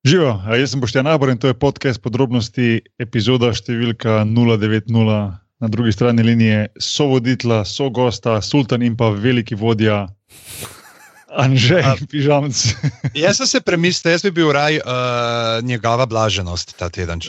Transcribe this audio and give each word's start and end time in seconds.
Živo, 0.00 0.40
jaz 0.56 0.70
sem 0.72 0.80
Boštjan 0.80 1.06
Abor 1.06 1.28
in 1.28 1.36
to 1.36 1.50
je 1.50 1.54
podcast 1.60 2.00
podrobnosti, 2.00 2.78
epizoda 2.96 3.50
številka 3.52 4.22
090. 4.24 4.96
Na 5.60 5.68
drugi 5.68 5.92
strani 5.92 6.24
linije 6.24 6.70
so 6.80 7.04
voditla, 7.10 7.58
so 7.68 7.90
gosta, 7.92 8.38
sultan 8.40 8.80
in 8.80 8.96
pa 8.96 9.10
veliki 9.12 9.58
vodja. 9.60 10.06
Anže, 11.30 11.78
pižamc. 12.10 12.58
jaz 13.14 13.38
sem 13.38 13.46
se 13.46 13.60
premislil, 13.60 14.12
jaz 14.12 14.22
bi 14.26 14.32
bil 14.34 14.50
raj 14.52 14.80
uh, 14.82 15.62
njegova 15.62 16.06
blaženost 16.06 16.74
ta 16.78 16.88
teden. 16.90 17.20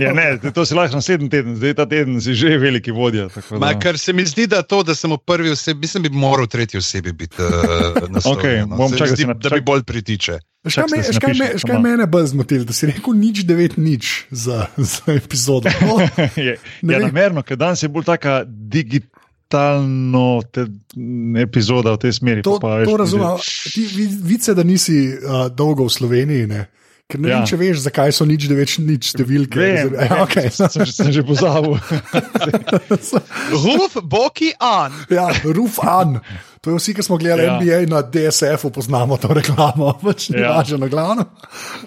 ja, 0.00 0.12
ne, 0.12 0.38
to 0.54 0.66
si 0.66 0.74
lahko 0.74 0.98
naslednji 0.98 1.30
teden, 1.30 1.56
zdaj 1.56 1.74
ta 1.74 1.86
teden 1.86 2.20
si 2.20 2.34
že 2.34 2.58
veliki 2.58 2.90
vodja. 2.90 3.28
Ma, 3.50 3.74
ker 3.78 3.98
se 3.98 4.12
mi 4.12 4.26
zdi, 4.26 4.46
da 4.50 4.62
to, 4.62 4.82
da 4.82 4.94
sem 4.94 5.12
v 5.12 5.18
prvi 5.26 5.54
osebi, 5.54 5.86
mislim, 5.86 6.08
bi 6.08 6.10
moral 6.10 6.46
v 6.46 6.54
tretji 6.56 6.82
osebi 6.82 7.12
biti 7.12 7.38
uh, 7.38 8.02
na 8.14 8.20
svetu. 8.20 8.40
Okay, 8.40 8.66
bom 8.66 8.90
čakal, 8.90 9.14
zdi, 9.14 9.30
da 9.30 9.54
mi 9.54 9.62
bolj 9.62 9.86
pritiče. 9.86 10.40
Škaj, 10.64 10.84
me, 10.90 11.02
škaj, 11.12 11.34
me, 11.38 11.48
škaj 11.60 11.78
mene 11.78 12.06
bolj 12.08 12.30
zmotil, 12.32 12.62
da 12.64 12.72
si 12.72 12.88
rekel 12.88 13.14
nič, 13.14 13.42
devet 13.44 13.76
nič 13.76 14.24
za, 14.32 14.66
za 14.96 15.12
epizodo. 15.12 15.70
No, 15.84 16.00
je 16.34 16.56
ja, 16.56 16.98
namerno, 16.98 17.44
ker 17.46 17.60
danes 17.60 17.84
je 17.84 17.92
bolj 17.92 18.08
taka 18.10 18.42
digitalna 18.48 19.13
totalno 19.48 20.42
te, 20.50 20.66
epizoda 21.38 21.94
v 21.94 21.98
tej 21.98 22.12
smeri. 22.12 22.42
To, 22.42 22.58
to 22.58 22.96
razumem. 22.96 23.38
Ti 23.72 23.82
vidiš, 23.94 24.54
da 24.54 24.62
nisi 24.62 25.14
uh, 25.14 25.46
dolgo 25.54 25.86
v 25.86 25.92
Sloveniji. 25.92 26.46
Ne? 26.46 26.66
Ker 27.04 27.20
ne 27.20 27.28
ja. 27.28 27.38
vem, 27.38 27.46
če 27.46 27.56
veš, 27.60 27.82
zakaj 27.84 28.14
so 28.16 28.24
nič, 28.26 28.48
da 28.48 28.56
več 28.56 28.78
nič 28.80 29.12
številke. 29.12 29.60
Vem, 29.60 29.92
vem, 29.92 30.00
ja, 30.08 30.22
okay. 30.24 30.48
sem, 30.50 30.86
sem 30.88 31.12
že 31.12 31.22
pozabil. 31.26 31.76
Ruf, 33.64 34.00
boki 34.02 34.54
an. 34.58 34.96
Ja, 35.12 35.28
ruf 35.44 35.78
an. 35.84 36.18
To 36.64 36.72
je 36.72 36.80
vsi, 36.80 36.96
ki 36.96 37.04
smo 37.04 37.20
gledali 37.20 37.44
ja. 37.44 37.60
NBA 37.60 37.92
na 37.92 38.00
DSF-u, 38.00 38.72
poznamo 38.72 39.20
to 39.20 39.36
reklamo, 39.36 39.92
pač 40.04 40.30
ni 40.32 40.40
ja. 40.40 40.56
važno, 40.56 40.88
glavno. 40.88 41.28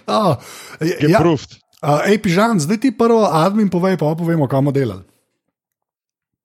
Oh, 0.05 0.37
ja, 0.85 1.19
uh, 1.25 2.01
ej, 2.05 2.21
pižam, 2.21 2.61
zdaj 2.61 2.85
ti 2.85 2.93
prvo 2.93 3.25
admin 3.25 3.73
povej, 3.73 3.97
pa 3.97 4.13
povemo, 4.13 4.45
kam 4.45 4.69
bomo 4.69 4.77
delali. 4.77 5.01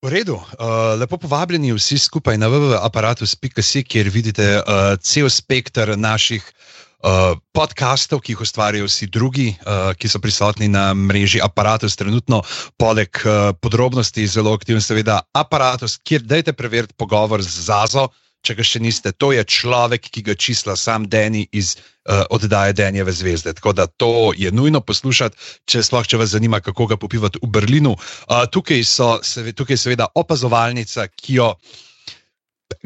V 0.02 0.10
redu, 0.10 0.34
uh, 0.34 0.98
lepo 0.98 1.14
povabljeni 1.14 1.70
vsi 1.76 1.94
skupaj 1.98 2.34
na 2.34 2.48
www.aparatus.com, 2.50 3.84
kjer 3.86 4.08
vidite 4.10 4.46
uh, 4.58 4.98
cel 4.98 5.28
spektr 5.30 5.92
naših 5.94 6.42
uh, 6.42 7.38
podkastov, 7.54 8.18
ki 8.18 8.34
jih 8.34 8.42
ustvarjajo 8.42 8.88
vsi 8.90 9.06
drugi, 9.06 9.52
uh, 9.62 9.92
ki 9.94 10.10
so 10.10 10.18
prisotni 10.18 10.66
na 10.66 10.88
mreži 10.90 11.38
Aparatus. 11.38 11.94
Trenutno, 11.94 12.40
poleg 12.82 13.14
uh, 13.22 13.54
podrobnosti, 13.54 14.26
zelo 14.26 14.50
aktivno, 14.58 14.82
seveda, 14.82 15.20
Aparatus, 15.38 16.00
kjer 16.02 16.26
dajte 16.26 16.50
preveriti 16.52 16.98
pogovor 16.98 17.38
z 17.46 17.70
Zazo, 17.70 18.08
če 18.42 18.56
ga 18.58 18.66
še 18.66 18.82
niste. 18.82 19.12
To 19.22 19.30
je 19.32 19.44
človek, 19.44 20.10
ki 20.10 20.24
ga 20.26 20.34
čisla 20.34 20.76
sam 20.76 21.06
Deni 21.10 21.44
iz 21.52 21.76
uh, 21.76 22.24
oddaje 22.34 22.74
Denjeve 22.78 23.14
zvezde. 23.14 23.54
Tako 23.58 23.72
da 23.72 23.86
to 23.86 24.32
je 24.36 24.50
nujno 24.50 24.80
poslušati, 24.80 25.38
če 25.70 25.82
sploh 25.86 26.06
če 26.06 26.20
vas 26.20 26.34
zanima, 26.34 26.60
kako 26.60 26.90
ga 26.92 26.98
popivati 26.98 27.40
v 27.42 27.50
Berlinu. 27.54 27.94
Uh, 27.94 28.44
tukaj, 28.50 28.84
so, 28.86 29.14
tukaj 29.54 29.78
je 29.78 29.84
seveda 29.86 30.10
opazovalnica, 30.18 31.06
ki 31.14 31.40
jo. 31.40 31.54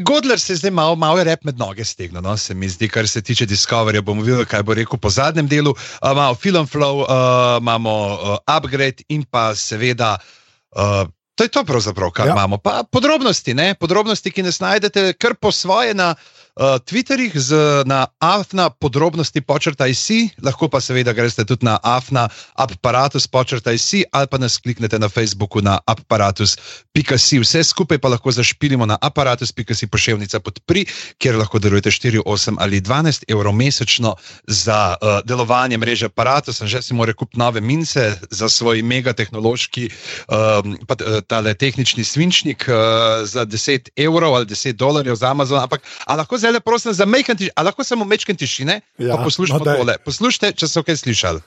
Godler 0.02 0.40
se 0.42 0.56
zdaj 0.58 0.72
malo, 0.74 0.96
malo 0.98 1.22
rep 1.24 1.44
med 1.46 1.60
noge 1.62 1.84
stegnil, 1.86 2.18
no? 2.20 2.34
se 2.36 2.54
mi 2.58 2.68
zdi, 2.68 2.88
kar 2.90 3.06
se 3.08 3.22
tiče 3.22 3.46
Discoveryja. 3.46 4.02
bomo 4.02 4.24
videli, 4.26 4.44
kaj 4.44 4.64
bo 4.66 4.74
rekel 4.74 4.98
po 4.98 5.10
zadnjem 5.10 5.48
delu. 5.48 5.72
Uh, 5.72 6.10
imamo 6.12 6.34
Film 6.34 6.66
Flow, 6.66 7.04
uh, 7.06 7.60
imamo 7.62 7.92
uh, 7.92 8.56
Upgrade 8.56 9.06
in 9.08 9.24
pa 9.24 9.54
seveda. 9.54 10.18
Uh, 10.76 11.06
To 11.36 11.44
je 11.44 11.52
to, 11.52 11.64
kar 12.10 12.26
ja. 12.26 12.32
imamo. 12.32 12.56
Pa 12.58 12.82
podrobnosti, 12.90 13.54
ne? 13.54 13.74
podrobnosti, 13.74 14.30
ki 14.32 14.42
nas 14.42 14.60
najdete 14.60 15.12
kar 15.20 15.36
po 15.36 15.52
svoje 15.52 15.94
na 15.94 16.14
uh, 16.56 16.78
Twitterih, 16.80 17.32
z, 17.36 17.52
na 17.84 18.06
afna 18.18 18.70
podrobnosti 18.70 19.40
počrtaj 19.40 19.92
si, 19.94 20.30
lahko 20.42 20.68
pa 20.68 20.80
seveda 20.80 21.12
greste 21.12 21.44
tudi 21.44 21.66
na 21.68 21.76
afna 21.82 22.28
aparatus 22.56 23.28
počrtaj 23.28 23.78
si 23.78 24.04
ali 24.12 24.26
pa 24.26 24.38
nas 24.38 24.58
kliknete 24.58 24.98
na 24.98 25.08
Facebooku 25.08 25.60
na 25.60 25.78
aparatus.si. 25.86 27.38
Vse 27.40 27.64
skupaj 27.64 27.98
pa 27.98 28.08
lahko 28.08 28.32
zašpilimo 28.32 28.86
na 28.86 28.96
aparatus.si 29.00 29.86
pošiljnica 29.86 30.40
podpri, 30.40 30.86
kjer 31.18 31.36
lahko 31.36 31.58
darujete 31.58 31.90
4, 31.90 32.24
8 32.24 32.56
ali 32.58 32.80
12 32.80 33.28
evrov 33.28 33.52
mesečno 33.52 34.16
za 34.46 34.96
uh, 34.96 35.20
delovanje 35.24 35.78
mreže 35.78 36.08
aparatus. 36.08 36.62
Že 36.62 36.82
si 36.82 36.94
mora 36.94 37.12
kupiti 37.12 37.38
nove 37.38 37.60
mince 37.60 38.16
za 38.30 38.48
svoj 38.48 38.82
megatehnološki, 38.82 39.90
um, 40.28 40.76
pa 40.88 40.96
uh, 40.96 41.20
tale 41.26 41.54
tehnični 41.54 42.04
svinčnik 42.04 42.64
uh, 42.68 42.74
za 43.28 43.46
10 43.46 43.92
evrov 43.96 44.34
ali 44.34 44.46
10 44.46 44.72
dolarjev 44.72 45.14
za 45.14 45.30
Amazon. 45.30 45.60
Ampak 45.62 45.84
lahko 46.08 46.38
zdaj 46.46 46.52
le 46.52 46.60
prosim 46.60 46.92
za 46.92 47.06
majhen 47.06 47.36
tišine, 47.36 47.62
lahko 47.62 47.84
samo 47.84 48.04
mečken 48.04 48.36
tišine. 48.36 48.80
Ja, 48.98 49.16
poslušajte 49.16 49.64
no, 49.64 49.76
tole. 49.76 49.98
Poslušajte, 50.04 50.52
če 50.52 50.68
so 50.68 50.82
kaj 50.86 50.96
slišali. 51.02 51.40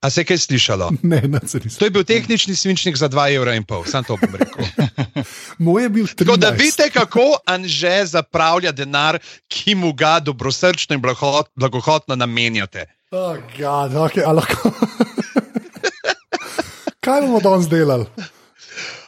A 0.00 0.10
se 0.10 0.22
je 0.22 0.24
kaj 0.24 0.38
slišalo? 0.38 0.90
Ne, 1.02 1.20
ne, 1.26 1.40
se 1.46 1.58
nisem. 1.58 1.78
To 1.78 1.84
je 1.84 1.90
bil 1.90 2.04
tehnični 2.04 2.56
svinčnik 2.56 2.96
za 2.96 3.08
2,5 3.08 3.36
evra, 3.36 3.82
sam 3.86 4.04
to 4.04 4.16
bom 4.16 4.34
rekel. 4.38 4.64
Moj 5.64 5.82
je 5.82 5.88
bil 5.88 6.06
13. 6.06 6.24
Tako 6.24 6.36
da 6.36 6.50
vidite, 6.50 6.90
kako 6.90 7.36
Anže 7.46 8.06
zapravlja 8.06 8.72
denar, 8.72 9.18
ki 9.48 9.74
mu 9.74 9.92
ga 9.92 10.20
dobrosrčno 10.20 10.94
in 10.94 11.02
blagohotno 11.54 12.16
namenjate. 12.16 12.86
Oh, 13.10 13.34
God, 13.58 13.98
okay, 13.98 14.22
lahko... 14.22 14.70
Kaj 17.04 17.20
bomo 17.20 17.40
danes 17.40 17.68
delali? 17.68 18.06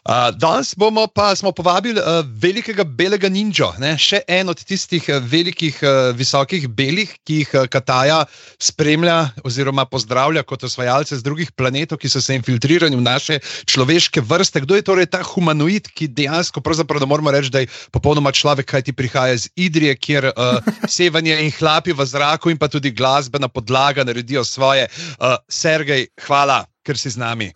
Uh, 0.02 0.34
danes 0.34 0.74
bomo 0.74 1.06
pa 1.06 1.30
smo 1.30 1.52
povabili 1.54 2.00
uh, 2.00 2.26
velikega 2.26 2.82
belega 2.84 3.28
ninja, 3.30 3.68
ne? 3.78 3.92
še 3.94 4.18
en 4.26 4.48
od 4.50 4.58
tistih 4.66 5.04
uh, 5.06 5.20
velikih, 5.22 5.76
uh, 5.78 6.10
visokih 6.18 6.66
belih, 6.66 7.12
ki 7.22 7.36
jih 7.44 7.52
uh, 7.54 7.68
Kataja 7.70 8.16
spremlja 8.58 9.30
oziroma 9.46 9.84
pozdravlja 9.86 10.42
kot 10.42 10.66
osvajalce 10.66 11.14
z 11.14 11.22
drugih 11.22 11.52
planetov, 11.54 12.00
ki 12.02 12.10
so 12.10 12.18
se 12.18 12.34
infiltrirali 12.34 12.98
v 12.98 13.04
naše 13.04 13.38
človeške 13.70 14.24
vrste. 14.26 14.64
Kdo 14.66 14.80
je 14.80 14.88
torej 14.90 15.06
ta 15.06 15.22
humanoid, 15.22 15.86
ki 15.94 16.10
dejansko, 16.10 16.64
pravzaprav 16.66 17.06
moramo 17.06 17.30
reči, 17.30 17.54
da 17.54 17.62
je 17.62 17.70
popolnoma 17.94 18.34
človek, 18.34 18.72
kaj 18.74 18.88
ti 18.90 18.96
prihaja 18.98 19.38
iz 19.38 19.46
Idrije, 19.54 19.94
kjer 20.02 20.32
uh, 20.32 20.58
sevanje 20.98 21.38
in 21.46 21.54
hlapi 21.54 21.94
v 21.94 22.10
zraku 22.10 22.50
in 22.50 22.58
pa 22.58 22.66
tudi 22.66 22.90
glasbena 22.90 23.46
podlaga 23.46 24.02
naredijo 24.02 24.42
svoje. 24.42 24.90
Uh, 25.22 25.38
Sergej, 25.46 26.10
hvala, 26.26 26.64
ker 26.82 26.98
si 26.98 27.10
z 27.10 27.16
nami. 27.16 27.52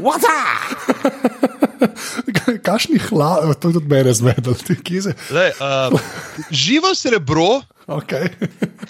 Kašni 2.66 2.98
hlav, 2.98 3.54
to 3.60 3.68
je 3.68 3.72
tudi 3.78 3.88
mene 3.88 4.12
zmedel, 4.14 4.54
ti 4.54 4.76
kize. 4.76 5.14
Uh, 5.32 6.00
živo 6.64 6.94
srebro, 6.94 7.62
okay. 7.86 8.28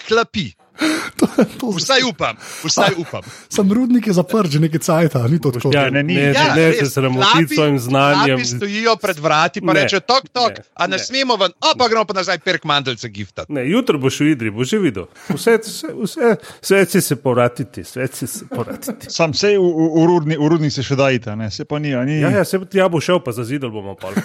hlapi. 0.09 0.51
To, 1.21 1.27
to 1.59 1.69
vsaj 1.77 2.01
upam, 2.09 2.37
vsaj 2.65 2.95
upam. 2.97 3.21
Sam 3.55 3.71
rudnik 3.71 4.07
je 4.07 4.13
zaprt, 4.13 4.49
že 4.49 4.59
nekaj 4.59 4.79
cajt, 4.79 5.15
ni 5.29 5.37
to 5.41 5.51
tako. 5.51 5.69
Ja, 5.73 5.89
ne, 5.89 6.03
ni, 6.03 6.15
ne, 6.15 6.31
ja, 6.33 6.55
ne, 6.55 6.67
ne 6.67 6.73
se 6.73 6.89
sramoti 6.89 7.45
s 7.47 7.55
svojim 7.55 7.79
znanjem. 7.79 8.39
Ti 8.39 8.45
stojijo 8.45 8.95
pred 8.95 9.19
vrati, 9.19 9.61
pa 9.61 9.73
rečejo: 9.73 9.99
tok, 9.99 10.29
tok, 10.33 10.57
ne, 10.57 10.63
a 10.73 10.87
ne, 10.87 10.97
ne 10.97 11.03
smemo 11.03 11.37
ven, 11.37 11.53
a 11.59 11.75
pa 11.77 11.87
gremo 11.87 12.05
pa 12.05 12.17
nazaj 12.17 12.39
perk 12.41 12.65
mandelce 12.65 13.09
gifta. 13.09 13.45
Ne, 13.49 13.67
jutro 13.69 13.99
boš 14.01 14.19
v 14.19 14.31
Idri, 14.33 14.51
boš 14.51 14.73
že 14.73 14.79
videl. 14.79 15.07
Vse, 15.29 15.59
vse, 15.61 15.93
vse, 16.03 16.35
vse 16.61 16.85
si 16.85 17.01
se 17.01 17.15
poratiti, 17.15 17.85
vse 17.85 18.07
si 18.13 18.27
se 18.27 18.45
poratiti. 18.49 19.11
Sam 19.13 19.33
se 19.33 19.53
v, 19.57 19.61
v, 19.61 20.07
v, 20.25 20.37
v 20.39 20.49
rudnik 20.49 20.73
se 20.73 20.83
še 20.83 20.97
dajte, 20.97 21.35
ne, 21.35 21.51
se 21.51 21.65
pa 21.65 21.79
ni. 21.79 21.93
ni... 22.05 22.21
Ja, 22.21 22.33
ja, 22.41 22.45
se 22.45 22.59
ja 22.73 22.89
bo 22.89 23.01
šel, 23.01 23.21
pa 23.21 23.35
za 23.35 23.45
zidel 23.45 23.69
bomo 23.69 23.95
pa. 23.99 24.15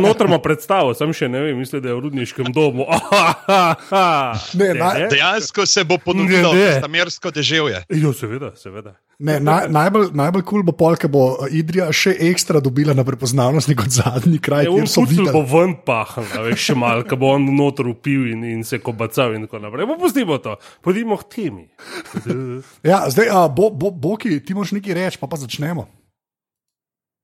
Notrmo 0.00 0.38
predstavo, 0.42 0.94
sem 0.96 1.12
še 1.14 1.28
ne 1.28 1.40
vem, 1.40 1.58
mislim, 1.58 1.82
da 1.82 1.88
je 1.92 1.94
v 1.94 2.00
rudniškem 2.06 2.50
domu. 2.54 2.86
ne, 4.60 4.68
na, 4.74 4.88
Dejansko 5.10 5.35
se 5.66 5.84
bo 5.84 5.98
ponudilo, 5.98 6.52
da 6.54 6.58
je 6.58 6.88
mersko 6.88 7.30
deževje. 7.30 7.82
Jo, 7.88 8.12
seveda, 8.12 8.52
seveda. 8.56 8.94
Ne, 9.18 9.38
na, 9.40 9.62
najbolj 9.68 10.10
najbolj 10.12 10.42
kul 10.44 10.58
cool 10.58 10.64
bo 10.66 10.74
pol, 10.76 10.96
ker 11.00 11.08
bo 11.08 11.22
Idrija 11.48 11.88
še 11.88 12.12
ekstra 12.28 12.60
dobila 12.60 12.92
na 12.92 13.04
prepoznavnost 13.06 13.72
kot 13.72 13.94
zadnji 13.96 14.40
kraj. 14.44 14.68
Ja, 14.68 14.74
Vse 14.84 15.30
bo 15.32 15.40
ven 15.48 15.72
pahnil, 15.86 16.28
veš, 16.50 16.70
še 16.70 16.76
malo, 16.76 17.06
ko 17.08 17.16
bo 17.20 17.32
on 17.32 17.48
notor 17.56 17.88
upil 17.88 18.28
in, 18.34 18.44
in 18.44 18.64
se 18.64 18.82
kobacal 18.84 19.36
in 19.38 19.48
tako 19.48 19.62
naprej. 19.64 19.88
Pustimo 19.96 20.36
to, 20.44 20.58
pojdimo 20.84 21.16
k 21.22 21.30
temi. 21.32 21.64
ja, 22.90 23.06
zdaj, 23.08 23.32
a, 23.32 23.46
bo, 23.48 23.70
bo, 23.72 23.90
Boki, 23.90 24.36
ti 24.44 24.56
moš 24.56 24.76
nekaj 24.76 25.00
reči, 25.00 25.22
pa 25.22 25.30
pa 25.30 25.40
začnemo. 25.40 25.88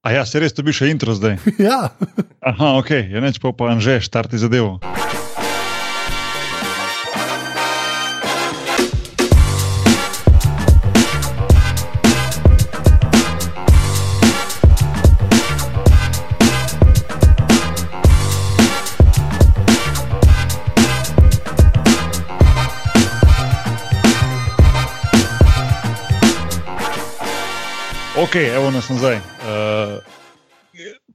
A 0.03 0.17
ja, 0.17 0.25
se 0.27 0.41
res 0.43 0.57
to 0.57 0.65
bi 0.67 0.75
še 0.75 0.89
intro 0.91 1.15
zdaj. 1.15 1.39
ja. 1.69 1.93
Aha, 2.41 2.75
ok, 2.81 2.91
je 2.97 3.15
ja, 3.15 3.23
neč 3.23 3.39
pa 3.39 3.53
pa 3.55 3.77
že, 3.79 4.01
štarti 4.03 4.41
zadevo. 4.41 4.81
Ok, 28.33 28.37
evo 28.37 28.71
nas 28.71 28.89
nazaj. 28.89 29.17
Uh, 29.17 29.23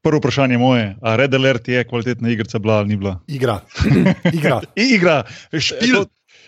prvo 0.01 0.17
vprašanje 0.17 0.53
je 0.53 0.57
moje. 0.57 0.95
A 1.01 1.15
Red 1.15 1.33
Alert 1.33 1.67
je 1.67 1.83
kvalitetna 1.87 2.29
igrica, 2.29 2.59
bila 2.59 2.73
ali 2.73 2.87
ni 2.87 2.95
bila? 2.95 3.19
Igra. 3.27 3.59
Igra. 4.37 4.61
igra. 4.75 5.23
Špil, 5.59 6.05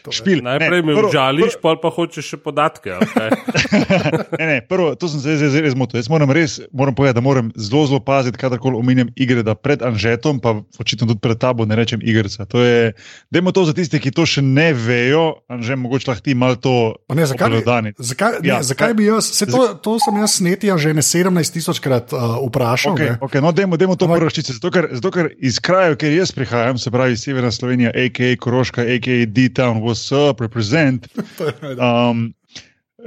Špil. 0.08 0.42
Najprej 0.46 0.84
me 0.86 0.96
užališ, 0.96 1.60
pol 1.62 1.80
pa 1.82 1.92
hočeš 1.94 2.34
še 2.36 2.38
podatke. 2.42 2.96
Okay. 2.96 3.30
Ne, 4.40 4.46
ne, 4.46 4.58
prvo, 4.64 4.94
to 4.96 5.10
sem 5.12 5.20
se 5.20 5.36
zdaj, 5.38 5.50
zdaj 5.52 5.64
res 5.66 5.76
motil. 5.78 6.00
Jaz 6.00 6.08
moram 6.12 6.32
res 6.32 6.60
moram 6.72 6.96
povedati, 6.96 7.18
da 7.18 7.24
moram 7.24 7.52
zelo, 7.56 7.84
zelo 7.90 8.00
paziti, 8.04 8.40
kadarkoli 8.40 8.78
omenjam 8.80 9.10
igre, 9.20 9.44
da 9.44 9.56
pred 9.56 9.84
Anžetom, 9.84 10.40
pa 10.40 10.56
očitno 10.80 11.10
tudi 11.10 11.20
pred 11.24 11.38
tabo, 11.40 11.66
ne 11.68 11.76
rečem 11.76 12.00
igrica. 12.04 12.46
To 12.50 12.64
je, 12.64 12.94
dajmo 13.34 13.52
to 13.52 13.66
za 13.68 13.76
tiste, 13.76 14.00
ki 14.00 14.14
to 14.16 14.26
še 14.30 14.44
ne 14.46 14.72
vejo, 14.74 15.42
Anže, 15.52 15.76
mogoče 15.80 16.12
lahko 16.12 16.24
ti 16.26 16.36
malo 16.38 16.56
to 16.56 16.76
Pa 17.10 17.16
Ne, 17.18 17.26
zakaj, 17.26 17.50
bi, 17.50 17.94
zakaj, 17.98 18.32
ne, 18.40 18.48
Ja, 18.48 18.60
zakaj 18.64 18.94
bi 18.94 19.06
jaz, 19.08 19.32
se 19.34 19.46
to, 19.50 19.74
to 19.82 19.98
sem 20.00 20.18
jaz 20.22 20.38
snetija 20.40 20.78
že 20.78 20.94
ne 20.94 21.02
17 21.02 21.54
tisočkrat 21.54 22.14
uh, 22.14 22.38
vprašal. 22.48 22.94
Okay, 22.94 23.10
ne. 23.10 23.18
okay, 23.22 23.42
no, 23.42 23.52
dajmo, 23.52 23.78
dajmo 23.78 23.98
to 23.98 24.06
Ampak- 24.06 24.22
prvo 24.22 24.30
ščice. 24.30 24.56
Zato 24.60 24.72
ker, 24.74 24.90
zato, 24.94 25.12
ker 25.16 25.32
iz 25.42 25.60
krajev, 25.64 25.98
kjer 26.00 26.14
jaz 26.20 26.32
prihajam, 26.36 26.78
se 26.78 26.94
pravi 26.94 27.18
Severna 27.18 27.52
Slovenija, 27.52 27.92
a.k.a. 27.96 28.36
Koroška, 28.40 28.86
a.k.a. 28.86 29.26
D-Town, 29.26 29.82
what's 29.90 30.08
up, 30.12 30.40
represent. 30.40 31.08
Um, 31.80 32.34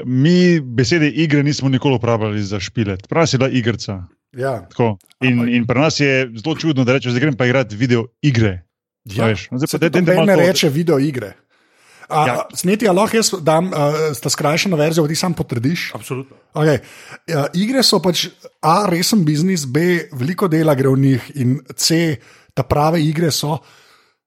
mi 0.04 0.60
besede 0.60 1.08
igre 1.10 1.42
nismo 1.42 1.68
nikoli 1.68 1.94
uporabljali 1.94 2.42
za 2.42 2.60
špilet. 2.60 3.08
Prav 3.08 3.26
si 3.26 3.38
bila 3.38 3.50
igrica. 3.50 4.04
Ja. 4.32 4.68
Tako. 4.68 4.96
In, 5.20 5.48
in 5.48 5.66
pri 5.66 5.80
nas 5.80 6.00
je 6.00 6.30
zelo 6.34 6.56
čudno, 6.56 6.84
da 6.84 6.92
rečeš, 6.92 7.12
da 7.12 7.20
grem 7.20 7.36
pa 7.36 7.46
igrati 7.46 7.76
video 7.76 8.06
igre. 8.22 8.62
Ja. 9.04 9.26
Veš, 9.26 9.50
no, 9.50 9.58
zdaj 9.58 9.68
pa 9.68 10.00
Se 10.00 10.14
malo 10.14 10.26
ne 10.26 10.34
to- 10.34 10.40
reče 10.40 10.68
video 10.68 10.98
igre. 10.98 11.32
A, 12.08 12.26
Ja. 12.26 12.42
Sneti, 12.54 12.88
a 12.88 12.92
lahko 12.92 13.16
jaz 13.16 13.30
dam 13.40 13.66
uh, 13.66 13.72
ta 14.22 14.28
skrajšano 14.28 14.76
verzijo, 14.76 15.06
ti 15.08 15.14
sam 15.14 15.34
potrdiš. 15.34 15.90
Absolutno. 15.94 16.36
Okay. 16.54 16.78
Uh, 17.28 17.46
igre 17.54 17.82
so 17.82 18.00
pač 18.00 18.26
A, 18.62 18.86
resen 18.88 19.24
biznis, 19.24 19.64
B, 19.66 19.80
veliko 20.12 20.48
dela 20.48 20.74
gre 20.74 20.88
v 20.88 20.98
njih 20.98 21.30
in 21.34 21.60
C, 21.76 22.16
ta 22.54 22.62
prave 22.62 23.00
igre 23.04 23.30
so. 23.30 23.58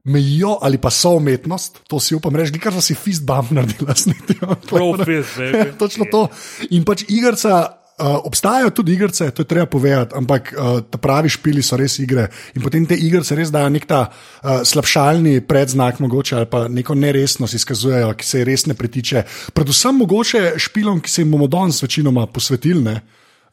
Mejijo 0.05 0.57
ali 0.61 0.77
pa 0.77 0.89
so 0.93 1.15
umetnost, 1.17 1.79
to 1.89 1.99
si 1.99 2.15
upam 2.15 2.35
reči, 2.35 2.59
kar 2.61 2.75
si 2.81 2.93
fist 2.93 3.25
bump 3.25 3.51
naredila. 3.51 3.95
Profis, 4.69 5.33
baby. 5.37 5.71
Točno 5.81 6.05
to. 6.11 6.27
In 6.69 6.85
pač 6.85 7.07
igrica. 7.09 7.81
Uh, 7.95 8.19
obstajajo 8.27 8.73
tudi 8.75 8.91
igrice, 8.93 9.29
to 9.31 9.39
je 9.41 9.47
treba 9.47 9.65
povedati, 9.71 10.11
ampak 10.19 10.49
uh, 10.51 10.81
ta 10.83 10.97
pravi 10.99 11.29
špili 11.31 11.61
so 11.63 11.77
res 11.79 11.93
igre. 12.03 12.25
In 12.51 12.59
potem 12.59 12.83
te 12.83 12.97
igrice 12.99 13.37
res 13.39 13.53
dajo 13.55 13.69
nek 13.71 13.85
ta 13.87 14.01
uh, 14.09 14.65
slabšalni 14.67 15.39
predznak, 15.47 16.01
mogoče 16.03 16.35
ali 16.35 16.49
pa 16.51 16.65
neko 16.67 16.91
neresnost 16.91 17.55
izkazujejo, 17.55 18.09
ki 18.19 18.27
se 18.27 18.43
res 18.43 18.67
ne 18.67 18.75
pritiče. 18.75 19.23
Predvsem 19.55 19.95
mogoče 20.03 20.43
špilom, 20.59 20.99
ki 20.99 21.13
se 21.13 21.23
jim 21.23 21.31
bomo 21.31 21.47
danes 21.47 21.79
večinoma 21.87 22.27
posvetili. 22.27 22.97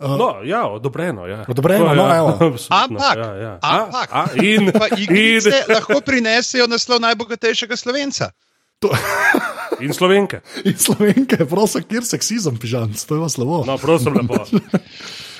Ne? 0.03 0.17
No, 0.19 0.29
ja, 0.43 0.67
odobreno. 0.67 1.27
Ja. 1.27 1.45
Odobreno, 1.47 1.89
To, 1.89 1.95
no, 1.95 2.05
ja, 2.05 2.23
Ampak, 2.83 3.17
ja, 3.17 3.31
ja. 3.37 3.53
ampak. 3.63 4.09
A, 4.11 4.23
a, 4.23 4.35
in, 4.45 4.67
igrice 4.99 5.63
in, 5.63 5.71
lahko 5.71 6.03
prinesejo 6.03 6.67
naslov 6.67 6.99
najbogatejšega 7.01 7.77
slovenca. 7.77 8.35
in 9.79 9.95
slovenke. 9.95 10.43
In 10.69 10.75
slovenke, 10.75 11.39
prosim, 11.47 11.87
kjer 11.87 12.03
seksizem, 12.03 12.59
pižam, 12.59 12.91
to 12.91 13.15
je 13.15 13.21
pa 13.21 13.31
slabo. 13.31 13.63
No, 13.63 13.79
prosim, 13.79 14.11
lepo. 14.11 14.43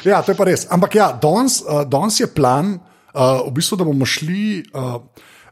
Ja, 0.03 0.23
to 0.23 0.31
je 0.31 0.39
pa 0.39 0.47
res. 0.47 0.63
Ampak 0.71 0.95
ja, 0.95 1.11
danes, 1.13 1.59
uh, 1.61 1.83
danes 1.83 2.19
je 2.19 2.27
plan, 2.27 2.79
uh, 3.11 3.43
v 3.43 3.53
bistvu, 3.53 3.77
da 3.77 3.85
bomo 3.85 4.07
šli. 4.07 4.63
Uh, 4.71 5.03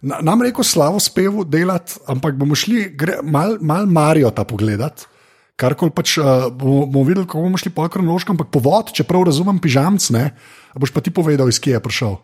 na- 0.01 0.23
Nam 0.23 0.39
reko 0.39 0.63
slavo 0.63 0.99
spevu 0.99 1.43
delati, 1.45 1.99
ampak 2.07 2.35
bomo 2.35 2.55
šli 2.55 2.95
gre- 2.95 3.21
mal, 3.23 3.59
mal 3.61 3.87
Marijo 3.87 4.31
ta 4.31 4.47
pogledat. 4.47 5.10
Kar 5.61 5.77
koli 5.77 5.93
pač 5.93 6.17
uh, 6.17 6.49
bomo, 6.49 6.87
bomo 6.89 7.05
videli, 7.05 7.29
kako 7.29 7.45
bomo 7.45 7.61
šli 7.61 7.75
po 7.77 7.85
kronološkem, 7.85 8.33
ampak 8.33 8.49
povod, 8.55 8.95
čeprav 8.97 9.29
razumem 9.29 9.61
pižamc, 9.61 10.09
ne, 10.17 10.31
boš 10.73 10.95
pa 10.97 11.05
ti 11.05 11.13
povedal, 11.13 11.53
iz 11.53 11.61
kje 11.61 11.77
je 11.77 11.85
prišel. 11.85 12.17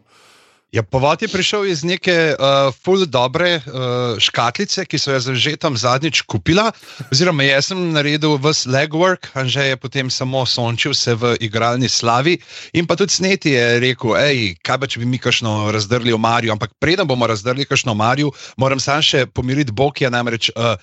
Ja, 0.75 0.83
povod 0.83 1.23
je 1.23 1.29
prišel 1.31 1.71
iz 1.71 1.85
neke 1.87 2.35
uh, 2.35 2.75
full 2.75 3.07
dobre 3.07 3.63
uh, 3.63 4.19
škatlice, 4.19 4.83
ki 4.85 4.99
so 4.99 5.15
jo 5.15 5.35
že 5.39 5.55
tam 5.57 5.77
zadnjič 5.79 6.25
kupila. 6.27 6.73
Oziroma, 7.07 7.47
jaz 7.47 7.71
sem 7.71 7.79
naredil 7.95 8.35
vse 8.43 8.67
legwork, 8.67 9.31
Anže 9.39 9.63
je 9.63 9.77
potem 9.79 10.11
samo 10.11 10.43
sončil 10.43 10.93
se 10.95 11.15
v 11.15 11.37
igralni 11.41 11.89
slavi. 11.89 12.35
In 12.75 12.85
pa 12.85 12.99
tudi 12.99 13.15
sneti 13.15 13.55
je 13.55 13.79
rekel, 13.79 14.19
hej, 14.19 14.59
kaj 14.59 14.79
pa 14.83 14.91
če 14.91 15.01
bi 15.01 15.07
mi 15.07 15.23
kašno 15.23 15.71
razdrli 15.71 16.11
v 16.11 16.19
Mariju. 16.19 16.53
Ampak 16.53 16.75
preden 16.83 17.07
bomo 17.07 17.31
razdrli 17.31 17.65
kašno 17.65 17.95
v 17.95 18.03
Mariju, 18.03 18.35
moram 18.59 18.83
sam 18.83 18.99
še 18.99 19.31
pomiriti 19.31 19.71
Bokija, 19.71 20.11
namreč 20.11 20.51
uh, 20.51 20.75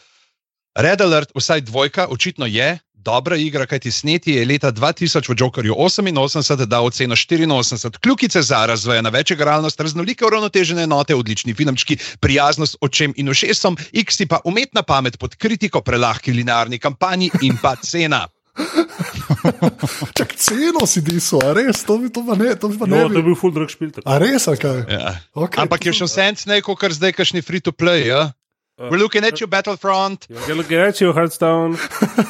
Red 0.75 1.01
Alert, 1.01 1.29
vsaj 1.35 1.61
dvojka, 1.61 2.07
očitno 2.09 2.45
je. 2.45 2.79
Dobra 2.93 3.35
igra, 3.35 3.65
kajti 3.65 3.91
sneti 3.91 4.33
je 4.33 4.45
leta 4.45 4.71
2000 4.71 5.29
v 5.29 5.35
Jokerju 5.37 5.75
88 5.77 6.65
dal 6.65 6.85
oceno 6.85 7.15
84, 7.15 7.99
kljukice 7.99 8.41
za 8.41 8.65
razvoj 8.65 9.01
na 9.01 9.09
večigralnost, 9.09 9.79
raznolike 9.79 10.25
uravnotežene 10.25 10.83
enote, 10.83 11.15
odlični 11.15 11.53
filmčki, 11.53 11.97
prijaznost 12.19 12.77
očem 12.81 13.13
in 13.17 13.29
ušesom, 13.29 13.77
X 13.93 14.21
pa 14.29 14.39
umetna 14.45 14.83
pamet 14.83 15.19
pod 15.19 15.35
kritiko, 15.35 15.81
prelahki 15.81 16.33
linearni 16.33 16.79
kampanji 16.79 17.29
in 17.41 17.57
pa 17.61 17.75
cena. 17.75 18.27
Čak 20.17 20.35
ceno 20.35 20.87
si 20.87 21.01
diso, 21.01 21.37
a 21.43 21.53
res, 21.53 21.83
to 21.85 21.97
bi, 21.97 22.09
to 22.09 22.25
pa 22.25 22.35
ne, 22.35 22.55
to 22.55 22.69
bi 22.69 22.77
pa 22.77 22.85
ne. 22.85 22.97
No, 22.97 23.09
to 23.09 23.13
je 23.13 23.21
bi- 23.21 23.27
bil 23.29 23.35
full 23.35 23.53
drug 23.53 23.69
špil. 23.69 23.91
tako. 23.91 24.09
A 24.09 24.17
res, 24.17 24.47
ali 24.47 24.57
kaj? 24.57 24.79
Ja. 24.89 25.17
Okay, 25.37 25.61
Ampak 25.65 25.85
je 25.85 25.93
še 25.93 26.09
vse 26.09 26.47
neko, 26.49 26.73
kar 26.77 26.93
zdaj 26.93 27.13
kašni 27.13 27.41
free 27.45 27.61
to 27.61 27.73
play. 27.75 28.07
Ja? 28.09 28.31
We're 28.77 28.97
looking 28.97 29.23
at 29.23 29.39
you, 29.39 29.47
Battlefront. 29.47 30.25
Je 30.47 30.53
lo 30.53 30.63
reči 30.65 31.05
v 31.05 31.13
Hearthstone? 31.13 31.77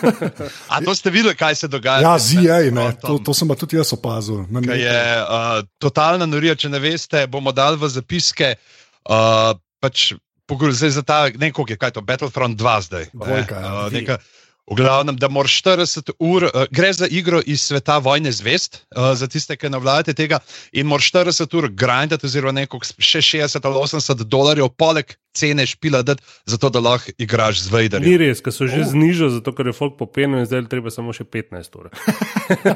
A 0.74 0.84
to 0.84 0.92
ste 0.92 1.08
videli, 1.08 1.36
kaj 1.40 1.56
se 1.56 1.68
dogaja? 1.72 2.04
Ja, 2.04 2.20
z 2.20 2.44
ZA, 2.44 2.68
ne, 2.68 2.92
to, 3.00 3.16
to 3.24 3.32
sem 3.32 3.48
pa 3.48 3.56
tudi 3.56 3.80
jaz 3.80 3.96
opazil. 3.96 4.44
Je 4.76 5.00
uh, 5.24 5.64
totalna 5.80 6.28
norija. 6.28 6.60
Če 6.60 6.68
ne 6.68 6.84
veste, 6.84 7.24
bomo 7.32 7.56
dali 7.56 7.80
v 7.80 7.88
zapiske. 7.88 8.60
Uh, 9.08 9.56
pač, 9.80 10.20
zdaj 10.52 10.92
za 11.00 11.04
ta, 11.08 11.32
ne 11.32 11.48
vem, 11.48 11.56
koliko 11.56 11.72
je 11.72 11.80
kaj 11.80 11.96
to, 11.96 12.04
Battlefront 12.04 12.60
2 12.60 12.76
zdaj. 12.92 13.08
ne, 13.16 13.24
Dvojka, 13.24 13.56
ja. 13.64 13.72
uh, 13.72 13.88
neka, 13.96 14.20
v 14.68 14.76
glavnem, 14.84 15.16
da 15.16 15.32
moraš 15.32 15.64
40 15.64 16.12
ur, 16.20 16.44
uh, 16.52 16.68
gre 16.68 16.92
za 16.92 17.08
igro 17.08 17.40
iz 17.40 17.64
sveta 17.64 18.04
vojne 18.04 18.36
zvest, 18.36 18.84
uh, 18.92 19.16
za 19.16 19.32
tiste, 19.32 19.56
ki 19.56 19.72
ne 19.72 19.80
vladate 19.80 20.12
tega, 20.12 20.44
in 20.76 20.92
moraš 20.92 21.08
40 21.16 21.56
ur 21.56 21.72
grindati, 21.72 22.28
oziroma 22.28 22.60
neko 22.60 22.84
še 22.84 23.24
60 23.24 23.64
ali 23.64 23.88
80 23.88 24.28
dolarjev, 24.28 24.76
poleg 24.76 25.16
cene 25.34 25.66
špila, 25.66 26.02
dati, 26.02 26.22
zato 26.46 26.70
da 26.70 26.80
lahko 26.80 27.12
igraš 27.18 27.62
z 27.62 27.66
Ni 27.66 27.74
Vaderjem. 27.74 28.18
res, 28.20 28.42
ker 28.42 28.54
so 28.54 28.68
že 28.68 28.84
znižali, 28.84 29.32
zato 29.32 29.52
ker 29.52 29.68
je 29.68 29.74
folk 29.74 29.98
popenil 29.98 30.40
in 30.40 30.46
zdaj 30.46 30.60
je 30.60 30.70
treba 30.70 30.90
samo 30.90 31.14
še 31.14 31.24
15 31.26 31.76
ur. 31.76 31.90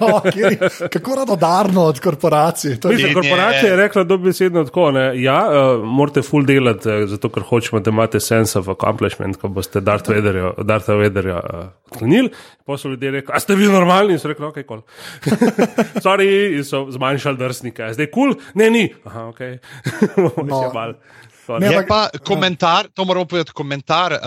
Oh, 0.01 0.21
kjer 0.23 0.51
je- 0.51 0.89
Kako 0.89 1.15
radodarno 1.15 1.81
od 1.83 1.99
korporacij. 1.99 2.79
To 2.79 2.89
je- 2.89 2.95
Mislim, 2.95 3.13
korporacija 3.13 3.71
je- 3.71 3.75
rekla 3.77 4.03
dobesedno 4.03 4.63
tako. 4.63 4.91
Ne, 4.91 5.21
ja, 5.21 5.37
uh, 5.43 5.85
morate 5.85 6.21
full 6.21 6.45
delati, 6.45 6.89
uh, 6.89 7.07
zato 7.07 7.29
ker 7.29 7.43
hočemo, 7.43 7.79
da 7.79 7.89
imate 7.89 8.19
sense 8.19 8.59
of 8.59 8.67
accomplishment, 8.67 9.37
ko 9.37 9.47
boste 9.49 9.81
Darth 9.81 10.09
Vaderja, 10.09 10.53
Dartha 10.59 10.93
Vaderja 10.93 11.35
uh, 11.35 11.65
odklonili. 11.85 12.29
Pa 12.65 12.77
so 12.77 12.89
ljudje 12.89 13.11
rekli, 13.11 13.31
a 13.33 13.39
ste 13.39 13.55
vi 13.55 13.67
normalni? 13.67 14.13
In 14.13 14.19
so 14.19 14.27
rekli, 14.27 14.45
ok, 14.45 14.57
kol. 14.65 14.81
Sorry, 15.99 16.27
in 16.57 16.63
so 16.63 16.87
zmanjšali 16.89 17.37
drsnike. 17.37 17.93
Zdaj 17.93 18.07
kul, 18.07 18.33
cool? 18.33 18.43
ne, 18.53 18.69
ni. 18.69 18.93
Aha, 19.05 19.27
ok. 19.27 19.39
No. 20.47 20.93
No. 21.49 21.59
Ne, 21.59 21.67
Je 21.67 21.77
ampak- 21.77 21.87
pa 22.11 22.19
komentar, 22.19 22.87
to 22.87 23.05
moram 23.05 23.27
povedati, 23.27 23.51
komentar 23.51 24.13
uh, 24.13 24.19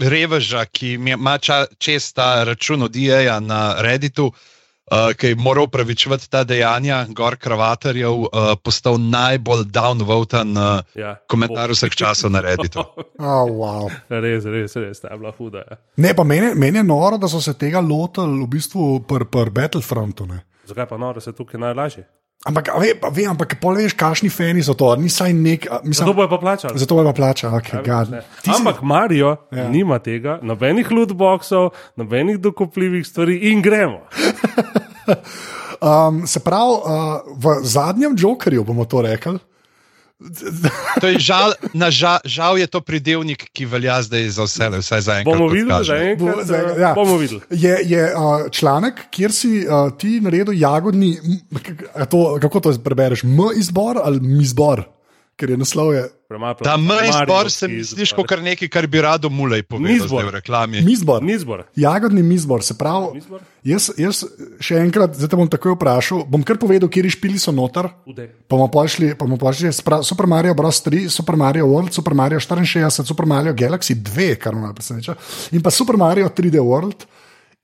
Reveža, 0.00 0.64
ki 0.64 0.92
ima 0.94 1.38
ča- 1.38 1.66
čez 1.78 2.12
ta 2.12 2.44
račun 2.44 2.82
od 2.82 2.96
IEA 2.96 3.40
na 3.40 3.76
Redditu, 3.78 4.26
uh, 4.26 5.12
ki 5.12 5.26
je 5.26 5.34
moral 5.36 5.66
pravičevati 5.66 6.26
ta 6.28 6.44
dejanja, 6.44 7.06
gor 7.08 7.36
kravatarjev, 7.36 8.12
uh, 8.12 8.28
postal 8.58 8.96
najbolj 9.00 9.64
downvotan 9.64 10.50
uh, 10.50 10.80
Ja. 10.94 11.14
komentar 11.28 11.70
vseh 11.70 11.92
časov 11.92 12.30
na 12.30 12.40
Redditu. 12.40 12.82
Oh, 13.16 13.46
wow. 13.48 13.86
Res, 14.10 14.44
res, 14.44 14.74
res, 14.74 15.00
ta 15.00 15.08
je 15.08 15.18
bila 15.18 15.30
huda. 15.30 15.58
Ja. 15.60 15.76
Ne, 15.96 16.14
pa 16.14 16.24
meni, 16.24 16.50
meni 16.54 16.78
je 16.78 16.84
noro, 16.84 17.16
da 17.16 17.28
so 17.28 17.40
se 17.40 17.54
tega 17.54 17.78
lotili 17.80 18.42
v 18.42 18.48
bistvu 18.48 19.00
pri 19.00 19.24
pr 19.24 19.50
Battlefrontu. 19.50 20.26
Ne. 20.26 20.42
Zakaj 20.66 20.86
pa 20.86 20.96
noro 20.96 21.20
se 21.20 21.32
tukaj 21.32 21.60
najlažje? 21.60 22.02
Ampak, 22.42 22.68
ve, 22.76 22.92
ve, 23.10 23.24
ampak 23.24 23.56
pol 23.56 23.74
veš, 23.74 23.94
kakšni 23.94 24.28
fani 24.28 24.60
so 24.60 24.74
to, 24.74 24.96
ni 24.96 25.08
saj 25.08 25.32
nek. 25.32 25.64
Mislim, 25.82 25.94
Zato 26.02 26.12
bojo 26.12 26.28
pa 26.28 26.38
plačali. 26.38 26.78
zato 26.78 26.98
je 26.98 27.04
pa 27.04 27.12
plača, 27.14 27.48
okay. 27.50 27.80
Ne. 28.10 28.20
Ti 28.20 28.26
si- 28.44 28.52
Ampak 28.52 28.82
Marijo 28.82 29.36
Ja. 29.50 29.58
ja. 29.58 29.68
nima 29.68 29.98
tega, 29.98 30.38
nobenih 30.42 30.90
lootboxov, 30.90 31.70
nobenih 31.96 32.36
dokupljivih 32.38 33.06
stvari 33.06 33.36
in 33.46 33.62
gremo. 33.62 34.00
Um, 35.76 36.26
se 36.26 36.40
pravi, 36.40 36.72
uh, 36.74 36.80
v 37.36 37.60
zadnjem 37.62 38.14
Jokerju 38.16 38.64
bomo 38.64 38.84
to 38.84 39.02
rekli. 39.02 39.38
To 41.00 41.06
je 41.06 41.18
žal, 41.18 41.52
na 41.72 41.90
žal, 41.90 42.18
žal 42.24 42.56
je 42.56 42.66
to 42.66 42.80
pridevnik, 42.80 43.48
ki 43.50 43.66
velja 43.66 44.02
zdaj 44.02 44.28
za 44.30 44.42
vse, 44.42 44.68
vsaj 44.74 45.00
za 45.00 45.12
enkrat. 45.14 45.24
Bomo 45.26 45.46
kot 45.46 45.54
videli, 45.54 45.70
kaže. 45.70 45.92
da 45.92 45.98
je 45.98 46.16
Bo- 46.16 46.28
enkrat. 46.28 46.46
za- 46.46 46.56
eh, 46.56 46.80
ja. 46.80 46.90
Bomo 46.94 47.16
videli. 47.16 47.40
Je, 47.50 47.74
je 47.84 48.02
uh, 48.08 48.20
članek, 48.50 48.94
kjer 49.10 49.32
si 49.32 49.52
uh, 49.60 49.92
ti 49.92 50.20
naredil 50.20 50.54
jagodni, 50.54 51.18
m, 51.18 51.58
to, 52.06 52.38
kako 52.40 52.60
to 52.60 52.78
prebereš, 52.78 53.22
M 53.22 53.38
izbor 53.54 53.98
ali 53.98 54.20
mi 54.20 54.42
izbor, 54.42 54.84
ker 55.36 55.50
je 55.50 55.56
naslov 55.56 55.94
je. 55.94 56.04
Ta 56.60 56.76
Mariborski 56.76 57.24
zbor 57.24 57.50
se 57.50 57.68
mi 57.68 57.80
izbor. 57.80 58.26
kot 58.26 58.40
nekaj, 58.40 58.68
kar 58.68 58.86
bi 58.86 59.00
rado 59.00 59.30
mulej 59.30 59.62
povedal 59.62 59.92
Mizbor. 59.94 60.24
v 60.24 60.30
reklami. 60.30 60.82
Mizbor. 60.82 61.22
Ni 61.22 61.38
zbor. 61.38 61.64
Jagodni 61.76 62.22
mizbor, 62.22 62.62
se 62.62 62.74
pravi. 62.74 63.14
Mizbor? 63.14 63.40
Jaz, 63.64 63.90
jaz 63.96 64.24
še 64.60 64.76
enkrat, 64.76 65.14
zdaj 65.14 65.28
te 65.28 65.36
bom 65.36 65.48
takoj 65.48 65.72
vprašal. 65.74 66.24
Bom 66.24 66.42
kar 66.42 66.58
povedal, 66.58 66.88
kje 66.88 67.10
špili 67.10 67.38
so 67.38 67.52
noter. 67.52 67.88
Pa 68.48 68.54
bomo 68.56 68.68
pošli, 68.68 69.14
pa 69.14 69.24
bomo 69.24 69.36
pošli 69.36 69.68
spra- 69.72 70.02
Super 70.04 70.26
Mario 70.26 70.54
Bros. 70.54 70.82
3, 70.82 71.08
Super 71.08 71.36
Mario 71.36 71.66
World, 71.66 71.92
Super 71.92 72.14
Mario 72.14 72.40
64, 72.40 73.04
Super 73.04 73.26
Mario 73.26 73.52
Galaxy 73.52 73.94
2, 73.94 74.36
kar 74.36 74.52
me 74.52 74.74
preseneča, 74.74 75.16
in 75.52 75.62
pa 75.62 75.70
Super 75.70 75.96
Mario 75.96 76.28
3D 76.28 76.60
World. 76.60 77.06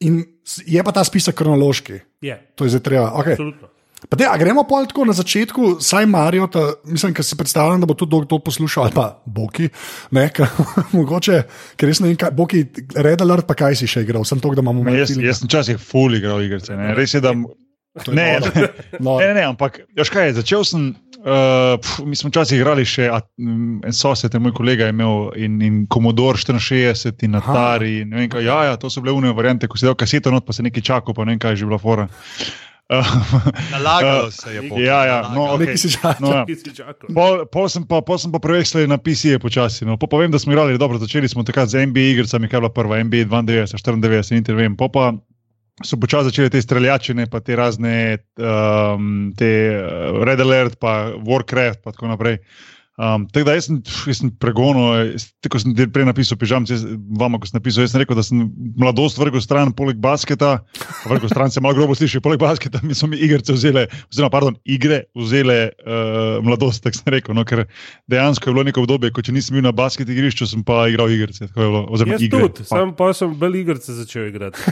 In 0.00 0.24
je 0.64 0.80
pa 0.82 0.92
ta 0.92 1.04
spisek 1.04 1.36
kronološki. 1.36 2.00
Je, 2.20 2.32
To 2.56 2.64
je 2.64 2.70
zdaj 2.70 2.80
treba. 2.80 3.12
Okay. 3.14 3.36
absolutno. 3.36 3.68
Pa 4.09 4.16
te, 4.16 4.25
a 4.25 4.37
gremo 4.40 4.64
pol 4.64 4.87
tako 4.88 5.04
na 5.04 5.12
začetku, 5.12 5.75
saj 5.85 6.07
Marijo, 6.09 6.47
ta, 6.49 6.62
mislim, 6.88 7.12
ker 7.16 7.26
si 7.26 7.37
predstavljam, 7.37 7.83
da 7.83 7.88
bo 7.90 7.97
tudi 7.99 8.23
kdo 8.25 8.38
poslušal, 8.40 8.88
ali 8.88 8.97
pa 8.97 9.21
Boki, 9.26 9.69
ne, 10.16 10.28
ker, 10.33 10.49
mogoče, 10.97 11.42
ker 11.76 11.90
res 11.90 12.00
ne 12.00 12.12
vem, 12.12 12.21
kaj, 12.21 12.33
Boki, 12.37 12.64
Red 12.97 13.21
Alert, 13.26 13.49
pa 13.50 13.59
kaj 13.59 13.76
si 13.83 13.90
še 13.90 14.07
igral, 14.07 14.25
sem 14.25 14.40
to, 14.40 14.54
da 14.57 14.64
imamo 14.64 14.80
Ne, 14.80 14.95
malo 14.95 15.02
Jaz, 15.02 15.12
jaz 15.21 15.42
sem 15.42 15.50
včasih 15.50 15.83
ful 15.83 16.16
igral 16.16 16.40
igrice. 16.47 16.73
Ne. 16.78 16.95
Res 16.97 17.12
je, 17.19 17.21
da. 17.25 17.35
Ne, 18.07 18.38
noro. 18.40 18.54
ne, 19.21 19.26
ne, 19.26 19.30
ne, 19.37 19.45
ampak 19.50 19.83
veš 19.99 20.12
kaj, 20.14 20.35
začel 20.40 20.64
sem. 20.64 20.90
Uh, 21.21 21.75
pf, 21.76 21.99
mi 22.09 22.16
smo 22.16 22.30
včasih 22.30 22.57
igrali 22.57 22.87
še, 22.88 23.11
a, 23.12 23.19
mm, 23.37 23.83
en 23.90 23.92
sosed, 23.92 24.33
moj 24.40 24.54
kolega 24.57 24.87
je 24.88 24.95
imel 24.95 25.26
in, 25.37 25.59
in 25.61 25.83
Commodore 25.92 26.40
64 26.40 27.26
in 27.28 27.37
Atari. 27.37 27.99
In, 28.07 28.14
ne 28.14 28.23
vem, 28.23 28.30
kaj, 28.33 28.47
ja, 28.47 28.57
ja, 28.71 28.78
to 28.80 28.88
so 28.88 29.04
bile 29.04 29.12
unije 29.19 29.37
variante, 29.37 29.69
ko 29.69 29.76
si 29.76 29.85
dal 29.85 29.99
kaseto 30.00 30.33
not, 30.33 30.47
pa 30.49 30.57
se 30.57 30.64
nekaj 30.64 30.87
čakal, 30.87 31.12
pa 31.12 31.28
ne 31.28 31.37
vem, 31.37 31.42
kaj 31.42 31.59
je 31.59 31.61
že 31.61 31.69
bila 31.69 31.83
fora. 31.83 32.09
Uh, 32.09 32.69
Nalagalo 33.73 34.30
se 34.40 34.54
je. 34.54 34.62
Bog, 34.68 34.80
ja, 34.80 35.04
ja, 35.06 35.18
no, 35.35 35.54
okay. 35.54 35.78
Čakal. 35.92 36.14
no, 36.20 36.30
ja. 36.35 36.44
Pol, 37.14 37.47
pol 37.47 37.68
sem 37.70 37.87
pa, 37.87 38.02
pol 38.02 38.18
sem 38.18 38.32
pa 38.35 38.42
prevekslil 38.42 38.90
na 38.90 38.99
PC-je 38.99 39.38
počasi. 39.38 39.87
No. 39.87 39.94
Po 39.94 40.11
pa 40.11 40.18
vem, 40.18 40.30
da 40.30 40.38
smo 40.38 40.52
igrali 40.52 40.78
dobro, 40.78 40.99
začeli 40.99 41.28
smo 41.30 41.47
takrat 41.47 41.70
z 41.70 41.87
NBA 41.87 42.14
igricami, 42.18 42.50
kaj 42.50 42.59
je 42.59 42.62
bila 42.66 42.73
prva, 42.75 43.02
NBA 43.04 43.30
92, 43.30 43.78
94, 43.78 44.35
niti 44.35 44.50
ne 44.50 44.59
vem. 44.59 44.75
Po 44.76 44.90
pa 44.90 45.14
so 45.85 45.97
počasi 45.97 46.28
začeli 46.28 46.50
te 46.50 46.62
streljačine, 46.62 47.26
pa 47.30 47.40
te 47.40 47.56
razne, 47.56 48.18
um, 48.37 49.30
te 49.38 49.52
uh, 49.70 50.18
Red 50.26 50.42
Alert, 50.42 50.76
pa 50.80 51.14
Warcraft, 51.14 51.85
pa 51.85 51.94
tako 51.94 52.11
naprej. 52.11 52.42
Um, 53.00 53.23
tako 53.33 53.47
da 53.49 53.54
jaz 53.57 53.64
sem, 53.71 53.78
jaz 54.11 54.19
sem 54.21 54.28
pregonil, 54.37 55.14
tako 55.40 55.57
sem 55.62 55.73
prej 55.73 56.04
napisal, 56.04 56.37
pižam, 56.37 56.66
jaz, 56.69 56.83
vama, 57.16 57.38
ko 57.40 57.49
sem 57.49 57.57
napisal, 57.57 57.87
jaz 57.87 57.95
sem 57.95 58.02
rekel, 58.02 58.19
da 58.19 58.25
sem 58.26 58.42
mladost 58.76 59.16
vrgel 59.16 59.40
stran 59.40 59.71
poleg 59.73 59.97
basketa, 60.04 60.50
pa 60.76 61.09
vrgel 61.09 61.33
stran 61.33 61.49
se 61.54 61.62
malo 61.64 61.78
grobo 61.78 61.97
sliši, 61.97 62.21
poleg 62.21 62.42
basketa 62.42 62.83
mi 62.85 62.92
so 62.92 63.09
mi 63.09 63.16
igrice 63.16 63.57
vzele, 63.57 63.87
oziroma, 64.11 64.28
pardon, 64.35 64.59
igre 64.69 64.99
vzele 65.16 65.57
uh, 65.80 66.42
mladost, 66.45 66.83
tako 66.85 67.00
sem 67.00 67.14
rekel, 67.16 67.33
no, 67.38 67.47
ker 67.49 67.64
dejansko 68.12 68.50
je 68.50 68.57
bilo 68.59 68.66
neko 68.69 68.85
obdobje, 68.85 69.14
ko 69.16 69.25
če 69.25 69.33
nisem 69.33 69.57
bil 69.57 69.64
na 69.64 69.73
basket 69.73 70.12
igrišču, 70.12 70.50
sem 70.52 70.66
pa 70.69 70.83
igral 70.92 71.09
igrice, 71.14 71.49
bilo, 71.57 71.87
oziroma 71.88 72.19
Jaz 72.19 72.26
igre. 72.28 72.42
tudi, 72.50 72.69
sam 72.69 72.92
pa 73.00 73.09
sem 73.16 73.33
bolj 73.40 73.62
igrice 73.62 73.97
začel 73.97 74.28
igrati. 74.28 74.61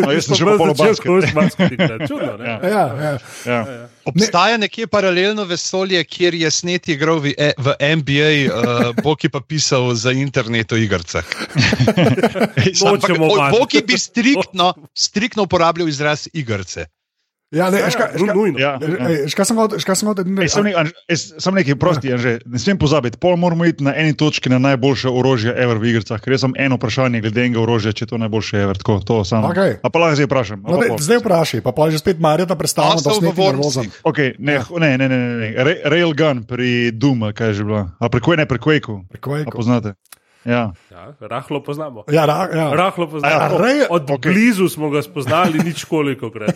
No, 0.00 0.10
jaz 0.12 0.26
sem 0.28 0.48
polo 0.58 0.72
začel 0.76 1.20
basket. 1.20 1.34
basket 1.36 1.72
igrati. 1.76 2.08
Čudno, 2.08 2.32
ne? 2.40 2.48
Ja. 2.48 2.56
Ja, 2.62 2.86
ja. 3.02 3.12
Ja. 3.46 3.60
Obstaja 4.06 4.56
nekje 4.60 4.86
paralelno 4.86 5.44
vesolje, 5.44 6.02
kjer 6.04 6.34
je 6.34 6.50
sneti 6.50 6.92
igral 6.94 7.18
v, 7.22 7.32
e- 7.36 7.54
v 7.58 7.65
NBA, 7.80 8.30
uh, 8.46 9.02
Boki 9.02 9.28
pa 9.28 9.40
pisal 9.40 9.94
za 9.94 10.12
internet 10.12 10.72
o 10.72 10.76
o- 13.26 13.36
vanj. 13.36 13.52
Boki 13.58 13.82
bi 13.86 13.98
striktno, 13.98 14.74
striktno 14.94 15.42
uporabljal 15.42 15.88
izraz 15.88 16.28
igrice. 16.32 16.86
Ja 17.50 17.70
ne, 17.70 17.78
ška, 17.90 18.18
ška, 18.18 18.34
Nujno. 18.34 18.58
Ja, 18.58 18.74
ja. 18.74 19.28
ška 19.28 19.44
sem 19.44 19.56
hotel, 19.56 19.78
ška 19.78 19.94
sem 19.94 20.08
hotel, 20.08 20.24
Ej, 20.36 20.48
Samo 20.48 20.64
nekaj, 20.64 20.80
Anže, 20.80 20.92
jaz- 21.06 21.34
samo 21.38 21.54
nekaj, 21.54 21.74
prosti, 21.74 22.12
Anže, 22.12 22.32
ne 22.42 22.58
smem 22.58 22.74
pozabiti. 22.74 23.18
Pol 23.18 23.36
moramo 23.36 23.64
iti 23.64 23.84
na 23.84 23.94
eni 23.94 24.12
točki 24.12 24.48
na 24.48 24.58
najboljše 24.58 25.08
orožje 25.08 25.54
ever 25.54 25.78
v 25.78 25.84
igrah, 25.86 26.18
ker 26.18 26.32
jaz 26.32 26.40
sem 26.40 26.52
eno 26.56 26.74
vprašanje 26.74 27.20
glede 27.20 27.44
enega 27.44 27.60
orožja, 27.60 27.92
če 27.92 28.02
je 28.02 28.08
to 28.08 28.18
najboljše 28.18 28.56
ever. 28.58 28.76
Tako, 28.76 29.00
to 29.00 29.24
samo. 29.24 29.50
Okej. 29.50 29.78
A 29.78 29.86
pa 29.86 29.96
lahko 29.98 30.14
zdaj 30.14 30.26
vprašam. 30.26 30.58
No, 30.62 30.78
pol. 30.78 30.98
zdaj 30.98 31.18
vprašaj, 31.18 31.60
pa 31.60 31.70
pa 31.70 31.86
že 31.86 31.98
spet 31.98 32.18
Marijo, 32.18 32.46
da 32.46 32.56
predstavljamo, 32.56 33.00
da 33.00 33.10
sem 33.10 33.24
nervozen. 33.24 33.90
Okay, 34.02 34.34
ne, 34.38 34.58
ne, 34.58 34.98
ne, 34.98 35.08
ne, 35.08 35.18
ne, 35.18 35.36
ne. 35.36 35.48
Ra- 35.54 35.80
Railgun 35.86 36.42
pri 36.44 36.90
Duma, 36.90 37.32
kaj 37.32 37.48
je 37.48 37.54
že 37.54 37.64
bilo. 37.64 37.86
A 37.98 38.08
pri 38.08 38.20
Quake, 38.20 38.36
ne 38.36 38.46
pri 38.46 38.58
Quakeu. 38.58 39.06
A 39.06 39.16
Quakeu. 39.16 39.52
poznate? 39.52 39.94
Ja. 40.46 40.72
Ja, 40.88 41.02
rahlo 41.20 41.60
poznamo. 41.60 42.04
Ja, 42.08 42.24
ra, 42.24 42.48
ja. 42.48 42.70
Rahlo 42.72 43.06
poznamo. 43.06 43.34
Ja, 43.34 43.50
rej- 43.50 43.86
Od 43.90 44.10
okej. 44.10 44.32
blizu 44.32 44.68
smo 44.68 44.88
ga 44.88 45.02
spoznali, 45.02 45.58
nič 45.58 45.84
koliko 45.84 46.30
krat. 46.30 46.54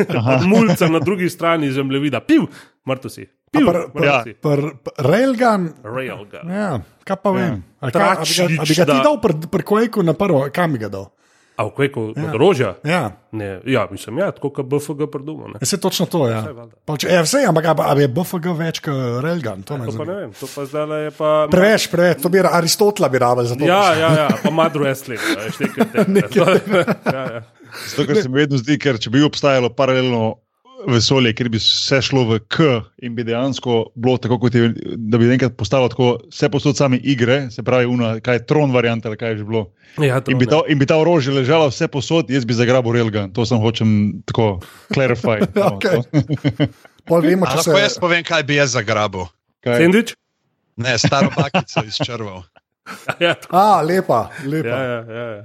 Mulca 0.46 0.88
na 0.88 0.98
drugi 0.98 1.28
strani 1.28 1.68
zemljevida, 1.68 2.20
piv, 2.20 2.48
mrtev 2.82 3.08
si. 3.10 3.24
Piv, 3.48 3.62
pr- 3.62 3.86
pr- 3.90 4.04
Ja. 4.04 4.24
Pr- 4.24 4.72
pr- 4.74 4.96
Railgun, 5.00 5.68
Railgun. 5.84 6.44
ja, 6.46 6.80
kaj 7.04 7.16
pa 7.16 7.30
vem. 7.30 7.62
A 7.78 7.86
kaj- 7.86 8.02
a 8.10 8.22
bi 8.22 8.34
ga- 8.34 8.60
a 8.60 8.64
bi 8.64 8.74
ga 8.74 8.84
ti 8.84 8.92
da. 8.92 9.00
dal 9.00 9.20
pri, 9.20 9.34
pri 9.46 9.62
Quakeu 9.62 10.02
na 10.02 10.12
prvo, 10.12 10.48
kam 10.50 10.72
bi 10.72 10.78
ga 10.78 10.88
dal? 10.88 11.06
A 11.56 11.64
v 11.64 11.70
kveku 11.70 12.00
od 12.06 12.34
orožja? 12.34 12.74
Ja. 12.82 13.16
Ne, 13.32 13.60
ja, 13.64 13.88
mislim, 13.88 14.18
ja, 14.18 14.28
tako 14.28 14.50
kot 14.50 14.66
BFG 14.66 15.08
predumo. 15.08 15.48
Ne. 15.48 15.58
Vse 15.58 15.76
točno 15.76 16.04
to, 16.06 16.28
ja. 16.28 16.44
če- 16.98 17.08
Ja, 17.08 17.22
vse, 17.22 17.44
ampak 17.44 17.64
a, 17.64 17.74
a 17.74 17.94
je 17.94 18.08
BFG 18.08 18.46
več 18.54 18.80
kot 18.80 19.22
Railgun? 19.22 19.62
To 19.62 19.78
me 19.78 19.86
To 19.86 19.92
pa 19.94 20.04
ne 20.04 20.14
vem, 20.14 20.30
to 20.32 20.46
pa 20.46 20.64
zdaj 20.64 21.00
je 21.00 21.10
pa. 21.10 21.30
Preveč, 21.48 21.88
preveč, 21.88 22.20
to 22.20 22.28
bi 22.28 22.40
Aristotela 22.40 23.08
bi 23.08 23.18
rabil 23.18 23.44
za 23.44 23.56
to. 23.56 23.64
Ja, 23.64 23.94
ja, 23.94 24.10
ja, 24.14 24.28
pa 24.36 24.50
Mad 24.50 24.72
Wrestling, 24.74 25.16
a 25.18 25.40
veš, 25.42 25.56
nekaj 25.58 25.84
tega. 25.94 26.04
Ja, 27.06 27.22
ja. 27.32 27.40
Zato, 27.86 28.04
ker 28.04 28.20
se 28.20 28.28
mi 28.28 28.38
vedno 28.38 28.56
zdi, 28.56 28.76
ker 28.76 28.96
če 28.96 29.10
bi 29.10 29.24
obstajalo 29.24 29.72
paralelno 29.72 30.36
vesolje, 30.86 31.32
kjer 31.32 31.48
bi 31.48 31.58
vse 31.58 31.98
šlo 32.02 32.24
v 32.24 32.38
K 32.46 32.66
in 32.98 33.14
bi 33.14 33.24
dejansko 33.24 33.90
bilo 33.94 34.16
tako, 34.16 34.38
kot 34.38 34.54
je, 34.54 34.68
da 34.96 35.18
bi 35.18 35.28
enkrat 35.28 35.54
postalo 35.54 35.88
tako, 35.88 36.20
vse 36.26 36.48
posod 36.48 36.76
same 36.76 36.96
igre, 36.98 37.50
se 37.50 37.62
pravi, 37.62 37.86
una, 37.86 38.20
kaj 38.20 38.34
je 38.34 38.46
tron 38.46 38.70
varianta 38.70 39.08
ali 39.08 39.16
kaj 39.16 39.30
je 39.30 39.38
že 39.38 39.44
bilo. 39.44 39.64
Ja, 39.98 40.20
In 40.26 40.36
bi, 40.36 40.44
to, 40.44 40.58
ta, 40.58 40.68
in 40.68 40.78
bi 40.78 40.84
ta 40.84 40.96
orožje 40.96 41.32
ležalo 41.32 41.68
vse 41.68 41.88
posod, 41.88 42.28
jaz 42.28 42.44
bi 42.44 42.52
zagrabil 42.52 42.92
Railgun. 42.92 43.32
To 43.32 43.42
sem 43.42 43.58
hočem 43.58 43.90
tako 44.24 44.60
clarify. 44.90 45.40
no, 45.54 45.76
to. 45.82 46.04
Pol 47.04 47.20
vemo, 47.22 47.46
A 47.46 47.50
če 47.52 47.56
Lahko 47.64 47.78
jaz 47.78 47.94
se. 47.94 48.00
povem, 48.00 48.22
kaj 48.22 48.42
bi 48.42 48.54
jaz 48.54 48.74
zagrabil. 48.74 49.24
Kaj? 49.60 49.80
Sandwich? 49.80 50.12
Ne, 50.76 50.98
staro 50.98 51.30
bakico 51.32 51.82
izčrval. 51.82 52.44
Ja, 53.18 53.34
to- 53.34 53.48
A, 53.50 53.82
lepa, 53.82 54.30
lepa. 54.44 54.68
ja, 54.68 54.78
ja, 54.80 55.00
ja, 55.08 55.24
ja. 55.32 55.44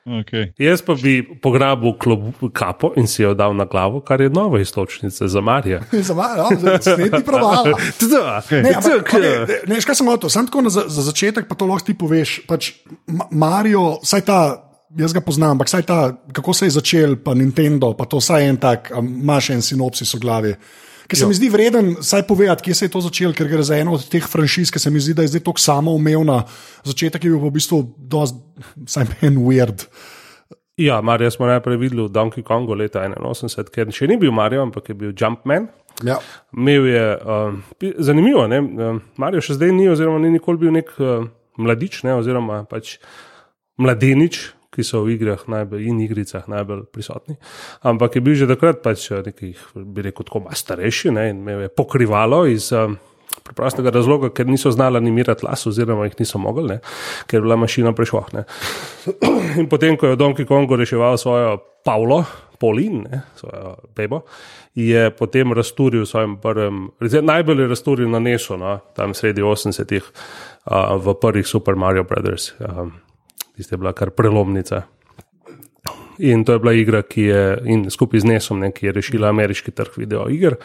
Okay. 0.00 0.48
Jaz 0.58 0.80
pa 0.82 0.94
bi 0.96 1.20
pograbil 1.42 1.92
klob, 2.00 2.32
kapo 2.56 2.92
in 2.96 3.04
si 3.06 3.20
jo 3.22 3.34
dal 3.36 3.52
na 3.54 3.66
glavo, 3.68 4.00
kar 4.00 4.20
je 4.20 4.30
nova 4.32 4.60
istočnica 4.60 5.28
za 5.28 5.40
Marija. 5.44 5.82
Sneti 6.82 7.20
pravala. 7.28 7.68
Ne, 7.68 7.74
Ne, 8.64 8.72
ampak, 8.74 9.12
ne, 9.12 9.20
ne, 9.44 9.58
ne, 9.68 9.74
veš, 9.76 9.84
kaj 9.84 10.00
sem 10.00 10.08
hotel, 10.08 10.32
samo 10.32 10.48
tako 10.48 10.64
na, 10.64 10.72
za, 10.72 10.86
za 10.88 11.04
začetek, 11.04 11.44
pa 11.46 11.54
to 11.54 11.68
lahko 11.68 11.86
ti 11.86 11.94
poveš. 11.94 12.40
Pač, 12.48 12.72
Ma- 13.12 13.28
Mario, 13.30 14.00
saj 14.02 14.24
ta, 14.24 14.38
jaz 14.96 15.12
ga 15.12 15.20
poznam, 15.20 15.58
ampak 15.58 15.68
saj 15.68 15.84
ta, 15.86 15.98
kako 16.32 16.56
se 16.56 16.70
je 16.70 16.76
začel, 16.80 17.16
pa 17.20 17.36
Nintendo, 17.36 17.92
pa 17.92 18.08
to 18.08 18.18
vsaj 18.24 18.48
en 18.48 18.56
tak, 18.56 18.90
imaš 18.96 19.50
en 19.52 19.62
sinopsis 19.62 20.16
v 20.16 20.22
glavi. 20.24 20.54
Ker 21.10 21.18
se 21.18 21.26
mi 21.26 21.34
zdi 21.34 21.48
vreden, 21.50 21.96
saj 22.06 22.22
povedati, 22.28 22.62
kje 22.68 22.74
se 22.78 22.86
je 22.86 22.92
to 22.94 23.00
začelo, 23.02 23.34
ker 23.34 23.48
gre 23.50 23.64
za 23.66 23.74
eno 23.74 23.96
od 23.98 24.04
teh 24.06 24.22
franšiz, 24.22 24.70
ki 24.70 24.78
se 24.78 24.92
mi 24.94 25.02
zdi, 25.02 25.16
da 25.18 25.26
je 25.26 25.32
zdaj 25.32 25.42
tako 25.42 25.58
samoumevna. 25.58 26.44
Začetek 26.86 27.26
je 27.26 27.32
bil 27.34 27.42
v 27.42 27.50
bistvu 27.58 27.82
dosti, 27.98 28.38
saj 28.86 29.08
meni, 29.16 29.42
weird. 29.42 29.88
Ja, 30.78 31.00
Marija 31.02 31.32
smo 31.34 31.50
najprej 31.50 31.76
videli 31.76 32.06
v 32.06 32.12
Donkey 32.14 32.46
Kongu 32.46 32.78
leta 32.78 33.02
81, 33.02 33.74
ker 33.74 33.90
še 33.92 34.06
ni 34.06 34.20
bil 34.22 34.30
Mario, 34.32 34.62
ampak 34.62 34.92
je 34.92 34.96
bil 34.96 35.10
Jumpman. 35.10 35.66
Ja. 36.06 36.20
Imel 36.56 36.86
je, 36.88 37.02
um, 37.26 37.58
zanimivo, 37.98 38.46
ne? 38.48 38.62
um, 38.62 39.02
Mario 39.20 39.42
še 39.44 39.58
zdaj 39.58 39.74
ni, 39.76 39.90
oziroma 39.90 40.22
ni 40.22 40.30
nikoli 40.38 40.62
bil 40.62 40.72
nek 40.78 40.94
uh, 41.02 41.26
mladič, 41.60 42.04
ne? 42.06 42.14
oziroma 42.16 42.62
pač 42.70 42.96
mladenič, 43.82 44.54
ki 44.70 44.86
so 44.86 45.02
v 45.04 45.16
igrah 45.16 45.42
najbolj, 45.50 45.84
in 45.90 46.00
igricah 46.04 46.46
najbolj 46.50 46.86
prisotni. 46.94 47.36
Ampak 47.82 48.16
je 48.16 48.24
bil 48.24 48.38
že 48.38 48.50
takrat 48.50 48.82
pač 48.84 49.10
uh, 49.10 49.22
nekih, 49.26 49.58
bi 49.74 50.06
rekel, 50.06 50.26
tako 50.26 50.46
malo 50.46 50.56
starejši 50.56 51.14
ne? 51.14 51.30
in 51.34 51.44
imel 51.44 51.66
je 51.66 51.72
pokrivalo 51.74 52.46
iz. 52.50 52.72
Um, 52.72 52.98
Preprostega 53.40 53.90
razloga, 53.94 54.28
ker 54.34 54.46
niso 54.46 54.70
znali 54.74 54.98
animirati 54.98 55.46
las, 55.46 55.62
oziroma 55.66 56.04
jih 56.06 56.18
niso 56.18 56.38
mogli, 56.38 56.66
ne? 56.74 56.76
ker 57.30 57.38
je 57.38 57.44
bila 57.46 57.56
mašina 57.56 57.92
prešlohna. 57.96 58.42
In 59.62 59.68
potem, 59.70 59.96
ko 59.96 60.10
je 60.10 60.18
Donkey 60.18 60.46
Kongu 60.46 60.76
reševal 60.76 61.16
svojo 61.18 61.56
Pavlo, 61.86 62.20
Polin, 62.60 63.06
ne, 63.08 63.22
svojo 63.40 63.76
bebo, 63.96 64.20
je 64.76 65.08
potem 65.10 65.52
razturil 65.56 66.04
v 66.04 66.10
svojem 66.10 66.36
prvem, 66.42 66.90
najbolj 67.00 67.64
je 67.64 67.68
razturil 67.68 68.10
na 68.12 68.20
Nesu, 68.20 68.58
no, 68.60 68.76
tam 68.94 69.16
sredi 69.16 69.40
80-ih, 69.40 70.04
uh, 70.04 71.00
v 71.00 71.14
prvih 71.16 71.46
Super 71.46 71.74
Mario 71.80 72.04
Brothers. 72.04 72.52
Um, 72.60 72.92
Tiste 73.60 73.76
bila 73.76 73.92
kar 73.92 74.14
prelomnica. 74.16 74.86
In 76.20 76.44
to 76.44 76.52
je 76.52 76.58
bila 76.58 76.72
igra, 76.72 77.02
ki 77.02 77.22
je 77.22 77.42
skupaj 77.92 78.20
z 78.20 78.28
Nesom, 78.28 78.60
ne, 78.60 78.70
ki 78.72 78.86
je 78.86 78.92
rešila 78.92 79.28
ameriški 79.28 79.72
trg 79.76 79.98
videoiger, 80.00 80.56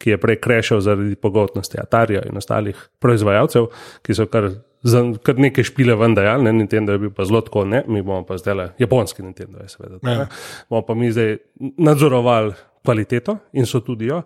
ki 0.00 0.14
je 0.14 0.18
prej 0.20 0.38
krešal 0.44 0.80
zaradi 0.84 1.16
pogotnosti 1.16 1.80
Atarija 1.80 2.22
in 2.28 2.36
ostalih 2.40 2.78
proizvajalcev, 3.04 3.68
ki 4.04 4.16
so 4.16 4.26
kar, 4.32 4.50
za, 4.84 5.02
kar 5.24 5.40
nekaj 5.40 5.68
špile 5.68 5.96
ven 6.00 6.16
dajali. 6.16 6.48
Ne, 6.48 6.54
Nintendo 6.60 6.96
je 6.96 7.04
bil 7.06 7.12
pa 7.16 7.24
zelo 7.28 7.40
tako, 7.44 7.64
ne, 7.68 7.82
mi 7.88 8.02
bomo 8.02 8.24
pa 8.28 8.36
zdaj 8.40 8.56
le, 8.60 8.68
japonski 8.80 9.24
Nintendo 9.24 9.64
je 9.64 9.72
seveda. 9.72 10.00
Ja. 10.04 10.26
Bomo 10.68 10.84
pa 10.88 10.96
mi 10.96 11.12
zdaj 11.12 11.36
nadzorovali 11.80 12.56
kvaliteto 12.84 13.38
in 13.56 13.68
so 13.68 13.80
tudi 13.80 14.08
jo. 14.12 14.22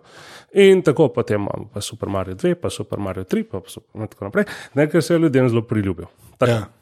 In 0.59 0.83
tako 0.83 1.07
potem 1.15 1.39
imamo 1.39 1.69
pa 1.73 1.81
Super 1.81 2.09
Mario 2.09 2.35
2, 2.35 2.55
pa 2.55 2.69
Super 2.69 2.99
Mario 2.99 3.23
3, 3.23 3.47
pa 3.51 3.63
super, 3.67 4.07
tako 4.07 4.31
naprej, 4.31 4.51
nekaj 4.75 5.01
se 5.01 5.13
je 5.13 5.19
ljudem 5.19 5.49
zelo 5.49 5.61
priljubil. 5.61 6.11
Tako. 6.37 6.51
Ja. 6.51 6.78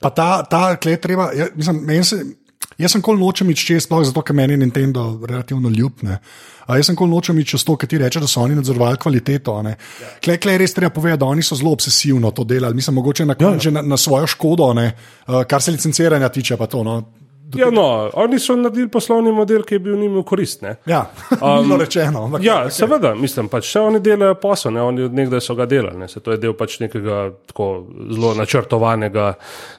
Pa 0.00 0.10
ta, 0.10 0.42
ta 0.42 0.76
klet 0.76 1.02
treba, 1.02 1.30
ja, 1.36 1.50
mislim, 1.54 1.84
meni 1.84 2.04
se. 2.04 2.24
Jaz 2.78 2.90
sem 2.90 3.02
kol 3.04 3.14
nočem 3.20 3.50
iti 3.52 3.68
čez, 3.68 3.84
sploh 3.84 4.02
zato, 4.02 4.22
ker 4.26 4.34
meni 4.34 4.56
je 4.56 4.64
Nintendo 4.64 5.04
relativno 5.28 5.70
ljub. 5.70 6.00
Ne. 6.02 6.16
A 6.66 6.78
jaz 6.78 6.88
sem 6.88 6.96
kol 6.98 7.06
nočem 7.06 7.38
iti 7.38 7.52
čez 7.52 7.62
to, 7.62 7.76
ker 7.78 7.86
ti 7.86 8.00
reče, 8.00 8.22
da 8.24 8.26
so 8.26 8.42
oni 8.42 8.56
nadzorovali 8.58 8.98
kvaliteto. 8.98 9.54
Ja. 9.62 9.74
Klej, 10.24 10.40
klej 10.42 10.58
res 10.58 10.74
treba 10.74 10.90
povedati, 10.90 11.20
da 11.22 11.28
oni 11.30 11.44
so 11.46 11.54
zelo 11.60 11.70
obsesivno 11.76 12.32
to 12.34 12.42
delali. 12.44 12.74
Mislim, 12.74 12.96
mogoče 12.98 13.28
na, 13.28 13.36
ja. 13.38 13.52
na, 13.70 13.82
na 13.94 13.98
svojo 14.00 14.26
škodo, 14.26 14.72
ne. 14.74 14.88
kar 15.46 15.62
se 15.62 15.76
licenciranja 15.76 16.32
tiče. 16.34 16.56
Pa 16.56 16.66
to, 16.66 16.82
no. 16.82 16.96
Ja, 17.58 17.70
no, 17.70 18.10
oni 18.12 18.38
so 18.38 18.56
naredili 18.56 18.88
poslovni 18.88 19.32
model, 19.32 19.62
ki 19.62 19.74
je 19.74 19.78
bil 19.78 19.96
njim 19.98 20.22
koristen. 20.22 20.76
Ja, 20.86 21.04
um, 21.42 21.72
rečeno. 21.80 22.24
Ampak, 22.24 22.44
ja, 22.44 22.64
okay. 22.64 22.70
seveda, 22.70 23.14
mislim, 23.14 23.48
pač 23.48 23.68
vse 23.68 23.80
oni 23.80 24.00
delajo 24.00 24.34
posel, 24.42 24.72
ne? 24.74 24.82
oni 24.82 25.02
od 25.08 25.14
nekdaj 25.14 25.40
so 25.44 25.54
ga 25.58 25.66
delali. 25.66 25.98
Ne? 25.98 26.08
Se 26.08 26.20
to 26.20 26.34
je 26.34 26.40
del 26.42 26.56
pač 26.58 26.78
nekega 26.80 27.30
tako 27.50 27.68
zelo 28.10 28.34
načrtovanega, 28.38 29.32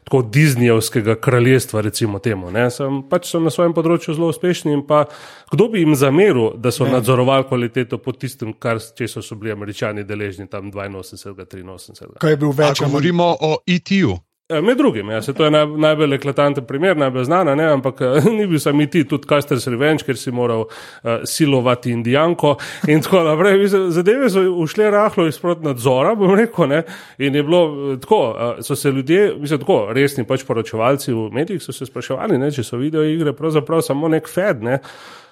tako 0.04 0.22
Disneyjevskega 0.34 1.18
kraljestva, 1.22 1.82
recimo 1.86 2.20
temu. 2.20 2.52
Sem, 2.70 3.02
pač 3.10 3.30
so 3.32 3.40
na 3.44 3.54
svojem 3.54 3.74
področju 3.76 4.16
zelo 4.18 4.30
uspešni 4.34 4.74
in 4.76 4.86
pa 4.88 5.06
kdo 5.52 5.70
bi 5.70 5.84
jim 5.84 5.96
zameril, 5.96 6.54
da 6.58 6.72
so 6.72 6.86
ne. 6.86 6.96
nadzorovali 6.98 7.48
kvaliteto 7.48 7.98
pod 7.98 8.20
tistim, 8.20 8.54
kar 8.60 8.80
so, 8.82 9.22
so 9.22 9.36
bili 9.36 9.52
američani 9.52 10.04
deležni 10.04 10.48
tam 10.48 10.72
82-83. 10.72 12.18
Kaj 12.20 12.32
je 12.32 12.38
bil 12.38 12.56
več? 12.56 12.82
Govorimo 12.82 13.36
o 13.40 13.58
ETU. 13.68 14.18
Eh, 14.50 14.62
med 14.62 14.78
drugim, 14.78 15.10
ja, 15.10 15.22
se 15.22 15.34
to 15.34 15.46
je 15.46 15.52
naj, 15.52 15.66
najbolj 15.66 16.14
eklatanten 16.16 16.66
primer, 16.70 16.98
najbolj 16.98 17.24
znana, 17.26 17.56
ne, 17.56 17.64
ampak 17.66 18.02
eh, 18.02 18.28
ni 18.38 18.46
bil 18.48 18.60
sam 18.62 18.84
ti, 18.94 19.02
tudi 19.10 19.26
Kaster's 19.26 19.66
Revenge, 19.68 20.06
ker 20.06 20.20
si 20.22 20.30
moral 20.32 20.68
uh, 20.68 21.24
silovati 21.26 21.90
Indijanko 21.90 22.52
in 22.88 23.02
tako 23.02 23.24
naprej. 23.26 23.66
Zadeve 23.90 24.30
so 24.30 24.44
ušle 24.62 24.92
rahlo 24.94 25.26
izprot 25.26 25.64
nadzora, 25.66 26.14
bom 26.16 26.36
rekel, 26.38 26.68
ne, 26.70 26.84
in 27.18 27.36
je 27.36 27.44
bilo 27.44 27.96
tako, 28.04 28.20
uh, 28.30 28.62
so 28.62 28.78
se 28.78 28.92
ljudje, 28.92 29.34
mislim, 29.40 29.64
tako 29.66 29.80
resni 29.98 30.28
pač 30.30 30.44
poročevalci 30.46 31.14
v 31.14 31.26
medijih 31.34 31.64
so 31.64 31.74
se 31.74 31.90
spraševali, 31.90 32.38
ne, 32.38 32.52
če 32.54 32.68
so 32.70 32.78
video 32.78 33.02
igre 33.02 33.34
pravzaprav 33.34 33.82
samo 33.82 34.14
nek 34.14 34.30
fed, 34.30 34.62
ne, 34.62 34.78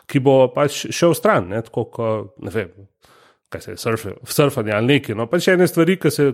ki 0.10 0.26
bo 0.26 0.40
pač 0.56 0.88
šel 0.90 1.14
stran, 1.14 1.54
ne, 1.54 1.62
tako, 1.62 1.86
ko, 1.86 2.10
ne 2.42 2.56
vem, 2.58 2.74
kaj 3.54 3.62
se 3.62 3.76
surfe, 3.78 4.14
surfanje 4.24 4.74
ali 4.74 4.96
nekaj. 4.96 5.16
No, 5.18 5.28
pač 5.30 5.48
ene 5.54 5.68
stvari, 5.70 5.98
ki 6.02 6.12
se 6.12 6.32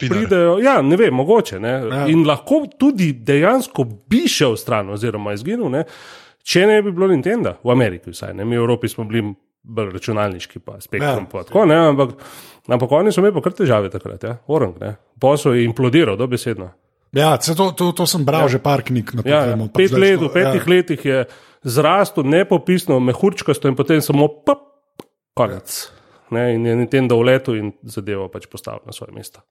pridejo. 0.00 0.56
Ja, 0.62 0.78
ne 0.84 0.98
vem, 1.00 1.14
mogoče. 1.16 1.60
Ne? 1.62 1.72
Ja. 1.88 2.02
In 2.12 2.26
lahko 2.28 2.64
tudi 2.78 3.12
dejansko 3.26 3.86
bi 4.10 4.26
šel 4.30 4.58
stran 4.60 4.92
oziroma 4.92 5.34
izginil, 5.36 5.70
ne? 5.72 5.86
če 6.42 6.66
ne 6.66 6.80
bi 6.82 6.90
bilo 6.90 7.06
Nintendo, 7.10 7.54
v 7.62 7.70
Ameriki 7.74 8.10
vsaj. 8.10 8.34
Ne? 8.34 8.44
Mi 8.44 8.58
v 8.58 8.64
Evropi 8.64 8.90
smo 8.90 9.06
bili 9.06 9.22
bolj 9.62 9.92
računalniški, 9.94 10.58
pa 10.66 10.80
spektrum. 10.82 11.28
Ja. 11.28 11.30
Pa, 11.30 11.44
tako, 11.46 11.62
ampak, 11.70 12.16
ampak 12.66 12.96
oni 12.98 13.14
so 13.14 13.22
imeli 13.22 13.36
pa 13.36 13.44
kar 13.44 13.54
težave 13.54 13.92
takrat, 13.92 14.26
ja? 14.26 14.34
orang. 14.50 14.74
Posel 15.22 15.60
je 15.60 15.68
implodiral, 15.68 16.18
dobesedno. 16.18 16.72
Ja, 17.14 17.36
to, 17.36 17.70
to, 17.76 17.92
to 17.94 18.08
sem 18.08 18.24
bral 18.24 18.48
ja. 18.48 18.56
že 18.56 18.62
par 18.64 18.82
knjig. 18.82 19.12
Ja, 19.28 19.44
ja. 19.52 19.56
Pet 19.70 19.94
let, 19.94 20.18
v 20.18 20.32
petih 20.32 20.64
ja. 20.64 20.70
letih 20.72 21.02
je 21.04 21.24
zrastel 21.62 22.26
nepopisno, 22.26 22.98
mehurčkasto 23.04 23.70
in 23.70 23.76
potem 23.78 24.02
samo 24.02 24.30
pop, 24.42 24.64
konec. 25.36 25.68
Ja 25.68 26.01
ne, 26.32 26.44
in 26.54 26.66
je 26.66 26.74
Nintendo 26.76 27.18
v 27.20 27.26
letu 27.28 27.54
in 27.58 27.70
zadevo 27.82 28.26
pač 28.32 28.46
postavil 28.50 28.82
na 28.86 28.94
svoje 28.94 29.12
mesto. 29.14 29.42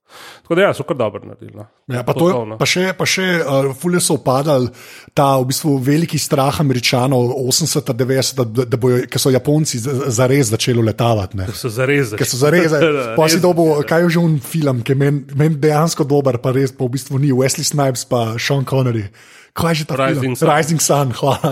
Tako 0.42 0.58
da, 0.58 0.66
ja, 0.66 0.74
so 0.76 0.86
kar 0.88 0.98
dobro 0.98 1.22
naredili. 1.24 1.54
No. 1.56 1.66
Ja, 1.90 2.02
pa, 2.06 2.14
je, 2.16 2.56
pa 2.58 2.68
še, 2.68 2.84
pa 2.98 3.08
še 3.08 3.26
uh, 3.40 3.70
fulje 3.78 4.02
so 4.04 4.18
upadali 4.20 4.70
ta 5.16 5.34
v 5.40 5.48
bistvu 5.50 5.76
veliki 5.82 6.20
strah 6.20 6.60
američanov 6.62 7.34
80-90, 7.44 8.42
da, 8.42 8.66
da 8.74 8.80
bojo, 8.80 9.02
ker 9.10 9.22
so 9.22 9.32
Japonci 9.34 9.80
zares 9.82 10.52
začeli 10.52 10.84
letavati. 10.84 11.40
Ker 11.42 11.58
so 11.58 11.72
zares 11.72 12.12
začeli. 12.14 12.30
So 12.32 12.40
zares, 12.42 12.76
pa 13.18 13.28
si 13.32 13.42
dobo, 13.42 13.68
kaj 13.88 14.06
je 14.06 14.16
že 14.16 14.22
un 14.22 14.38
film, 14.42 14.82
ki 14.86 14.98
meni 14.98 15.24
men 15.38 15.60
dejansko 15.60 16.06
dober, 16.08 16.40
pa 16.42 16.54
res 16.54 16.74
pa 16.74 16.86
v 16.86 16.96
bistvu 16.96 17.20
ni 17.22 17.32
Wesley 17.34 17.66
Snipes 17.66 18.04
pa 18.08 18.34
Sean 18.38 18.66
Connery. 18.68 19.08
Kaj 19.52 19.70
je 19.72 19.76
že 19.76 19.84
ta 19.84 19.96
Rising 20.00 20.32
film? 20.32 20.36
Sun. 20.36 20.48
Rising 20.48 20.80
Sun, 20.80 21.08
hvala. 21.12 21.50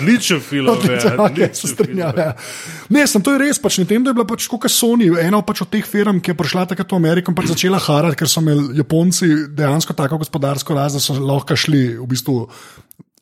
Odličen 0.00 0.40
film. 0.40 0.72
Odličen, 0.72 1.20
okay, 1.20 1.52
se 1.52 1.68
strinjam. 1.68 2.16
Ja. 2.16 2.32
Ne, 2.88 3.04
sem 3.04 3.20
to 3.20 3.34
je 3.36 3.42
res, 3.44 3.60
pač 3.60 3.76
Nintendo 3.82 4.08
je 4.08 4.16
bila 4.16 4.24
pač 4.24 4.48
kot 4.48 4.64
Sony, 4.72 5.12
ena 5.20 5.42
pač 5.44 5.60
od 5.66 5.68
teh 5.68 5.84
firm, 5.84 6.22
ki 6.24 6.32
je 6.32 6.38
prišla 6.40 6.64
takrat 6.72 6.88
v 6.88 6.96
Ameriko 6.96 7.28
in 7.28 7.36
pač 7.36 7.52
začela 7.52 7.76
harati, 7.76 8.16
ker 8.16 8.30
so 8.30 8.40
imeli 8.40 8.80
Japonci 8.80 9.28
dejansko 9.52 9.92
tako 9.92 10.22
gospodarsko 10.24 10.72
rast, 10.72 10.96
da 10.96 11.04
so 11.04 11.12
lahko 11.20 11.52
šli 11.52 12.00
v 12.00 12.08
bistvu 12.08 12.48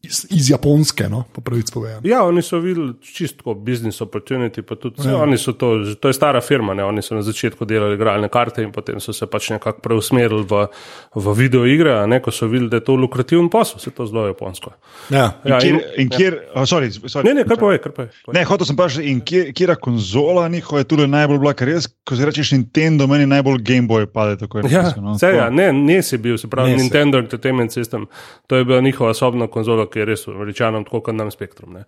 iz, 0.07 0.27
iz 0.31 0.51
Japonske, 0.51 1.09
no, 1.09 1.25
po 1.33 1.41
pravici 1.41 1.73
povedano. 1.73 2.01
Ja, 2.05 2.23
oni 2.25 2.43
so 2.43 2.59
videli 2.59 2.95
čisto 3.03 3.55
business 3.55 4.01
opportunity, 4.01 4.63
pa 4.63 4.75
tudi 4.75 5.09
ja. 5.09 5.17
oni 5.23 5.39
so 5.39 5.53
to, 5.53 5.95
to 6.01 6.09
je 6.09 6.15
stara 6.15 6.41
firma, 6.41 6.75
ne, 6.75 6.85
oni 6.85 7.03
so 7.03 7.15
na 7.15 7.23
začetku 7.23 7.65
delali 7.65 7.95
igralne 7.95 8.29
karte 8.29 8.63
in 8.63 8.73
potem 8.73 9.01
so 9.01 9.13
se 9.13 9.27
pač 9.27 9.51
nekako 9.55 9.83
preusmerili 9.85 10.45
v, 10.49 10.67
v 11.15 11.35
video 11.39 11.67
igre, 11.67 11.99
ne, 12.07 12.21
ko 12.23 12.31
so 12.31 12.49
videli, 12.51 12.71
da 12.71 12.81
je 12.81 12.87
to 12.87 12.97
lukrativen 12.97 13.49
posel, 13.53 13.81
se 13.83 13.91
to 13.91 14.07
zelo 14.07 14.27
japonsko. 14.27 14.73
Ja, 15.11 15.31
ja 15.45 15.61
in, 15.67 15.81
in 15.97 16.11
kjer, 16.13 16.39
ja. 16.43 16.63
oh, 16.63 16.69
sorry, 16.69 16.91
sorry, 16.95 17.29
ne, 17.29 17.41
ne, 17.41 17.47
kar 17.49 17.61
povej, 17.61 17.81
kar 17.85 17.95
povej. 17.97 18.11
Ne, 18.35 18.45
hotel 18.49 18.71
sem 18.71 18.79
pa 18.79 18.89
še, 18.93 19.05
in 19.07 19.21
kjer, 19.27 19.53
kjera 19.57 19.79
konzola 19.81 20.47
njihova 20.53 20.83
je 20.83 20.91
tudi 20.95 21.09
najbolj 21.11 21.43
bila, 21.43 21.55
ker 21.59 21.75
jaz, 21.75 21.91
ko 22.07 22.19
si 22.19 22.27
rečeš 22.27 22.55
Nintendo, 22.57 23.09
meni 23.11 23.27
najbolj 23.31 23.61
Game 23.67 23.91
Boy 23.91 24.07
pade 24.11 24.39
tako. 24.41 24.65
Ja, 24.71 24.89
no, 25.01 25.17
ja, 25.21 25.51
ne, 25.51 25.71
ne 25.75 26.01
si 26.03 26.19
bil, 26.23 26.39
se 26.39 26.51
pravi, 26.51 26.77
Nintendo 26.79 27.19
Entertainment 27.23 27.75
System, 27.75 28.07
to 28.47 28.57
je 28.57 28.65
bila 28.65 28.81
njihova 28.81 29.11
osobna 29.11 29.47
konzola, 29.47 29.87
ki 29.97 30.05
je 30.05 30.09
res 30.13 30.27
američanom, 30.29 30.85
tako 30.85 31.01
kot 31.09 31.17
nam 31.17 31.33
spektrum. 31.33 31.79
Ne. 31.81 31.87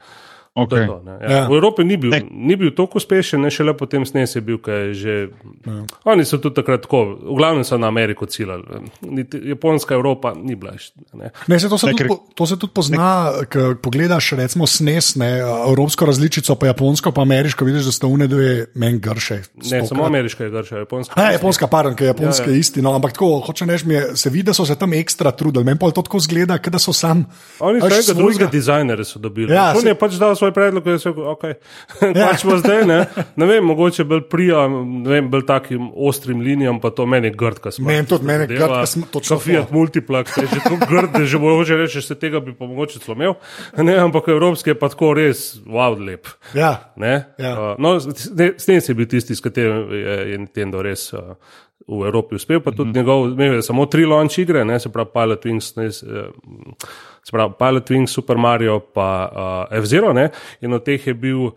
Okay. 0.54 0.86
To, 0.86 1.02
ja. 1.06 1.30
Ja. 1.30 1.48
V 1.48 1.54
Evropi 1.54 1.84
ni 1.84 1.96
bil, 1.96 2.10
ni 2.30 2.56
bil 2.56 2.72
tako 2.74 2.98
uspešen, 2.98 3.40
ne 3.44 3.50
šele 3.50 3.76
potem 3.78 4.02
snes 4.06 4.34
je 4.34 4.42
bil, 4.42 4.58
kaj 4.58 4.92
že. 4.98 5.14
Ja. 5.66 5.76
Oni 6.10 6.24
so 6.26 6.40
tudi 6.42 6.58
takrat 6.58 6.82
tako, 6.82 7.14
v 7.14 7.36
glavnem 7.38 7.62
so 7.64 7.78
na 7.78 7.86
Ameriko 7.86 8.26
ciljali. 8.26 8.64
Japonska 9.52 9.94
Evropa 9.94 10.34
ni 10.34 10.56
bila. 10.58 10.74
Ne. 11.14 11.30
Ne, 11.46 11.60
se 11.60 11.68
to, 11.68 11.78
se 11.78 11.92
tudi, 11.92 12.08
to 12.34 12.46
se 12.46 12.58
tudi 12.58 12.72
pozna, 12.74 13.30
ko 13.52 13.74
pogledaš 13.82 14.32
recimo 14.38 14.66
snes, 14.66 15.14
ne, 15.16 15.38
evropsko 15.42 16.06
različico, 16.06 16.54
pa 16.58 16.72
japonsko, 16.72 17.12
pa 17.12 17.22
ameriško, 17.22 17.64
vidiš, 17.64 17.90
da 17.90 17.92
sta 17.92 18.10
une 18.10 18.26
dve 18.26 18.66
meni 18.74 18.98
grše. 18.98 19.40
Ne, 19.70 19.84
samo 19.86 20.06
ameriška 20.06 20.44
je 20.44 20.50
grša, 20.50 20.82
japonska. 20.84 21.20
Ne, 21.20 21.32
japonska, 21.38 21.66
pardon, 21.70 21.94
ker 21.94 22.08
je 22.08 22.14
japonska 22.14 22.50
ja, 22.50 22.56
ja. 22.56 22.58
isti. 22.58 22.82
No, 22.82 22.94
ampak 22.98 23.14
tako, 23.14 23.30
hoče 23.46 23.66
neš 23.66 23.84
mi, 23.84 24.00
se 24.14 24.30
vidi, 24.30 24.48
da 24.50 24.56
so 24.56 24.66
se 24.66 24.74
tam 24.78 24.92
ekstra 24.92 25.30
trudili. 25.30 25.64
Meni 25.64 25.78
pa 25.78 25.90
to 25.90 26.02
tako 26.02 26.18
zgleda, 26.24 26.58
da 26.58 26.78
so 26.82 26.92
sam. 26.92 27.24
Oni 27.60 27.80
so 27.80 27.88
nekega 27.88 28.18
drugega 28.18 28.50
dizajnerja 28.52 29.04
dobili. 29.16 29.52
Ja, 29.54 29.72
On 29.76 29.82
se... 29.82 29.88
je 29.88 29.98
pač 29.98 30.18
dal 30.18 30.36
svoj 30.38 30.52
predlog, 30.56 30.84
da 30.84 30.98
se 30.98 31.10
okay. 31.10 31.54
ja. 32.16 32.28
pač 32.30 32.44
zdaj, 32.62 32.84
ne, 32.88 32.98
ne 33.36 33.48
vem, 33.50 33.64
mogoče 33.66 34.06
bolj 34.08 34.24
prija, 34.30 34.64
ne 34.68 35.10
vem, 35.10 35.30
bolj 35.30 35.44
takim 35.48 35.90
ostrim 35.94 36.40
linijam, 36.44 36.80
pa 36.80 36.90
to 36.94 37.06
meni 37.06 37.30
grd, 37.34 37.60
kaj 37.64 37.78
smo. 37.78 37.88
Meni 37.90 38.08
tudi, 38.08 38.26
meni 38.28 38.48
grd, 38.50 38.72
kaj 38.72 38.90
smo 38.94 39.10
to 39.12 39.22
čakali. 39.24 39.44
Fiat 39.48 39.74
Multiplex, 39.74 40.38
je 40.38 40.48
že 40.54 40.64
tu 40.64 40.80
grd, 40.84 41.12
da 41.16 41.24
že 41.24 41.42
mogoče 41.42 41.78
reči, 41.82 42.02
se 42.04 42.18
tega 42.18 42.40
bi 42.44 42.54
pa 42.56 42.68
mogoče 42.70 43.02
slomil, 43.04 43.36
ne, 43.76 43.98
ampak 44.00 44.30
evropski 44.34 44.74
je 44.74 44.78
pa 44.78 44.90
tako 44.92 45.12
res, 45.18 45.58
wow, 45.66 45.98
lep. 45.98 46.30
Ja. 46.54 46.92
ja. 46.96 47.18
Uh, 47.38 47.70
no, 47.78 47.96
s 48.00 48.66
tem 48.66 48.80
si 48.80 48.94
bil 48.94 49.10
tisti, 49.10 49.36
s 49.36 49.44
katerim 49.44 49.90
je 49.92 50.38
Nintendo 50.38 50.82
res. 50.84 51.10
Uh, 51.12 51.34
V 51.88 52.04
Evropi 52.04 52.34
uspel, 52.36 52.60
pa 52.60 52.70
tudi 52.70 52.90
mm 52.90 52.92
-hmm. 52.92 52.96
njegov, 52.96 53.28
imel 53.28 53.54
je 53.54 53.62
samo 53.62 53.86
tri 53.86 54.04
launch 54.04 54.38
igre, 54.38 54.64
ne, 54.64 54.80
se 54.80 54.88
pravi 54.92 55.08
Pilot 55.12 55.44
Wings, 55.44 55.76
ne, 55.76 55.92
se 55.92 57.32
pravi 57.32 57.52
Pilot 57.58 57.90
Wings, 57.90 58.06
Super 58.06 58.36
Mario, 58.36 58.80
pa 58.80 59.30
uh, 59.70 59.78
F-Zero, 59.78 60.14
in 60.60 60.72
od 60.72 60.84
teh 60.84 61.06
je 61.06 61.14
bil, 61.14 61.50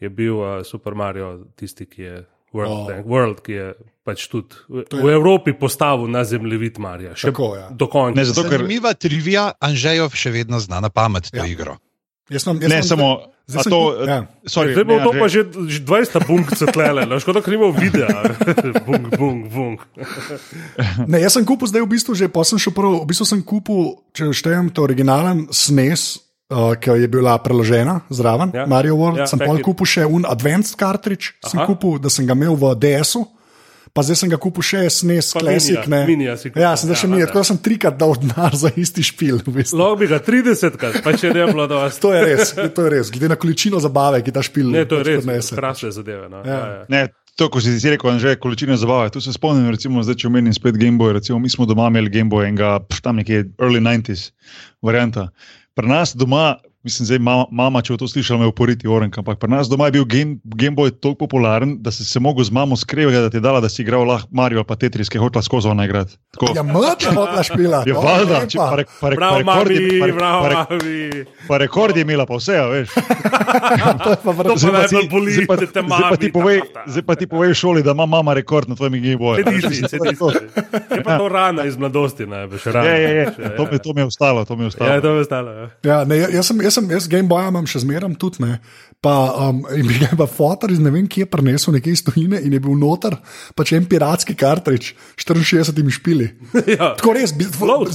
je 0.00 0.08
bil 0.08 0.36
uh, 0.36 0.62
Super 0.62 0.94
Mario 0.94 1.40
tisti, 1.56 1.86
ki 1.86 2.02
je 2.02 2.24
World, 2.54 2.70
oh. 2.70 2.86
Bank, 2.86 3.06
World 3.06 3.40
ki 3.42 3.52
je 3.52 3.74
pač 4.06 4.28
tudi 4.30 4.54
v, 4.68 4.84
je... 4.86 5.02
v 5.02 5.10
Evropi 5.10 5.52
postavil 5.58 6.06
na 6.06 6.22
zemljevid 6.24 6.78
Marija. 6.78 7.16
Še 7.18 7.32
Tako, 7.32 7.56
ja. 7.58 7.66
dokončno. 7.74 8.24
Zanimiva 8.30 8.94
ker... 8.94 9.08
trivija, 9.08 9.48
Anžejo 9.58 10.06
še 10.14 10.30
vedno 10.30 10.60
zna 10.62 10.78
na 10.84 10.92
pamet 10.92 11.32
to 11.32 11.42
ja. 11.42 11.48
igro. 11.50 11.80
Jaz 12.30 12.46
sem, 12.46 12.60
jaz 12.62 12.70
ne, 12.70 12.82
samo. 12.86 13.08
Zdaj, 13.44 13.64
to, 13.68 13.80
ja. 14.08 14.24
sorry, 14.48 14.72
zdaj 14.72 14.84
bo 14.88 14.96
ne, 14.96 15.04
to 15.04 15.10
pa 15.20 15.26
že 15.28 15.44
20 15.84 16.24
punkt 16.24 16.56
cetlele, 16.56 17.04
škoda, 17.20 17.44
ker 17.44 17.52
imamo 17.52 17.76
video. 17.76 18.08
bung, 18.88 19.04
bung, 19.20 19.40
bung. 19.52 19.78
ne, 21.12 21.20
jaz 21.20 21.36
sem 21.36 21.44
kupil 21.44 21.68
zdaj 21.68 21.84
v 21.84 21.90
bistvu 21.92 22.16
že, 22.16 22.32
pa 22.32 22.40
sem 22.40 22.56
šel 22.56 22.72
prvo, 22.72 23.04
v 23.04 23.08
bistvu 23.12 23.28
sem 23.28 23.44
kupil, 23.44 24.00
če 24.16 24.32
štejem 24.32 24.72
to 24.72 24.80
originalen 24.88 25.44
SNES, 25.52 26.24
uh, 26.56 26.72
ki 26.80 27.04
je 27.04 27.08
bila 27.12 27.36
preložena 27.36 28.00
zraven, 28.08 28.48
ja. 28.56 28.64
Mario 28.64 28.96
World, 28.96 29.20
ja, 29.20 29.28
sem 29.28 29.36
pa 29.36 29.52
kupil 29.60 29.92
še 29.92 30.08
un 30.08 30.24
advanced 30.24 30.80
cartridge, 30.80 31.36
sem 31.44 31.60
kupil, 31.68 32.00
da 32.00 32.08
sem 32.08 32.24
ga 32.24 32.32
imel 32.32 32.56
v 32.56 32.72
DS-u 32.80 33.28
pa 33.94 34.02
zdaj 34.02 34.18
sem 34.24 34.30
ga 34.32 34.38
kupil 34.42 34.64
še 34.66 34.82
SNES, 34.90 35.30
klasik. 35.38 35.86
Minija, 35.86 36.34
ja, 36.58 36.72
sem 36.74 36.88
zdaj 36.88 36.98
še 37.04 37.10
minija, 37.10 37.28
tako 37.30 37.44
da 37.44 37.48
sem 37.52 37.60
trikrat 37.62 37.98
dal 37.98 38.16
denar 38.18 38.56
za 38.58 38.72
isti 38.74 39.04
špil. 39.06 39.38
Lahko 39.46 39.92
bi 40.00 40.08
ga 40.10 40.18
30 40.18 40.78
krat, 40.80 40.98
pa 41.04 41.14
če 41.14 41.30
ne 41.30 41.44
bi 41.44 41.54
bilo 41.54 41.68
dovolj. 41.70 41.94
to 42.04 42.10
je 42.10 42.24
res, 42.26 42.54
to 42.58 42.86
je 42.88 42.94
res, 42.96 43.12
glede 43.14 43.30
na 43.30 43.38
količino 43.38 43.78
zabave, 43.82 44.24
ki 44.26 44.34
ta 44.34 44.42
špil. 44.42 44.72
Ne, 44.74 44.82
to 44.90 44.98
je 44.98 45.06
res, 45.12 45.52
krasne 45.54 45.92
zadeve. 45.94 46.26
No. 46.32 46.42
Ja. 46.42 46.58
Ja, 46.90 47.04
ja. 47.06 47.12
To, 47.38 47.48
ko 47.50 47.58
si 47.62 47.72
ti 47.74 47.90
rekel, 47.90 48.18
že 48.22 48.36
količina 48.38 48.76
zabave. 48.78 49.10
Tu 49.14 49.22
se 49.22 49.34
spomnim, 49.34 49.70
recimo, 49.74 50.02
zdaj, 50.06 50.20
če 50.22 50.28
omenim 50.30 50.54
spet 50.54 50.78
Game 50.78 50.98
Boy. 50.98 51.16
Recimo, 51.16 51.40
mi 51.42 51.50
smo 51.50 51.66
doma 51.66 51.88
imeli 51.90 52.10
Game 52.10 52.30
Boy 52.30 52.46
in 52.50 52.58
ga 52.58 52.76
tam 53.02 53.18
nekje 53.18 53.48
early 53.58 53.82
90s 53.82 54.30
varianta. 54.82 55.30
Pri 55.74 55.90
nas 55.90 56.14
doma 56.14 56.52
mislim, 56.84 57.06
zdaj 57.06 57.18
mama, 57.20 57.44
mama, 57.50 57.80
če 57.80 57.92
bo 57.92 57.96
to 57.96 58.06
slišala, 58.06 58.38
me 58.38 58.46
uporiti 58.46 58.86
orenka. 58.86 59.20
Ampak 59.20 59.38
pri 59.38 59.50
nas 59.50 59.66
doma 59.66 59.86
je 59.86 59.92
bil 59.92 60.04
Game, 60.06 60.36
Game 60.44 60.72
Boy 60.72 60.92
tako 60.92 61.14
popularen, 61.16 61.76
da 61.78 61.90
si 61.90 62.04
se 62.04 62.20
mogel 62.20 62.44
z 62.44 62.50
mamo 62.50 62.76
skrivati, 62.76 63.16
da 63.16 63.28
ti 63.28 63.36
je 63.36 63.42
dala, 63.42 63.60
da 63.60 63.68
si 63.68 63.82
igral 63.82 64.04
lahko 64.04 64.28
Mario 64.30 64.58
ali 64.58 64.66
pa 64.66 64.76
Tetris, 64.76 65.08
ki 65.08 65.16
je 65.16 65.22
hotela 65.22 65.42
skozi 65.42 65.68
ona 65.68 65.84
igrati. 65.84 66.16
Tako. 66.30 66.52
Ja, 66.52 66.62
mrč 66.62 67.06
hotla 67.06 67.42
špila. 67.42 67.84
To 67.84 68.00
valjda, 68.00 68.46
če 68.46 68.58
pa, 68.58 68.74
re, 68.74 68.84
pa, 69.00 69.08
re, 69.08 69.16
pa, 69.16 69.18
Bravo, 69.18 69.38
rekord 69.38 69.70
je- 69.70 69.80
Mavi, 69.80 70.00
pa, 70.00 70.06
re- 70.06 70.12
bravo, 70.12 70.42
pa, 70.42 70.48
re- 70.70 71.24
pa 71.48 71.54
rekord 71.58 71.96
je 71.96 72.02
imela, 72.02 72.26
pa 72.26 72.34
vse, 72.34 72.54
a 72.54 72.66
veš. 72.66 72.88
To 73.94 74.10
je 74.10 74.18
pa 74.18 74.32
pa 74.32 74.42
najbolj 74.44 75.08
boli, 75.08 75.32
zdaj 75.32 75.46
pa, 75.46 75.56
zdaj 75.56 75.70
pa 76.04 76.16
ti 76.16 76.26
mami, 76.26 76.32
povej, 76.32 76.58
zdaj 76.86 77.02
pa 77.02 77.14
ti 77.14 77.24
povej 77.26 77.50
v 77.50 77.54
šoli, 77.54 77.80
da 77.80 77.90
ima 77.90 78.06
mama 78.06 78.34
rekord 78.34 78.68
na 78.68 78.74
tvojem 78.74 78.92
Game 78.94 79.16
Boyu. 79.16 79.40
Je 80.90 81.02
pa 81.02 81.18
to 81.18 81.28
rana 81.28 81.64
iz 81.64 81.76
mladosti, 81.76 82.26
največ 82.26 82.66
rana. 82.66 82.84
Je, 82.84 82.96
je, 82.96 83.10
je. 83.10 83.24
Ja, 83.38 83.50
To, 83.56 83.62
mi, 83.64 83.78
to 83.78 83.92
mi 83.92 84.00
je 84.00 84.04
ostalo, 84.04 84.44
to 84.44 84.56
mi 84.56 84.62
je 84.62 84.66
ostalo. 84.66 84.90
Ja, 84.90 85.00
to 85.00 85.08
je 85.08 85.20
ostalo. 85.20 85.50
Ja. 85.52 85.68
Ja, 85.84 86.04
ne, 86.04 86.16
jaz, 86.18 86.46
sem, 86.46 86.60
jaz, 86.60 86.73
sem, 86.74 86.90
jaz 86.90 87.06
Game 87.10 87.30
Boy 87.30 87.46
imam 87.48 87.66
še 87.70 87.84
zmeraj 87.84 88.16
tudi. 88.20 88.42
Ne. 88.44 88.58
Pa, 89.04 89.50
um, 89.50 89.60
mi 89.88 89.98
je 90.00 90.08
pa 90.16 90.26
fotor 90.26 90.72
iz 90.72 90.80
ne 90.80 90.90
vem 90.90 91.04
kje 91.10 91.26
prinesel 91.28 91.76
nekaj 91.76 91.92
iz 91.92 92.02
tujine 92.06 92.40
in 92.40 92.56
je 92.56 92.60
bil 92.64 92.76
noter, 92.80 93.18
pač 93.56 93.74
en 93.76 93.84
piratski 93.88 94.36
kartrič 94.38 94.94
s 94.94 95.26
64 95.28 95.98
špili. 95.98 96.30
Ja. 96.74 96.94
Tako 96.96 97.12
res, 97.14 97.34
bi, 97.36 97.44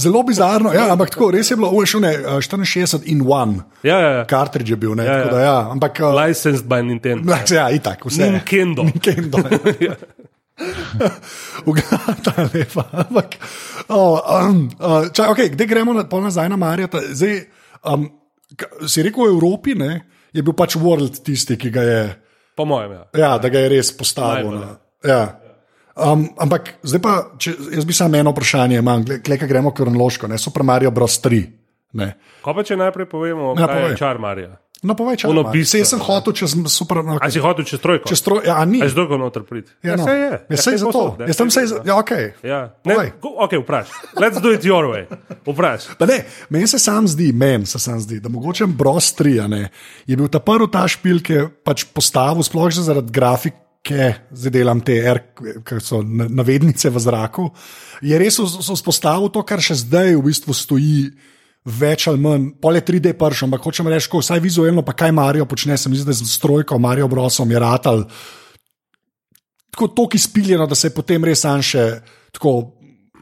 zelo 0.00 0.22
bizarno, 0.24 0.70
ja, 0.72 0.86
ampak 0.94 1.10
tako 1.12 1.32
res 1.34 1.50
je 1.50 1.56
bilo, 1.58 1.72
ujšel 1.74 2.00
ne, 2.04 2.12
uh, 2.22 2.38
64 2.40 3.02
in 3.10 3.24
1 3.26 3.56
Ja, 3.84 3.96
ja, 3.98 4.10
ja. 4.20 4.22
kartrič 4.30 4.70
je 4.70 4.78
bil, 4.78 4.94
ne, 4.96 5.04
Ja, 5.04 5.16
ja. 5.24 5.28
da 5.32 5.40
ja, 5.42 5.58
ampak. 5.74 5.98
Uh, 6.00 6.14
Licensed 6.14 6.70
by 6.70 6.80
Nintendo. 6.86 7.34
Ja, 7.50 7.66
itak, 7.74 8.06
vse. 8.06 8.30
Nintendo. 8.30 8.86
Nintendo. 8.86 9.42
Ugata 11.66 12.46
lepa. 12.54 12.84
Ampak, 12.92 13.36
oh, 13.88 14.20
um, 14.22 14.70
uh, 14.78 15.10
čaj, 15.10 15.32
okay, 15.34 15.48
kde 15.50 15.66
gremo 15.66 15.96
na, 15.96 16.06
nazaj 16.06 16.48
na 16.52 16.56
Marjata? 16.60 17.02
Zdaj, 17.10 17.48
um, 17.84 18.06
si 18.86 19.02
rekel 19.02 19.26
v 19.26 19.34
Evropi, 19.34 19.74
ne, 19.74 20.00
je 20.32 20.42
bil 20.42 20.54
pač 20.54 20.76
World 20.76 21.22
tisti, 21.24 21.56
ki 21.56 21.70
ga 21.70 21.82
je, 21.82 22.00
Po 22.56 22.64
mojem, 22.64 22.92
ja. 22.92 23.04
ja, 23.16 23.30
da 23.38 23.48
ga 23.48 23.58
je 23.58 23.68
res 23.72 23.88
postavil. 23.96 24.50
Najbolj, 24.50 24.60
Na, 24.60 24.76
ja. 25.06 25.22
Um, 26.00 26.26
ampak 26.38 26.74
zdaj 26.82 27.00
pa, 27.02 27.12
če, 27.38 27.54
jaz 27.74 27.84
bi 27.84 27.92
samo 27.92 28.16
eno 28.16 28.30
vprašanje 28.32 28.78
imel, 28.78 29.04
kleka 29.24 29.46
gremo 29.46 29.72
kronološko, 29.72 30.28
ne, 30.28 30.38
Super 30.38 30.62
Mario 30.62 30.90
Bros. 30.90 31.16
3. 31.20 31.40
Ne. 31.98 32.12
Ko 32.44 32.54
pa 32.54 32.62
če 32.62 32.76
najprej 32.78 33.08
povemo, 33.10 33.54
Ja, 33.58 33.66
kaj 33.66 33.74
povej. 33.74 33.90
je 33.90 33.96
čar 33.98 34.18
Marija. 34.22 34.52
No, 34.80 34.94
povej, 34.96 35.20
če 35.20 35.28
Ono 35.28 35.42
imaš. 35.42 35.52
bistvo, 35.52 35.70
Sej 35.70 35.84
sem 35.84 36.00
hotel 36.00 36.32
čez 36.32 36.50
super. 36.72 37.04
No, 37.04 37.18
A 37.20 37.28
si 37.28 37.36
hotel 37.36 37.64
čez 37.64 37.80
trojko? 37.80 38.08
čez 38.08 38.20
troj, 38.22 38.40
ja, 38.48 38.56
ni. 38.64 38.80
A 38.80 38.88
si 38.88 38.96
dolgo 38.96 39.20
noter 39.20 39.44
prid? 39.44 39.68
Ja, 39.82 39.92
no. 39.92 40.04
saj 40.04 40.16
je. 40.16 40.32
Ja, 40.48 40.56
sej 40.56 40.76
za 40.76 40.86
to. 40.86 40.92
povsod, 40.94 41.20
ne. 41.20 41.26
Jaz 41.28 41.36
sem 41.36 41.50
sej, 41.50 41.64
ja, 41.84 41.94
okay. 41.94 42.32
Ja. 42.40 42.72
Povej. 42.80 43.12
Ne, 43.12 43.20
go, 43.20 43.28
ok, 43.38 43.52
vprašaj. 43.60 44.16
Let's 44.16 44.40
do 44.40 44.48
it 44.48 44.64
your 44.64 44.88
way. 44.88 45.04
Vprašaj. 45.44 45.94
Pa 45.94 46.04
Ne, 46.06 46.24
meni 46.48 46.64
se 46.64 46.78
sam 46.78 47.04
zdi, 47.04 47.28
meni 47.30 47.66
se 47.66 47.76
sam 47.76 48.00
zdi, 48.00 48.20
da 48.20 48.28
mogoče 48.28 48.64
Bros 48.66 49.12
3 49.12 49.36
a 49.38 49.46
ne, 49.46 49.68
je 50.06 50.16
bil 50.16 50.28
ta 50.28 50.40
prvi 50.40 50.64
ta 50.66 50.88
špil, 50.88 51.20
ki 51.20 51.32
je 51.34 51.42
pač 51.60 51.84
postavil, 51.86 52.40
sploh 52.40 52.70
že 52.70 52.80
zaradi 52.80 53.12
grafike, 53.12 54.00
zdaj 54.32 54.50
delam 54.50 54.80
te 54.80 54.96
R, 54.96 55.20
ki 55.60 55.76
so 55.78 56.00
na- 56.00 56.24
navednice 56.26 56.88
v 56.88 56.96
zraku. 56.96 57.52
Je 58.00 58.16
res 58.16 58.40
spostavil 58.72 59.28
to, 59.28 59.44
kar 59.44 59.60
še 59.60 59.76
zdaj 59.76 60.16
v 60.16 60.24
bistvu 60.24 60.56
stoji. 60.56 61.12
Več 61.64 62.06
ali 62.08 62.20
manj, 62.20 62.46
pol 62.60 62.78
je 62.78 62.84
3D 62.88 63.12
prš, 63.20 63.44
ampak 63.44 63.66
hočem 63.68 63.88
reči, 63.92 64.08
ko 64.08 64.22
vsaj 64.22 64.40
vizualno, 64.40 64.84
pa 64.86 64.94
kaj 64.96 65.12
Marijo 65.12 65.44
počne, 65.44 65.76
se 65.76 65.90
mi 65.92 65.98
zdi, 65.98 66.08
da 66.08 66.16
z 66.16 66.24
strojko 66.24 66.78
Marijo 66.80 67.08
Brosom 67.08 67.50
je 67.50 67.60
ratal 67.60 68.06
tako 69.70 69.88
toliko 69.88 70.16
izpiljeno, 70.16 70.66
da 70.66 70.74
se 70.74 70.88
je 70.88 70.94
potem 70.94 71.24
res 71.24 71.40
sam 71.40 71.62
še 71.62 71.84
tako 72.32 72.52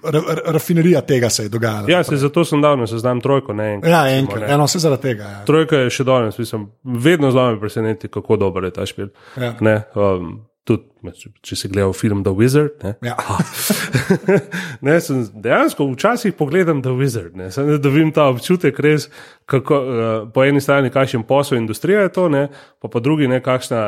ra, 0.02 0.20
ra, 0.20 0.52
rafinerija 0.54 1.00
tega 1.06 1.30
se 1.30 1.42
je 1.42 1.48
dogajala. 1.48 1.90
Ja, 1.90 2.02
se 2.04 2.16
zato 2.16 2.44
sem 2.44 2.62
dal 2.62 2.78
na 2.78 2.86
seznam 2.86 3.20
trojko, 3.20 3.52
ne 3.52 3.72
enkrat. 3.74 3.92
Ja, 3.92 4.18
enkrat, 4.18 4.50
eno 4.50 4.66
vse 4.66 4.78
zaradi 4.82 5.02
tega. 5.02 5.30
Ja. 5.36 5.44
Trojka 5.46 5.84
je 5.84 5.90
še 5.90 6.04
danes, 6.08 6.38
mislim, 6.38 6.68
vedno 6.84 7.30
znamo 7.30 7.60
preseneti, 7.60 8.08
kako 8.08 8.36
dober 8.36 8.68
je 8.68 8.72
ta 8.74 8.86
špil. 8.86 9.10
Ja. 9.36 9.54
Ne, 9.60 9.82
um, 9.94 10.38
tudi, 10.68 11.12
če, 11.44 11.56
si 11.56 11.70
gledal 11.72 11.94
film 11.96 12.20
The 12.26 12.34
Wizard. 12.36 12.76
Ne, 12.84 12.94
Ja. 13.06 13.16
ne, 14.86 14.98
sem 15.04 15.22
dejansko 15.32 15.86
včasih 15.92 16.34
pogledam 16.36 16.82
The 16.84 16.92
Wizard, 16.98 17.36
ne, 17.38 17.48
sem, 17.54 17.70
da 17.80 17.92
vidim 17.92 18.12
ta 18.16 18.28
občutek, 18.32 18.80
res, 18.84 19.08
kako 19.48 19.78
uh, 19.78 20.10
po 20.34 20.44
eni 20.44 20.60
strani 20.64 20.92
kakšen 20.94 21.24
posel 21.28 21.60
industrija 21.62 22.04
je 22.04 22.12
to, 22.14 22.28
ne, 22.32 22.48
pa 22.82 22.92
po 22.92 23.00
drugi 23.04 23.30
ne 23.30 23.40
kakšna 23.44 23.86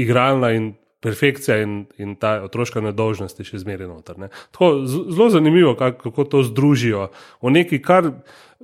igralna 0.00 0.54
in 0.56 0.72
perfekcija 1.04 1.58
in, 1.60 1.82
in 2.00 2.14
ta 2.16 2.38
otroška 2.46 2.80
nedolžnost 2.80 3.40
je 3.40 3.44
še 3.44 3.60
zmeraj 3.60 3.90
noter. 3.90 4.16
ne. 4.18 4.30
Tako, 4.56 4.86
zelo 4.88 5.28
zanimivo, 5.30 5.74
kak, 5.76 5.98
kako 6.00 6.24
to 6.24 6.40
združijo 6.48 7.10
v 7.44 7.52
nekaj, 7.58 7.82
kar 7.84 8.08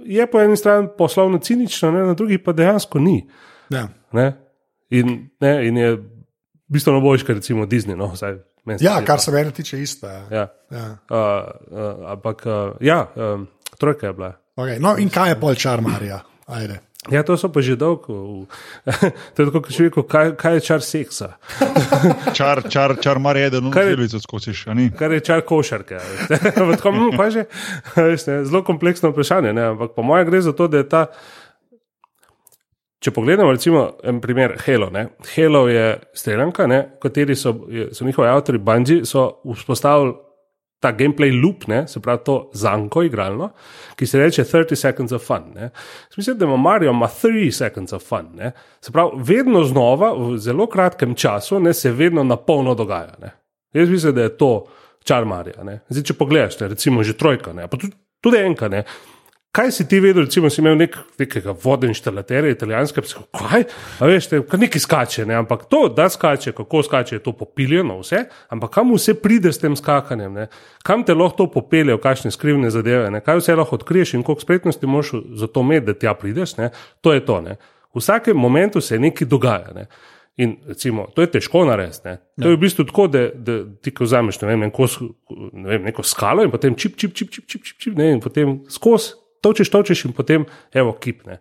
je 0.01 0.27
po 0.31 0.41
eni 0.41 0.57
strani 0.57 0.89
poslovno 0.97 1.39
cinično, 1.45 1.93
ne, 1.93 2.07
na 2.09 2.17
drugi 2.17 2.41
pa 2.41 2.57
dejansko 2.57 3.03
ni. 3.03 3.27
Ja. 3.71 3.91
Ne? 4.17 4.33
In, 4.91 5.29
ne, 5.45 5.53
in 5.69 5.77
je 5.77 5.91
bistveno 6.71 7.01
boljši, 7.01 7.27
kot 7.27 7.41
recimo 7.43 7.67
Disney. 7.67 7.99
No, 7.99 8.13
vsaj 8.15 8.39
ja, 8.81 9.01
kar 9.05 9.19
no. 9.19 9.19
se 9.19 9.33
meni 9.33 9.53
tiče, 9.53 9.83
isto. 9.83 10.07
Ja. 10.07 10.23
Ja. 10.31 10.49
Ja. 10.71 10.87
Uh, 11.11 11.79
uh, 11.79 12.11
ampak, 12.11 12.47
uh, 12.47 12.77
ja, 12.81 13.07
um, 13.17 13.49
trojka 13.79 14.07
je 14.07 14.13
bila. 14.13 14.33
Okay. 14.57 14.79
No, 14.81 14.97
in 14.99 15.09
kaj 15.09 15.35
je 15.35 15.41
pol 15.41 15.55
čar 15.55 15.81
Marija? 15.81 16.21
Ajde. 16.47 16.81
Ja, 17.09 17.23
to 17.25 17.33
so 17.41 17.49
pa 17.49 17.63
že 17.65 17.81
dolgo. 17.81 18.45
to 19.35 19.43
je 19.43 19.47
tako, 19.49 19.63
kot 19.65 19.73
če 19.73 19.87
rekel, 19.89 20.05
kaj, 20.05 20.33
kaj 20.37 20.59
je 20.59 20.61
čar 20.61 20.83
seksa, 20.85 21.29
Čar, 22.37 22.61
čar, 22.69 22.93
čar 23.01 23.19
mar 23.19 23.41
je, 23.41 23.49
da 23.51 23.61
no 23.65 23.73
je- 23.73 23.97
želico 23.97 24.75
ni? 24.75 24.91
kar 24.93 25.13
je 25.13 25.21
čar 25.21 25.41
košarke. 25.41 25.97
tako, 26.77 26.93
hm, 26.93 27.17
kaj 27.17 27.31
že? 27.31 27.45
Zelo 28.45 28.61
kompleksno 28.65 29.15
vprašanje. 29.15 29.53
Ne? 29.53 29.73
Ampak 29.73 29.97
po 29.97 30.03
mojem 30.03 30.29
gre 30.29 30.43
za 30.45 30.53
to, 30.53 30.69
da 30.69 30.85
je 30.85 30.89
ta. 30.89 31.07
Če 33.01 33.15
pogledamo, 33.17 33.53
recimo, 33.55 33.87
en 34.05 34.19
primer 34.21 34.59
Halo. 34.61 34.91
Ne? 34.93 35.07
Halo 35.33 35.63
je 35.71 35.85
streljanka, 36.13 36.67
ne, 36.69 36.81
kateri 37.01 37.37
so, 37.37 37.55
so 37.97 38.05
njihovi 38.05 38.29
avtori, 38.29 38.61
Bungie, 38.61 39.07
so 39.09 39.41
vzpostavili 39.55 40.13
ta 40.81 40.93
gameplay 40.97 41.33
loop, 41.33 41.67
ne, 41.69 41.83
se 41.89 42.01
pravi 42.01 42.21
to 42.25 42.35
zanko 42.57 43.03
igralno, 43.05 43.51
ki 43.97 44.07
se 44.09 44.21
reče 44.21 44.45
30 44.45 44.77
seconds 44.81 45.13
of 45.13 45.25
fun. 45.25 45.49
Ne. 45.55 45.71
Mislim, 46.17 46.39
da 46.39 46.45
ima 46.45 46.57
Mario 46.57 46.91
ima 46.91 47.09
3 47.09 47.51
seconds 47.53 47.93
of 47.93 48.05
fun. 48.05 48.31
Ne. 48.37 48.53
Se 48.81 48.93
pravi, 48.93 49.21
vedno 49.33 49.65
znova, 49.65 50.13
v 50.17 50.37
zelo 50.39 50.67
kratkem 50.67 51.15
času, 51.15 51.61
ne, 51.61 51.73
se 51.77 51.93
vedno 51.93 52.25
na 52.25 52.37
polno 52.37 52.75
dogaja. 52.75 53.17
Ne. 53.21 53.33
Jaz 53.73 53.89
mislim, 53.89 54.15
da 54.15 54.23
je 54.23 54.37
to 54.37 54.67
čar 55.05 55.25
Marija. 55.25 55.65
Ne. 55.65 55.81
Zdaj, 55.89 56.05
če 56.05 56.17
pogledaš, 56.21 56.61
ne, 56.61 56.69
recimo 56.69 57.05
že 57.05 57.17
trojka, 57.17 57.53
ne, 57.57 57.69
pa 57.69 57.81
tudi, 57.81 57.97
tudi 58.21 58.45
enka. 58.45 58.69
Ne. 58.69 58.85
Kaj 59.51 59.73
si 59.75 59.89
ti 59.89 59.99
vedel, 60.01 60.29
recimo, 60.29 60.47
si 60.47 60.61
imel 60.63 60.77
nek, 60.79 60.95
nekega 61.19 61.51
vodoinštalaterja, 61.59 62.53
italijanskega, 62.55 63.03
psa, 63.03 63.23
kaj? 63.35 63.65
Veš, 63.99 64.29
te, 64.31 64.39
nekaj 64.63 64.83
skače, 64.85 65.25
ne? 65.27 65.35
ampak 65.41 65.65
to, 65.67 65.89
da 65.91 66.07
skače, 66.11 66.53
kako 66.55 66.85
skače, 66.87 67.17
je 67.17 67.23
to 67.25 67.33
popiljeno, 67.35 67.97
vse, 67.99 68.29
ampak 68.55 68.71
kam 68.77 68.93
vse 68.95 69.17
pride 69.19 69.51
s 69.51 69.59
tem 69.59 69.75
skakanjem, 69.77 70.37
ne? 70.39 70.47
kam 70.87 71.03
te 71.03 71.17
lahko 71.19 71.41
to 71.41 71.49
popelje, 71.57 71.97
kakšne 71.99 72.31
skrivne 72.31 72.71
zadeve, 72.71 73.09
ne? 73.11 73.23
kaj 73.27 73.41
vse 73.41 73.57
lahko 73.59 73.75
odkriješ 73.81 74.15
in 74.15 74.23
koliko 74.23 74.47
spretnosti 74.47 74.87
moraš 74.87 75.11
za 75.43 75.51
to 75.51 75.65
imeti, 75.67 75.87
da 75.89 75.95
tja 75.99 76.15
prideš, 76.15 76.55
ne? 76.61 76.71
to 77.03 77.13
je 77.17 77.25
to. 77.27 77.41
Ne? 77.43 77.57
V 77.91 77.99
vsakem 77.99 78.39
momentu 78.39 78.81
se 78.81 78.99
nekaj 79.03 79.27
dogaja. 79.27 79.75
Ne? 79.75 79.89
In 80.39 80.61
recimo, 80.69 81.09
to 81.15 81.25
je 81.27 81.31
težko 81.35 81.65
narediti. 81.67 82.07
Ne? 82.07 82.21
To 82.39 82.53
je 82.53 82.57
v 82.57 82.61
bistvu 82.61 82.87
tako, 82.87 83.09
da, 83.11 83.27
da 83.35 83.65
ti 83.83 83.91
ko 83.91 84.07
vzameš 84.07 84.39
ne 84.45 84.55
vem, 84.55 84.71
kos, 84.71 85.01
ne 85.53 85.67
vem, 85.73 85.91
neko 85.91 86.07
skalo 86.07 86.47
in 86.47 86.55
potem 86.55 86.79
čip, 86.79 86.95
čip, 86.97 87.17
čip, 87.19 87.35
čip, 87.35 87.51
čip, 87.51 87.67
čip, 87.67 87.83
čip 87.83 87.99
ne, 87.99 88.13
in 88.15 88.23
potem 88.23 88.61
skozi 88.71 89.19
točeš, 89.41 89.71
točeš 89.71 90.05
in 90.05 90.15
potem 90.17 90.47
evo 90.73 90.93
kipne. 90.93 91.41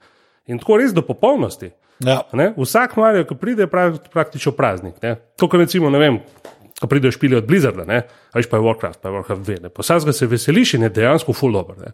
In 0.49 0.59
tako 0.59 0.79
res 0.81 0.93
do 0.95 1.03
popolnosti. 1.05 1.71
Ja. 2.05 2.21
Ne? 2.33 2.53
Vsak 2.57 2.95
Mario, 2.97 3.25
ki 3.27 3.35
pride, 3.35 3.67
je 3.67 3.71
prav, 3.71 3.97
praktično 4.13 4.53
praznik. 4.55 5.01
Ne? 5.03 5.17
To, 5.37 5.49
kar 5.51 5.59
recimo, 5.59 5.91
ne 5.91 5.99
vem, 5.99 6.19
ko 6.79 6.87
prideš 6.87 7.17
špili 7.19 7.35
od 7.35 7.47
Blizzarda, 7.47 7.85
ne? 7.85 8.01
a 8.07 8.39
veš 8.39 8.47
pa 8.49 8.57
je 8.57 8.63
Warcraft, 8.63 9.01
pa 9.03 9.11
je 9.11 9.17
Warcraft 9.17 9.43
2. 9.45 9.61
ne. 9.65 9.71
Vsakega 9.77 10.15
se 10.15 10.29
veseliš 10.31 10.73
in 10.77 10.87
je 10.87 10.93
dejansko 10.95 11.35
full 11.35 11.53
dobro. 11.53 11.91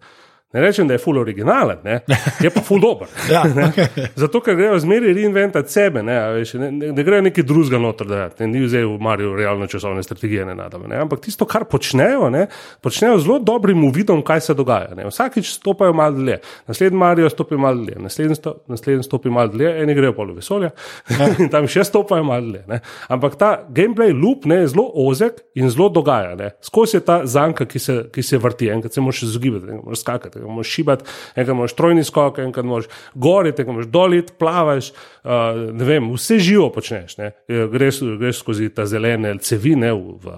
Ne? 0.54 0.62
rečem, 0.62 0.88
da 0.88 0.94
je 0.94 1.00
full 1.04 1.18
originalen, 1.20 1.78
ne? 1.84 2.00
je 2.42 2.50
pa 2.50 2.62
full 2.62 2.82
dober. 2.82 3.08
Ja, 3.32 3.42
okay. 3.44 4.08
Zato, 4.16 4.40
ker 4.46 4.56
grejo 4.56 4.78
zmeraj 4.80 5.14
reinventati 5.18 5.72
sebe, 5.72 6.04
ne, 6.06 6.16
veš, 6.38 6.54
ne, 6.62 6.70
ne, 6.72 6.92
ne 6.94 7.04
grejo 7.04 7.24
neki 7.26 7.44
drugega 7.44 7.80
noter, 7.82 8.08
da 8.08 8.20
ne, 8.40 8.48
ni 8.48 8.62
vzel 8.64 8.88
v 8.94 9.02
Mariju 9.02 9.34
realno 9.36 9.68
časovne 9.68 10.04
strategije, 10.06 10.46
ne, 10.46 10.56
nadame, 10.56 10.88
ne, 10.92 11.00
ampak 11.02 11.24
tisto, 11.26 11.48
kar 11.50 11.66
počnejo, 11.70 12.30
ne, 12.32 12.46
počnejo 12.86 13.18
zelo 13.24 13.40
dobrim 13.44 13.84
uvidom, 13.84 14.22
kaj 14.26 14.46
se 14.46 14.54
dogaja. 14.54 14.94
Ne. 14.96 15.08
Vsakič 15.10 15.50
stopajo 15.58 15.94
malo 15.98 16.16
dlje, 16.20 16.38
naslednji 16.70 17.00
Marijo 17.00 17.30
stopi 17.34 17.58
malo 17.58 17.82
dlje, 17.82 17.98
naslednji, 18.06 18.38
sto, 18.40 18.56
naslednji 18.72 19.04
stopi 19.04 19.34
malo 19.34 19.52
dlje, 19.52 19.74
eni 19.84 19.98
grejo 19.98 20.14
polo 20.16 20.38
vesolja 20.38 20.70
in 21.42 21.50
tam 21.52 21.68
še 21.68 21.84
stopajo 21.90 22.24
malo 22.24 22.46
dlje. 22.52 22.64
Ne. 22.70 22.80
Ampak 23.10 23.40
ta 23.42 23.52
gameplay 23.70 24.14
loop 24.14 24.46
ne, 24.46 24.62
je 24.64 24.72
zelo 24.76 24.88
ozek 25.08 25.42
in 25.58 25.70
zelo 25.74 25.90
dogaja. 25.90 26.36
Ne. 26.40 26.54
Skozi 26.64 27.00
je 27.00 27.06
ta 27.10 27.22
zanka, 27.26 27.66
ki 27.66 27.82
se, 27.82 27.98
ki 28.14 28.24
se 28.24 28.40
vrti, 28.42 28.70
enkrat 28.72 28.94
se 28.94 29.04
moraš 29.04 29.26
izogibati, 29.28 29.68
enkrat 29.74 29.90
moraš 29.90 30.06
skakati, 30.06 30.35
enkrat 30.36 30.52
moraš 30.52 30.74
šibati, 30.76 31.06
enkrat 31.36 31.58
moraš 31.58 31.74
trojni 31.74 32.04
skok, 32.04 32.40
enkrat 32.40 32.66
moraš 32.66 32.90
goriti, 33.14 33.62
enkrat 33.62 33.76
moraš 33.76 33.92
doliti, 33.92 34.34
plavaš, 34.40 34.92
uh, 35.24 35.32
ne 35.74 35.86
vem, 35.86 36.12
vse 36.14 36.40
živo 36.40 36.70
počneš. 36.76 37.18
ne. 37.18 37.32
Eh, 37.48 37.68
Greš, 37.72 38.00
greš 38.20 38.40
skozi 38.40 38.70
ta 38.70 38.86
zelene 38.86 39.38
cevine 39.40 39.94
v, 39.94 40.18
v, 40.22 40.36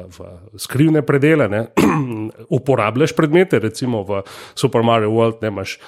v 0.54 0.60
skrivne 0.62 1.02
predele, 1.02 1.50
uporabljaš 2.58 3.16
predmete, 3.16 3.60
recimo 3.60 4.04
v 4.04 4.22
Super 4.56 4.84
Mario 4.84 5.12
World, 5.12 5.42
ne 5.42 5.48
imaš 5.48 5.80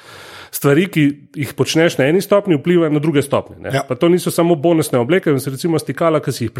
stvari, 0.52 0.88
ki 0.92 1.04
jih 1.36 1.54
počneš 1.54 1.98
na 2.00 2.08
eni 2.10 2.22
stopni, 2.22 2.58
vplivajo 2.60 2.92
na 2.94 3.00
druge 3.00 3.22
stopnje. 3.22 3.56
ne. 3.60 3.70
Ja. 3.74 3.84
Pa 3.88 3.96
to 3.96 4.10
niso 4.10 4.32
samo 4.32 4.56
bonusne 4.56 5.00
obleke, 5.00 5.32
vem, 5.32 5.40
recimo 5.46 5.80
stikala, 5.80 6.20
ki 6.20 6.32
si 6.32 6.48
jih 6.48 6.54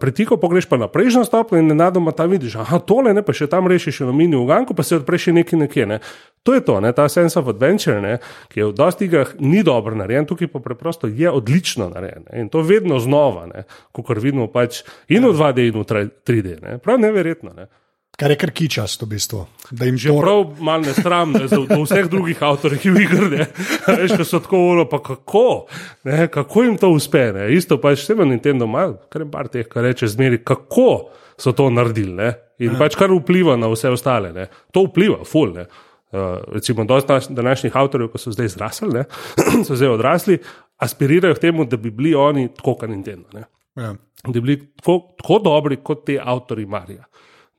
pretikal, 0.00 0.38
pogreš 0.40 0.66
pa 0.66 0.76
na 0.76 0.88
prejšnjo 0.88 1.24
stopnjo 1.24 1.58
in 1.58 1.68
nenadoma 1.68 2.12
tam 2.12 2.30
vidiš, 2.30 2.56
aha, 2.56 2.78
tole 2.78 3.14
ne, 3.14 3.22
pa 3.22 3.32
še 3.32 3.46
tam 3.46 3.68
rešiš 3.70 4.04
aluminij 4.04 4.38
v 4.38 4.48
ganku, 4.48 4.74
pa 4.74 4.82
se 4.82 4.96
odpreš 4.96 5.30
nekaj 5.36 5.58
nekje. 5.58 5.86
Ne. 5.86 6.00
To 6.44 6.54
je 6.54 6.60
to, 6.60 6.80
ne, 6.80 6.92
ta 6.92 7.08
sense 7.08 7.38
of 7.40 7.48
adventure, 7.48 8.00
ne, 8.00 8.18
ki 8.52 8.60
je 8.60 8.66
v 8.68 8.74
dosti 8.76 9.08
igrah 9.08 9.36
ni 9.40 9.62
dobro 9.64 9.96
narejen, 9.96 10.26
tukaj 10.28 10.50
pa 10.52 10.60
preprosto 10.60 11.08
je 11.08 11.30
odlično 11.30 11.88
narejen. 11.88 12.28
Ne, 12.28 12.44
in 12.44 12.48
to 12.52 12.60
vedno 12.60 12.98
znova, 13.00 13.48
kot 13.92 14.18
vidimo 14.20 14.50
pač 14.52 14.82
in 15.08 15.24
v 15.24 15.32
2D 15.32 15.68
in 15.70 15.80
v 15.80 15.86
3D. 16.24 16.60
Ne. 16.60 16.78
Prav 16.78 17.00
neverjetno. 17.00 17.56
Ne. 17.56 17.68
Kar 18.16 18.30
je 18.30 18.36
kar 18.38 18.50
kičast 18.54 19.02
v 19.02 19.08
bistvu. 19.10 19.40
Da 19.74 19.88
jim 19.88 19.96
Že 19.98 20.08
to 20.08 20.20
prav 20.20 20.42
malo 20.62 20.82
nesramno, 20.86 21.40
za 21.48 21.56
do 21.58 21.80
vseh 21.82 22.06
drugih 22.06 22.42
avtorjev 22.42 22.96
igr, 22.96 23.24
ne. 23.30 23.46
ko 24.16 24.24
so 24.24 24.38
tako 24.38 24.60
uro, 24.70 24.84
pa 24.88 25.00
kako, 25.02 25.66
ne, 26.04 26.28
kako 26.28 26.62
jim 26.62 26.76
to 26.78 26.92
uspe. 26.94 27.32
Ne. 27.32 27.48
Isto 27.54 27.80
pa 27.80 27.90
še 27.96 28.14
na 28.14 28.24
Nintendo, 28.24 28.66
malo, 28.70 29.00
kar 29.10 29.24
je 29.24 29.30
par 29.30 29.48
teh, 29.50 29.66
kar 29.66 29.82
reče 29.82 30.06
zmeri, 30.06 30.38
kako 30.44 31.10
so 31.36 31.52
to 31.52 31.66
naredili. 31.70 32.14
Ne. 32.14 32.30
In 32.62 32.78
pač 32.78 32.94
kar 32.94 33.10
vpliva 33.10 33.56
na 33.58 33.66
vse 33.66 33.90
ostale. 33.90 34.30
Ne. 34.32 34.46
To 34.70 34.86
vpliva, 34.86 35.24
ful. 35.26 35.50
Ne. 35.56 35.66
Uh, 36.14 36.38
recimo, 36.54 36.84
dosta 36.86 37.16
naš- 37.18 37.32
današnjih 37.34 37.74
avtorjev, 37.76 38.12
ko 38.12 38.18
so 38.22 38.30
zdaj 38.30 38.52
zrasli, 38.52 38.86
ne, 38.94 39.00
so 39.66 39.74
zdaj 39.74 39.88
odrasli, 39.96 40.36
aspirirajo 40.78 41.34
k 41.34 41.42
temu, 41.42 41.64
da 41.66 41.74
bi 41.76 41.90
bili 41.90 42.12
oni 42.14 42.46
tako 42.54 42.76
kot 42.78 42.90
Nintendo. 42.90 43.26
Ne 43.34 43.42
Ja. 43.74 43.88
da 44.22 44.30
bi 44.30 44.40
bili 44.40 44.54
tako, 44.78 45.16
tako 45.18 45.40
dobri 45.42 45.80
kot 45.82 46.04
ti 46.06 46.14
avtori 46.22 46.62
Marija, 46.66 47.02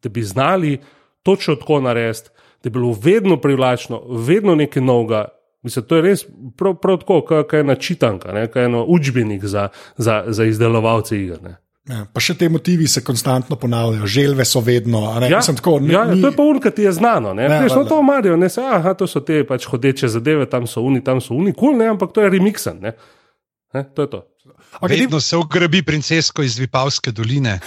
da 0.06 0.12
bi 0.12 0.24
znali 0.24 0.78
točno 1.24 1.56
tako 1.56 1.82
narediti, 1.82 2.30
da 2.64 2.70
bi 2.70 2.74
bilo 2.74 2.96
vedno 3.02 3.38
privlačno, 3.38 4.02
vedno 4.22 4.56
nekaj 4.56 4.82
novega. 4.84 5.26
Mislim, 5.64 5.86
to 5.86 5.96
je 5.96 6.02
res 6.04 6.26
prav, 6.56 6.76
prav 6.76 6.98
tako, 6.98 7.22
kot 7.24 7.54
je 7.54 7.60
ena 7.60 7.76
čitanka, 7.76 8.30
kot 8.44 8.56
je 8.56 8.66
eno 8.66 8.84
učbenik 8.86 9.46
za, 9.46 9.68
za, 9.98 10.24
za 10.28 10.46
izdelovalce 10.46 11.18
iger. 11.18 11.42
Ne. 11.42 11.56
Ja. 11.86 12.06
Pa 12.10 12.20
še 12.20 12.34
te 12.34 12.50
motivi 12.50 12.88
se 12.88 13.04
konstantno 13.04 13.56
ponavljajo, 13.56 14.06
želve 14.08 14.46
so 14.46 14.60
vedno. 14.60 15.04
a 15.08 15.20
Ne, 15.20 15.30
Ja, 15.30 15.38
Mislim, 15.38 15.56
tako, 15.56 15.80
ne, 15.80 15.94
ja, 15.94 16.00
ja, 16.00 16.14
ni- 16.14 16.22
to 16.22 16.28
je 16.28 16.34
pa 16.34 16.44
urka, 16.44 16.72
ti 16.72 16.82
je 16.82 16.92
znano. 16.92 17.34
Ne, 17.34 17.44
Ja, 17.44 17.60
Veš, 17.60 17.76
no, 17.76 17.84
to 17.86 18.02
Marijo, 18.02 18.38
ne 18.38 18.50
se, 18.50 18.62
aha, 18.64 18.94
to 18.94 19.08
so 19.08 19.20
te 19.20 19.44
pač 19.44 19.66
hodeče 19.66 20.08
zadeve, 20.10 20.46
tam 20.46 20.66
so 20.66 20.82
uni, 20.82 21.04
tam 21.04 21.22
so 21.22 21.34
uni, 21.34 21.54
kul, 21.54 21.60
cool, 21.62 21.78
ne, 21.78 21.86
ampak 21.88 22.12
to 22.12 22.22
je 22.22 22.30
remixen. 22.30 22.82
Ne. 22.82 22.96
Ne, 23.74 23.84
to 23.86 24.02
je 24.02 24.10
to. 24.10 24.22
Okej, 24.80 25.00
Vedno 25.00 25.20
se 25.22 25.38
ugrabi 25.38 25.84
princesko 25.84 26.44
iz 26.44 26.58
Vipavske 26.60 27.12
doline. 27.12 27.60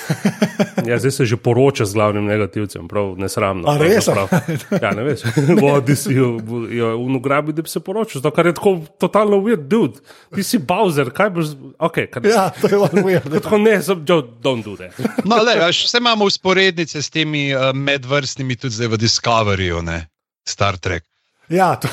Ja, 0.86 0.98
zdaj 0.98 1.10
se 1.10 1.24
že 1.26 1.36
poroča 1.36 1.84
z 1.84 1.94
glavnim 1.94 2.24
negativcem, 2.24 2.88
prav 2.88 3.14
nesramno. 3.18 3.68
A 3.68 3.78
res? 3.78 4.04
pravzaprav. 4.04 4.82
Ja, 4.82 4.90
ne 4.90 5.02
veš. 5.02 5.24
V 5.36 5.64
Odisiju 5.64 6.28
je 6.70 6.84
v 6.84 7.16
ugrabi, 7.16 7.52
da 7.52 7.62
bi 7.62 7.68
se 7.68 7.80
poročal, 7.80 8.20
zato 8.20 8.30
ker 8.36 8.46
je 8.46 8.54
tako 8.54 8.74
totalno 9.00 9.40
weird, 9.42 9.66
dude. 9.68 10.04
Ti 10.34 10.44
si 10.44 10.58
Bowser, 10.58 11.10
kaj 11.10 11.30
boš. 11.30 11.54
Okay, 11.78 12.06
kaj, 12.06 12.28
Ja, 12.28 12.50
to 12.60 12.68
je 12.68 12.78
weird. 13.02 13.40
Tako 13.40 13.58
ne, 13.58 13.80
sem, 13.82 14.04
Joe, 14.08 14.22
don't 14.42 14.64
do 14.64 14.76
that. 14.76 14.94
No, 15.24 15.40
le, 15.42 15.56
veš, 15.64 15.84
vse 15.88 15.98
imamo 15.98 16.28
usporednice 16.28 17.02
s 17.02 17.10
temi 17.10 17.48
uh, 17.54 17.72
medvrstnimi, 17.74 18.56
tudi 18.56 18.76
zdaj 18.76 18.94
v 18.94 19.02
Discoveryju, 19.02 19.82
ne? 19.82 20.06
Star 20.48 20.76
Trek. 20.76 21.04
Ja, 21.48 21.76
to, 21.80 21.88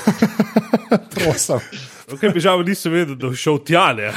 prosim. 1.16 1.64
Okay, 2.06 2.30
nisem 2.66 2.92
vedel, 2.92 3.16
da 3.16 3.28
bo 3.28 3.36
šel 3.36 3.58
tja. 3.66 3.86
Ne? 3.98 4.12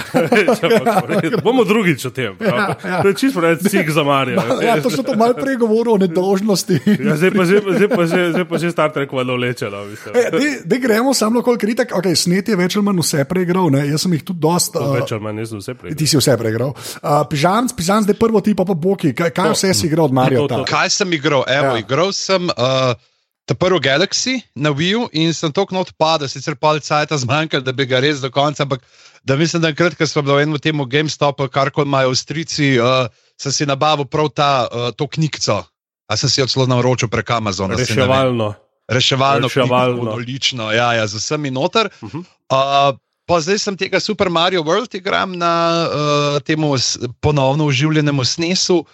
Bomo 1.44 1.64
drugič 1.64 2.04
o 2.04 2.10
tem. 2.12 2.36
Ja, 2.40 2.76
ja. 2.84 3.00
To 3.02 3.08
je 3.08 3.14
čisto 3.16 3.40
reči, 3.40 3.70
cik 3.70 3.90
za 3.90 4.04
Marijo. 4.04 4.42
Ja, 4.60 4.76
to 4.82 4.92
so 4.92 5.02
to 5.02 5.16
malo 5.16 5.32
prej 5.34 5.56
govorili 5.56 5.94
o 5.94 5.98
nedožnosti. 5.98 6.80
Ja, 6.84 7.16
zdaj, 7.16 7.32
pa 7.32 7.44
že, 7.48 7.62
zdaj, 7.64 7.88
pa 7.88 8.04
že, 8.04 8.20
zdaj 8.36 8.44
pa 8.44 8.60
že 8.60 8.72
Star 8.72 8.92
Trek 8.92 9.12
valo 9.12 9.36
lečelo. 9.36 9.88
E, 9.88 10.60
Da 10.64 10.76
gremo 10.76 11.14
samo 11.14 11.42
koliko 11.42 11.60
kritik. 11.60 11.96
Okay, 11.96 12.12
Snet 12.12 12.48
je 12.48 12.56
več 12.56 12.76
ali 12.76 12.84
manj 12.84 13.00
vse 13.00 13.24
preigral, 13.24 13.72
ne? 13.72 13.86
jaz 13.88 14.04
sem 14.04 14.12
jih 14.12 14.24
tudi 14.24 14.44
dosta. 14.44 14.84
Uh, 14.84 15.00
Več 15.00 15.12
ali 15.16 15.24
manj 15.24 15.40
nisem 15.40 15.62
vse 15.64 15.74
prej. 15.74 15.96
ti 15.96 16.06
si 16.06 16.20
vse 16.20 16.36
preigral. 16.36 16.76
Uh, 17.00 17.24
Pižam, 17.30 17.72
pižam, 17.72 18.04
zdaj 18.04 18.18
prvo 18.20 18.44
ti 18.44 18.52
pa 18.58 18.68
pa 18.68 18.76
Boki. 18.76 19.14
Kaj, 19.16 19.32
kaj 19.32 19.54
vse 19.56 19.72
si 19.72 19.88
igral 19.88 20.12
od 20.12 20.52
to. 20.52 20.64
Kaj 20.68 20.92
sem 20.92 21.12
igral? 21.16 21.46
Evo, 21.48 21.72
ja. 21.72 21.80
igral 21.80 22.12
sem 22.12 22.52
uh, 22.52 22.92
ta 23.48 23.56
prvi 23.56 23.80
Galaxy 23.80 24.42
na 24.52 24.70
Wii 24.70 25.08
in 25.16 25.32
sem 25.32 25.52
tako 25.52 25.74
not 25.74 25.92
padel, 25.96 26.28
sicer 26.28 26.54
pol 26.60 26.80
cajta 26.84 27.16
zmanjkal, 27.16 27.64
da 27.64 27.72
bi 27.72 27.88
ga 27.88 28.02
res 28.04 28.20
do 28.20 28.28
konca, 28.30 28.68
ampak 28.68 28.84
da 29.24 29.36
mislim, 29.36 29.62
da 29.64 29.72
enkrat, 29.72 29.96
ko 29.96 30.06
smo 30.06 30.22
bili 30.22 30.36
v 30.36 30.44
enem 30.44 30.60
temu 30.60 30.84
GameStopu, 30.84 31.48
kar 31.48 31.72
kot 31.72 31.88
imajo 31.88 32.12
Avstrijci, 32.12 32.76
uh, 32.76 33.08
sem 33.40 33.52
si 33.52 33.66
nabavil 33.68 34.04
prav 34.04 34.28
ta, 34.36 34.68
uh, 34.68 34.90
to 34.92 35.08
knjigico. 35.08 35.64
A 36.08 36.16
sem 36.16 36.30
si 36.32 36.40
jo 36.40 36.46
celo 36.48 36.68
naročil 36.68 37.08
prek 37.12 37.30
Amazona. 37.36 37.76
Reševalno. 37.76 38.54
Reševalno, 38.88 39.48
Reševalno. 39.48 40.12
odlično, 40.16 40.72
ja, 40.72 40.94
ja, 40.96 41.06
z 41.06 41.20
vsemi 41.20 41.50
noter. 41.50 41.90
Uh 42.00 42.12
-huh. 42.12 42.24
Uh, 42.52 42.96
pa 43.26 43.40
zdaj 43.40 43.58
sem 43.58 43.76
tega 43.76 44.00
Super 44.00 44.30
Mario 44.32 44.62
World 44.62 44.94
igram 44.94 45.36
na 45.36 45.84
uh, 45.84 46.40
tem 46.40 46.60
ponovno 47.20 47.64
uživljenemu 47.64 48.24
snesu. 48.24 48.84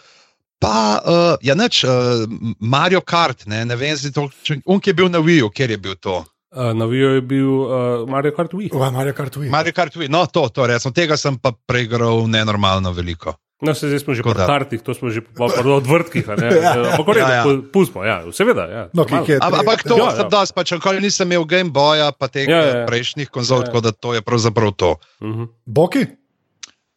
Pa, 0.64 0.76
uh, 1.04 1.34
ja, 1.44 1.52
neč, 1.54 1.82
uh, 1.84 2.24
Mario 2.60 3.02
Kart, 3.04 3.44
ne, 3.46 3.64
ne 3.68 3.76
vem, 3.76 3.92
to, 4.14 4.30
če- 4.42 4.62
on, 4.64 4.80
ki 4.80 4.94
je 4.94 4.96
bil 4.96 5.10
na 5.12 5.20
Wii, 5.20 5.44
kjer 5.52 5.76
je 5.76 5.78
bil 5.78 5.96
to. 6.00 6.22
Uh, 6.54 6.70
na 6.72 6.86
Vijo 6.88 7.10
je 7.18 7.20
bil 7.20 7.50
uh, 7.50 8.08
Mario 8.08 8.32
Kart 8.32 8.54
Wii. 8.56 8.70
Uh, 8.72 8.88
Mario 8.94 9.12
Kart 9.12 9.36
Wii. 9.36 9.50
Mario 9.52 9.74
Kart 9.76 9.92
Wii, 9.92 10.08
no, 10.08 10.24
to, 10.26 10.46
to, 10.48 10.64
resno, 10.70 10.94
tega 10.94 11.18
sem 11.20 11.36
pa 11.36 11.52
preigral 11.52 12.24
nenormalno 12.30 12.94
veliko. 12.96 13.34
No, 13.64 13.72
se 13.74 13.88
zdaj 13.88 14.00
smo 14.02 14.14
že 14.14 14.22
pri 14.22 14.34
kartih, 14.34 14.80
to 14.82 14.92
smo 14.94 15.08
že 15.10 15.22
po 15.22 15.46
odvrtkih. 15.46 16.26
a 16.28 16.34
ne. 16.36 16.48
Ja. 16.64 16.72
Ampak 16.98 17.14
redo, 17.16 17.28
Ja, 17.28 17.36
ja. 17.36 17.44
pustimo, 17.72 18.04
ja, 18.04 18.16
seveda. 18.32 18.64
Ja, 18.66 18.82
No, 18.92 19.06
Ampak 19.40 19.84
to 19.84 19.96
Ja, 19.96 20.04
ja, 20.04 20.10
ja. 20.10 20.16
sem 20.16 20.28
dosti, 20.28 20.54
pač 20.54 20.72
nikoli 20.72 21.00
nisem 21.00 21.28
imel 21.28 21.44
Game 21.44 21.70
Boya, 21.70 22.10
pa 22.12 22.28
teh 22.28 22.48
Ja, 22.48 22.56
ja, 22.56 22.64
ja. 22.64 22.76
ja. 22.80 22.86
prejšnjih 22.86 23.28
konzol, 23.30 23.60
Ja, 23.60 23.60
ja, 23.60 23.64
ja. 23.64 23.72
tako 23.72 23.80
da 23.80 23.90
to 23.92 24.14
je 24.14 24.20
pravzaprav 24.22 24.72
to. 24.72 24.96
Uh 25.20 25.28
-huh. 25.28 25.46
Boki? 25.66 26.23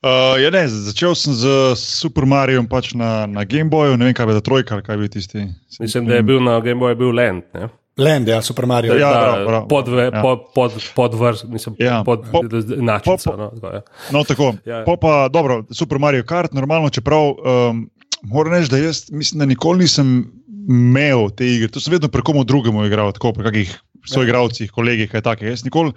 Uh, 0.08 0.39
ja, 0.39 0.48
ne, 0.50 0.62
začel 0.63 1.12
sem 1.13 1.34
z 1.34 1.43
Super 1.76 2.24
Mario 2.24 2.63
pač 2.63 2.93
na, 2.93 3.26
na 3.26 3.43
Game 3.43 3.67
Boyu, 3.67 3.98
ne 3.98 4.06
vem, 4.06 4.13
kaj 4.13 4.24
je 4.24 4.30
bila 4.30 4.39
trojka 4.41 4.74
ali 4.74 4.84
kaj 4.84 4.93
je 4.93 5.00
bil 5.00 5.10
tisti. 5.10 5.39
Mislim, 5.78 6.06
da 6.06 6.15
je 6.15 6.24
bil 6.24 6.39
na 6.39 6.60
Game 6.60 6.80
Boyu 6.80 6.96
bil 6.96 7.12
Land. 7.12 7.43
Ne? 7.52 7.67
Land, 7.98 8.28
ja, 8.28 8.39
Super 8.39 8.65
Mario. 8.65 8.93
Ja, 8.93 9.10
Ta 9.10 9.20
prav, 9.20 9.46
prav. 9.46 9.63
podve, 9.67 10.04
Ja. 10.06 10.22
pod, 10.22 10.39
pod, 10.54 10.72
podvrst, 10.96 11.43
mislim, 11.46 11.76
Ja. 11.78 12.04
pod 12.04 12.24
Po- 12.32 12.43
enačico. 12.74 13.17
po- 13.26 13.36
No, 13.36 13.50
tako, 13.52 13.67
ja. 13.67 13.82
No, 14.12 14.24
tako. 14.24 14.54
Ja. 14.65 14.84
Po 14.86 14.96
pa, 14.96 15.28
dobro, 15.28 15.63
Super 15.72 15.98
Mario 15.98 16.24
Kart, 16.24 16.54
normalno, 16.54 16.89
čeprav 16.89 17.28
um, 17.28 17.89
moram 18.24 18.54
reči, 18.54 18.70
da 18.70 18.78
jaz 18.78 19.12
mislim, 19.12 19.39
da 19.39 19.46
nikoli 19.46 19.80
nisem 19.80 20.30
imel 20.70 21.30
te 21.32 21.48
igre. 21.48 21.67
To 21.67 21.80
sem 21.80 21.91
vedno 21.91 22.08
pri 22.08 22.22
komu 22.22 22.43
drugemu 22.43 22.86
igral, 22.86 23.12
tako 23.12 23.34
pri 23.34 23.43
kakih 23.43 23.76
soigralcih, 24.06 24.72
kolegih, 24.72 25.12
kaj 25.12 25.22
takega. 25.24 25.52
Jaz 25.52 25.65
nikoli 25.65 25.91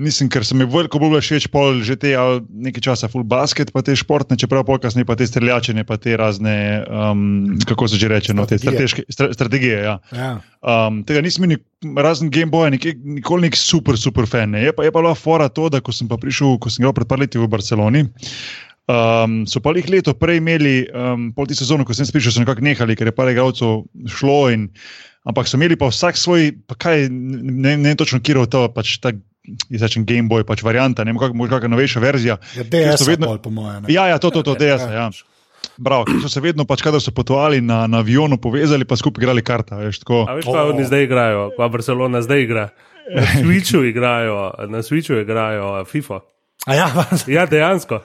nisem, 0.00 0.28
ker 0.30 0.44
sem 0.46 0.58
mi 0.60 0.66
veliko 0.68 1.00
bolj 1.02 1.18
všeč 1.22 1.48
pol 1.52 1.80
že 1.86 1.96
te 2.00 2.12
ali 2.16 2.40
nekaj 2.68 2.84
časa 2.90 3.10
full 3.10 3.26
basket, 3.26 3.72
pa 3.74 3.82
te 3.84 3.96
športne, 3.98 4.38
čeprav 4.38 4.64
pol 4.68 4.78
kasneje 4.82 5.08
pa 5.08 5.16
te 5.18 5.26
streljačine, 5.26 5.84
pa 5.88 5.98
te 6.00 6.16
razne, 6.18 6.84
um, 6.86 7.58
kako 7.66 7.88
se 7.90 8.00
že 8.00 8.10
reče, 8.12 8.36
no, 8.36 8.46
te 8.46 8.60
strateške 8.60 9.06
stra, 9.10 9.32
strategije. 9.34 9.82
Ja. 9.82 9.98
Ja. 10.14 10.32
Um, 10.60 11.02
tega 11.08 11.24
nisem 11.24 11.48
nik, 11.50 11.64
razen 11.96 12.30
Game 12.30 12.52
Boya, 12.52 12.70
nik, 12.74 12.86
nikoli 13.02 13.48
nek 13.48 13.58
super, 13.58 13.98
super 13.98 14.28
fan. 14.30 14.54
Ne. 14.54 14.68
Je 14.68 14.74
pa, 14.76 14.86
je 14.86 14.94
pa 14.94 15.02
bila 15.02 15.14
fora 15.14 15.48
to, 15.48 15.68
da 15.72 15.82
ko 15.84 15.94
sem 15.94 16.08
pa 16.10 16.20
prišel, 16.20 16.58
ko 16.60 16.72
sem 16.72 16.84
igral 16.84 16.96
pred 16.96 17.08
par 17.10 17.20
leti 17.20 17.40
v 17.40 17.50
Barceloni. 17.50 18.06
Um, 18.90 19.44
so 19.46 19.62
pa 19.62 19.70
jih 19.76 19.86
leto 19.92 20.14
prej 20.18 20.40
imeli, 20.40 20.82
um, 20.90 21.30
pol 21.36 21.46
te 21.46 21.54
sezone, 21.54 21.86
ko 21.86 21.94
sem 21.94 22.08
prišel, 22.08 22.34
so 22.34 22.42
nekako 22.42 22.64
nehali, 22.66 22.96
ker 22.98 23.10
je 23.10 23.14
par 23.14 23.30
igralcev 23.30 23.84
šlo. 24.10 24.50
In, 24.50 24.70
ampak 25.28 25.48
so 25.48 25.58
imeli 25.60 25.76
pa 25.78 25.90
vsak 25.92 26.18
svoj, 26.18 26.50
pa 26.66 26.74
kaj, 26.80 27.08
ne, 27.12 27.76
ne 27.76 27.92
vem 27.92 27.98
točno, 27.98 28.22
kje 28.24 28.40
je 28.40 28.50
to, 28.50 28.64
pač 28.74 28.96
ta, 29.04 29.12
jaz 29.68 29.82
rečem 29.82 30.04
Game 30.04 30.26
Boy, 30.26 30.42
pač 30.42 30.60
varianta, 30.60 31.00
ne 31.00 31.10
vem, 31.10 31.18
kak- 31.18 31.34
možda 31.34 31.56
kakšna 31.56 31.68
novejša 31.70 32.00
verzija. 32.00 32.36
Ja, 32.52 32.64
DS, 32.64 33.02
vedno- 33.04 33.36
po 33.36 33.50
mojem. 33.50 33.82
ne. 33.82 33.88
Ja, 33.88 34.06
ja, 34.06 34.16
to, 34.16 34.30
to, 34.30 34.42
to, 34.42 34.54
DS, 34.54 34.82
ja. 34.84 35.10
Bravo, 35.76 36.04
ki 36.04 36.20
so 36.20 36.28
se 36.28 36.40
vedno, 36.40 36.64
pač, 36.64 36.80
kadar 36.80 36.98
so 36.98 37.10
potovali 37.10 37.60
na, 37.60 37.86
na 37.86 37.98
avionu, 37.98 38.36
povezali, 38.36 38.84
pa 38.84 38.94
skupaj 38.94 39.20
igrali 39.20 39.40
karta. 39.40 39.76
Veš, 39.76 39.98
tako. 39.98 40.24
A 40.24 40.34
veš, 40.34 40.44
kaj 40.46 40.62
Oh. 40.62 40.70
oni 40.70 40.84
zdaj 40.84 41.02
igrajo, 41.02 41.50
pa 41.52 41.68
Barcelona 41.68 42.20
zdaj 42.20 42.40
igra. 42.40 42.64
Na 43.10 43.22
Switchu 43.40 43.84
igrajo, 43.84 44.36
na 44.66 44.78
Switchu 44.80 45.16
igrajo 45.16 45.84
FIFA. 45.84 46.20
A 46.68 46.74
ja, 46.74 46.86
Ja, 47.26 47.46
dejansko. 47.48 48.02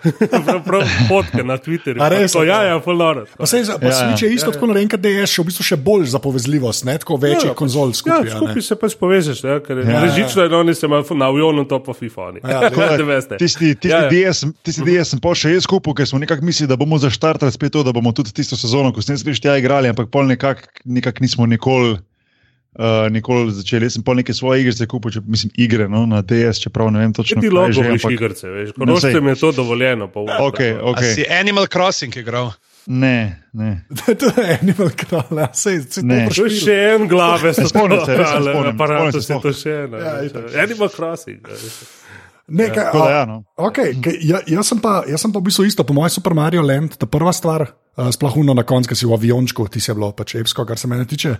Fotke 1.09 1.43
na 1.43 1.57
Twitterju. 1.59 1.99
A 1.99 2.07
res? 2.07 2.31
To, 2.31 2.43
ja, 2.47 2.61
ja, 2.63 2.77
full 2.79 2.95
noro. 2.95 3.25
Pa 3.37 3.45
se 3.45 3.59
pa 3.67 3.75
Ja, 3.83 3.91
ja, 3.91 4.09
ja. 4.09 4.15
Je 4.21 4.29
isto 4.33 4.47
ja, 4.47 4.53
tako 4.55 4.69
narejen, 4.71 4.87
kot 4.89 5.03
DS, 5.03 5.27
še 5.27 5.43
v 5.43 5.47
bistvu 5.49 5.65
še 5.67 5.75
bolj 5.75 6.05
za 6.13 6.21
povezljivost, 6.23 6.85
ne 6.87 6.95
tako 6.95 7.17
večjih 7.19 7.51
ja, 7.51 7.55
konzol 7.57 7.91
skupaj. 7.91 8.23
Ja, 8.23 8.31
a 8.31 8.39
skupaj 8.39 8.55
ne. 8.55 8.63
se 8.63 8.77
pač 8.79 8.95
povežeš, 8.95 9.43
ja, 9.43 9.57
ker 9.59 9.81
je 9.81 9.83
Ja, 9.83 9.91
ja, 9.91 9.97
ja. 9.97 10.05
režično, 10.07 10.47
da 10.47 10.61
oni 10.63 10.71
se 10.71 10.87
imajo 10.87 11.19
na 11.19 11.27
avionu, 11.27 11.67
to 11.67 11.81
pa 11.83 11.91
FIFA. 11.93 12.31
Ja, 12.47 12.71
Ja, 12.71 12.89
ne 12.95 13.03
veste. 13.03 13.35
Tisti, 13.43 13.75
tisti, 13.75 13.91
Ja, 13.91 14.07
ja, 14.07 14.07
ja. 14.07 14.31
DS, 14.31 14.47
tisti 14.63 14.87
DS 14.87 15.11
sem 15.11 15.19
pa 15.19 15.35
še 15.35 15.51
jaz 15.51 15.67
skupil, 15.67 15.91
ker 15.91 16.07
smo 16.07 16.23
nekako 16.23 16.47
mislili, 16.47 16.71
da 16.71 16.79
bomo 16.79 16.95
zaštartali 16.95 17.51
spet 17.51 17.75
to, 17.75 17.83
da 17.83 17.91
bomo 17.91 18.15
tudi 18.15 18.31
tisto 18.31 18.55
sezono, 18.55 18.95
ko 18.95 19.03
smo 19.03 19.19
jaz 19.19 19.27
tja 19.43 19.59
igrali, 19.59 19.91
ampak 19.91 20.07
pol 20.07 20.31
nekako 20.31 20.63
nekak 20.87 21.19
nismo 21.19 21.43
nikoli. 21.43 21.99
Uh, 22.75 23.07
nikoli 23.07 23.51
začeli, 23.51 23.85
jaz 23.85 23.93
sem 23.93 24.03
pa 24.03 24.11
neke 24.13 24.33
svoje 24.35 24.61
igre 24.61 24.85
kupil, 24.85 25.11
če, 25.11 25.21
mislim, 25.23 25.51
igre 25.55 25.85
no, 25.87 26.03
na 26.05 26.19
DS, 26.21 26.59
čeprav 26.59 26.91
ne 26.91 26.99
vem 26.99 27.13
točno, 27.13 27.39
Ti 27.39 27.47
kaj 27.47 27.71
že, 27.71 27.81
veš 27.85 28.03
ampak- 28.03 28.11
igrce, 28.11 28.47
veš. 28.49 28.69
No, 28.75 28.99
sej. 28.99 29.15
Korošcem 29.15 29.27
je 29.27 29.35
to 29.35 29.51
dovoljeno. 29.53 30.07
Pa, 30.07 30.19
Okay, 30.19 30.39
Okay. 30.41 30.75
okay. 30.83 31.13
Si 31.13 31.23
Animal 31.31 31.67
Crossing 31.67 32.11
igral? 32.17 32.51
Ne, 32.85 33.41
ne. 33.53 33.85
to 34.19 34.27
je 34.35 34.59
Animal 34.61 34.89
Crossing, 34.91 35.39
ja, 35.39 35.47
sej, 35.53 35.79
to 35.85 36.01
Ne. 36.03 36.27
To 36.27 36.43
je 36.43 36.51
še 36.51 36.75
en 36.91 37.07
glave, 37.07 37.53
se, 37.53 37.61
se 37.61 37.69
spomnim, 37.69 37.99
se 38.05 38.11
se 39.21 39.39
to 39.41 39.53
še 39.53 39.71
eno. 39.85 39.97
Ja. 39.97 40.19
Animal 40.59 40.89
Crossing. 40.89 41.39
ja. 41.41 41.55
Ne, 42.47 42.67
kaj, 42.69 42.83
Tako 42.83 42.97
da 42.97 43.05
a- 43.05 43.11
ja, 43.11 43.25
no. 43.25 43.43
Okay, 43.55 43.95
kaj, 44.03 44.19
ja, 44.19 44.41
jaz, 44.51 44.67
sem 44.67 44.79
pa, 44.83 45.05
jaz 45.07 45.23
sem 45.23 45.31
pa 45.31 45.39
v 45.39 45.47
bistvu 45.47 45.63
isto, 45.63 45.87
po 45.87 45.95
mojem 45.95 46.11
Super 46.11 46.35
Mario 46.35 46.59
Land, 46.59 46.97
ta 46.99 47.07
prva 47.07 47.31
stvar, 47.31 47.69
uh, 47.95 48.11
sploh 48.11 48.35
uno 48.43 48.51
na 48.51 48.67
koncu, 48.67 48.91
ki 48.91 48.95
si 48.99 49.07
v 49.07 49.15
aviončku, 49.15 49.67
ti 49.71 49.79
si 49.79 49.87
je 49.91 49.95
bilo 49.95 50.11
pač 50.11 50.35
epsko, 50.35 50.65
kar 50.67 50.75
se 50.75 50.91
mene 50.91 51.07
tiče. 51.07 51.37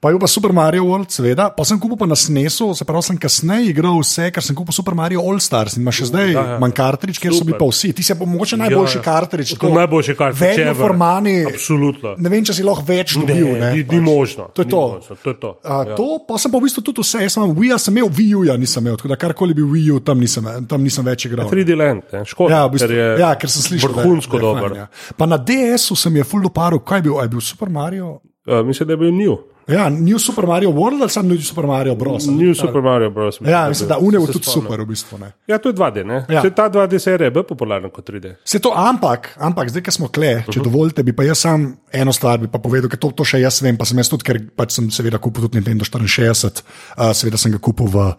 Pa 0.00 0.10
je 0.12 0.18
pa 0.20 0.28
Super 0.28 0.52
Mario 0.52 0.84
World, 0.84 1.08
seveda, 1.08 1.48
pa 1.54 1.64
sem 1.64 1.78
kupil 1.80 1.96
pa 1.96 2.04
na 2.04 2.18
SNES-u, 2.18 2.74
se 2.76 2.84
pravi, 2.84 3.06
sem 3.06 3.16
kasneje 3.16 3.70
igral 3.72 3.96
vse, 4.02 4.28
ker 4.34 4.44
sem 4.44 4.56
kupil 4.58 4.76
Super 4.76 4.92
Mario 4.98 5.22
All 5.24 5.40
Stars 5.40 5.78
in 5.78 5.84
ima 5.86 5.94
še 5.94 6.10
zdaj 6.10 6.32
Ja, 6.34 6.42
ja. 6.44 6.58
manj 6.60 6.74
kartridž, 6.76 7.20
kjer 7.22 7.32
so 7.32 7.46
bili 7.46 7.54
Super. 7.54 7.62
pa 7.62 7.68
vsi. 7.70 7.92
Ti 7.96 8.04
si 8.04 8.16
pa 8.18 8.28
mogoče 8.28 8.58
najboljši 8.60 8.98
Ja, 8.98 9.00
ja. 9.00 9.04
kartridž. 9.06 9.54
To 9.56 9.70
je 9.70 9.78
najboljši 9.78 10.16
kartridž 10.18 10.58
Vedno 10.58 10.74
formani. 10.76 11.34
Absolutno. 11.48 12.14
Ne 12.18 12.32
vem, 12.32 12.44
če 12.44 12.56
si 12.58 12.66
lahko 12.66 12.84
več 12.88 13.14
dobil. 13.16 13.54
Ne, 13.54 13.60
ne, 13.62 13.70
ni, 13.78 13.84
pač. 13.86 13.94
ni 13.94 14.00
možno. 14.04 14.48
To 14.52 14.66
je 14.66 14.68
to. 14.68 14.82
Možno, 14.98 15.16
to, 15.22 15.30
je 15.30 15.38
to. 15.40 15.52
A, 15.62 15.78
ja. 15.88 15.96
to 15.96 16.08
pa 16.28 16.40
sem 16.42 16.52
pa 16.52 16.60
v 16.60 16.66
bistvu 16.66 16.84
tudi 16.90 17.06
vse. 17.06 17.22
Jaz 17.24 17.38
sem 17.38 17.46
imel 17.46 17.56
Wii, 17.62 17.78
sem 17.80 17.96
imel 17.96 18.10
Wii 18.18 18.34
U, 18.34 18.44
ja 18.50 18.58
nisem 18.60 18.84
imel, 18.84 18.98
tako 19.00 19.12
da 19.14 19.20
karkoli 19.24 19.56
bil 19.56 19.70
Wii 19.70 19.94
U, 19.94 20.02
tam 20.04 20.20
nisem, 20.20 20.50
tam 20.68 20.84
nisem 20.84 21.06
več 21.06 21.28
igral. 21.30 21.48
3D 21.54 21.78
land, 21.78 22.02
ne, 22.12 22.24
škoda. 22.24 22.54
Ja, 22.54 22.66
v 22.66 22.74
bistvu, 22.76 22.88
ker 22.88 22.96
je 22.96 23.08
ja, 23.22 23.32
ker 23.34 23.50
sem 23.50 23.62
slišal, 23.62 23.94
vrhunsko 23.94 24.36
da 24.38 24.42
je- 24.42 24.46
dober. 24.50 24.70
fajn, 24.70 24.76
ja. 24.76 24.86
Pa 25.16 25.26
na 25.26 25.38
DS-u 25.38 25.96
sem 25.96 26.16
je 26.16 26.24
full 26.24 26.42
doparil, 26.42 26.78
kaj 26.82 26.98
je 26.98 27.02
bil, 27.08 27.18
je 27.22 27.28
bil 27.28 27.40
Super 27.40 27.68
Mario. 27.68 28.20
Uh, 28.46 28.60
mislim, 28.66 28.86
da 28.86 28.92
je 28.92 28.96
bil 28.96 29.12
New. 29.14 29.36
Ja, 29.68 29.88
New 29.88 30.18
Super 30.18 30.44
Mario 30.46 30.70
World 30.70 31.00
ali 31.00 31.08
sem 31.10 31.28
New 31.28 31.40
Super 31.40 31.64
Mario 31.66 31.94
Bros. 31.96 32.26
New 32.26 32.54
Super 32.54 32.82
Mario 32.82 33.10
Bros. 33.10 33.38
Ja, 33.40 33.68
mislim, 33.68 33.88
da 33.88 33.96
Une 33.98 34.18
je 34.20 34.26
se 34.26 34.32
tudi 34.32 34.44
spomnim. 34.44 34.62
super 34.68 34.80
v 34.80 34.86
bistvu. 34.86 35.18
Ne. 35.18 35.32
Ja, 35.48 35.58
to 35.58 35.68
je 35.68 35.74
2D. 35.74 36.04
Ne? 36.04 36.26
Ja. 36.28 36.44
Ja. 36.44 36.50
Ta 36.50 36.68
2D 36.70 36.98
serija 36.98 37.26
je 37.26 37.30
bolj 37.30 37.46
popularna 37.48 37.88
kot 37.88 38.10
3D. 38.10 38.34
Se 38.44 38.58
to, 38.58 38.72
ampak, 38.76 39.30
ampak 39.40 39.68
zdaj, 39.72 39.82
ko 39.82 39.90
smo 39.90 40.08
kle, 40.08 40.44
če 40.44 40.50
uh 40.50 40.56
-huh. 40.56 40.64
dovolite, 40.64 41.02
bi 41.02 41.12
pa 41.16 41.24
jaz 41.24 41.38
sam 41.38 41.76
eno 41.92 42.12
stvar 42.12 42.38
bi 42.38 42.48
pa 42.48 42.58
povedal, 42.58 42.90
ker 42.90 42.98
to, 42.98 43.10
to 43.10 43.24
še 43.24 43.40
jaz 43.40 43.62
vem, 43.62 43.76
pa 43.76 43.84
sem 43.84 43.98
jaz 43.98 44.08
tudi, 44.08 44.24
ker 44.24 44.40
pač 44.56 44.70
sem 44.72 44.90
seveda 44.90 45.18
kupil 45.18 45.42
tudi 45.42 45.56
Nintendo 45.56 45.84
64, 45.84 46.62
uh, 46.98 47.12
seveda 47.12 47.36
sem 47.36 47.52
ga 47.52 47.58
kupil 47.58 47.86
v 47.86 47.96
uh, 47.96 48.14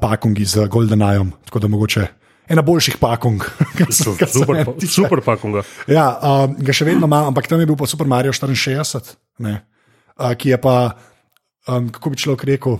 pakungi 0.00 0.44
z 0.44 0.68
GoldenEyem, 0.68 1.32
tako 1.44 1.58
da 1.58 1.68
mogoče 1.68 2.08
ena 2.48 2.62
boljših 2.62 2.98
pakung. 3.02 3.42
se 3.90 4.04
Super, 4.04 4.64
tiče. 4.78 4.92
super 4.92 5.20
pakunga. 5.24 5.62
Ja, 5.90 6.08
um, 6.16 6.56
ga 6.58 6.72
še 6.72 6.88
vedno 6.88 7.06
imam, 7.06 7.30
ampak 7.32 7.48
tam 7.50 7.60
je 7.60 7.66
bil 7.66 7.78
pa 7.78 7.86
Super 7.86 8.06
Mario 8.06 8.32
64, 8.32 9.16
ne, 9.44 9.60
uh, 10.18 10.34
ki 10.38 10.54
je 10.54 10.60
pa, 10.60 10.76
um, 11.68 11.88
kako 11.92 12.14
bi 12.14 12.22
človek 12.22 12.44
rekel. 12.54 12.78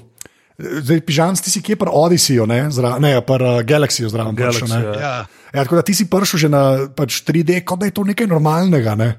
Zdaj, 0.56 1.02
pižam, 1.04 1.36
ti 1.36 1.52
si 1.52 1.60
kje 1.60 1.76
pri 1.76 1.92
Odysseju, 1.92 2.46
ne, 2.48 2.62
zra, 2.72 2.94
ne 3.02 3.18
pri 3.20 3.44
uh, 3.44 3.60
Galaxyju 3.60 4.08
zraven. 4.08 4.32
prišel, 4.38 4.64
Galaxy, 4.64 4.72
ne. 4.72 4.84
ja. 4.84 5.00
Ja. 5.00 5.16
Ja, 5.56 5.64
tako 5.64 5.78
da 5.78 5.82
ti 5.82 5.94
si 5.94 6.08
prišel 6.10 6.46
že 6.46 6.48
na 6.52 6.62
pač, 6.92 7.22
3D, 7.24 7.62
kot 7.64 7.80
da 7.80 7.88
je 7.88 7.94
to 7.96 8.04
nekaj 8.04 8.28
normalnega. 8.28 8.96
Ne? 8.98 9.16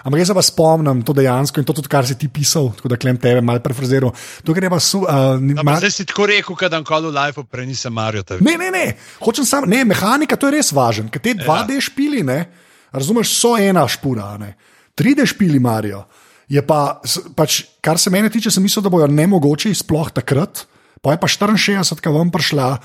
Ampak 0.00 0.18
jaz 0.18 0.30
se 0.30 0.34
pa 0.34 0.42
spomnim 0.42 1.02
to 1.04 1.12
dejansko 1.12 1.60
in 1.60 1.66
to 1.68 1.74
tudi, 1.76 1.88
kar 1.88 2.06
si 2.06 2.14
ti 2.16 2.28
pisal, 2.28 2.70
tako 2.72 2.88
da 2.88 2.96
klem 2.96 3.18
tebe 3.20 3.40
malo 3.44 3.60
prefraziral. 3.60 4.12
Tukaj 4.44 4.64
je 4.64 4.70
pa 4.70 4.80
su. 4.80 5.02
Uh, 5.04 5.36
No, 5.40 5.62
ma, 5.62 5.76
zdaj 5.76 5.90
si 5.90 6.04
tako 6.08 6.26
rekel, 6.26 6.56
da 6.60 6.68
dan 6.68 6.84
kol 6.84 7.10
v 7.10 7.12
life 7.12 7.44
prej 7.44 7.66
nisem 7.66 7.92
Mario. 7.92 8.22
tak- 8.22 8.40
ne, 8.40 8.56
ne, 8.56 8.70
ne, 8.70 8.96
hočem 9.20 9.44
sam, 9.44 9.68
ne, 9.68 9.84
mehanika, 9.84 10.36
to 10.36 10.48
je 10.48 10.56
res 10.56 10.72
važen, 10.72 11.08
ker 11.12 11.20
te 11.20 11.34
2D 11.34 11.80
špili, 11.80 12.22
ne, 12.22 12.48
razumeš, 12.92 13.34
so 13.36 13.56
ena 13.60 13.84
špura, 13.88 14.38
ne. 14.38 14.56
3D 14.96 15.26
špili 15.26 15.58
Marijo. 15.60 16.04
Je 16.48 16.62
pa, 16.66 16.98
pač, 17.36 17.62
kar 17.80 17.98
se 17.98 18.10
mene 18.10 18.28
tiče, 18.28 18.50
sem 18.50 18.62
mislil, 18.62 18.82
da 18.82 18.90
bojo 18.90 19.06
nemogoči, 19.06 19.70
sploh 19.74 20.10
takrat. 20.10 20.66
Pa 21.00 21.12
je 21.14 21.20
pa 21.20 21.28
64, 21.28 22.00
ki 22.00 22.08
vam 22.12 22.28
prišla 22.30 22.78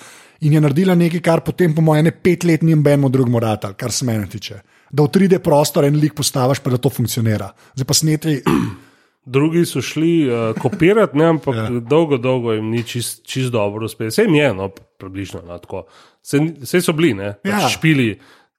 in 0.45 0.53
je 0.53 0.61
naredila 0.61 0.95
nekaj, 0.95 1.19
kar 1.19 1.41
potem, 1.41 1.73
po 1.75 1.81
mojem, 1.81 2.05
ne 2.05 2.11
pet 2.11 2.43
let 2.43 2.61
ni 2.63 2.75
benmo 2.75 3.09
drugemu 3.09 3.39
rata, 3.39 3.73
kar 3.73 3.91
se 3.91 4.05
mene 4.05 4.27
tiče. 4.29 4.61
Da 4.95 5.03
v 5.03 5.11
3D 5.11 5.39
prostor 5.43 5.83
en 5.89 5.97
lik 5.99 6.13
postaviš, 6.15 6.61
pa 6.63 6.71
da 6.71 6.79
to 6.79 6.89
funkcionira. 6.93 7.49
Zdaj 7.75 7.87
pa 7.89 7.95
sneti. 7.97 8.35
Drugi 9.35 9.63
so 9.65 9.81
šli 9.81 10.27
uh, 10.29 10.53
kopirati, 10.61 11.17
ne, 11.17 11.25
ampak 11.33 11.55
ja. 11.57 11.63
dolgo, 11.81 12.19
dolgo 12.21 12.53
jim 12.53 12.67
ni 12.69 12.83
čist, 12.85 13.23
čist 13.25 13.49
dobro 13.51 13.89
uspelo. 13.89 14.11
Vse 14.13 14.27
jim 14.27 14.35
je, 14.37 14.51
no, 14.53 14.67
približno. 15.01 15.41
No, 15.47 15.57
tako. 15.57 15.87
Sej 16.21 16.81
so 16.85 16.93
bili, 16.93 17.15
ne, 17.17 17.31
Ja. 17.43 17.57
pač 17.57 17.73
špili, 17.73 18.11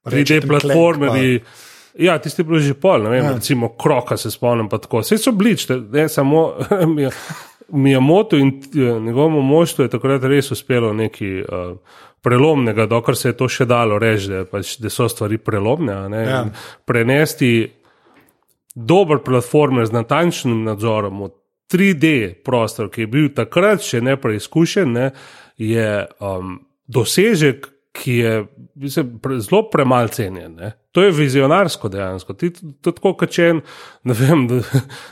3D 0.03 0.17
Ratchet 0.17 0.43
and 0.43 0.51
platformerji. 0.51 1.39
Ja, 2.03 2.17
tisti 2.21 2.43
je 2.43 2.45
bil 2.45 2.59
že 2.61 2.75
pol, 2.77 3.07
ne 3.07 3.09
vem, 3.09 3.23
ja. 3.25 3.31
recimo 3.39 3.71
kroka 3.79 4.17
se 4.17 4.29
spomnim. 4.31 4.67
pa 4.69 4.77
tako. 4.77 5.01
Sej 5.07 5.17
so 5.23 5.31
bili, 5.31 5.55
ne 5.91 6.09
samo 6.09 6.53
mi 7.73 7.91
je- 7.91 7.99
moto 7.99 8.37
in 8.37 8.47
eh, 8.75 8.99
njegovemu 8.99 9.41
moštvu 9.41 9.87
je 9.87 9.89
takrat 9.89 10.23
res 10.23 10.51
uspelo 10.51 10.93
nekaj. 10.93 11.41
Uh, 11.41 11.77
Prelomnega, 12.21 12.87
dokler 12.89 13.15
se 13.15 13.29
je 13.29 13.37
to 13.37 13.47
še 13.51 13.67
dalo 13.69 13.99
reči, 14.01 14.31
da, 14.31 14.43
pač, 14.49 14.75
da 14.81 14.89
so 14.91 15.05
stvari 15.11 15.37
prelomne. 15.37 15.97
Ja. 16.25 16.41
Prenesti 16.85 17.51
dober 18.77 19.21
platformer 19.25 19.85
z 19.87 19.95
natančnim 19.95 20.63
nadzorom 20.67 21.23
v 21.23 21.31
3D 21.71 22.11
prostor, 22.45 22.89
ki 22.93 23.05
je 23.05 23.11
bil 23.11 23.29
takrat 23.35 23.83
še 23.83 24.01
ne 24.01 24.15
preizkušen, 24.19 24.93
ne, 24.93 25.07
je 25.59 25.89
um, 26.23 26.59
dosežek, 26.87 27.67
ki 27.97 28.13
je 28.13 28.31
mislim, 28.75 29.19
pre, 29.19 29.39
zelo 29.39 29.63
premalo 29.63 30.07
cenjen. 30.07 30.55
Ne. 30.55 30.71
To 30.91 31.01
je 31.01 31.11
vizionarsko 31.11 31.89
dejansko. 31.89 32.33
Ti 32.33 32.49
to 32.51 32.67
to 32.81 32.91
tako 32.91 33.13
kačen, 33.13 33.61
ne 34.03 34.13
vem, 34.13 34.47
da, 34.47 34.59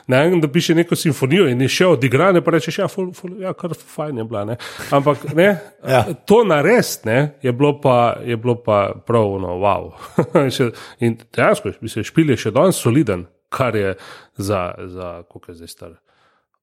ne 0.08 0.39
da 0.39 0.48
piše 0.48 0.76
neko 0.76 0.95
simfonijo 0.95 1.48
in 1.48 1.62
je 1.62 1.69
še 1.69 1.88
odigran, 1.88 2.38
pa 2.41 2.52
rečeš, 2.52 2.80
ja, 2.80 2.88
ful, 2.88 3.10
ful, 3.12 3.36
ja, 3.41 3.54
kar 3.54 3.74
fajn 3.76 4.17
je 4.17 4.24
bila. 4.24 4.43
Ne. 4.45 4.58
Ampak 4.91 5.34
ne, 5.34 5.48
Ja. 5.88 6.04
to 6.26 6.43
narediti 6.43 7.06
ne, 7.06 7.17
je, 7.41 7.54
bilo 7.54 7.74
pa- 7.82 8.17
je 8.21 8.38
bilo 8.38 8.56
pa 8.58 8.80
prav, 9.06 9.36
no, 9.41 9.58
wow. 9.58 9.91
In 11.00 11.17
dejansko 11.30 11.74
se 11.88 12.04
špil 12.04 12.30
je 12.30 12.38
še 12.38 12.52
danes 12.52 12.78
soliden, 12.78 13.26
kar 13.50 13.76
je 13.76 13.95
za, 14.38 14.62
za 14.88 15.24
koliko 15.24 15.52
je 15.52 15.56
zdaj 15.56 15.67
star. 15.69 15.98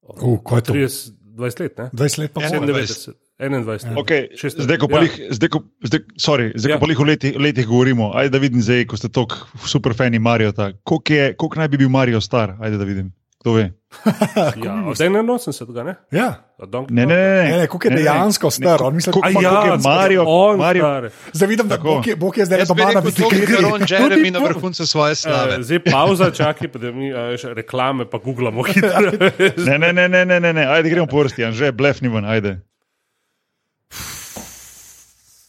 Uh, 0.02 0.38
kaj 0.40 0.58
je 0.58 0.62
to? 0.62 0.72
30, 0.74 1.12
20 1.34 1.60
let, 1.60 1.78
ne? 1.78 1.90
20 1.94 2.18
let 2.18 2.32
pa 2.32 2.42
Ja. 2.42 2.50
pol. 2.50 2.66
97, 2.66 3.14
21 3.42 3.66
let. 3.66 3.98
Okay, 3.98 4.22
16, 4.36 4.62
zdaj, 4.62 4.78
ko 4.78 4.86
ja. 4.90 5.00
lih, 5.00 5.14
zdaj, 5.30 5.48
ko, 5.48 5.62
zdaj, 5.82 6.00
sorry, 6.16 6.52
zdaj, 6.54 6.70
Ja. 6.70 6.76
ko 6.76 6.80
pa 6.80 6.86
lih 6.86 7.00
o 7.00 7.04
letih, 7.04 7.34
letih 7.38 7.66
govorimo, 7.66 8.12
ajde 8.14 8.30
da 8.30 8.38
vidim, 8.38 8.62
zdaj, 8.62 8.86
ko 8.86 8.96
ste 8.96 9.08
tako 9.08 9.34
super 9.66 9.94
fani 9.94 10.18
Mario, 10.18 10.52
koliko, 10.84 11.56
naj 11.56 11.68
bi 11.68 11.76
bil 11.76 11.88
Mario 11.88 12.20
star, 12.20 12.54
ajde 12.60 12.78
da 12.78 12.84
vidim. 12.84 13.10
Kdo 13.42 13.52
ve? 13.52 13.72
Ja, 14.64 14.74
od 14.86 14.96
81, 14.96 15.84
ne? 15.84 15.94
Ja. 16.10 16.34
Od 16.58 16.68
Donkey 16.68 16.90
Ne, 16.90 17.06
ne, 17.06 17.14
ne. 17.14 17.50
Ne, 17.50 17.58
ne, 17.58 17.66
koliko 17.66 17.88
je 17.88 17.96
dejansko 17.96 18.50
star, 18.50 18.82
on 18.82 18.94
misli, 18.94 19.12
koliko- 19.12 19.42
ja, 19.42 19.50
je 19.64 19.78
Mario, 19.84 20.24
on 20.26 20.58
Mario, 20.58 20.82
star. 20.82 21.10
Zdaj 21.32 21.48
vidim, 21.48 21.68
da 21.68 21.76
Tako. 21.76 21.88
Bog 21.88 22.06
je, 22.06 22.16
Bog 22.16 22.38
je 22.38 22.44
zdaj 22.44 22.64
doma 22.64 22.84
na 22.84 22.90
je 22.90 23.02
biciklu. 23.02 23.30
Ron 23.60 23.80
Jeremy 23.80 24.30
na 24.30 24.38
vrhuncu 24.38 24.86
svoje 24.86 25.14
slave. 25.14 25.56
Uh, 25.58 25.62
zdaj 25.62 25.84
pauza, 25.84 26.30
čakaj, 26.30 26.68
pa 26.68 26.78
da 26.78 26.92
mi 26.92 27.12
uh, 27.12 27.18
reklame 27.44 28.10
pa 28.10 28.18
googlamo 28.18 28.62
hitro. 28.62 29.10
Ne, 29.66 29.78
ne, 29.78 29.92
ne, 29.92 30.08
ne, 30.08 30.24
ne, 30.24 30.40
ne, 30.40 30.52
ne. 30.52 30.66
ajde 30.66 30.90
gremo 30.90 31.06
po 31.06 31.18
vrsti, 31.18 31.52
že 31.52 31.72
blef 31.72 32.00
ni 32.00 32.08
ven, 32.08 32.24
ajde. 32.24 32.60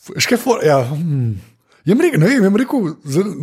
Še 0.04 0.38
for, 0.40 0.64
ja, 0.66 0.82
hmm. 0.84 1.36
Jem 1.88 2.02
rekel, 2.04 2.20
ne 2.20 2.32
vem, 2.32 2.44
jem 2.48 2.58
rekel, 2.60 2.90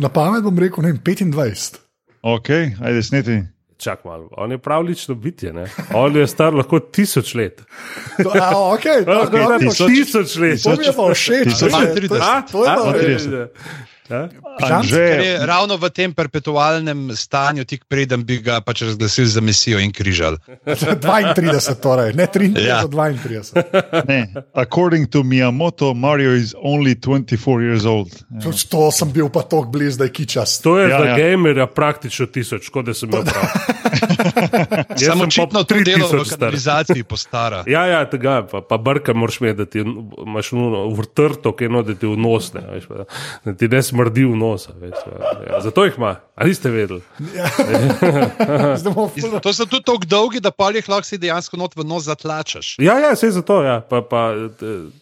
na 0.01 0.09
pamet 0.13 0.45
bom 0.45 0.59
rekel, 0.61 0.85
ne 0.85 0.93
vem, 0.93 1.01
25. 1.01 1.81
Ok, 2.21 2.49
ajde 2.81 3.03
sneti. 3.05 3.41
Čak 3.81 4.03
malo, 4.05 4.27
on 4.37 4.51
je 4.53 4.59
pravlično 4.61 5.15
bitje, 5.17 5.53
ne? 5.53 5.63
on 5.97 6.13
je 6.15 6.27
star 6.29 6.53
lahko 6.53 6.79
tisoč 6.79 7.33
let. 7.33 7.63
To, 8.21 8.29
a, 8.29 8.51
okay, 8.75 9.01
to, 9.05 9.15
okay, 9.25 9.41
no, 9.41 9.57
tisoč, 9.57 9.87
tisoč 9.89 10.35
let. 10.37 10.61
To 10.61 10.75
mi 10.77 10.85
je 10.85 10.93
pa 10.93 11.07
všeč, 11.09 11.55
to 11.57 11.65
je 11.65 11.71
pa 11.73 12.85
30. 12.93 13.47
Ja? 14.11 14.29
Žanr 14.67 15.21
je 15.23 15.45
ravno 15.45 15.77
v 15.77 15.89
tem 15.89 16.13
perpetualnem 16.13 17.15
stanju, 17.15 17.63
tik 17.65 17.85
preden 17.87 18.25
bi 18.27 18.41
ga 18.43 18.59
pač 18.61 18.83
razglasili 18.85 19.27
za 19.27 19.41
misijo 19.41 19.79
in 19.79 19.91
križal. 19.91 20.37
32, 20.65 21.75
torej, 21.81 22.13
ne 22.13 22.27
33, 22.27 22.67
ja. 22.67 22.81
32. 22.83 23.63
Ne. 24.11 24.27
According 24.53 25.07
to 25.09 25.23
Miyamoto, 25.23 25.93
Mario 25.93 26.35
is 26.35 26.53
only 26.63 26.95
24 26.95 27.61
years 27.61 27.85
old. 27.85 28.11
Ja. 28.43 28.51
To 28.69 28.91
sem 28.91 29.11
bil 29.11 29.29
pa 29.29 29.41
tako 29.41 29.69
blizu, 29.71 29.97
da 29.97 30.09
je 30.09 30.13
kičas. 30.13 30.59
To 30.61 30.79
je 30.79 30.89
ja, 30.89 30.99
za 30.99 31.05
ja. 31.05 31.17
gamerja 31.17 31.67
praktično 31.67 32.25
tisoč, 32.25 32.69
kot 32.69 32.85
da 32.85 32.93
sem 32.93 33.09
imel 33.09 33.23
prav. 33.23 33.45
Samo 35.05 35.23
očitno 35.23 35.63
tri 35.63 35.83
delo 35.83 36.07
v 36.07 36.25
kanalizaciji 36.29 37.03
postara. 37.03 37.63
Ja, 37.67 37.85
ja, 37.87 38.03
tega 38.09 38.41
pa, 38.51 38.61
pa 38.61 38.77
brka 38.77 39.13
moraš 39.13 39.41
imeti, 39.41 39.57
da 39.57 39.65
ti 39.65 39.83
imaš 40.25 40.51
vrtrto, 40.97 41.55
ki 41.55 41.63
je 41.63 41.69
no, 41.69 41.83
da 41.83 41.95
ti 41.95 42.07
vnosne. 42.07 42.61
Da 43.45 43.53
ti 43.53 43.67
ne 43.67 43.83
smrti 43.83 44.00
v 44.07 44.35
nos. 44.35 44.69
Veš, 44.71 44.97
pa, 45.05 45.43
ja, 45.45 45.61
zato 45.61 45.85
jih 45.85 45.93
ima, 45.97 46.15
ali 46.35 46.55
ste 46.55 46.69
vedeli? 46.69 47.01
Ful- 49.11 49.39
To 49.39 49.53
so 49.53 49.65
tudi 49.65 49.83
tako 49.83 50.05
dolgi, 50.05 50.39
da 50.39 50.51
pa 50.51 50.71
jih 50.71 50.89
lahko 50.89 51.05
si 51.05 51.17
dejansko 51.17 51.57
not 51.57 51.75
v 51.75 51.83
nos 51.83 52.03
zatlačaš. 52.03 52.75
Ja, 52.79 52.99
ja, 52.99 53.13
vse 53.13 53.31
zato, 53.31 53.61
ja, 53.63 53.81
pa, 53.81 54.01
pa 54.01 54.33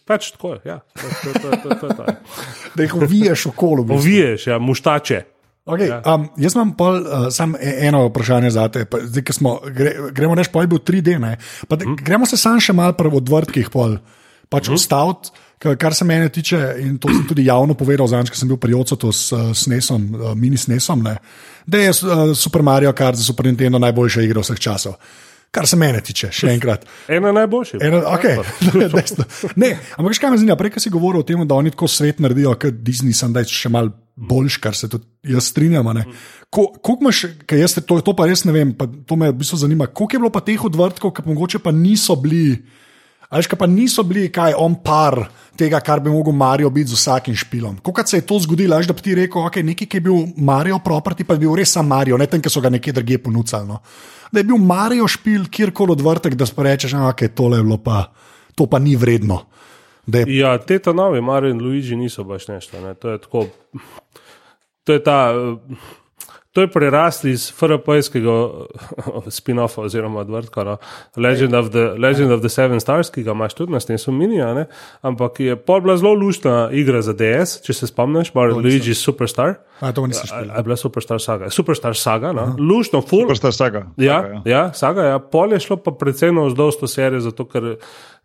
pač 0.04 0.30
tako, 0.30 0.56
ja. 0.64 0.80
To, 0.94 1.32
to, 1.32 1.50
to, 1.62 1.68
to, 1.74 1.88
to. 1.94 2.04
Da 2.76 2.82
jih 2.82 2.94
oviješ 2.94 3.46
okolo. 3.46 3.82
v 3.82 3.86
bistvu. 3.86 3.98
Oviješ, 3.98 4.46
ja, 4.46 4.58
muštače. 4.58 5.22
Okay, 5.66 5.86
Ja. 5.86 6.02
um, 6.14 6.28
jaz 6.36 6.54
imam 6.54 6.72
pol, 6.74 6.96
uh, 6.96 7.28
samo 7.30 7.58
e- 7.60 7.86
eno 7.86 8.06
vprašanje 8.08 8.50
za 8.50 8.68
te. 8.68 8.84
Pa, 8.84 8.98
zdaj, 9.02 9.22
smo, 9.30 9.60
gre, 9.66 9.92
gremo 10.10 10.34
reči, 10.34 10.50
pol 10.50 10.62
je 10.62 10.66
bil 10.66 10.78
3D. 10.78 11.18
Ne? 11.18 11.36
Pa, 11.68 11.76
mm. 11.76 11.96
Gremo 11.96 12.26
se 12.26 12.36
sam 12.36 12.58
še 12.60 12.72
malo 12.72 12.92
prvo 12.92 13.16
od 13.16 13.28
vrtkih 13.28 13.70
pol. 13.70 13.98
Pač 14.48 14.66
mm. 14.68 14.74
ustaviti, 14.74 15.30
Kar, 15.60 15.76
kar 15.76 15.94
se 15.94 16.04
mene 16.08 16.28
tiče, 16.32 16.58
in 16.80 16.94
to 16.98 17.10
sem 17.12 17.24
tudi 17.28 17.44
javno 17.44 17.74
povedal, 17.76 18.08
zadnjič, 18.08 18.32
ko 18.32 18.38
sem 18.40 18.48
bil 18.48 18.56
pri 18.56 18.74
Ocotu 18.78 19.10
s 19.12 19.28
uh, 19.36 19.50
Snesom, 19.52 20.06
uh, 20.16 20.30
mini 20.32 20.56
Snesom, 20.56 21.02
ne, 21.04 21.18
da 21.68 21.82
je 21.82 21.90
uh, 21.90 22.30
Super 22.36 22.64
Mario 22.64 22.92
Kart 22.96 23.18
za 23.20 23.26
Super 23.26 23.50
Nintendo 23.50 23.78
najboljša 23.78 24.24
igra 24.24 24.40
vseh 24.40 24.56
časov. 24.60 24.96
Kar 25.50 25.66
se 25.66 25.76
mene 25.76 26.00
tiče, 26.00 26.30
še 26.32 26.48
enkrat. 26.54 26.86
Ena 27.16 27.32
najboljših. 27.34 27.82
Ena, 27.82 28.00
okay. 28.14 28.38
ne, 29.62 29.74
ampak 29.98 30.20
kaj 30.22 30.32
me 30.32 30.40
zanima, 30.40 30.56
prej 30.56 30.78
si 30.80 30.94
govoril 30.94 31.24
o 31.24 31.26
tem, 31.26 31.42
da 31.44 31.58
oni 31.58 31.74
tako 31.74 31.90
svet 31.90 32.22
naredijo, 32.24 32.54
kot 32.54 32.80
Disney, 32.86 33.12
sem 33.12 33.34
da 33.34 33.42
je 33.44 33.52
še 33.52 33.68
mal 33.68 33.90
boljš, 34.16 34.60
kar 34.64 34.78
se 34.78 34.88
tudi 34.88 35.34
jaz 35.34 35.50
strinjam. 35.50 35.90
Ko, 36.48 36.70
imaš, 36.96 37.26
jaz 37.52 37.76
to, 37.82 38.00
to 38.00 38.14
pa 38.16 38.30
res 38.30 38.46
ne 38.48 38.54
vem, 38.56 38.72
pa 38.78 38.86
to 38.86 39.18
me 39.18 39.28
v 39.32 39.42
bistvu 39.42 39.60
zanima, 39.60 39.90
koliko 39.90 40.16
je 40.16 40.22
bilo 40.24 40.32
pa 40.32 40.44
teh 40.44 40.70
odvrtkov, 40.70 41.12
ki 41.18 41.26
mogoče 41.28 41.60
pa 41.60 41.74
niso 41.74 42.16
bili. 42.16 42.62
Ali 43.30 43.46
pa 43.58 43.66
niso 43.66 44.02
bili 44.02 44.28
kaj 44.32 44.56
on 44.58 44.74
par 44.82 45.28
tega, 45.56 45.78
kar 45.80 46.00
bi 46.00 46.10
lahko 46.10 46.32
Marijo 46.32 46.70
biti 46.70 46.90
z 46.90 46.98
vsakim 46.98 47.36
špilom. 47.36 47.76
Kako 47.78 48.06
se 48.06 48.16
je 48.16 48.26
to 48.26 48.38
zgodilo, 48.38 48.76
až 48.76 48.88
da 48.90 48.96
bi 48.96 49.04
ti 49.06 49.14
rekel, 49.14 49.42
okay, 49.46 49.62
nekaj, 49.62 49.86
ki 49.86 49.96
je 49.96 50.00
bil 50.00 50.24
Marijo 50.36 50.80
property, 50.84 51.24
pa 51.24 51.36
je 51.36 51.44
bil 51.44 51.54
res 51.54 51.70
sam 51.72 51.86
Marijo, 51.86 52.18
ne 52.18 52.26
tem, 52.26 52.42
ki 52.42 52.50
so 52.50 52.60
ga 52.60 52.72
nekje 52.72 52.92
drugje 52.96 53.20
ponudili. 53.22 53.68
No. 53.68 53.78
Da 54.32 54.40
je 54.40 54.48
bil 54.48 54.58
Marijo 54.58 55.06
špil, 55.08 55.46
kjerkoli 55.52 55.94
odvrtek, 55.94 56.34
da 56.34 56.46
sprečeš, 56.46 56.96
da 56.96 57.12
okay, 57.12 57.30
tole 57.34 57.60
je 57.60 57.66
bilo 57.66 57.78
pa, 57.78 58.08
to 58.58 58.66
pa 58.66 58.82
ni 58.82 58.96
vredno. 58.96 59.44
Je... 60.06 60.24
Ja, 60.38 60.56
te 60.58 60.78
ta 60.78 60.92
novi 60.92 61.20
Marijo 61.20 61.54
in 61.54 61.62
Luigi 61.62 61.96
niso 61.96 62.24
baš 62.24 62.48
nešto. 62.48 62.80
Ne. 62.80 62.94
To 62.94 63.10
je 63.10 63.20
tako. 63.20 63.46
To 64.84 64.92
je 64.92 65.02
ta. 65.04 65.32
To 66.52 66.60
je 66.60 66.68
prerasli 66.70 67.30
iz 67.30 67.44
FRP-skega 67.54 68.32
spin-offa 69.36 69.84
oziroma 69.86 70.20
odvrtka, 70.20 70.64
no? 70.64 70.76
Legend, 71.16 71.54
of 71.54 71.70
the, 71.70 71.84
Legend 71.98 72.32
of 72.32 72.40
the 72.40 72.48
Seven 72.48 72.80
Stars, 72.80 73.10
ki 73.14 73.22
ga 73.22 73.36
imaš 73.36 73.54
tudi 73.54 73.72
na 73.72 73.80
Stenesu 73.80 74.12
Mini, 74.12 74.40
ampak 75.00 75.40
je 75.40 75.54
pol 75.56 75.80
bila 75.80 75.96
zelo 75.96 76.12
lušna 76.18 76.70
igra 76.72 77.02
za 77.06 77.14
DS, 77.14 77.62
če 77.62 77.76
se 77.78 77.86
spomniš, 77.86 78.34
Mario 78.34 78.58
Luigi 78.58 78.94
Superstar. 78.98 79.60
A, 79.80 79.92
to 79.92 80.06
nisem 80.10 80.26
šel. 80.26 80.50
Je 80.56 80.62
bila 80.66 80.76
Superstar 80.76 81.22
saga. 81.22 81.50
Superstar 81.54 81.96
saga, 81.96 82.32
no? 82.32 82.50
lušno, 82.58 83.00
full. 83.00 83.28
Superstar 83.28 83.54
saga. 83.54 83.86
Ja, 83.96 84.18
saga, 84.20 84.42
ja. 84.44 84.56
ja 84.56 84.64
saga, 84.74 85.10
ja. 85.12 85.18
Pol 85.22 85.54
je 85.54 85.60
šlo 85.62 85.78
pa 85.84 85.94
predvsem 85.94 86.42
vzdolj 86.50 86.82
serijo, 86.90 87.28
zato 87.30 87.46
ker. 87.46 87.76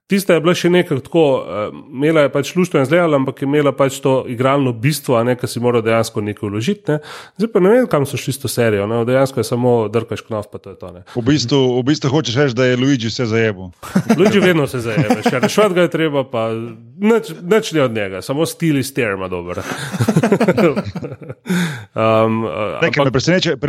Tista 0.06 0.36
je 0.38 0.41
bila 0.41 0.53
še 0.53 0.70
nekako 0.70 1.01
tako, 1.01 1.22
uh, 1.41 1.78
imela 1.89 2.22
je 2.28 2.30
pač 2.30 2.51
luštvo 2.53 2.78
in 2.78 2.86
zdaj, 2.86 3.08
ampak 3.18 3.39
je 3.41 3.47
imela 3.47 3.72
pač 3.74 3.95
to 4.03 4.12
igralno 4.30 4.70
bistvo, 4.70 5.18
ne, 5.26 5.34
ki 5.34 5.47
si 5.49 5.58
mora 5.64 5.80
dejansko 5.82 6.22
nekaj 6.22 6.45
vložiti. 6.45 6.84
Ne. 6.91 6.99
Zdaj 7.41 7.49
pa 7.49 7.62
ne 7.66 7.72
vem, 7.74 7.88
kam 7.89 8.06
so 8.06 8.20
šli 8.22 8.36
s 8.36 8.43
to 8.43 8.51
serijo, 8.51 8.86
ne. 8.86 8.99
dejansko 9.10 9.41
je 9.41 9.47
samo 9.49 9.72
drkaš 9.89 10.22
knov, 10.28 10.45
pa 10.51 10.62
to 10.62 10.76
je 10.76 10.78
to. 10.78 10.91
V 11.16 11.24
bistvu, 11.26 11.62
v 11.80 11.84
bistvu 11.89 12.12
hočeš 12.14 12.38
reči, 12.38 12.53
da 12.53 12.70
je 12.70 12.78
Luigi 12.78 13.10
vse 13.10 13.26
zajebo. 13.32 13.72
Luigi 14.20 14.43
vedno 14.45 14.68
se 14.70 14.84
zajebe, 14.86 15.26
še 15.26 15.41
rešvat 15.41 15.74
ga 15.74 15.88
je 15.88 15.93
treba, 15.97 16.22
pa 16.30 16.53
nič, 16.53 17.34
nič 17.41 17.74
ne 17.74 17.82
od 17.88 17.97
njega, 17.97 18.22
samo 18.22 18.45
stil 18.45 18.78
iz 18.84 18.93
ter 18.93 19.18
ima 19.18 19.26
dober. 19.26 19.64
um, 21.97 22.45
uh, 22.45 22.78
ampak... 22.78 23.01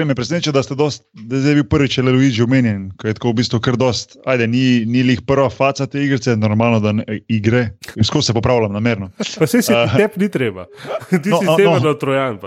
Me 0.04 0.14
preseneča, 0.14 0.52
da 0.52 0.60
ste 0.60 0.76
dost, 0.76 1.00
da 1.16 1.40
je 1.40 1.56
bil 1.62 1.64
prvič 1.64 1.96
le 2.04 2.12
Luigi 2.12 2.44
omenjen, 2.44 2.92
ko 3.00 3.08
je 3.08 3.16
tako 3.16 3.32
v 3.32 3.40
bistvu 3.40 3.64
kar 3.64 3.80
dost, 3.80 4.20
ajde, 4.28 4.52
ni, 4.52 4.84
ni 4.84 5.00
lih 5.00 5.24
prva 5.24 5.48
faca 5.48 5.88
te 5.88 6.04
igrice 6.04 6.25
je 6.26 6.36
normalno, 6.36 6.80
da 6.80 6.92
ne, 6.92 7.04
igre, 7.28 7.68
skozi 8.02 8.26
se 8.26 8.34
popravljam 8.34 8.72
namerno. 8.72 9.10
Pa 9.38 9.46
se 9.46 9.62
si 9.62 9.72
uh, 9.72 9.96
tep 9.96 10.16
ni 10.16 10.28
treba, 10.28 10.66
ti 11.22 11.30
no, 11.30 11.38
si 11.38 11.44
no, 11.44 11.56
tebe 11.56 11.80
no. 11.80 11.94
trojan. 11.94 12.38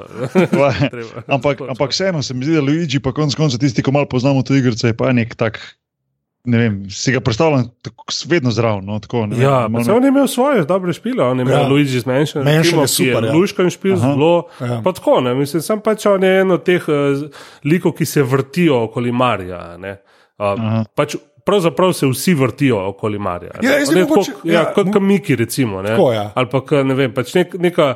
ampak, 1.36 1.62
ampak 1.70 1.92
vseeno 1.92 2.24
se 2.24 2.34
mi 2.34 2.46
zdi, 2.46 2.56
da 2.56 2.62
Luigi, 2.62 3.00
pa 3.00 3.12
konec 3.12 3.36
konca 3.36 3.58
tisti, 3.58 3.84
ki 3.84 3.92
malo 3.92 4.10
poznamo 4.10 4.44
to 4.44 4.56
igrico, 4.56 4.88
je 4.88 4.98
pa 4.98 5.14
nek 5.14 5.36
tak. 5.36 5.60
Ne 6.50 6.58
vem, 6.58 6.76
si 6.90 7.12
ga 7.12 7.20
predstavljam 7.20 7.66
tako 7.84 8.06
vedno 8.32 8.52
zraven. 8.52 8.86
No, 8.86 9.00
ja, 9.38 9.68
malo... 9.68 9.84
On 9.96 10.04
je 10.04 10.08
imel 10.08 10.28
svoje 10.28 10.64
dobre 10.66 10.94
špile, 10.94 11.24
on 11.24 11.40
je 11.40 11.44
imel 11.44 11.60
ja. 11.60 11.68
Luigi 11.68 12.00
zmanjšan, 12.00 12.48
zelo 12.64 12.88
super. 12.88 13.24
Ja. 13.24 13.34
Luška 13.34 13.64
in 13.64 13.70
špil 13.70 13.98
zelo. 14.00 14.48
Ja. 14.62 14.80
Pa 14.84 14.94
tako, 14.96 15.20
ne, 15.22 15.36
mislim, 15.36 15.62
sem 15.62 15.82
pač 15.84 16.06
on 16.08 16.24
je 16.24 16.32
eno 16.42 16.56
od 16.56 16.64
teh 16.64 16.88
uh, 16.88 17.28
likov, 17.68 17.92
ki 18.00 18.08
se 18.08 18.24
vrtijo 18.24 18.80
okoli 18.88 19.12
Marija. 19.12 19.76
Uh, 20.40 20.88
pač 20.96 21.20
pravzaprav 21.50 21.94
se 21.98 22.08
vsi 22.08 22.34
vrtijo 22.38 22.80
okoli 22.94 23.20
Marija. 23.20 23.60
Ja, 23.66 23.78
ne, 23.96 24.06
kot 24.08 24.32
ja, 24.44 24.66
ja, 24.78 25.00
Miki, 25.02 25.36
recimo. 25.36 25.84
Tako, 25.84 26.12
ja. 26.14 26.32
Ali 26.36 26.50
pa 26.52 26.84
ne 26.84 26.98
vem, 26.98 27.14
pač 27.14 27.36
nek, 27.38 27.60
neka. 27.60 27.94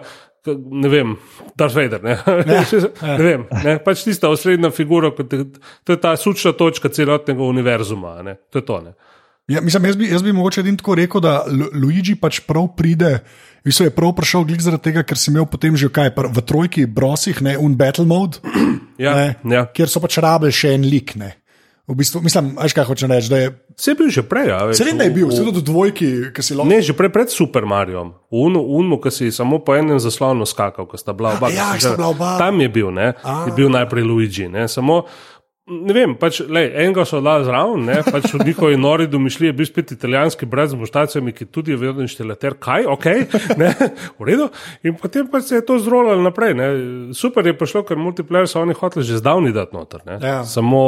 Ne 0.84 0.90
vem, 0.92 1.14
Darth 1.56 1.76
Vader. 1.76 2.02
Ne, 2.04 2.18
ja, 2.28 2.64
ja. 3.08 3.18
ne 3.18 3.24
vem, 3.24 3.46
ne, 3.64 3.78
pač 3.80 4.02
tista 4.04 4.28
osrednja 4.28 4.74
figura, 4.76 5.14
to 5.16 5.96
je 5.96 6.00
ta 6.04 6.18
sučna 6.20 6.52
točka 6.52 6.92
celotnega 6.92 7.44
univerzuma. 7.48 8.18
Ne, 8.28 8.36
to 8.52 8.60
je 8.60 8.66
to. 8.68 8.82
Ja, 9.48 9.62
mislim, 9.62 9.86
jaz, 9.86 9.96
bi, 9.96 10.08
jaz 10.08 10.24
bi 10.24 10.34
mogoče 10.34 10.62
edin 10.62 10.78
tako 10.78 10.96
rekel, 10.96 11.22
da 11.22 11.46
Luigi 11.84 12.16
pač 12.16 12.40
prav 12.48 12.70
pride. 12.78 13.18
Viso 13.64 13.84
je 13.84 13.92
prav 13.96 14.14
prišel 14.16 14.44
glik 14.48 14.62
zaradi 14.64 14.90
tega, 14.90 15.04
ker 15.08 15.20
si 15.20 15.30
imel 15.32 15.46
potem 15.52 15.76
že 15.80 15.88
kaj, 15.92 16.12
v 16.16 16.44
trojki 16.48 16.86
brosih, 16.88 17.40
ne, 17.44 17.58
un 17.60 17.76
battle 17.80 18.06
mode, 18.08 18.40
ja, 19.00 19.16
ne, 19.16 19.56
ja. 19.56 19.66
kjer 19.72 19.92
so 19.92 20.04
pač 20.04 20.20
rabili 20.24 20.56
še 20.56 20.74
en 20.76 20.88
lik. 20.88 21.16
Ne. 21.20 21.32
V 21.84 21.98
bistvu, 22.00 22.22
mislim, 22.24 22.54
veš, 22.56 22.72
kaj 22.78 22.86
hočeš 22.88 23.10
reči. 23.12 23.28
Je... 23.34 23.48
Se 23.76 23.92
je 23.92 23.96
bil 24.00 24.08
že 24.08 24.24
prej, 24.24 24.48
ja. 24.48 24.60
Se 24.72 24.86
je 24.88 25.10
bil, 25.12 25.28
se 25.28 25.42
je 25.44 25.52
bil 25.52 25.60
dvojki, 25.60 26.32
ki 26.32 26.40
si 26.40 26.56
lahko. 26.56 26.72
Ne, 26.72 26.80
že 26.80 26.96
prej 26.96 27.12
pred 27.12 27.28
Super 27.28 27.68
Marijo. 27.68 28.24
Unmo, 28.32 28.96
ki 29.04 29.12
si 29.12 29.28
samo 29.36 29.60
po 29.60 29.76
enem 29.76 30.00
zaslonu 30.00 30.48
skakal, 30.48 30.88
ko 30.88 30.96
sta 30.96 31.12
bila 31.12 31.36
oba. 31.36 31.52
Ja, 31.52 31.76
sta 31.76 32.00
bila 32.00 32.16
oba. 32.16 32.40
Tam 32.40 32.56
je 32.64 32.70
bil, 32.72 32.88
ne. 32.88 33.12
Je 33.20 33.52
bil 33.52 33.68
najprej 33.68 34.00
Luigi, 34.08 34.48
ne. 34.48 34.64
Samo, 34.72 35.12
Ne 35.64 35.94
vem, 35.96 36.12
pač, 36.20 36.42
lej, 36.44 36.74
enega 36.76 37.06
so 37.08 37.22
dali 37.24 37.46
zraven, 37.48 37.86
ne, 37.88 38.02
pač 38.04 38.34
v 38.34 38.44
njihovi 38.50 38.76
nori 38.76 39.06
domišljiji 39.08 39.48
je 39.48 39.56
bil 39.56 39.68
spet 39.70 39.94
italijanski 39.96 40.48
brat 40.52 40.74
z 40.74 40.80
muštacami, 40.82 41.32
ki 41.32 41.48
tudi 41.56 41.72
je 41.72 41.78
vedno 41.80 42.04
inštalater, 42.04 42.58
kaj, 42.60 42.84
ok, 42.92 43.08
ne, 43.62 43.70
v 44.20 44.28
redu. 44.28 44.50
In 44.84 44.98
potem 45.00 45.30
pa 45.32 45.40
se 45.40 45.56
je 45.56 45.64
to 45.64 45.78
zrolalo 45.80 46.20
naprej. 46.20 46.58
Ne. 46.60 46.68
Super 47.16 47.48
je 47.48 47.56
prišlo, 47.56 47.86
ker 47.88 47.96
multiplayer 47.96 48.52
so 48.52 48.60
oni 48.60 48.76
hoteli 48.76 49.08
že 49.08 49.22
zdavni 49.24 49.56
dati 49.56 49.72
noter. 49.78 50.04
Ja. 50.20 50.44
Samo 50.44 50.84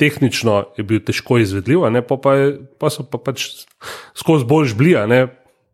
tehnično 0.00 0.72
je 0.80 0.88
bil 0.88 1.04
težko 1.04 1.42
izvedljiv, 1.44 1.84
pa, 2.08 2.16
pa, 2.16 2.34
pa 2.80 2.88
so 2.88 3.04
pa 3.04 3.20
pač 3.20 3.66
skozi 4.16 4.48
boljš 4.48 4.72
blija, 4.72 5.04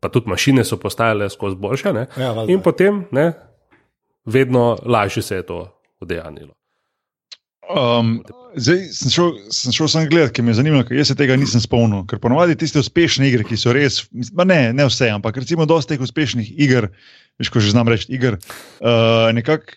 pa 0.03 0.11
tudi 0.11 0.35
mašine 0.35 0.67
so 0.67 0.75
postajale 0.75 1.31
skozi 1.31 1.55
boljše. 1.55 1.95
Ja, 2.19 2.35
in 2.51 2.67
potem 2.67 3.05
ne, 3.15 3.31
vedno 4.27 4.75
lažje 4.83 5.23
se 5.23 5.39
je 5.39 5.47
to 5.47 5.69
udejanilo. 6.03 6.58
Um, 7.69 8.23
zdaj 8.57 8.79
sem 8.97 9.13
šel, 9.13 9.35
sem 9.53 9.75
šel 9.77 9.91
sem 9.93 10.07
gledati, 10.09 10.39
ker 10.39 10.47
me 10.47 10.55
je 10.55 10.61
zanimalo, 10.63 10.87
ker 10.89 10.97
jaz 10.97 11.11
se 11.13 11.17
tega 11.19 11.37
nisem 11.37 11.61
spomnil. 11.61 12.07
Ker 12.09 12.21
ponovadi 12.23 12.57
tiste 12.57 12.81
uspešne 12.81 13.29
igre, 13.29 13.45
ki 13.45 13.59
so 13.61 13.75
res, 13.77 14.01
ne, 14.13 14.61
ne 14.73 14.87
vse, 14.89 15.11
ampak 15.13 15.37
recimo 15.43 15.67
dosta 15.69 15.93
teh 15.93 16.05
uspešnih 16.05 16.55
iger, 16.57 16.89
veš, 17.41 17.53
ko 17.53 17.61
že 17.61 17.75
znam 17.75 17.91
reči, 17.93 18.09
iger, 18.17 18.39
uh, 18.81 19.29
nekako 19.37 19.77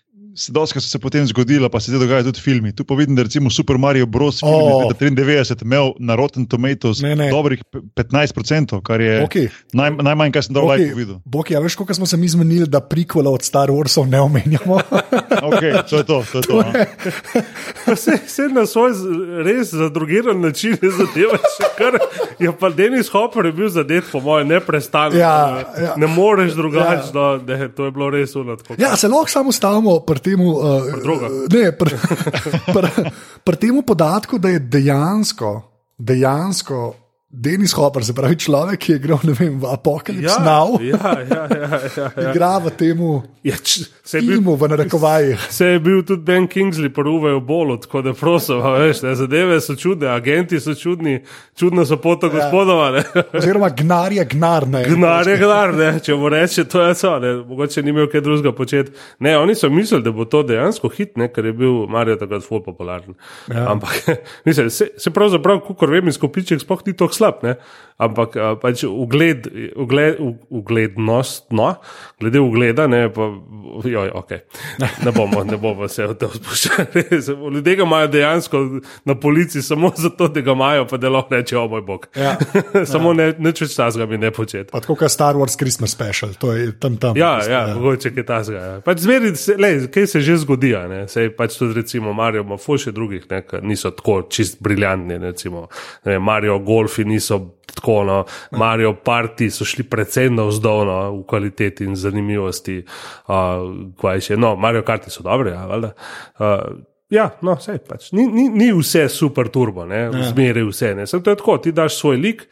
dosti 0.50 0.80
so 0.80 0.88
se 0.88 1.00
potem 1.00 1.26
zgodila, 1.28 1.70
pa 1.70 1.80
se 1.80 1.92
zdaj 1.92 2.00
dogaja 2.00 2.24
tudi 2.24 2.42
filmi. 2.42 2.76
Tu 2.76 2.84
pa 2.84 2.96
vidim, 2.96 3.16
da 3.16 3.24
recimo 3.24 3.50
Super 3.50 3.78
Mario 3.78 4.06
Bros. 4.06 4.40
film 4.40 4.54
oh. 4.54 4.92
93 5.00 5.64
imel 5.64 5.94
na 6.00 6.16
Rotten 6.16 6.46
Tomatoes 6.46 7.02
ne, 7.02 7.16
ne. 7.16 7.30
dobrih 7.30 7.64
15%, 7.96 8.82
kar 8.82 9.02
je 9.02 9.24
okay. 9.24 9.48
naj, 9.74 9.92
najmanj, 9.92 10.32
kar 10.32 10.44
sem 10.44 10.56
dal 10.56 10.70
okay. 10.70 10.96
videl. 10.96 11.20
Bok, 11.26 11.52
ja, 11.52 11.60
veš, 11.60 11.76
koliko 11.76 11.94
smo 11.94 12.06
se 12.06 12.18
mi 12.18 12.28
zmenili, 12.28 12.68
da 12.68 12.80
prikvala 12.80 13.32
od 13.32 13.44
Star 13.44 13.70
Warsov 13.70 14.10
ne 14.10 14.22
omenjamo. 14.22 14.80
okay, 15.50 15.90
to 15.90 15.98
je 15.98 16.04
to. 16.04 16.24
to, 16.32 16.38
je 16.38 16.44
to, 16.44 16.64
to 17.86 17.96
se, 17.96 18.18
se 18.28 18.48
na 18.48 18.66
svoj 18.66 18.92
res 19.44 19.74
zadrugiran 19.74 20.42
način 20.42 20.78
zadeva, 20.82 21.38
še 21.58 21.70
kar 21.78 22.00
je 22.40 22.52
pa 22.60 22.70
Denis 22.70 23.10
Hopper 23.10 23.46
je 23.46 23.52
bil 23.52 23.70
zadet, 23.70 24.06
po 24.12 24.20
mojem, 24.20 24.48
neprestano. 24.48 25.16
Ja, 25.18 25.64
ja. 25.82 25.94
Ne 25.98 26.08
moreš 26.08 26.54
drugače, 26.54 27.12
ja. 27.14 27.38
da 27.48 27.68
to 27.76 27.86
je 27.86 27.92
bilo 27.92 28.10
res 28.10 28.36
unatko. 28.36 28.76
Ja, 28.80 28.96
se 28.96 29.08
lahko 29.08 29.30
samo 29.30 29.52
stavimo 29.52 30.00
temu, 30.24 30.54
uh, 30.54 30.88
ne, 31.52 31.72
pr, 31.78 31.94
pr, 32.74 32.88
pr 33.44 33.56
temu 33.56 33.82
podatku, 33.82 34.38
da 34.38 34.50
je 34.50 34.60
dejansko, 34.60 35.62
dejansko 35.98 37.01
Denis 37.34 37.72
Hopper, 37.74 38.04
se 38.04 38.12
pravi 38.12 38.36
človek, 38.36 38.80
ki 38.84 38.92
je 38.92 38.98
igral 39.00 39.22
vem, 39.24 39.54
v 39.56 39.68
Apocalypse 39.72 40.34
ja, 40.34 40.40
Now. 40.44 40.74
Ja, 40.84 40.98
ja, 41.00 41.44
ja, 41.48 41.48
ja, 41.48 42.10
ja. 42.12 42.32
Igra 42.34 42.58
v 42.60 42.72
tem 42.76 43.00
ja, 43.48 43.56
filmu, 44.04 44.58
v 44.60 44.68
narekovajih. 44.68 45.46
Se 45.48 45.70
je 45.70 45.80
bil 45.80 46.02
tudi 46.04 46.26
Ben 46.28 46.44
Kingsley, 46.52 46.92
poruvaj 46.92 47.38
v 47.38 47.44
bolu, 47.48 47.78
tako 47.80 48.02
da 48.04 48.12
prosim, 48.12 48.60
veš, 48.60 49.00
ne, 49.06 49.14
zadeve 49.16 49.62
so 49.64 49.78
čudne, 49.80 50.10
agenti 50.12 50.60
so 50.60 50.76
čudni, 50.76 51.22
čudno 51.56 51.86
so 51.88 51.96
poto 52.04 52.28
ja. 52.28 52.34
gospodova. 52.36 53.00
Oziroma, 53.32 53.70
gnar 53.80 54.12
je 54.12 54.28
gnar. 54.36 54.68
Ne, 54.68 54.84
gnar 54.92 55.32
je 55.32 55.38
gnar, 55.40 55.72
ne, 55.80 55.90
če 56.04 56.20
mu 56.20 56.34
reče, 56.36 56.68
to 56.68 56.84
je 56.84 57.00
to, 57.00 57.14
ne, 57.24 57.34
mogoče 57.48 57.86
ni 57.86 57.96
imel 57.96 58.12
kaj 58.12 58.26
drugega 58.28 58.52
početi. 58.58 58.92
Ne, 59.24 59.38
oni 59.40 59.56
so 59.56 59.72
mislili, 59.72 60.04
da 60.04 60.12
bo 60.12 60.28
to 60.28 60.44
dejansko 60.44 60.92
hit, 60.92 61.16
ne, 61.16 61.32
ker 61.32 61.48
je 61.48 61.56
bil 61.64 61.88
Marijo 61.88 62.20
takrat 62.20 62.44
full 62.44 62.60
popularen. 62.68 63.16
Ja. 63.48 63.70
Ampak, 63.72 64.04
mislim, 64.48 64.68
se, 64.68 64.92
se 65.00 65.16
pravzaprav, 65.16 65.64
kako 65.64 65.88
vem, 65.96 66.12
izkopiček 66.12 66.60
sploh 66.68 66.84
ni 66.92 66.98
toks 67.00 67.21
slab, 67.22 67.46
ne? 67.46 67.56
ampak 68.02 68.36
a, 68.36 68.54
pač 68.58 68.84
ugled, 68.88 69.46
ugled, 69.78 70.18
uglednost, 70.50 71.52
no, 71.54 71.70
glede 72.22 72.42
ugleda, 72.42 72.88
ne, 72.90 73.06
pa, 73.14 73.28
joj, 73.86 74.12
okay. 74.18 74.42
ne, 74.82 75.14
bomo, 75.14 75.44
ne 75.46 75.58
bomo 75.62 75.90
se 75.92 76.08
v 76.10 76.18
to 76.18 76.32
spuščali. 76.34 77.04
Ljudje 77.56 77.76
ga 77.78 77.86
imajo 77.86 78.10
dejansko 78.12 78.62
na 79.06 79.16
policiji 79.16 79.62
samo 79.66 79.92
zato, 80.06 80.32
da 80.34 80.42
ga 80.46 80.56
imajo, 80.58 80.88
pa 80.90 80.98
da 81.02 81.12
lahko 81.14 81.36
reče, 81.36 81.58
o 81.58 81.68
moj 81.72 81.86
bog. 81.86 82.08
Ja. 82.18 82.38
samo 82.92 83.14
ne, 83.18 83.32
nič 83.38 83.62
več 83.66 83.78
časa 83.78 84.08
mi 84.10 84.18
ne 84.22 84.34
početi. 84.34 84.72
Tako 84.74 84.98
kot 84.98 85.14
Star 85.14 85.38
Wars 85.38 85.58
Christmas 85.60 85.94
special, 85.94 86.34
to 86.42 86.56
je 86.58 86.72
tam 86.82 86.98
tam. 86.98 87.18
Ja, 87.20 87.36
Mislim, 87.38 87.54
ja, 87.54 87.62
mogoče 87.76 88.14
kaj 88.16 88.28
tasga. 88.28 88.66
Ja. 88.66 88.74
Pač 88.86 89.06
zmeri, 89.06 89.36
se, 89.38 89.58
lej, 89.62 89.86
kaj 89.94 90.10
se 90.16 90.24
že 90.26 90.40
zgodi, 90.42 90.74
sej 91.12 91.32
pač 91.38 91.60
tudi 91.60 91.78
recimo 91.82 92.16
Mario 92.18 92.46
ima 92.46 92.58
ful 92.62 92.80
še 92.82 92.94
drugih, 92.96 93.28
ne, 93.30 93.44
niso 93.68 93.92
tako 93.94 94.22
čist 94.32 94.58
briljantni, 94.64 95.20
recimo 95.22 95.68
ne, 95.68 96.16
vem, 96.16 96.24
Mario 96.24 96.58
Golfi 96.66 97.06
niso 97.12 97.40
tako, 97.72 98.02
no, 98.08 98.20
Mario 98.58 98.94
Party 99.06 99.50
so 99.54 99.68
šli 99.68 99.86
predvsem 99.88 100.36
navzdolno 100.36 100.98
v 101.20 101.26
kvaliteti 101.30 101.88
in 101.88 101.96
zanimivosti, 102.00 102.82
uh, 103.32 104.16
še, 104.20 104.40
no, 104.40 104.56
Mario 104.60 104.84
Karti 104.88 105.14
so 105.14 105.24
dobre, 105.28 105.54
ja, 105.56 105.66
valjda. 105.70 105.94
Uh, 106.40 106.88
Ja, 107.12 107.26
no, 107.44 107.58
sej, 107.60 107.82
pač. 107.84 108.06
ni, 108.16 108.24
ni, 108.32 108.46
ni 108.48 108.70
vse 108.72 109.10
super 109.12 109.50
turbo, 109.52 109.84
ne, 109.84 110.06
zmeraj 110.30 110.64
vse. 110.70 110.94
Ne. 110.96 111.04
Samo 111.08 111.26
to 111.26 111.34
je 111.34 111.40
tako, 111.42 111.58
ti 111.60 111.74
daš 111.76 111.98
svoj 112.00 112.16
lik, 112.16 112.46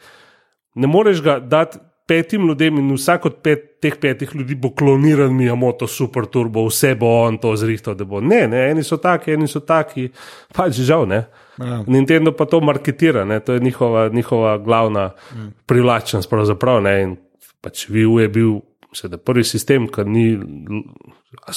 ne 0.76 0.90
moreš 0.90 1.22
ga 1.24 1.38
dati 1.40 1.80
petim 2.10 2.48
ljudem 2.48 2.78
in 2.78 2.88
vsak 2.96 3.26
od 3.28 3.36
pet, 3.42 3.66
teh 3.80 3.94
petih 4.00 4.32
ljudi 4.34 4.56
bo 4.58 4.72
kloniran 4.74 5.30
Miyamoto 5.30 5.86
super 5.86 6.26
turbo, 6.26 6.64
vse 6.66 6.94
bo 6.98 7.12
on 7.22 7.38
to 7.38 7.52
zrihtal, 7.56 7.94
da 7.94 8.04
bo. 8.04 8.18
Ne, 8.20 8.42
ne, 8.50 8.64
eni 8.72 8.82
so 8.84 8.98
taki, 8.98 9.36
eni 9.38 9.46
so 9.48 9.62
taki, 9.62 10.08
pač 10.56 10.80
žal 10.88 11.06
ne. 11.08 11.20
Ja. 11.60 11.78
Nintendo 11.86 12.32
pa 12.34 12.48
to 12.50 12.58
marketira, 12.64 13.22
ne, 13.24 13.38
to 13.40 13.54
je 13.54 13.62
njihova, 13.62 14.08
njihova 14.08 14.56
glavna 14.58 15.10
mm. 15.10 15.46
privlačnost 15.70 16.30
pravzaprav, 16.30 16.82
ne, 16.82 16.96
in 17.02 17.14
pač 17.62 17.86
VU 17.88 18.18
je 18.18 18.28
bil 18.28 18.58
seveda 18.94 19.18
prvi 19.22 19.44
sistem, 19.44 19.86
ki 19.88 20.04
ni, 20.06 20.24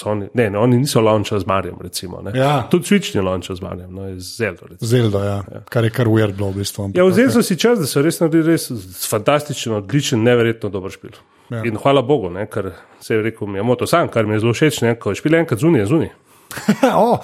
oni, 0.05 0.27
ne, 0.33 0.49
ne, 0.49 0.59
oni 0.59 0.77
niso 0.77 1.01
launčali 1.01 1.41
z 1.41 1.47
Marijem, 1.49 1.75
recimo, 1.81 2.21
ne. 2.21 2.31
Ja. 2.37 2.67
Tudi 2.71 2.85
Switch 2.85 3.15
ni 3.15 3.21
launčal 3.25 3.55
z 3.55 3.61
Marijem, 3.61 3.93
no, 3.95 4.07
z 4.17 4.37
Zeldo, 4.37 4.67
recimo. 4.69 4.89
Zelda, 4.89 5.23
ja. 5.25 5.61
kar 5.69 5.83
je 5.83 5.89
kar 5.89 6.07
weird 6.07 6.37
bilo 6.37 6.51
v 6.51 6.61
bistvu. 6.61 6.91
Ja, 6.93 7.05
vzeli 7.05 7.27
okej. 7.27 7.33
so 7.33 7.43
si 7.43 7.57
čas, 7.57 7.79
da 7.79 7.89
so 7.89 8.03
res 8.05 8.21
naredili 8.21 8.53
res 8.53 8.69
fantastičen, 9.09 9.73
odličen, 9.79 10.23
neverjetno 10.23 10.69
dober 10.69 10.93
špil. 10.93 11.15
Ja. 11.15 11.57
Ja. 11.57 11.63
In 11.65 11.77
hvala 11.77 12.01
Bogu, 12.01 12.29
ne, 12.33 12.45
ker 12.49 12.71
se 13.01 13.15
je 13.15 13.21
rekel, 13.21 13.47
mi 13.47 13.59
je 13.59 13.63
moto 13.63 13.87
sam, 13.87 14.07
kar 14.09 14.25
mi 14.25 14.37
je 14.37 14.43
zelo 14.45 14.53
všeč, 14.53 14.81
ne, 14.81 14.95
ko 14.99 15.11
je 15.11 15.19
špil 15.21 15.35
enkrat 15.41 15.59
zunaj, 15.59 15.85
zunaj. 15.89 16.13
o, 16.97 17.17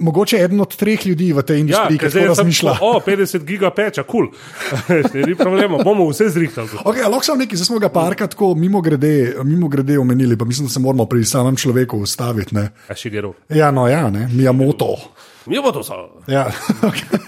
mogoče 0.00 0.36
eden 0.38 0.60
od 0.60 0.76
treh 0.76 1.06
ljudi 1.06 1.32
v 1.32 1.42
tej 1.42 1.54
Ja, 1.54 1.60
industriji, 1.60 1.98
ker 1.98 2.08
ki 2.08 2.12
tako 2.12 2.18
zdaj 2.18 2.22
sem 2.26 2.28
razmišlja. 2.36 2.74
šlo, 2.74 2.90
o, 2.90 3.00
50 3.00 3.44
giga 3.44 3.70
peča, 3.70 4.02
kul, 4.02 4.28
cool. 4.86 5.22
ni 5.22 5.34
problema, 5.34 5.78
bomo 5.78 6.08
vse 6.08 6.28
zrihtali. 6.28 6.68
Okay, 6.82 7.04
lahko 7.04 7.24
samo 7.24 7.38
nekaj, 7.38 7.56
zdaj 7.56 7.66
smo 7.66 7.78
ga 7.78 7.88
parkrat 7.90 8.30
tako 8.30 8.54
mimo 8.54 8.80
grede, 8.80 9.14
mimo 9.42 9.68
grede 9.68 9.98
omenili, 9.98 10.36
pa 10.36 10.44
mislim, 10.44 10.66
da 10.66 10.72
se 10.72 10.80
moramo 10.80 11.06
pri 11.06 11.24
samem 11.24 11.56
človeku 11.56 11.98
ustaviti. 11.98 12.54
Ne? 12.54 12.70
A 12.86 12.94
še 12.94 13.10
gero. 13.10 13.34
Ja, 13.48 13.70
no, 13.70 13.86
ja, 13.86 14.10
ne, 14.10 14.28
Miyamoto. 14.28 14.94
Mi 15.46 15.56
bo 15.58 15.72
to 15.72 15.82
samo. 15.82 16.20
Ja, 16.26 16.46
okay. 16.88 17.22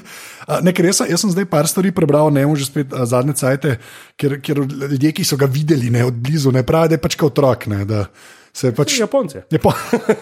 A, 0.46 0.58
Ne, 0.60 0.72
ker 0.72 0.82
jaz, 0.82 0.96
sem- 0.96 1.06
jaz 1.06 1.20
sem 1.22 1.30
zdaj 1.30 1.44
par 1.46 1.68
stvari 1.68 1.92
prebral, 1.92 2.26
ne 2.28 2.42
vem, 2.42 2.56
že 2.58 2.66
spet 2.66 2.90
a, 2.90 3.04
zadnje 3.06 3.36
cajte, 3.38 3.76
ker, 4.18 4.40
ker 4.42 4.58
ljudje, 4.58 5.12
ki 5.12 5.22
so 5.22 5.36
ga 5.36 5.46
videli 5.46 5.90
ne, 5.90 6.02
od 6.02 6.16
blizu, 6.16 6.50
ne 6.50 6.64
pravijo, 6.66 6.90
da 6.90 6.96
je 6.96 7.02
pač 7.04 7.14
kot 7.14 7.30
otrok. 7.30 7.68
Ne, 7.70 7.84
da 7.84 8.00
se 8.52 8.74
pač, 8.74 8.98
Japonce. 9.00 9.42
pa, 9.62 9.72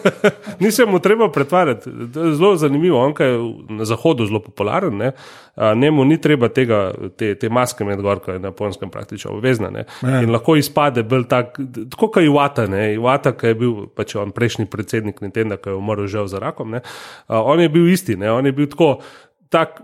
Nisem 0.63 0.89
mu 0.89 0.99
treba 0.99 1.31
pretvarjati. 1.31 1.89
Zelo 2.13 2.55
zanimivo, 2.55 2.99
on 3.01 3.13
je 3.19 3.29
na 3.69 3.85
zahodu 3.85 4.25
zelo 4.25 4.39
popularen. 4.39 4.97
Ne? 4.97 5.11
A, 5.55 5.73
Njemu 5.73 6.05
ni 6.05 6.21
treba 6.21 6.49
tega, 6.49 6.91
te, 7.17 7.35
te 7.35 7.49
maske 7.49 7.85
med 7.85 8.01
gor, 8.01 8.21
ki 8.23 8.31
je 8.31 8.39
na 8.39 8.51
japonskem 8.53 8.89
praktično 8.89 9.31
obvezna. 9.37 9.69
Ne? 9.69 9.85
Ja. 10.01 10.21
In 10.21 10.31
lahko 10.31 10.55
izpade 10.55 11.03
bolj 11.03 11.25
tak, 11.29 11.57
tako 11.89 12.11
kot 12.13 12.23
Iwata. 12.23 12.67
Ne? 12.69 12.93
Iwata, 12.93 13.33
ki 13.37 13.53
je 13.53 13.59
bil 13.59 13.75
pač 13.95 14.15
on 14.15 14.31
prejšnji 14.35 14.69
predsednik 14.69 15.21
Nintendo, 15.25 15.57
ki 15.57 15.73
je 15.73 15.79
umrl 15.81 16.07
žal 16.07 16.27
za 16.29 16.39
rakom. 16.39 16.71
Ne? 16.77 16.83
A, 17.27 17.41
On 17.41 17.59
je 17.59 17.69
bil 17.69 17.87
isti, 17.89 18.15
ne? 18.15 18.31
on 18.31 18.45
je 18.45 18.51
bil 18.51 18.69
tako. 18.69 18.99
Tak, 19.49 19.81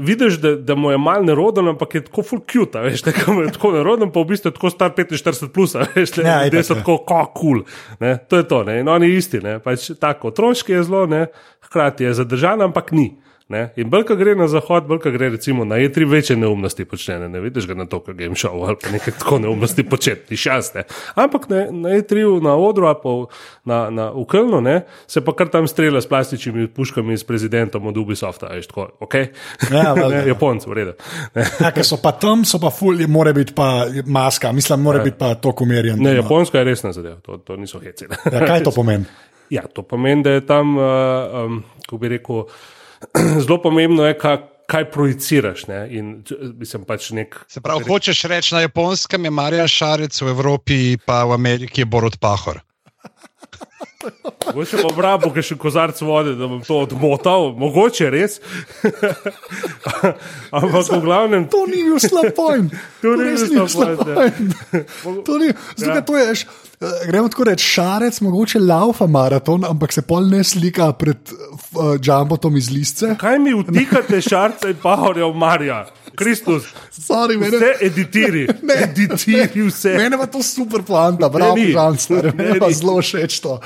Vidiš, 0.00 0.38
da, 0.40 0.54
da 0.56 0.74
mu 0.74 0.90
je 0.90 0.98
mal 0.98 1.24
neroden, 1.24 1.68
ampak 1.68 1.94
je 1.94 2.04
tako 2.06 2.22
full 2.26 2.42
cute, 2.48 2.80
veš, 2.80 3.02
da 3.04 3.12
je 3.12 3.52
tako 3.52 3.72
neroden, 3.74 4.10
pa 4.12 4.22
v 4.22 4.30
bistvu 4.32 4.50
je 4.50 4.56
tako 4.56 4.70
star 4.72 4.94
45 4.96 5.48
plus, 5.54 5.74
veš, 5.94 6.16
Ja, 6.18 6.26
ja, 6.26 6.44
ljudje 6.44 6.62
so 6.64 6.74
ja. 6.74 6.78
tako 6.80 6.98
kako 7.04 7.32
kul. 7.34 7.62
Cool, 7.64 8.16
to 8.28 8.40
je 8.40 8.48
to, 8.48 8.62
ne? 8.64 8.80
in 8.80 8.88
oni 8.88 9.12
isti, 9.16 9.40
ne? 9.44 9.58
pač 9.60 9.90
tako 10.00 10.32
otroški 10.32 10.72
je 10.72 10.82
zelo, 10.88 11.06
ne? 11.06 11.26
hkrati 11.68 12.04
je 12.04 12.14
zadržan, 12.14 12.62
ampak 12.62 12.92
ni. 12.92 13.10
Ne? 13.50 13.64
In 13.82 13.88
bolj, 13.90 14.04
ko 14.06 14.14
gre 14.14 14.36
na 14.38 14.46
zahod, 14.46 14.84
bolj, 14.86 15.00
ko 15.02 15.10
gre 15.10 15.32
recimo 15.34 15.64
na 15.66 15.80
E3, 15.82 16.06
večje 16.06 16.36
neumnosti 16.38 16.84
počne. 16.86 17.16
Ne, 17.28 17.40
vidiš 17.42 17.66
ga 17.66 17.74
na 17.74 17.86
to, 17.90 17.98
kar 17.98 18.14
game 18.14 18.38
show 18.38 18.54
ali 18.62 18.78
pa 18.78 18.92
nekaj 18.94 19.16
tako 19.18 19.40
neumnosti 19.42 19.82
početi. 19.82 20.38
Ne? 20.74 20.84
Ampak 21.18 21.48
ne, 21.50 21.64
na 21.74 21.96
E3 21.98 22.38
na 22.44 22.54
odru 22.54 22.86
pa 23.02 23.14
na, 23.64 23.80
na 23.90 24.12
Ukelnu 24.12 24.60
ne, 24.62 24.84
se 25.06 25.24
pa 25.24 25.34
kar 25.34 25.50
tam 25.50 25.66
strela 25.66 26.00
s 26.00 26.06
plastičnimi 26.06 26.68
puškami 26.68 27.18
s 27.18 27.26
prezidentom 27.26 27.86
od 27.86 27.96
Ubisofta. 27.96 28.52
Veš, 28.54 28.70
tako, 28.70 28.86
okay? 29.00 29.32
Ja, 29.66 29.94
ne, 29.98 30.14
ja. 30.14 30.22
Japonci, 30.30 30.70
v 30.70 30.78
redu. 30.78 30.94
Ja, 31.34 31.72
ker 31.74 31.82
so 31.86 31.98
pa 31.98 32.14
tam, 32.14 32.46
so 32.46 32.62
pa 32.62 32.70
ful, 32.70 33.02
mora 33.10 33.34
biti 33.34 33.54
pa 33.56 33.88
maska, 34.06 34.52
mislim, 34.54 34.86
mora 34.86 35.02
biti 35.02 35.18
pa 35.18 35.34
to 35.34 35.50
umerjen. 35.60 35.98
Ne, 35.98 36.14
Japonska 36.22 36.62
je 36.62 36.70
resna 36.70 36.92
zadeva, 36.94 37.18
to, 37.26 37.42
to 37.42 37.58
niso 37.58 37.82
heci. 37.82 38.06
ne. 38.06 38.22
Ja, 38.30 38.46
kaj 38.46 38.62
to 38.70 38.70
pomeni? 38.70 39.10
Ja, 39.50 39.64
to 39.66 39.82
pomeni, 39.82 40.22
da 40.22 40.30
je 40.30 40.44
tam, 40.46 40.76
uh, 40.78 40.84
um, 41.44 41.62
kako 41.82 41.96
bi 41.98 42.08
rekel, 42.08 42.44
zelo 43.44 43.60
pomembno 43.62 44.04
je, 44.06 44.16
kaj, 44.18 44.36
kaj 44.66 44.90
projiciraš. 44.90 45.66
Ne? 45.66 45.88
In 45.90 46.24
mislim 46.58 46.84
pač 46.84 47.10
nek. 47.16 47.36
Se 47.48 47.60
pravi, 47.60 47.84
hočeš 47.88 48.24
reči 48.30 48.54
na 48.54 48.60
japonskem 48.60 49.24
je 49.24 49.30
Marija 49.30 49.68
Šarec, 49.68 50.22
v 50.22 50.28
Evropi 50.28 50.80
pa 50.96 51.24
v 51.24 51.36
Ameriki 51.38 51.80
je 51.82 51.86
Borod 51.86 52.18
Pahor. 52.20 52.60
Mogoče 54.46 54.78
bo 54.80 54.88
brabo, 54.96 55.28
ker 55.28 55.44
še 55.44 55.58
kozarc 55.60 55.98
vode, 56.00 56.32
da 56.38 56.46
bom 56.48 56.62
to 56.64 56.78
odmotal, 56.86 57.50
mogoče 57.52 58.08
res. 58.10 58.38
Ampak 60.56 60.88
v 60.88 61.00
glavnem. 61.04 61.44
To 61.52 61.66
ni 61.68 61.84
bil 61.84 62.00
slab 62.00 62.32
point. 62.32 62.72
To 63.04 63.12
ni 63.20 63.36
bil 63.36 63.68
slab 63.68 64.00
ni, 65.36 65.52
zato, 65.76 65.92
Ja. 65.92 66.00
to 66.00 66.16
je, 66.16 66.26
š- 66.34 66.48
eh, 66.48 66.69
gremo 67.06 67.28
tako 67.28 67.44
reči, 67.44 67.64
šarec, 67.66 68.20
mogoče 68.20 68.58
laufa 68.58 69.06
maraton, 69.06 69.64
ampak 69.64 69.92
se 69.92 70.02
pol 70.02 70.28
ne 70.28 70.44
slika 70.44 70.92
pred 70.92 71.16
uh, 71.28 71.96
Jumbotom 71.98 72.56
iz 72.56 72.70
listce. 72.70 73.14
Kaj 73.18 73.38
mi 73.38 73.52
vtikate 73.54 74.20
šarce 74.20 74.70
in 74.70 74.76
pahorja 74.76 75.26
v 75.26 75.36
Marija? 75.36 75.80
Kristus, 76.14 76.64
Sorry, 76.90 77.36
mene, 77.38 77.56
vse 77.56 77.86
editiri, 77.86 78.46
editiri 78.84 79.62
vse. 79.62 79.92
mene 79.96 80.18
pa 80.18 80.26
to 80.26 80.42
super 80.42 80.82
poanta, 80.82 81.28
bravo, 81.28 81.54
ni. 81.54 81.70
žanster, 81.72 82.24
Ne, 82.24 82.32
mene 82.34 82.58
pa 82.58 82.66
ni. 82.66 82.74
zelo 82.74 82.96
všeč 82.98 83.40
to. 83.40 83.60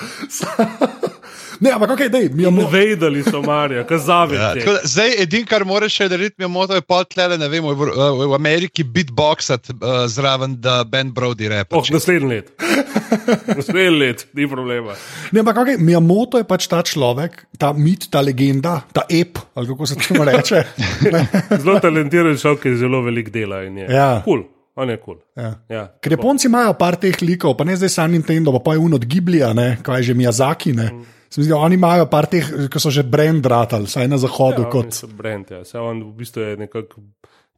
ne, 1.60 1.70
ampak 1.70 1.90
ok, 1.90 2.02
dej, 2.08 2.28
mi 2.30 2.42
imamo. 2.42 2.68
Vedeli 2.70 3.22
so 3.22 3.42
Marija, 3.42 3.80
Ja, 3.80 3.86
kazaveti. 3.86 4.60
tako 4.60 4.72
da 4.72 4.80
zdaj, 4.84 5.10
edino, 5.18 5.46
kar 5.46 5.64
moraš 5.64 5.94
še 5.94 6.08
narediti, 6.08 6.42
je 6.42 6.48
moto, 6.48 6.74
je 6.74 6.80
potlele, 6.82 7.38
ne 7.38 7.48
vem, 7.48 7.64
v, 7.64 7.74
v, 7.74 7.88
v 8.24 8.34
Ameriki 8.34 8.84
beatboxati 8.84 9.72
uh, 9.72 10.04
zraven, 10.06 10.56
da 10.56 10.84
Ben 10.84 11.10
Brody 11.10 11.48
repa. 11.48 11.76
Oh, 11.76 11.84
naslednji 11.90 12.28
let. 12.28 12.52
Naslednji 13.56 13.98
let, 13.98 14.26
ni 14.34 14.48
problema. 14.48 14.94
Ne, 15.32 15.40
ampak 15.40 15.56
okay, 15.56 15.76
Miyamoto 15.78 16.38
je 16.38 16.44
pač 16.44 16.66
ta 16.66 16.82
človek, 16.82 17.44
ta 17.58 17.72
mit, 17.72 18.08
ta 18.10 18.20
legenda, 18.20 18.80
ta 18.92 19.04
ep, 19.08 19.38
ali 19.54 19.66
kako 19.66 19.86
se 19.86 19.96
temu 19.96 20.24
reče. 20.24 20.64
Zelo 21.62 21.78
talentiran 21.80 22.36
človek, 22.36 22.60
ki 22.62 22.68
je 22.68 22.80
zelo 22.82 23.02
velik 23.02 23.30
dela 23.30 23.62
in 23.64 23.78
je 23.78 23.86
Ja. 23.90 24.20
kul, 24.24 24.42
on 24.76 24.90
je 24.90 24.96
kul. 24.98 25.16
Ja. 25.38 25.50
Ja. 25.70 25.82
Ker 26.02 26.12
Japonci 26.12 26.48
imajo 26.48 26.74
par 26.74 26.96
teh 26.96 27.14
likov, 27.22 27.56
pa 27.56 27.64
ne 27.64 27.76
zdaj 27.76 27.88
sam 27.90 28.10
Nintendo, 28.12 28.52
pa 28.52 28.60
pa 28.60 28.74
je 28.74 28.82
un 28.82 28.94
od 28.94 29.04
Giblija, 29.06 29.52
ne, 29.54 29.78
kaj 29.82 30.00
je 30.00 30.10
že 30.10 30.14
Miyazaki. 30.14 30.72
Ne. 30.74 30.88
Mi 30.92 31.04
Zdi, 31.34 31.48
da 31.48 31.56
oni 31.56 31.74
imajo 31.74 32.06
par 32.10 32.28
teh, 32.30 32.46
ki 32.70 32.80
so 32.80 32.92
že 32.94 33.02
brand 33.02 33.46
ratali, 33.46 33.90
saj 33.90 34.06
na 34.08 34.18
zahodu. 34.22 34.66
Ja, 34.66 34.70
kot, 34.70 35.00
brand, 35.18 35.50
ja. 35.50 35.64
Saj 35.66 35.82
on 35.82 36.04
v 36.06 36.12
bistvu 36.20 36.46
je 36.46 36.56
nekako 36.66 37.02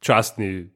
častni. 0.01 0.69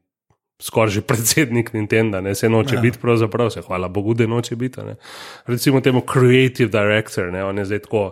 Skoraj 0.61 0.91
že 0.93 1.01
predsednik 1.01 1.71
Nintendo, 1.73 2.19
ne 2.21 2.35
se 2.37 2.45
noče 2.45 2.75
ja. 2.75 2.81
biti, 2.81 2.99
pravzaprav 3.01 3.49
se 3.49 3.63
hvala 3.65 3.87
Bogu, 3.89 4.13
da 4.13 4.27
noče 4.29 4.55
biti. 4.55 4.83
Ne. 4.85 4.93
Recimo 5.49 5.81
temu 5.81 6.03
creative 6.05 6.69
director, 6.69 7.31
ne, 7.33 7.41
on 7.43 7.57
je 7.57 7.65
zdaj 7.65 7.79
tako, 7.87 8.03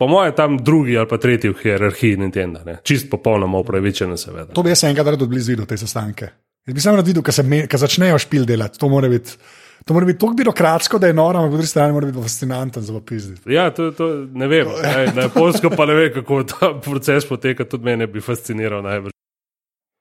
po 0.00 0.08
mojem, 0.08 0.32
tam 0.32 0.56
drugi 0.64 0.96
ali 0.98 1.08
pa 1.08 1.18
tretji 1.20 1.50
v 1.50 1.58
hierarhiji 1.60 2.16
Nintendo, 2.16 2.62
ne. 2.64 2.78
čist 2.82 3.10
popolnoma 3.10 3.60
upravičen, 3.60 4.16
seveda. 4.16 4.56
to 4.56 4.64
bi 4.64 4.72
jaz 4.72 4.86
enkrat 4.88 5.12
rad 5.12 5.22
od 5.22 5.28
blizu 5.28 5.52
videl, 5.52 5.68
te 5.68 5.76
sestanke. 5.76 6.30
Jaz 6.64 6.74
bi 6.74 6.80
sam 6.80 6.96
rad 6.96 7.06
videl, 7.06 7.22
ko 7.68 7.78
začnejo 7.84 8.18
špil 8.18 8.48
delati. 8.48 8.80
To 8.80 8.88
mora 8.88 9.12
biti. 9.12 9.36
To 9.84 9.94
mora 9.94 10.06
biti 10.06 10.18
tako 10.18 10.32
birokratsko, 10.32 10.98
da 10.98 11.06
je 11.06 11.14
noro, 11.14 11.38
ampak 11.38 11.50
po 11.50 11.56
drugi 11.56 11.68
strani 11.68 11.92
mora 11.92 12.06
biti 12.06 12.16
pa 12.16 12.22
fascinanten 12.22 12.82
za 12.82 12.92
popizditi. 12.92 13.52
Ja, 13.52 13.70
to, 13.70 13.90
to 13.90 14.08
ne 14.32 14.46
vem. 14.48 14.68
Na 15.16 15.22
Japonsko 15.22 15.70
pa 15.76 15.86
ne 15.86 15.94
vem, 15.94 16.12
kako 16.14 16.42
ta 16.44 16.70
proces 16.80 17.28
poteka, 17.28 17.64
tudi 17.64 17.84
mene 17.84 18.06
bi 18.06 18.20
fasciniral 18.20 18.82
najbolj. 18.82 19.12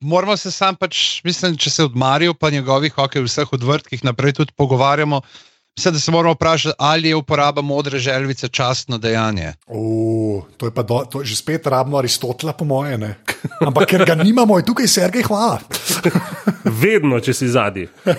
Moramo 0.03 0.37
se 0.37 0.51
sam 0.51 0.75
pač, 0.75 1.21
mislim, 1.23 1.57
če 1.57 1.69
se 1.69 1.83
od 1.83 1.95
Marijo 1.95 2.33
pa 2.33 2.49
njegovih, 2.49 2.97
ok, 2.97 3.21
vseh 3.23 3.53
odvrtkih 3.53 4.03
naprej 4.03 4.33
tudi 4.39 4.55
pogovarjamo. 4.55 5.21
Mislim, 5.77 5.93
da 5.93 5.99
se 5.99 6.11
moramo 6.11 6.33
vprašati, 6.33 6.75
ali 6.77 7.09
je 7.09 7.15
uporaba 7.15 7.61
modre 7.61 7.99
želvice 7.99 8.47
častno 8.47 8.97
dejanje. 8.97 9.53
Uh, 9.67 10.43
to, 10.57 10.65
je 10.65 10.71
pa 10.71 10.83
do, 10.83 11.05
to 11.11 11.21
je 11.21 11.25
že 11.25 11.35
spet 11.35 11.67
rabno 11.67 11.97
Aristotela, 11.97 12.53
po 12.53 12.65
moje. 12.65 12.97
Ne? 12.97 13.15
Ampak 13.59 13.89
ker 13.89 14.05
ga 14.05 14.15
nimamo, 14.15 14.57
je 14.57 14.65
tukaj 14.65 14.87
Sergej, 14.87 15.23
hvala. 15.23 15.59
Vedno, 16.83 17.19
če 17.19 17.33
si 17.33 17.47
zadnji. 17.47 17.87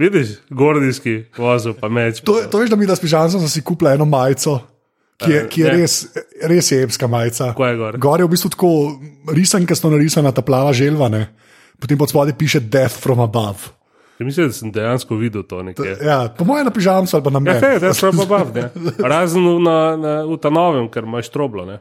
Vidiš, 0.00 0.40
gordijski 0.50 1.24
vozil, 1.36 1.76
pa 1.76 1.88
meč. 1.88 2.24
To, 2.24 2.40
to 2.50 2.58
veš, 2.58 2.72
da 2.72 2.76
mi 2.76 2.88
da 2.88 2.96
s 2.96 3.04
pižamom 3.04 3.30
sem 3.30 3.48
si 3.48 3.64
kupila 3.64 3.92
eno 3.92 4.08
majico. 4.08 4.62
Ki 5.20 5.32
je, 5.32 5.46
ki 5.52 5.60
je 5.60 5.70
res, 5.72 5.94
res 6.48 6.72
je 6.72 6.82
epska 6.84 7.08
majica. 7.08 7.52
Je 7.52 7.76
gor? 7.76 7.96
Gor 8.00 8.20
je 8.20 8.24
v 8.24 8.32
bistvu 8.32 8.56
tako 8.56 8.70
risankasto 9.32 9.92
narisana 9.92 10.32
ta 10.32 10.44
plava 10.44 10.72
želva, 10.76 11.12
ne? 11.12 11.26
potem 11.80 11.98
pod 11.98 12.08
spodaj 12.08 12.36
piše 12.36 12.60
Death 12.60 13.00
from 13.00 13.20
above. 13.20 13.72
Mislim, 14.18 14.46
da 14.46 14.52
sem 14.52 14.70
dejansko 14.70 15.14
videl 15.14 15.42
to 15.42 15.62
nekje. 15.62 15.96
Ja, 16.00 16.28
po 16.28 16.44
mojem 16.44 16.64
na 16.64 16.72
pižamcu 16.72 17.12
ali 17.12 17.24
pa 17.24 17.30
na 17.30 17.38
Ja, 17.38 17.40
meni. 17.42 17.60
hej, 17.60 17.78
da 17.78 17.86
je 17.86 17.94
slabo 17.94 18.24
bav, 18.24 18.48
ne. 18.50 18.70
Razen 18.98 19.44
na, 19.60 19.76
na, 19.94 20.12
v 20.24 20.36
ta 20.36 20.48
novem, 20.48 20.88
ker 20.88 21.04
imaš 21.04 21.28
troblo, 21.28 21.64
ne. 21.64 21.80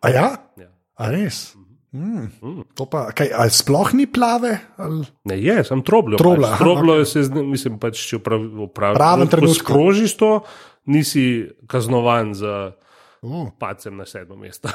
A 0.00 0.08
ja? 0.08 0.26
Ja. 0.56 0.68
A 0.94 1.08
res? 1.08 1.54
Mm. 1.90 2.28
To 2.74 2.84
pa, 2.84 3.08
kaj, 3.10 3.32
ali 3.32 3.50
sploh 3.50 3.94
ni 3.94 4.04
plave? 4.04 4.58
Ali? 4.76 5.08
Ne, 5.24 5.38
je, 5.38 5.64
sem 5.64 5.80
troblo. 5.80 6.16
Trobla, 6.16 6.48
Pač. 6.48 6.52
aha, 6.52 6.60
Troblo 6.60 6.92
je, 6.94 7.06
se, 7.06 7.22
zna- 7.22 7.42
mislim, 7.42 7.78
pač, 7.78 7.96
če 8.04 8.18
pravi, 8.18 8.68
Pravem 8.68 9.24
trenutku. 9.26 9.56
skrožiš 9.56 10.12
to, 10.14 10.44
nisi 10.84 11.24
kaznovan 11.64 12.34
za 12.34 12.76
Uh. 13.20 13.48
pacem 13.58 13.96
na 13.96 14.06
sedmo 14.06 14.36
mesto. 14.36 14.68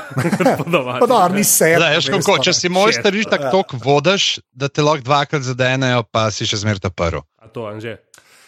Pa 0.99 1.07
da, 1.07 1.27
ni 1.29 1.43
se. 1.43 1.75
Zdaj, 1.77 1.95
veš, 1.95 2.09
kako, 2.11 2.37
če 2.39 2.53
si 2.53 2.69
mojster, 2.69 3.13
riš 3.13 3.25
tako 3.25 3.51
tok 3.53 3.75
vodaš, 3.79 4.39
da 4.51 4.67
te 4.67 4.81
lahko 4.81 5.03
dvakrat 5.03 5.41
zadenejo, 5.41 6.03
pa 6.05 6.27
si 6.27 6.43
še 6.43 6.59
zmeraj 6.59 6.81
ta 6.81 6.91
prvo. 6.91 7.23
A 7.39 7.47
to, 7.47 7.63
Anže, 7.65 7.97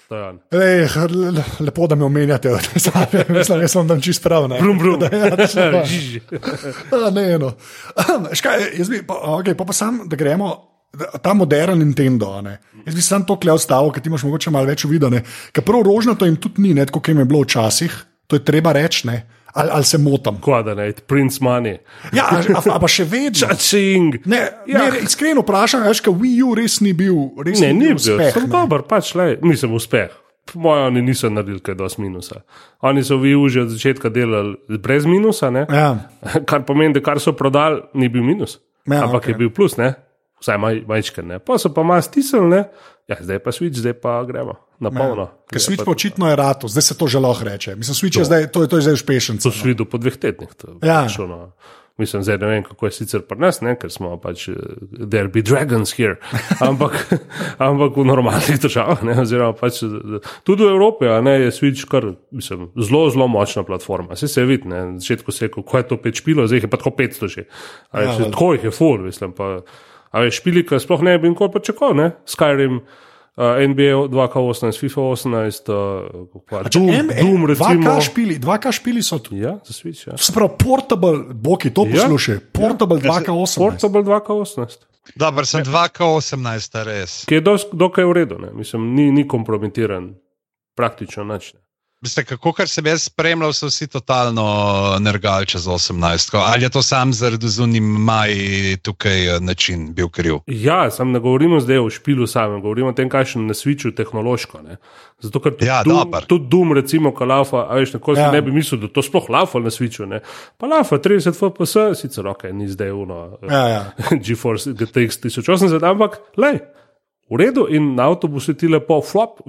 to 0.06 0.16
je 0.16 0.24
on. 0.26 0.40
Lej, 0.52 0.84
le- 1.32 1.46
lepo, 1.62 1.88
da 1.88 1.96
me 1.96 2.04
omenjate, 2.04 2.52
mislim, 3.30 3.62
da 3.62 3.68
sem 3.68 3.88
tam 3.88 4.02
čist 4.02 4.20
prav. 4.20 4.48
ne. 4.48 4.60
Brum, 4.60 4.78
brum. 4.78 5.00
Da, 5.02 5.08
ja. 5.10 5.86
Žiži. 5.86 6.22
A, 6.92 7.10
ne, 7.10 7.38
no. 7.40 7.54
Škaj, 8.40 8.76
jaz 8.76 8.90
bi, 8.90 9.00
pa, 9.02 9.16
okay, 9.34 9.56
pa, 9.56 9.64
pa 9.64 9.74
sam, 9.74 10.04
da 10.06 10.16
gremo. 10.16 10.52
da- 10.92 11.16
Ta 11.20 11.34
modern 11.34 11.80
Nintendo, 11.80 12.42
ne. 12.42 12.58
jaz 12.86 12.96
bi 12.96 13.02
sam 13.02 13.24
to 13.24 13.36
klej 13.36 13.60
stavil, 13.60 13.92
ker 13.92 14.00
ti 14.00 14.12
imaš 14.12 14.24
mogoče 14.24 14.52
malo 14.52 14.68
več 14.68 14.84
uvidene. 14.86 15.24
Ker 15.52 15.64
prav 15.64 15.84
rožnato 15.84 16.28
jim 16.28 16.36
tudi 16.36 16.62
ni, 16.62 16.74
ne, 16.74 16.86
kot 16.86 17.08
jim 17.08 17.20
je 17.20 17.26
bilo 17.26 17.42
včasih, 17.42 17.96
to 18.28 18.36
je 18.36 18.44
treba 18.44 18.72
reči, 18.76 19.08
ne. 19.08 19.18
Ali, 19.56 19.70
ali 19.72 19.84
se 19.84 19.98
motim. 19.98 20.36
Ne, 20.76 20.92
Prince 21.02 21.40
Money. 21.40 21.78
Ja, 22.12 22.24
a, 22.26 22.44
a, 22.52 22.62
a 22.70 22.80
pa 22.80 22.88
še 22.88 23.04
vedno. 23.04 23.40
Čačing. 23.42 24.20
Ne, 24.26 24.42
Ja. 24.66 24.86
ne, 24.86 25.00
iskreno 25.02 25.42
vprašam, 25.42 25.84
veš, 25.84 26.02
kaj 26.02 26.14
Wii 26.14 26.44
U 26.44 26.54
res 26.54 26.80
ni 26.80 26.94
bil, 26.94 27.16
res 27.40 27.60
Ne, 27.60 27.74
ni 27.74 27.88
bil, 27.88 27.96
uspeh. 27.96 28.34
sem 28.34 28.44
ne. 28.44 28.52
dober, 28.52 28.84
pač 28.84 29.16
le, 29.16 29.38
nisem 29.42 29.72
uspeh. 29.72 30.12
Po 30.46 30.60
mojem, 30.60 30.86
oni 30.86 31.02
niso 31.02 31.26
naredili 31.26 31.58
kaj 31.60 31.74
dosti 31.74 32.02
minusa. 32.02 32.44
Oni 32.80 33.02
so 33.02 33.18
v 33.18 33.34
EU 33.34 33.50
že 33.50 33.62
od 33.62 33.70
začetka 33.70 34.10
delali 34.10 34.54
brez 34.78 35.06
minusa, 35.06 35.50
ne? 35.50 35.66
Ja. 35.66 36.12
kar 36.46 36.62
pomeni, 36.62 36.94
da 36.94 37.02
kar 37.02 37.18
so 37.18 37.34
prodali, 37.34 37.82
ni 37.94 38.06
bil 38.08 38.22
minus. 38.22 38.60
Ja, 38.86 39.02
ampak 39.02 39.24
okej. 39.24 39.32
je 39.32 39.38
bil 39.38 39.50
plus, 39.50 39.78
ne? 39.78 39.96
Vsaj 40.42 40.58
maj, 40.58 40.84
majčken. 40.88 41.28
ne. 41.28 41.40
Pa 41.40 41.58
so 41.58 41.74
pa 41.74 41.84
malo 41.84 42.02
stisnili, 42.02 42.64
ja, 43.08 43.16
zdaj 43.20 43.40
pa 43.40 43.52
switch, 43.52 43.80
zdaj 43.80 43.94
pa 43.94 44.24
gremo 44.24 44.56
na 44.80 44.92
polno. 44.92 45.30
Ja. 45.30 45.46
Ker 45.52 45.62
Switch 45.62 45.86
pa 45.86 45.92
očitno 45.92 46.30
je 46.30 46.36
rato, 46.36 46.68
zdaj 46.68 46.82
se 46.82 46.98
to 46.98 47.08
že 47.08 47.20
lahko 47.20 47.48
reče. 47.48 47.76
Mislim, 47.76 47.96
Switch 47.96 48.20
je 48.20 48.26
zdaj, 48.26 48.52
to 48.52 48.62
je, 48.62 48.68
to 48.68 48.76
je 48.78 48.82
zdaj 48.82 48.94
uspešen. 48.94 49.38
To 49.44 49.52
si 49.52 49.68
videl 49.68 49.86
po 49.88 49.98
dveh 49.98 50.18
tednih. 50.18 50.52
to 50.58 50.76
Ja. 50.84 51.06
pač 51.08 51.20
ono, 51.20 51.54
Mislim, 51.98 52.24
zdaj 52.24 52.38
ne 52.38 52.48
vem, 52.48 52.64
kako 52.64 52.86
je 52.86 52.92
sicer 52.92 53.22
pri 53.24 53.40
nas, 53.40 53.62
ne? 53.64 53.72
ker 53.80 53.92
smo 53.92 54.18
pač, 54.20 54.50
eh, 54.52 54.56
there 54.92 55.30
be 55.32 55.40
dragons 55.42 55.94
here, 55.96 56.18
ampak, 56.68 56.92
ampak 57.56 57.96
v 57.96 58.04
normalnih 58.04 58.60
državah, 58.60 59.04
ne? 59.08 59.16
oziroma 59.24 59.56
pač, 59.56 59.80
eh, 59.88 60.20
tudi 60.44 60.68
v 60.68 60.74
Evropi 60.76 61.08
ne, 61.24 61.38
je 61.46 61.54
Switch 61.56 61.88
kar 61.88 62.10
mislim, 62.36 62.68
zelo, 62.76 63.08
zelo 63.16 63.30
močna 63.32 63.64
platforma. 63.64 64.12
Vse 64.20 64.28
se 64.28 64.44
vidi, 64.44 64.68
ne? 64.68 64.82
na 64.92 65.00
začetku 65.00 65.32
se 65.32 65.46
je 65.46 65.54
kako 65.56 65.78
je 65.78 65.88
to 65.88 65.98
pet 66.04 66.20
špilo, 66.20 66.48
zdaj 66.52 66.68
je 66.68 66.68
pa 66.68 66.78
tako 66.78 66.92
500 67.00 67.32
že. 67.32 67.48
A 67.96 68.04
Ja, 68.04 68.18
tako 68.28 68.54
jih 68.54 68.68
je 68.68 68.76
full, 68.76 69.00
mislim. 69.00 69.32
Pa, 69.32 69.64
a 70.16 70.24
veš, 70.24 70.40
špili, 70.40 70.64
ki 70.64 70.80
sploh 70.80 71.04
ne 71.04 71.18
bi 71.20 71.34
nikoli 71.34 71.52
pa 71.52 71.60
čakal, 71.60 71.92
ne? 71.98 72.14
Skyrim. 72.30 72.80
Uh, 73.36 73.60
NBA 73.60 74.08
2K18, 74.16 74.80
FIFA 74.80 75.02
18, 75.12 75.68
uh, 75.68 76.40
pa 76.48 76.62
Doom, 76.72 76.88
Doom 77.12 77.42
recimo. 77.52 77.84
2K 77.84 77.96
špili, 78.08 78.38
2K 78.40 78.72
špili 78.72 79.04
so 79.04 79.20
tu. 79.20 79.36
Ja, 79.36 79.58
za 79.60 79.76
Switch. 79.76 80.08
Ja. 80.08 80.16
Pravi, 80.16 80.56
portable, 80.56 81.18
Boki, 81.36 81.68
to 81.68 81.84
Ja. 81.84 82.08
poslušaj, 82.08 82.40
portable 82.56 83.04
2K8. 83.04 83.60
Portable 83.60 84.04
2K18. 84.08 84.88
Dobro, 85.20 85.44
sem 85.44 85.68
2K18, 85.68 86.84
res. 86.88 87.26
ki 87.28 87.36
je 87.36 87.44
dokaj 87.76 88.08
v 88.08 88.14
redu, 88.16 88.40
ne? 88.40 88.56
mislim, 88.56 88.96
ni, 88.96 89.12
ni 89.12 89.28
kompromitiran, 89.28 90.16
praktično 90.80 91.28
nič. 91.28 91.52
Veste, 92.06 92.22
kako 92.24 92.52
kar 92.54 92.68
sem 92.70 92.86
jaz 92.86 93.04
spremljal, 93.04 93.50
so 93.50 93.66
vsi 93.66 93.88
totalno 93.88 94.44
nergali 95.00 95.46
čez 95.46 95.64
18. 95.66 96.30
Ko- 96.32 96.38
Ali 96.40 96.64
je 96.64 96.70
to 96.70 96.82
sam 96.82 97.14
zaradi 97.14 97.50
zunim 97.50 97.84
maj 97.84 98.30
tukaj 98.78 99.28
eh, 99.28 99.40
način 99.40 99.94
bil 99.94 100.10
kriv? 100.10 100.36
Ja, 100.48 100.92
sam 100.92 101.12
ne 101.12 101.20
govorimo 101.20 101.60
zdaj 101.60 101.78
o 101.78 101.90
špilu 101.90 102.28
samem, 102.28 102.62
govorimo 102.62 102.90
o 102.90 102.94
tem, 102.94 103.10
kaj 103.10 103.26
še 103.26 103.40
na 103.40 103.54
sviču 103.54 103.90
tehnološko. 103.92 104.62
Ne? 104.62 104.78
Zato, 105.20 105.40
ker 105.40 105.56
tudi 105.56 105.66
Ja, 105.66 105.80
Doom, 105.84 106.14
tudi 106.28 106.46
Doom, 106.48 106.74
recimo, 106.74 107.10
ko 107.12 107.26
laufa, 107.26 107.66
a 107.66 107.76
veš, 107.76 107.96
nekoli 107.96 108.20
ja. 108.20 108.30
Ne 108.32 108.42
bi 108.42 108.54
mislil, 108.54 108.82
da 108.82 108.88
to 108.90 109.02
sploh 109.02 109.26
laufa 109.30 109.60
na 109.60 109.72
sviču. 109.72 110.06
Ne? 110.06 110.22
Pa 110.58 110.68
laufa 110.68 111.00
30 111.00 111.34
FPS, 111.34 111.74
sicer 111.98 112.28
ok, 112.28 112.44
ni 112.54 112.70
zdaj 112.70 112.92
uno. 112.94 113.20
Ja, 113.42 113.66
ja. 113.68 113.82
GeForce 114.20 114.74
GTX 114.74 115.18
1080, 115.24 115.82
ampak 115.84 116.22
lej. 116.38 116.62
V 117.26 117.40
redu, 117.42 117.66
in 117.74 117.96
na 117.98 118.06
avtobusu 118.12 118.54
ti 118.54 118.68
lepo 118.70 119.00
flop, 119.02 119.40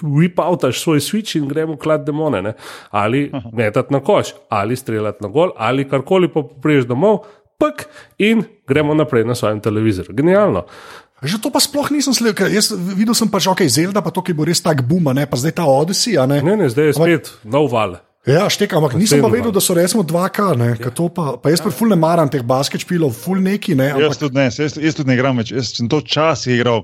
vipautaš 0.00 0.80
svoj 0.80 1.02
switch 1.04 1.36
in 1.36 1.48
gremo 1.48 1.76
klad 1.76 2.06
demone. 2.06 2.40
Ne? 2.42 2.54
Ali 2.90 3.28
metati 3.52 3.92
na 3.92 4.00
koš, 4.00 4.32
ali 4.48 4.76
streljati 4.76 5.24
na 5.24 5.28
gol, 5.28 5.52
ali 5.56 5.84
karkoli 5.88 6.32
pa 6.32 6.40
priješ 6.62 6.88
domov, 6.88 7.26
pek 7.60 7.84
in 8.18 8.44
gremo 8.68 8.94
naprej 8.94 9.24
na 9.28 9.34
svojem 9.34 9.60
televizorju. 9.60 10.16
Genialno. 10.16 10.64
Že 11.22 11.40
to 11.44 11.48
pa 11.52 11.60
sploh 11.60 11.88
nisem 11.92 12.12
sledil, 12.12 12.36
ker 12.36 12.52
jaz 12.52 12.72
videl 12.72 13.16
sem 13.16 13.28
pač, 13.32 13.48
ok, 13.48 13.64
Zelda 13.72 14.04
pa 14.04 14.12
to, 14.12 14.20
ki 14.24 14.36
bo 14.36 14.44
res 14.44 14.60
tak 14.60 14.84
buma, 14.84 15.16
ne, 15.16 15.24
pa 15.28 15.36
zdaj 15.40 15.56
ta 15.56 15.64
Odyssey, 15.64 16.16
a 16.20 16.28
ne. 16.28 16.42
Ne, 16.44 16.56
ne, 16.60 16.68
zdaj 16.72 16.92
je 16.92 16.96
spet 16.96 17.32
nov 17.44 17.72
val. 17.72 17.96
Ja, 18.26 18.48
štek, 18.50 18.72
ampak 18.74 18.96
nisem 18.98 19.20
pa 19.22 19.28
vedel, 19.30 19.52
da 19.54 19.62
so 19.62 19.74
recimo 19.78 20.02
2K, 20.02 20.46
ne, 20.58 20.72
ja. 20.74 20.90
to 20.90 21.06
pa, 21.14 21.36
pa 21.38 21.52
jaz 21.52 21.60
pa 21.62 21.70
ful 21.70 21.92
ne 21.92 21.98
maram 22.00 22.26
teh 22.26 22.42
basket 22.42 22.82
špilov, 22.82 23.14
ful 23.14 23.38
neki, 23.38 23.76
ne, 23.78 23.92
Jaz 23.92 24.00
ampak 24.00 24.18
tudi 24.18 24.38
ne, 24.40 24.46
jaz, 24.50 24.74
jaz 24.82 24.98
tudi 24.98 25.12
ne 25.12 25.14
igram 25.14 25.38
več. 25.38 25.52
Jaz 25.54 25.70
sem 25.76 25.86
to 25.90 26.00
časih 26.02 26.58
igral. 26.58 26.82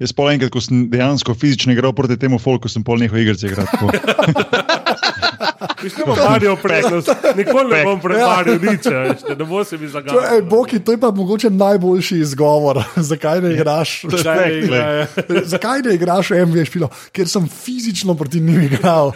Jaz 0.00 0.14
pol 0.16 0.30
enkrat, 0.32 0.48
ko 0.54 0.62
sem 0.64 0.86
dejansko 0.88 1.36
fizično 1.36 1.74
igral 1.76 1.92
proti 1.92 2.16
temu 2.16 2.40
folku, 2.40 2.72
sem 2.72 2.86
pol 2.86 3.02
nehal 3.02 3.20
igrice 3.20 3.50
igrati. 3.50 3.76
Mislim, 5.82 6.06
da 6.06 6.14
bo 6.14 6.30
Mario 6.30 6.56
prednost. 6.56 7.08
Nikoli 7.36 7.76
ne 7.76 7.84
bom 7.84 8.00
predvaril 8.00 8.58
nič, 8.62 8.86
a 8.86 8.90
veš, 8.90 9.22
ne 9.28 9.44
bo 9.44 9.64
se 9.64 9.78
mi 9.78 9.88
zagadal. 9.88 10.34
ej, 10.34 10.42
Boki, 10.42 10.80
to 10.80 10.92
je 10.92 10.98
pa 11.00 11.10
mogoče 11.10 11.50
najboljši 11.50 12.18
izgovor, 12.18 12.82
zakaj 13.10 13.40
ne 13.40 13.54
igraš. 13.54 14.02
Ne 14.02 14.58
igrajo? 14.58 15.06
Zakaj 15.44 15.82
ne 15.82 15.94
igraš 15.94 16.30
v 16.30 16.46
MV 16.46 16.64
špilo? 16.64 16.88
Ker 17.12 17.28
sem 17.28 17.48
fizično 17.48 18.14
proti 18.14 18.40
njim 18.40 18.62
igral. 18.62 19.12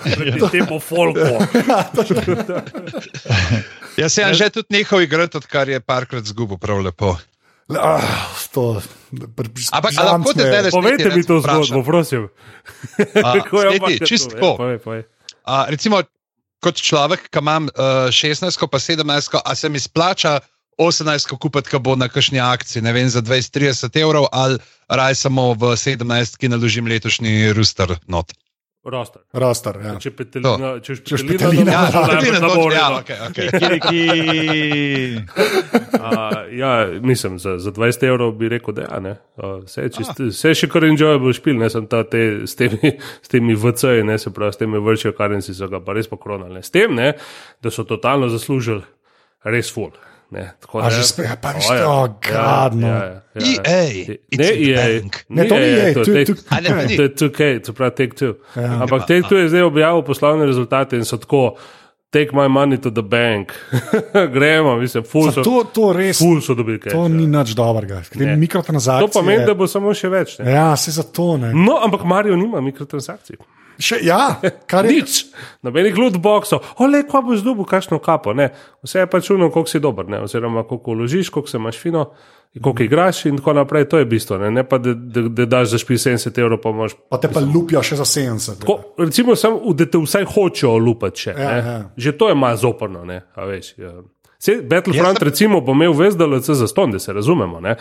Temu 0.50 0.80
folku. 0.80 1.42
Jaz 3.96 4.12
sem 4.12 4.34
že 4.34 4.50
tudi 4.50 4.78
nehal 4.78 5.02
igrati, 5.02 5.36
odkar 5.36 5.68
je 5.68 5.80
parkrat 5.80 6.24
zgubil 6.24 6.58
prav 6.58 6.80
lepo. 6.80 7.16
Ah, 7.72 8.28
to, 8.52 8.82
Ampak, 9.72 9.92
a 9.92 9.96
žanc 9.96 10.26
lahko 10.26 10.32
te 10.34 10.44
zdaj 10.44 10.70
Povejte 10.74 11.08
mi 11.14 11.22
to 11.24 11.40
zgodbo, 11.40 11.80
prosim. 11.86 12.28
A, 13.24 13.32
Kako 13.38 13.62
je 13.62 13.80
pa 13.80 13.88
čisto 14.04 14.34
to? 14.34 14.36
tako. 14.36 14.46
Ja, 14.46 14.56
povej, 14.56 14.78
povej. 14.78 15.02
A, 15.44 15.54
recimo, 15.72 16.02
kot 16.62 16.78
človek, 16.78 17.26
ki 17.32 17.42
imam 17.42 17.68
uh, 17.74 18.08
16, 18.14 18.66
pa 18.70 18.78
17, 18.78 19.40
a 19.44 19.54
se 19.58 19.68
mi 19.68 19.80
splača 19.82 20.38
18, 20.78 21.34
kupiti, 21.38 21.70
ki 21.70 21.80
bo 21.82 21.96
na 21.98 22.08
kakšni 22.08 22.40
akciji, 22.40 22.82
ne 22.82 22.92
vem, 22.94 23.08
za 23.10 23.22
20-30 23.22 24.00
evrov, 24.00 24.30
ali 24.32 24.58
raj 24.88 25.18
samo 25.26 25.52
v 25.54 25.74
17, 25.76 26.38
ki 26.38 26.52
naložim 26.52 26.88
letošnji 26.88 27.52
ruster 27.52 27.98
not. 28.06 28.32
Roster. 28.84 29.22
Rastar, 29.32 29.76
ja. 29.78 29.92
Če 29.96 30.10
petelina, 30.10 30.72
če 30.80 30.96
Če 30.96 31.16
petelina, 31.18 31.84
špetelina. 31.84 31.84
dobro, 31.92 32.02
Ja, 32.02 32.08
najbolj 32.08 32.16
petelina, 32.16 32.40
ne 32.40 32.48
bo 32.48 32.54
točno, 32.54 32.72
ja, 32.72 32.88
redo. 32.88 32.98
okay, 32.98 33.18
okay. 33.28 33.46
Kiki. 33.80 35.22
A, 36.00 36.10
ja, 36.50 36.70
mislim, 37.00 37.38
za, 37.38 37.58
za 37.58 37.72
20 37.72 38.06
evrov 38.08 38.32
bi 38.32 38.48
rekel, 38.48 38.74
da 38.74 38.82
ja, 38.82 38.98
ne. 39.00 39.12
A, 39.36 39.52
Vse 39.62 39.82
je, 39.82 39.88
čist, 39.90 40.18
vse 40.20 40.48
je 40.48 40.54
še 40.54 40.68
kar 40.68 40.84
enjoyable 40.84 41.30
špil, 41.32 41.58
ne 41.58 41.70
sem 41.70 41.86
ta 41.86 42.02
te, 42.04 42.42
s 42.42 42.58
temi, 42.58 42.94
s 43.22 43.30
temi 43.30 43.54
VC-ji, 43.54 44.02
ne 44.04 44.18
se 44.18 44.30
pravi, 44.30 44.52
s 44.52 44.58
temi 44.58 44.82
virtual 44.82 45.14
currency 45.14 45.54
so 45.54 45.68
ga 45.70 45.78
pa 45.80 45.94
res 45.94 46.10
pokronali. 46.10 46.54
ne. 46.54 46.62
S 46.62 46.74
tem, 46.74 46.90
ne, 46.94 47.12
da 47.62 47.70
so 47.70 47.86
totalno 47.86 48.28
zaslužili 48.28 48.82
res 49.46 49.70
full. 49.70 49.94
Ne, 50.32 50.52
tako 50.56 50.78
A 50.78 50.88
že 50.88 51.02
spet, 51.04 51.28
pa 51.36 51.52
veš, 51.52 51.68
O, 51.68 51.74
ja. 51.74 51.84
oh, 51.86 52.08
God, 52.08 52.72
no. 52.74 52.88
ja, 52.88 52.96
ja, 52.96 53.20
ja. 53.34 53.42
EA, 53.60 53.84
it's 54.26 54.38
Ne, 54.38 54.48
in 54.48 54.56
the 54.56 54.72
EA. 54.72 54.76
bank. 54.96 55.12
Ne, 55.28 55.44
to 55.44 55.54
ni 55.54 55.68
EA, 55.68 55.92
to 55.92 56.00
to 56.00 56.10
je 56.10 56.18
je 56.18 56.26
Take- 56.26 56.44
A 56.48 56.56
ne, 56.58 56.68
pa 56.70 56.82
ni. 56.82 56.96
To 56.96 57.02
je 57.02 57.10
2K, 57.10 57.40
to 57.60 57.72
pravi 57.72 57.92
Take 57.92 58.14
Two. 58.14 58.32
Ampak 58.56 59.04
Take 59.04 59.22
Two 59.22 59.36
je 59.36 59.48
zdaj 59.48 59.62
objavil 59.62 60.02
poslovne 60.02 60.46
rezultate 60.46 60.96
in 60.96 61.04
so 61.04 61.16
tako 61.16 61.56
take 62.10 62.32
my 62.32 62.44
money 62.46 62.76
to 62.76 62.90
the 62.90 63.02
bank, 63.02 63.52
gremo, 64.34 64.76
mislim, 64.76 65.00
ful 65.02 65.32
so, 65.32 65.40
To, 65.42 65.64
to 65.66 65.92
res 65.92 66.18
ful 66.18 66.40
so 66.40 66.54
dobili 66.54 66.76
kaj. 66.78 66.92
to 66.92 67.08
ni 67.08 67.24
nič 67.26 67.52
dobrega. 67.52 68.02
Ne. 68.14 68.36
Mikrotransakcije. 68.36 69.00
To 69.02 69.12
pomeni, 69.14 69.44
da 69.44 69.54
bo 69.54 69.64
samo 69.66 69.92
še 69.92 70.08
več. 70.08 70.38
Ne? 70.38 70.50
Ja, 70.50 70.76
se 70.76 70.90
za 70.90 71.02
to 71.02 71.36
ne. 71.36 71.52
No, 71.54 71.76
ampak 71.78 72.04
Marijo 72.04 72.36
nima 72.36 72.60
mikrotransakcij. 72.60 73.36
Še, 73.78 73.98
ja, 74.04 74.40
kar 74.70 74.84
je. 74.84 74.92
Nič, 74.92 75.24
nobenih 75.62 75.96
lootboxov, 75.96 76.76
ole, 76.84 77.02
ko 77.08 77.22
boš 77.22 77.42
dobil, 77.46 77.64
kakšno 77.68 77.98
kapo. 78.02 78.34
Ne. 78.36 78.50
Vse 78.84 79.02
je 79.04 79.10
pač 79.10 79.30
čuno, 79.30 79.50
koliko 79.50 79.70
si 79.70 79.80
dober, 79.80 80.08
ne. 80.08 80.20
oziroma 80.22 80.64
koliko 80.68 80.96
vložiš, 80.98 81.30
koliko 81.30 81.50
se 81.50 81.56
imaš 81.56 81.78
fino, 81.80 82.04
koliko 82.62 82.82
igraš 82.82 83.24
in 83.30 83.40
tako 83.40 83.52
naprej. 83.52 83.88
To 83.88 83.98
je 83.98 84.04
bistvo, 84.04 84.38
ne, 84.38 84.50
ne 84.50 84.64
pa 84.68 84.78
da, 84.78 84.94
da, 84.94 85.22
da 85.28 85.46
daš 85.46 85.74
za 85.74 85.82
špil 85.82 85.96
70 85.96 86.40
evrov, 86.40 86.60
pa 86.62 86.70
imaš. 86.70 86.96
Pa 87.10 87.20
te 87.20 87.30
pa 87.32 87.40
lupijo 87.40 87.82
še 87.82 87.96
za 88.00 88.04
70. 88.04 88.64
Ko, 88.68 88.78
recimo, 88.98 89.36
sam, 89.36 89.60
da 89.74 89.86
te 89.86 89.98
vsaj 89.98 90.26
hočejo 90.34 90.76
lupati. 90.78 91.28
Še, 91.28 91.36
Ja, 91.38 91.52
ja. 91.56 91.76
Že 91.96 92.18
to 92.18 92.28
je 92.28 92.34
malo 92.34 92.56
zoprno. 92.56 93.04
Ne, 93.08 93.22
a 93.34 93.46
veš, 93.48 93.74
ja. 93.80 93.96
Battlefront, 94.66 95.22
recimo, 95.22 95.60
bo 95.62 95.72
imel 95.72 95.94
ves 95.94 96.16
DLC 96.18 96.56
za 96.58 96.66
ston, 96.66 96.90
da 96.90 96.98
se 96.98 97.12
razumemo. 97.12 97.60
Ne. 97.62 97.76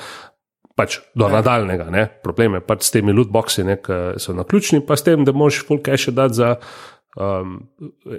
Pač 0.80 1.02
do 1.18 1.28
ja. 1.28 1.36
nadaljnega, 1.36 1.90
ne? 1.92 2.06
problem 2.24 2.56
je 2.58 2.64
pač 2.64 2.88
s 2.88 2.94
temi 2.96 3.14
lootboxi, 3.16 3.66
ne, 3.68 3.76
ki 3.82 4.00
so 4.24 4.36
na 4.38 4.46
ključni, 4.48 4.80
pa 4.88 4.96
s 4.98 5.06
tem, 5.08 5.26
da 5.28 5.34
moš 5.36 5.62
full 5.68 5.82
cache 5.84 6.14
dati 6.16 6.40
za 6.40 6.54
um, 7.20 7.58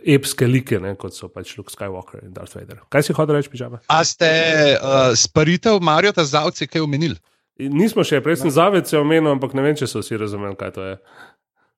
epske 0.05 0.47
like, 0.47 0.81
ne, 0.83 0.95
kot 1.01 1.17
so 1.17 1.31
pač 1.33 1.55
Luke 1.59 1.73
Skywalker 1.73 2.23
in 2.27 2.33
Darth 2.37 2.57
Vader. 2.59 2.83
Kaj 2.93 3.09
si 3.09 3.17
hotel 3.17 3.39
reči, 3.39 3.53
pižama? 3.53 3.83
A 3.89 4.03
ste 4.05 4.29
uh, 4.77 5.13
sparitev 5.17 5.81
Marijo 5.85 6.17
ta 6.19 6.27
zavci 6.29 6.69
kaj 6.69 6.85
omenili? 6.85 7.17
In 7.61 7.77
Nismo 7.77 8.05
še, 8.05 8.23
prej 8.25 8.43
sem 8.43 8.53
zavece 8.53 8.97
omenil, 9.01 9.35
ampak 9.35 9.57
ne 9.57 9.65
vem, 9.65 9.77
če 9.79 9.89
so 9.89 10.01
vsi 10.05 10.21
razumeli, 10.21 10.57
kaj 10.59 10.77
to 10.77 10.87
je. 10.93 10.97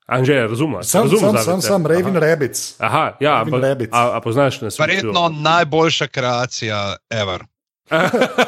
Anže, 0.04 0.36
razumem. 0.50 0.82
Sem, 0.84 1.08
sem, 1.08 1.36
sem, 1.40 1.60
sem 1.64 1.86
Raven 1.88 2.18
Rabbits. 2.20 2.74
Aha, 2.76 3.16
ja, 3.24 3.38
Raven 3.40 3.54
ampak, 3.54 3.64
Rabbits. 3.64 3.96
a, 3.96 4.18
a 4.18 4.20
poznaš 4.20 4.60
na 4.60 4.68
svetu? 4.68 4.84
Verjetno 4.84 5.28
najboljša 5.32 6.08
kreacija 6.12 6.80
ever. 7.08 7.46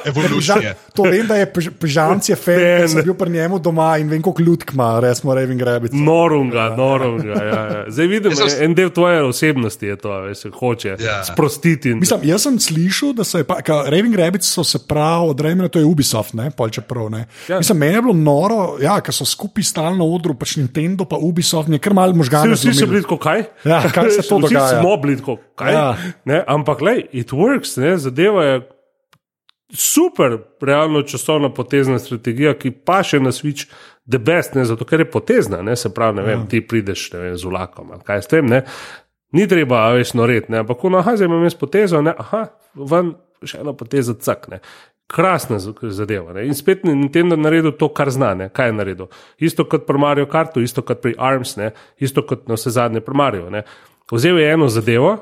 Evolucije. 0.05 0.75
To 0.95 1.03
vem, 1.03 1.27
da 1.27 1.37
je 1.37 1.47
Pežanc 1.81 2.29
je 2.29 2.37
fan, 2.37 2.55
Fan. 2.79 2.89
sem 2.89 3.03
bil 3.05 3.15
pri 3.15 3.31
njemu 3.31 3.59
doma 3.59 3.99
in 3.99 4.09
vem, 4.09 4.23
koliko 4.23 4.43
ljudk 4.43 4.73
ima, 4.73 5.01
resmo 5.01 5.35
Raven 5.35 5.61
Rabbits. 5.61 5.95
Norunga, 5.95 6.75
norunga. 6.77 7.29
Ja, 7.35 7.45
ja. 7.45 7.85
Zdaj 7.89 8.07
vidim, 8.07 8.33
Jaz 8.33 8.61
en 8.61 8.75
del 8.75 8.91
tvoje 8.91 9.23
osebnosti 9.23 9.87
je 9.87 9.97
to, 9.97 10.21
veš, 10.21 10.39
se 10.39 10.51
hoče 10.51 10.97
Ja. 11.01 11.25
sprostiti. 11.25 11.91
In, 11.91 11.99
Mislim, 11.99 12.21
jaz 12.23 12.43
sem 12.43 12.59
slišal, 12.59 13.13
da 13.13 13.25
so 13.25 13.39
Raven 13.87 14.15
Rabbits 14.15 14.49
so 14.49 14.65
se 14.65 14.79
prav 14.79 15.25
odrejali, 15.25 15.69
to 15.69 15.79
je 15.79 15.85
Ubisoft, 15.85 16.35
ne, 16.35 16.51
pol 16.51 16.69
čeprav 16.69 17.11
ne. 17.11 17.19
Ja. 17.19 17.27
Ja. 17.49 17.59
Mislim, 17.59 17.79
meni 17.79 17.95
je 17.95 18.03
bilo 18.03 18.15
noro, 18.15 18.77
ja, 18.81 19.01
ker 19.01 19.15
so 19.15 19.25
skupaj 19.25 19.63
stalno 19.63 19.97
na 19.99 20.05
odru, 20.07 20.35
pač 20.35 20.57
Nintendo 20.57 21.05
pa 21.05 21.17
Ubisoft, 21.17 21.69
je 21.69 21.79
kar 21.79 21.95
malo 21.95 22.13
Vsi, 22.13 22.69
vsi 22.71 22.73
so 22.75 22.87
bili 22.87 23.03
tako, 23.03 23.17
kaj? 23.19 23.45
Ja, 23.65 23.83
kaj 23.93 24.11
se 24.11 24.23
to 24.23 24.39
Vsi 24.39 24.55
dogaja? 24.55 24.81
smo 24.81 24.97
bili 24.97 25.17
tako, 25.17 25.37
kaj? 25.55 25.73
Ja. 25.73 25.97
Ne, 26.25 26.45
ampak, 26.47 26.81
lej, 26.81 27.05
it 27.13 27.31
works, 27.33 27.77
ne, 27.81 27.99
zadeva 27.99 28.45
je 28.45 28.76
super, 29.75 30.39
realno 30.61 31.03
časovno 31.03 31.55
potezna 31.55 31.99
strategija, 31.99 32.55
ki 32.55 32.71
pa 32.71 33.03
še 33.03 33.21
na 33.21 33.33
switch. 33.35 33.67
The 34.07 34.19
best, 34.23 34.55
ne, 34.55 34.63
zato 34.65 34.85
ker 34.87 35.01
je 35.03 35.11
potezna, 35.11 35.59
ne, 35.67 35.75
se 35.77 35.91
pravi, 35.95 36.17
ne 36.17 36.23
vem, 36.23 36.41
Ja. 36.41 36.47
ti 36.47 36.61
prideš 36.63 37.09
vem, 37.13 37.33
z 37.37 37.45
vlakom 37.45 37.91
ali 37.91 38.05
kaj 38.07 38.23
s 38.23 38.27
tem. 38.31 38.47
Ne, 38.47 38.63
ni 39.35 39.49
treba, 39.51 39.81
a 39.89 39.97
veš, 39.99 40.13
noreti, 40.15 40.55
ampak, 40.55 40.85
no, 40.87 40.99
aha, 40.99 41.17
zdaj 41.17 41.27
imam 41.27 41.43
jaz 41.43 41.57
potezo, 41.59 41.99
ne, 42.03 42.15
aha, 42.19 42.45
ven 42.75 43.17
še 43.43 43.59
eno 43.65 43.75
potezo, 43.75 44.15
cak. 44.15 44.47
Ne. 44.49 44.61
Krasna 45.11 45.59
zadeva. 45.59 46.33
Ne. 46.33 46.47
In 46.47 46.55
spet 46.55 46.85
je 46.87 46.95
Nintendo 46.95 47.37
naredil 47.37 47.73
to, 47.79 47.89
kar 47.89 48.11
zna. 48.11 48.35
Ne. 48.35 48.49
Kaj 48.49 48.69
je 48.69 48.73
naredil? 48.73 49.07
Isto 49.39 49.67
kot 49.67 49.87
pri 49.87 49.99
Mario 49.99 50.27
Kartu, 50.27 50.63
isto 50.63 50.83
kot 50.83 51.03
pri 51.03 51.15
Arms, 51.19 51.57
ne. 51.57 51.73
isto 51.99 52.23
kot 52.27 52.49
na 52.49 52.55
vse 52.55 52.71
zadnje 52.71 53.01
pri 53.01 53.15
Mario. 53.15 53.51
Ne. 53.51 53.63
Vzel 54.11 54.39
je 54.39 54.53
eno 54.53 54.69
zadevo, 54.69 55.17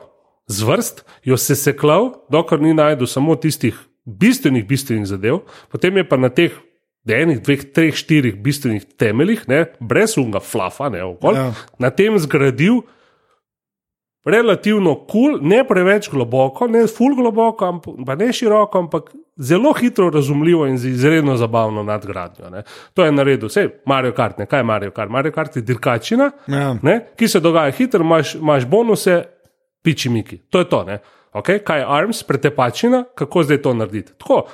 zvrst, 0.46 1.04
jo 1.24 1.36
sesekljal, 1.36 2.12
dokler 2.32 2.60
ni 2.60 2.74
najdel 2.76 3.06
samo 3.08 3.36
tistih 3.36 3.76
bistvenih, 4.04 4.66
bistvenih 4.66 5.06
zadev, 5.06 5.42
potem 5.72 5.96
je 5.96 6.04
pa 6.04 6.16
na 6.16 6.28
teh 6.28 6.52
enih, 7.06 7.40
dveh, 7.40 7.64
treh, 7.72 7.94
štirih 7.94 8.36
bistvenih 8.40 8.84
temeljih, 8.96 9.48
ne, 9.48 9.64
brez 9.80 10.16
unga 10.18 10.40
flafa, 10.40 10.88
ne, 10.88 11.02
okol, 11.04 11.34
Ja. 11.34 11.52
na 11.78 11.90
tem 11.90 12.18
zgradil. 12.18 12.82
Relativno 14.24 14.94
kul, 14.96 15.06
cool, 15.06 15.38
ne 15.42 15.58
preveč 15.68 16.08
globoko, 16.08 16.64
ne 16.66 16.86
ful 16.86 17.12
globoko, 17.14 17.66
ampak, 17.66 17.94
pa 18.06 18.14
ne 18.14 18.30
široko, 18.32 18.78
ampak 18.78 19.10
zelo 19.36 19.72
hitro 19.72 20.06
razumljivo 20.10 20.66
in 20.66 20.78
z 20.78 20.88
izredno 20.88 21.36
zabavno 21.36 21.82
nadgradnjo. 21.82 22.48
Ne. 22.50 22.62
To 22.94 23.04
je 23.04 23.12
naredil, 23.12 23.48
vse 23.48 23.66
Mario 23.86 24.12
Kart, 24.12 24.38
ne 24.38 24.46
kaj 24.46 24.60
je 24.60 24.64
Mario 24.64 24.90
Kart. 24.90 25.10
Mario 25.10 25.32
Kart 25.32 25.56
je 25.56 25.62
dirkačina, 25.62 26.30
Ja. 26.48 26.76
ne, 26.82 27.06
ki 27.16 27.28
se 27.28 27.40
dogaja 27.40 27.70
hitro, 27.70 28.00
imaš, 28.00 28.34
imaš 28.34 28.64
bonuse, 28.64 29.24
piči 29.82 30.08
miki. 30.08 30.38
To 30.48 30.58
je 30.58 30.64
to. 30.64 30.84
ne. 30.84 30.98
Okay? 31.34 31.58
Kaj 31.58 31.78
je 31.78 31.86
arms, 31.88 32.22
pretepačina, 32.22 33.04
kako 33.14 33.42
zdaj 33.42 33.62
to 33.62 33.74
narediti? 33.74 34.12
Tako, 34.14 34.44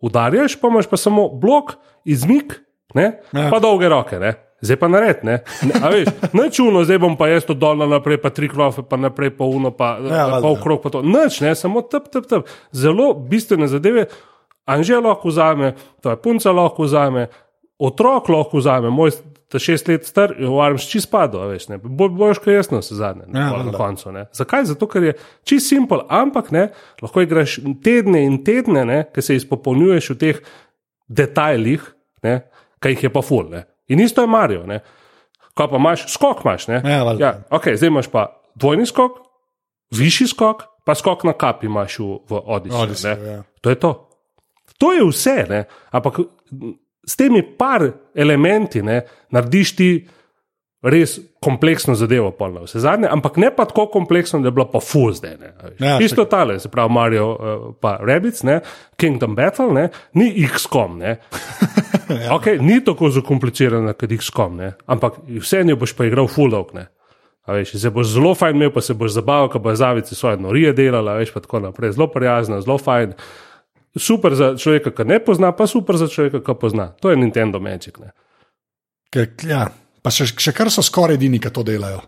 udarjaš, 0.00 0.54
pa 0.56 0.68
imaš 0.68 0.86
pa 0.86 0.96
samo 0.96 1.28
blok, 1.28 1.74
izmik, 2.04 2.60
ne, 2.94 3.20
Ja. 3.32 3.48
pa 3.50 3.58
dolge 3.58 3.88
roke. 3.88 4.18
Ne. 4.18 4.34
Zdaj 4.60 4.76
pa 4.76 4.88
nared, 4.88 5.24
ne. 5.24 5.38
ne 5.62 5.90
veš, 5.90 6.08
Načuno, 6.34 6.84
zdaj 6.84 6.98
bom 6.98 7.16
pa 7.16 7.28
jaz 7.28 7.44
to 7.44 7.54
dol 7.54 7.80
naprej, 7.80 8.20
pa 8.20 8.30
tri 8.30 8.48
klofe, 8.48 8.82
pa 8.82 8.96
naprej 8.96 9.30
pa 9.30 9.44
uno, 9.44 9.70
pa, 9.70 9.96
Ja, 9.98 10.26
pa 10.26 10.38
valjda. 10.38 10.48
okrog, 10.50 10.82
pa 10.82 10.90
to. 10.90 11.02
Nič, 11.02 11.40
ne, 11.40 11.54
samo 11.54 11.80
tep, 11.82 12.08
tep, 12.08 12.26
tep. 12.26 12.44
Zelo 12.70 13.14
bistvene 13.14 13.66
zadeve. 13.66 14.06
Anže 14.66 14.96
lahko 14.96 15.28
vzame, 15.28 15.72
to 16.00 16.10
je 16.10 16.16
punca 16.16 16.52
lahko 16.52 16.84
vzame, 16.84 17.26
otrok 17.78 18.28
lahko 18.28 18.58
vzame, 18.58 18.90
moj 18.90 19.10
ta 19.50 19.58
šest 19.58 19.88
let 19.90 20.06
star, 20.06 20.32
je 20.38 20.46
v 20.46 20.60
arms 20.62 20.86
čist 20.86 21.10
padel, 21.10 21.42
veš, 21.50 21.66
ne, 21.72 21.78
bolj 21.82 22.12
boš 22.18 22.40
kot 22.42 22.52
jaz 22.52 22.70
na 22.70 22.80
zadnje, 22.84 23.26
Ja, 23.34 23.48
ja, 23.50 23.62
na 23.66 23.74
koncu. 23.74 24.12
Ne. 24.14 24.24
Zakaj? 24.36 24.68
Zato, 24.70 24.86
ker 24.90 25.08
je 25.08 25.14
čist 25.48 25.72
simpel, 25.72 26.04
ampak 26.08 26.52
ne, 26.54 26.68
lahko 27.02 27.24
igraš 27.24 27.58
tedne 27.84 28.22
in 28.26 28.40
tedne, 28.46 28.84
ne, 28.86 29.00
ki 29.14 29.24
se 29.26 29.38
izpopolnjuješ 29.40 30.12
v 30.14 30.18
teh 30.22 30.42
detajlih, 31.10 31.88
ne, 32.26 32.36
kaj 32.78 32.96
jih 32.96 33.08
je 33.08 33.12
pa 33.12 33.22
ful. 33.26 33.50
Ne. 33.50 33.64
In 33.90 34.00
isto 34.00 34.22
je 34.22 34.30
Mario. 34.30 34.62
Ne. 34.70 34.80
Ko 35.58 35.66
pa 35.66 35.80
imaš 35.82 36.06
skok, 36.12 36.44
imaš. 36.44 36.68
Ne. 36.70 36.82
Ja, 36.86 37.02
valjda. 37.04 37.24
ja, 37.26 37.32
okay, 37.50 37.74
zdaj 37.76 37.90
imaš 37.90 38.10
pa 38.12 38.28
dvojni 38.54 38.86
skok, 38.86 39.18
višji 39.98 40.28
skok, 40.30 40.62
pa 40.86 40.94
skok 40.94 41.26
na 41.26 41.34
kap 41.34 41.64
imaš 41.66 41.98
v, 41.98 42.20
v 42.30 42.42
Odisseju. 42.46 42.84
Odyssey, 42.86 43.18
ne. 43.18 43.32
ja. 43.32 43.42
To 43.60 43.74
je 43.74 43.80
to. 43.82 43.92
To 44.80 44.92
je 44.92 45.04
vse, 45.04 45.36
ne? 45.50 45.64
ampak 45.90 46.22
s 47.06 47.16
temi 47.16 47.42
par 47.58 47.86
elementi 48.14 48.82
ne, 48.82 49.02
narediš 49.30 49.76
ti 49.76 49.90
res 50.82 51.18
kompleksno 51.44 51.94
zadevo, 51.94 52.30
polno 52.36 52.64
vse 52.64 52.80
zadnje, 52.80 53.08
ampak 53.12 53.36
ne 53.40 53.50
pa 53.52 53.66
tako 53.68 53.86
kompleksno, 53.92 54.40
da 54.40 54.48
je 54.48 54.56
bilo 54.56 54.66
pa 54.72 54.80
fuz 54.80 55.18
zdaj. 55.20 55.36
Ne. 55.40 55.50
Ja, 55.78 55.98
Isto 56.00 56.24
tale, 56.24 56.58
se 56.60 56.70
pravi 56.72 56.92
Mario 56.92 57.26
uh, 57.32 57.66
pa 57.80 57.98
Rabbits, 58.00 58.42
ne, 58.42 58.60
Kingdom 58.96 59.34
Battle, 59.36 59.72
ne, 59.76 59.88
ni 60.14 60.32
XCOM. 60.48 61.00
Ja. 62.10 62.34
Okay, 62.34 62.58
ni 62.58 62.80
tako 62.82 63.06
zakomplicirano 63.14 63.92
kot 63.94 64.10
XCOM, 64.18 64.56
ne, 64.58 64.72
ampak 64.90 65.20
vse 65.30 65.60
ne 65.62 65.76
boš 65.78 65.92
pa 65.94 66.08
igral 66.08 66.26
fullok. 66.26 66.72
A 67.46 67.54
veš, 67.54 67.76
se 67.78 67.90
boš 67.90 68.08
zelo 68.16 68.32
fajn 68.34 68.56
imel, 68.56 68.72
pa 68.74 68.82
se 68.82 68.96
boš 68.98 69.12
zabaval, 69.14 69.46
ko 69.52 69.60
bo 69.62 69.74
zavice 69.78 70.14
svoje 70.18 70.40
norije 70.42 70.72
delala, 70.74 71.14
veš, 71.20 71.30
pa 71.34 71.40
tako 71.44 71.60
naprej. 71.68 71.92
Zelo 71.94 72.08
prijazna, 72.10 72.58
zelo 72.66 72.78
fajn. 72.78 73.14
Super 73.98 74.34
za 74.38 74.54
človeka, 74.54 74.92
ki 74.94 75.04
ne 75.04 75.18
pozna, 75.18 75.50
pa 75.52 75.66
super 75.66 75.98
za 75.98 76.06
človeka, 76.06 76.42
ki 76.46 76.54
pozna. 76.60 76.92
To 77.02 77.10
je 77.10 77.18
Nintendo 77.18 77.60
Magic. 77.60 77.98
Ne. 77.98 78.12
Ker, 79.10 79.32
ja. 79.48 79.68
Pa 80.00 80.12
še, 80.14 80.30
še 80.38 80.54
kar 80.56 80.70
so 80.70 80.84
skoraj 80.86 81.18
edini, 81.18 81.40
ki 81.42 81.50
to 81.50 81.66
delajo. 81.66 82.04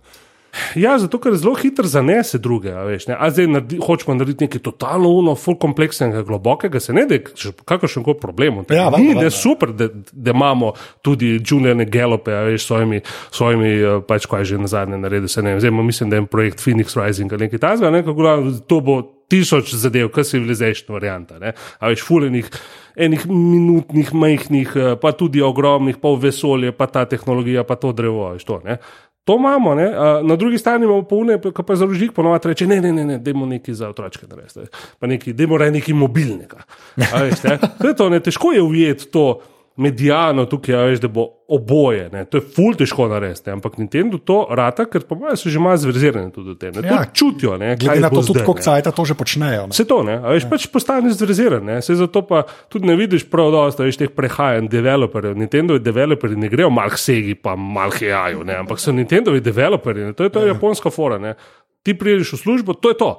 Ja, 0.76 0.98
zato 1.00 1.16
ker 1.16 1.32
zelo 1.40 1.54
hitro 1.56 1.88
zanese 1.88 2.36
druge. 2.38 2.72
a 2.76 2.84
Veš, 2.84 3.06
ne. 3.08 3.16
a 3.16 3.30
zdaj 3.32 3.46
naredi, 3.48 3.78
hočemo 3.80 4.14
narediti 4.14 4.44
nekaj 4.44 4.60
totalno 4.60 5.08
uno, 5.08 5.32
full 5.34 5.56
kompleksnega, 5.56 6.22
globokega, 6.28 6.80
se 6.80 6.92
ne 6.92 7.06
da 7.08 7.16
je 7.16 7.24
kakršen 7.64 8.04
koli 8.04 8.20
problem. 8.20 8.60
Ja, 8.68 8.90
Ni, 8.90 8.92
valjda, 8.92 9.08
ne, 9.08 9.14
valjda. 9.14 9.30
super, 9.30 9.72
da, 9.72 9.88
da 10.12 10.30
imamo 10.30 10.74
tudi 11.02 11.40
Juliane 11.40 11.86
Galope, 11.88 12.34
a 12.36 12.44
veš, 12.44 12.66
svojimi, 12.68 13.00
svojimi 13.32 13.72
eh, 13.80 14.00
pač 14.08 14.28
kaj 14.28 14.44
je 14.44 14.52
že 14.52 14.58
na 14.60 14.68
zadnje 14.68 15.00
vem, 15.08 15.26
zdaj 15.58 15.70
mislim, 15.72 16.10
da 16.10 16.16
je 16.16 16.20
en 16.20 16.28
projekt 16.28 16.60
Phoenix 16.60 16.96
Rising 17.00 17.32
ali 17.32 17.48
nekaj 17.48 17.58
takega, 17.58 17.90
ne, 17.90 18.04
kako 18.04 18.36
to 18.68 18.80
bo 18.80 19.00
tisoč 19.32 19.72
zadev, 19.80 20.12
kar 20.12 20.28
civilization 20.28 20.92
varianta. 20.92 21.40
Ne. 21.40 21.56
A 21.80 21.92
veš, 21.92 22.04
fulenih. 22.06 22.52
Enih 22.92 23.22
minutnih, 23.24 24.10
majhnih, 24.12 24.74
eh, 24.76 24.90
pa 25.00 25.14
tudi 25.16 25.40
ogromnih, 25.40 25.96
pa 25.96 26.10
vesolje, 26.12 26.74
pa 26.76 26.84
ta 26.92 27.06
tehnologija, 27.08 27.64
pa 27.64 27.78
to 27.80 27.94
drevo. 27.96 28.28
veš, 28.36 28.44
To, 28.44 28.60
ne. 28.64 28.76
To 29.24 29.36
imamo, 29.38 29.74
ne? 29.74 29.86
Na 30.22 30.36
drugi 30.36 30.58
strani 30.58 30.84
imamo 30.84 31.04
polne, 31.06 31.38
ki 31.38 31.62
pa 31.66 31.76
za 31.78 31.86
rožnik 31.86 32.12
ponovadi 32.12 32.48
reče: 32.50 32.66
ne, 32.66 32.80
ne, 32.82 32.92
ne, 32.92 33.04
ne 33.04 33.18
dajmo 33.22 33.46
nekaj 33.46 33.74
za 33.74 33.88
otročke 33.88 34.26
narediti, 34.26 34.66
pa 34.98 35.06
nekaj, 35.06 35.32
dajmo 35.38 35.58
reči 35.62 35.76
nekaj 35.78 35.94
mobilnega. 35.94 36.64
Veš, 36.98 37.44
ne? 37.46 37.58
To 37.78 37.88
je 37.88 37.96
to, 37.96 38.08
ne? 38.10 38.20
Težko 38.20 38.52
je 38.52 38.62
ujeti 38.62 39.06
to 39.14 39.40
medijano 39.76 40.44
tukaj, 40.44 40.74
a 40.74 40.82
veš, 40.90 41.00
da 41.00 41.08
bo 41.08 41.26
oboje. 41.48 42.08
Ne? 42.12 42.24
To 42.24 42.38
je 42.38 42.44
ful 42.54 42.74
težko 42.76 43.06
narediti, 43.08 43.50
ampak 43.50 43.78
Nintendo 43.80 44.18
to 44.18 44.42
rata, 44.50 44.84
ker 44.88 45.04
mojem 45.10 45.36
so 45.36 45.52
že 45.52 45.60
malo 45.60 45.80
zverzirani 45.80 46.32
tudi 46.32 46.54
tem. 46.60 46.74
Ne? 46.76 46.84
Ja. 46.86 47.00
Ja. 47.00 47.06
Čutijo, 47.12 47.56
ne? 47.60 47.74
Glede 47.80 48.04
na 48.04 48.10
to, 48.12 48.22
zdaj, 48.22 48.44
koliko 48.44 48.60
ne. 48.60 48.66
cajta 48.68 48.92
to 48.92 49.04
že 49.08 49.16
počnejo. 49.16 49.66
Ne? 49.68 49.72
Vse 49.72 49.86
to, 49.88 50.02
ne, 50.06 50.18
a 50.20 50.36
veš, 50.36 50.46
ja. 50.46 50.52
pač 50.52 50.68
postaneš 50.72 51.16
zverziran, 51.20 51.64
ne, 51.64 51.80
se 51.82 51.96
zato 51.96 52.24
pa 52.28 52.44
tudi 52.72 52.88
ne 52.88 52.96
vidiš 53.00 53.26
prav 53.32 53.52
dosta, 53.54 53.86
veš, 53.88 54.00
teh 54.00 54.12
prehajanj 54.12 54.68
developerjev. 54.72 55.36
Nintendovi 55.40 55.80
developerji 55.80 56.40
ne 56.44 56.52
grejo 56.52 56.70
mal 56.72 56.92
segi, 57.00 57.34
pa 57.34 57.56
mal 57.56 57.92
hejajo, 57.96 58.44
ne, 58.44 58.60
ampak 58.64 58.80
so 58.80 58.92
Nintendovi 58.92 59.40
developerji, 59.40 60.12
ne, 60.12 60.16
to 60.16 60.28
je 60.28 60.32
to 60.32 60.44
ja. 60.44 60.52
japonska 60.52 60.92
fora, 60.92 61.20
ne. 61.22 61.36
Ti 61.82 61.96
prideš 61.98 62.36
v 62.36 62.42
službo, 62.44 62.76
to 62.78 62.92
je 62.92 63.00
to. 63.00 63.12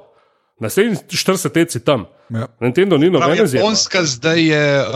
Naslednji 0.54 0.96
40 1.08 1.56
let 1.56 1.70
si 1.70 1.80
tam. 1.80 2.04
Ja. 2.30 2.46
Nintendo 2.60 2.96
ni 2.96 3.10
nobene 3.10 3.46
zemlje. 3.46 3.58
Japonska 3.58 4.04
zdaj 4.04 4.40
je 4.42 4.80
uh, 4.80 4.86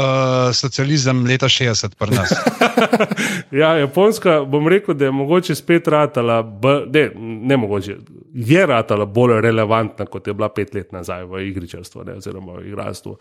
socializem 0.53 1.27
leta 1.27 1.47
60 1.47 1.95
pri 1.95 2.11
nas. 2.11 2.33
Ja, 3.51 3.75
Japonska, 3.75 4.45
bom 4.45 4.69
rekel, 4.69 4.95
da 4.95 5.05
je 5.05 5.11
mogoče 5.11 5.55
spet 5.55 5.89
ratala, 5.89 6.43
b, 6.43 6.69
ne, 6.89 7.11
ne 7.17 7.57
mogoče, 7.57 7.97
je 8.35 8.67
ratala 8.67 9.05
bolj 9.05 9.41
relevantna, 9.41 10.07
kot 10.07 10.27
je 10.27 10.35
bila 10.35 10.49
pet 10.49 10.75
let 10.75 10.93
nazaj 10.93 11.25
v 11.25 11.41
igričarstvu, 11.43 12.05
ne, 12.05 12.15
oziroma 12.15 12.53
v 12.53 12.67
igralstvu. 12.67 13.17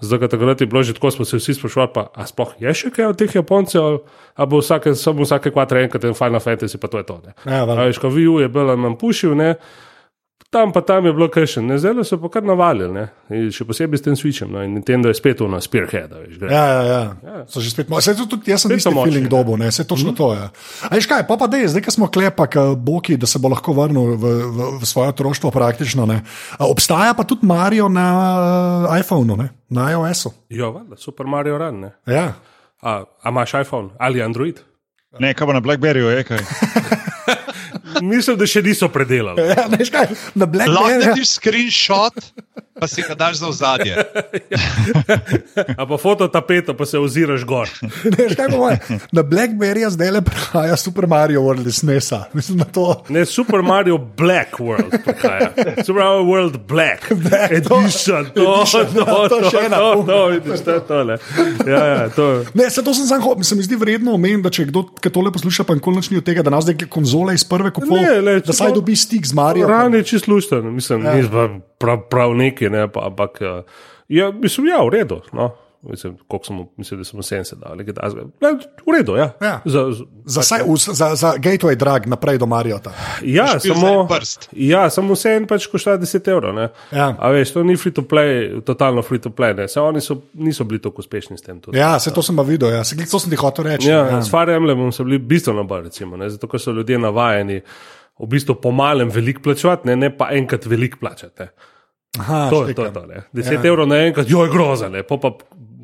Zato, 0.00 0.28
takrat 0.28 0.60
je 0.60 0.66
bilo 0.66 0.82
že 0.82 0.94
tako, 0.94 1.10
smo 1.10 1.24
se 1.24 1.36
vsi 1.36 1.54
sprašvali, 1.54 1.90
pa 1.94 2.06
a 2.14 2.26
sploh 2.26 2.54
je 2.58 2.74
še 2.74 2.90
kaj 2.90 3.04
od 3.06 3.18
teh 3.18 3.34
Japoncev, 3.34 3.82
ali- 3.82 3.98
ali 4.34 4.48
bo 4.48 4.58
vsake, 4.58 4.94
samo 4.94 5.22
vsake 5.22 5.50
kvatre 5.50 5.82
enkrat 5.82 6.04
en 6.04 6.14
Final 6.14 6.40
Fantasy, 6.40 6.78
pa 6.78 6.88
to 6.88 6.98
je 6.98 7.04
to. 7.04 7.20
Ne. 7.20 7.32
Ja, 7.46 7.64
valjda. 7.64 7.82
A 7.82 7.86
veš, 7.86 7.98
ko 7.98 8.08
Viju 8.08 8.38
je 8.38 8.48
bil 8.48 8.72
nam 8.76 8.96
pušil, 8.96 9.34
ne. 9.34 9.54
Tam 10.52 10.68
pa 10.72 10.82
tam 10.84 11.06
je 11.06 11.12
bilo 11.16 11.30
kršen, 11.32 11.64
ne 11.66 11.78
zdaj 11.80 12.04
so 12.04 12.18
pa 12.20 12.28
kar 12.28 12.44
navalili, 12.44 12.92
ne. 12.92 13.06
In 13.32 13.46
še 13.56 13.64
posebej 13.64 13.96
s 13.96 14.04
tem 14.04 14.16
switchem. 14.20 14.50
No, 14.52 14.60
in 14.60 14.74
Nintendo 14.76 15.08
je 15.08 15.16
spet 15.16 15.40
nas 15.48 15.64
spearhead, 15.64 16.10
veš, 16.12 16.34
gre. 16.36 16.50
Ja, 16.52 16.64
ja, 16.68 16.82
ja. 17.24 17.36
So 17.48 17.62
že 17.64 17.70
spet, 17.72 17.88
saj 17.88 18.18
to 18.18 18.26
tudi 18.34 18.52
jaz 18.52 18.66
sem 18.66 18.68
Spet 18.68 18.82
isti 18.82 18.90
so 18.90 18.92
močni, 18.92 19.08
feeling 19.08 19.24
ne. 19.24 19.30
dobo, 19.32 19.56
ne, 19.56 19.70
se 19.72 19.86
točno 19.88 20.12
to 20.12 20.28
je. 20.36 20.50
A 20.84 20.90
veš 20.92 21.08
kaj, 21.08 21.24
pa 21.24 21.38
pa 21.40 21.48
dej, 21.48 21.70
zdaj, 21.72 21.86
ko 21.86 21.94
smo 21.96 22.10
klepa, 22.12 22.46
k 22.52 22.66
Boki, 22.76 23.16
da 23.16 23.24
se 23.24 23.40
bo 23.40 23.48
lahko 23.48 23.72
vrnil 23.72 24.12
v, 24.12 24.34
v, 24.52 24.68
v 24.82 24.90
svoje 24.90 25.14
otroštvo 25.16 25.54
praktično, 25.56 26.04
ne. 26.04 26.20
Obstaja 26.60 27.16
pa 27.16 27.24
tudi 27.24 27.48
Mario 27.48 27.88
na 27.88 28.06
uh, 28.20 28.92
iPhonu, 29.00 29.40
ne, 29.40 29.48
na 29.72 29.88
iOS-u. 29.96 30.34
Ja, 30.52 30.68
valjda, 30.68 31.00
Super 31.00 31.32
Mario 31.32 31.56
Run, 31.64 31.80
ne. 31.88 31.94
Ja. 32.04 32.34
A, 32.84 33.00
a 33.08 33.32
imaš 33.32 33.56
iPhone 33.64 33.96
ali 33.96 34.20
Android? 34.20 34.60
Ne, 35.16 35.32
kaj 35.32 35.48
pa 35.48 35.56
na 35.56 35.64
Blackberryju 35.64 36.12
je 36.12 36.28
kaj. 36.28 36.44
Mislim, 38.02 38.38
da 38.40 38.48
še 38.50 38.62
niso 38.66 38.88
predelali. 38.92 39.44
Ja, 39.52 39.66
veš 39.70 39.92
kaj, 39.94 40.10
na 40.34 40.46
Lahko 40.46 40.52
Blackberry. 40.56 41.04
narediš 41.06 41.36
screenshot, 41.38 42.18
pa 42.82 42.90
si 42.90 43.02
ga 43.06 43.14
daš 43.14 43.38
za 43.38 43.46
ozadje. 43.46 43.94
A 45.80 45.86
pa 45.86 45.96
fototapeto, 45.96 46.74
pa 46.74 46.82
se 46.82 46.98
oziraš 46.98 47.44
gor. 47.46 47.70
Veš 48.18 48.34
kaj, 48.34 48.48
po 48.50 48.58
moje, 48.58 48.78
na 49.14 49.22
Blackberry 49.22 49.86
zdaj 49.86 50.10
le 50.10 50.22
prihaja 50.26 50.76
Super 50.76 51.06
Mario 51.06 51.46
World 51.46 51.66
iz 51.66 51.82
NES-a. 51.86 52.26
To. 52.74 53.04
Ne, 53.08 53.22
Super 53.22 53.62
Mario 53.62 53.98
Black 53.98 54.58
World 54.58 54.90
prihaja. 55.04 55.52
Super 55.86 56.02
Mario 56.02 56.26
World 56.26 56.58
Black. 56.66 57.06
Black, 57.14 57.54
to- 57.68 57.78
Edition, 57.78 58.26
to, 58.34 58.42
Edition, 58.42 58.86
to, 58.94 59.06
ja, 59.06 59.28
to 59.30 59.38
to, 59.38 59.50
še 59.50 59.64
ena. 59.70 59.78
to, 59.78 60.02
to, 60.06 60.18
vidiš, 60.34 60.64
to 60.66 60.70
je 60.74 60.82
tole. 60.90 61.18
Ja, 61.66 61.82
ja, 61.86 62.02
to. 62.10 62.28
Ne, 62.58 62.66
se 62.70 62.82
to 62.82 62.94
sem 62.94 63.06
sam 63.06 63.22
hotel, 63.22 63.46
se 63.46 63.54
mi 63.54 63.62
zdi 63.62 63.78
vredno 63.78 64.18
omeniti, 64.18 64.42
da 64.42 64.50
če 64.50 64.66
kdo 64.74 64.88
tole 65.06 65.30
posluša, 65.30 65.68
pa 65.68 65.78
nikoli 65.78 66.02
nič 66.02 66.10
ni 66.10 66.18
od 66.18 66.26
tega, 66.26 66.42
da 66.42 66.50
nas 66.50 66.66
zdaj 66.66 66.88
konzole 66.90 67.38
iz 67.38 67.46
prve 67.46 67.70
kupov, 67.70 67.94
Ne, 68.02 68.18
le, 68.24 68.40
da 68.42 68.50
saj 68.56 68.74
dobi 68.74 68.96
stik 68.98 69.22
z 69.28 69.38
Mario. 69.38 69.70
Ran 69.70 69.94
je 69.94 70.02
čisto 70.02 70.32
lušten, 70.34 70.66
mislim, 70.74 71.06
ja. 71.06 71.14
ni 71.14 71.28
pa 71.30 71.46
prav, 71.82 72.06
prav 72.06 72.34
neki, 72.34 72.70
ne, 72.70 72.86
pa, 72.88 73.08
ampak 73.10 73.42
eh, 73.42 73.60
ja, 74.08 74.30
mislim, 74.32 74.70
ja, 74.70 74.78
v 74.80 74.94
redu. 74.94 75.20
No. 75.32 75.50
Mislim, 75.82 76.14
mu- 76.50 76.68
mislim, 76.76 77.00
da 77.00 77.04
smo 77.04 77.22
70 77.22 77.58
dali, 77.58 77.78
nekaj 77.78 77.94
takega. 77.94 78.22
Ne, 78.40 78.50
V 78.86 78.92
redu, 78.94 79.16
ja. 79.18 79.32
Ja. 79.42 79.56
Za, 79.66 79.80
za, 79.90 80.04
Za, 80.24 80.42
saj, 80.42 80.60
v, 80.62 80.76
za, 80.76 81.08
za 81.14 81.32
gateway 81.34 81.74
drag 81.74 82.06
naprej 82.06 82.38
do 82.38 82.46
Mariota. 82.46 82.92
Ja, 83.22 83.58
samo, 83.58 84.06
ja, 84.52 84.84
samo 84.90 85.16
vse 85.16 85.32
en 85.36 85.48
pač 85.50 85.66
košta 85.66 85.96
10 85.98 86.30
evrov. 86.30 86.54
ne. 86.54 86.68
Ja. 86.92 87.08
A 87.18 87.32
veš, 87.34 87.50
to 87.52 87.64
ni 87.66 87.74
free 87.76 87.90
to 87.90 88.02
play, 88.02 88.62
totalno 88.62 89.02
free 89.02 89.18
to 89.18 89.30
play. 89.30 89.56
ne. 89.56 89.66
Saj 89.68 89.82
oni 89.82 90.00
so, 90.00 90.20
niso 90.34 90.62
bili 90.64 90.78
tako 90.78 91.02
uspešni 91.02 91.38
s 91.38 91.42
tem. 91.42 91.58
Tudi. 91.60 91.78
Ja, 91.78 91.98
se 91.98 92.14
to 92.14 92.22
sem 92.22 92.38
pa 92.38 92.42
videl, 92.42 92.70
ja. 92.70 92.84
se, 92.84 92.94
to 93.02 93.18
sem 93.18 93.30
ti 93.30 93.36
hotel 93.36 93.64
reči. 93.64 93.90
Ja, 93.90 94.06
ja. 94.06 94.22
S 94.22 94.30
Fire 94.30 94.54
Emblemom 94.54 94.92
so 94.94 95.02
bili 95.02 95.18
bistveno 95.18 95.64
bolj, 95.64 95.90
recimo, 95.90 96.14
ne, 96.16 96.30
zato 96.30 96.46
ker 96.46 96.62
so 96.62 96.70
ljudje 96.70 96.98
navajeni 96.98 97.58
v 98.22 98.26
bistvu 98.26 98.54
po 98.54 98.70
malem 98.70 99.10
veliko 99.10 99.42
plačevati, 99.42 99.88
ne, 99.88 99.96
ne 99.96 100.14
pa 100.14 100.30
enkrat 100.30 100.66
veliko 100.66 101.02
plačati. 101.02 101.42
ne. 101.42 101.50
Aha, 102.18 102.50
To 102.50 102.68
je 102.68 102.74
to. 102.74 102.90
to 102.90 103.06
ne. 103.06 103.22
10 103.32 103.52
ja. 103.52 103.60
evrov 103.64 103.86
naenkrat, 103.88 104.28
jo 104.30 104.44
je 104.44 104.50
groza, 104.50 104.88
ne. 104.88 105.02
po 105.02 105.16
pa 105.16 105.32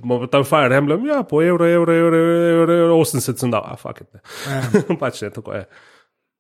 imamo 0.05 0.27
tam 0.27 0.45
Fire 0.45 0.77
Emblem, 0.77 1.07
ja, 1.07 1.23
po 1.23 1.43
evro, 1.43 1.67
evro, 1.67 1.93
evro, 1.95 2.17
evro, 2.17 2.75
evro 2.75 2.95
80 2.97 3.37
sem 3.37 3.51
dal, 3.51 3.65
a 3.67 3.77
fuck 3.77 4.01
it. 4.01 4.09
Ne. 4.15 4.21
Ja. 4.47 4.97
pač 5.01 5.23
ne, 5.23 5.31
tako 5.31 5.55
je. 5.57 5.65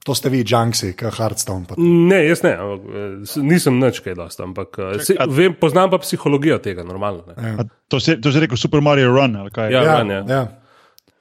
To 0.07 0.14
ste 0.14 0.30
vi, 0.30 0.45
Junksi, 0.47 0.93
kot 0.97 1.16
Hearthstone. 1.18 1.66
Pa. 1.68 1.74
Ne, 1.78 2.20
jaz 2.28 2.41
ne, 2.47 2.53
eh, 2.55 3.41
nisem 3.43 3.80
nič 3.80 3.99
kaj 4.01 4.14
dosta, 4.14 4.45
ampak 4.47 4.78
eh, 4.78 5.01
se, 5.05 5.16
vem, 5.28 5.57
poznam 5.59 5.91
pa 5.91 5.99
psihologijo 5.99 6.61
tega, 6.64 6.84
normalno. 6.86 7.24
Ne. 7.36 7.57
A 7.59 7.66
To 7.89 8.01
si, 8.01 8.14
to 8.20 8.32
si 8.32 8.41
rekel 8.41 8.57
Super 8.57 8.80
Mario 8.80 9.11
Run 9.11 9.36
ali 9.36 9.51
kaj? 9.51 9.72
Ja. 9.72 9.82
Ja, 9.82 9.99
Run, 9.99 10.11
ja. 10.11 10.22
ja. 10.28 10.43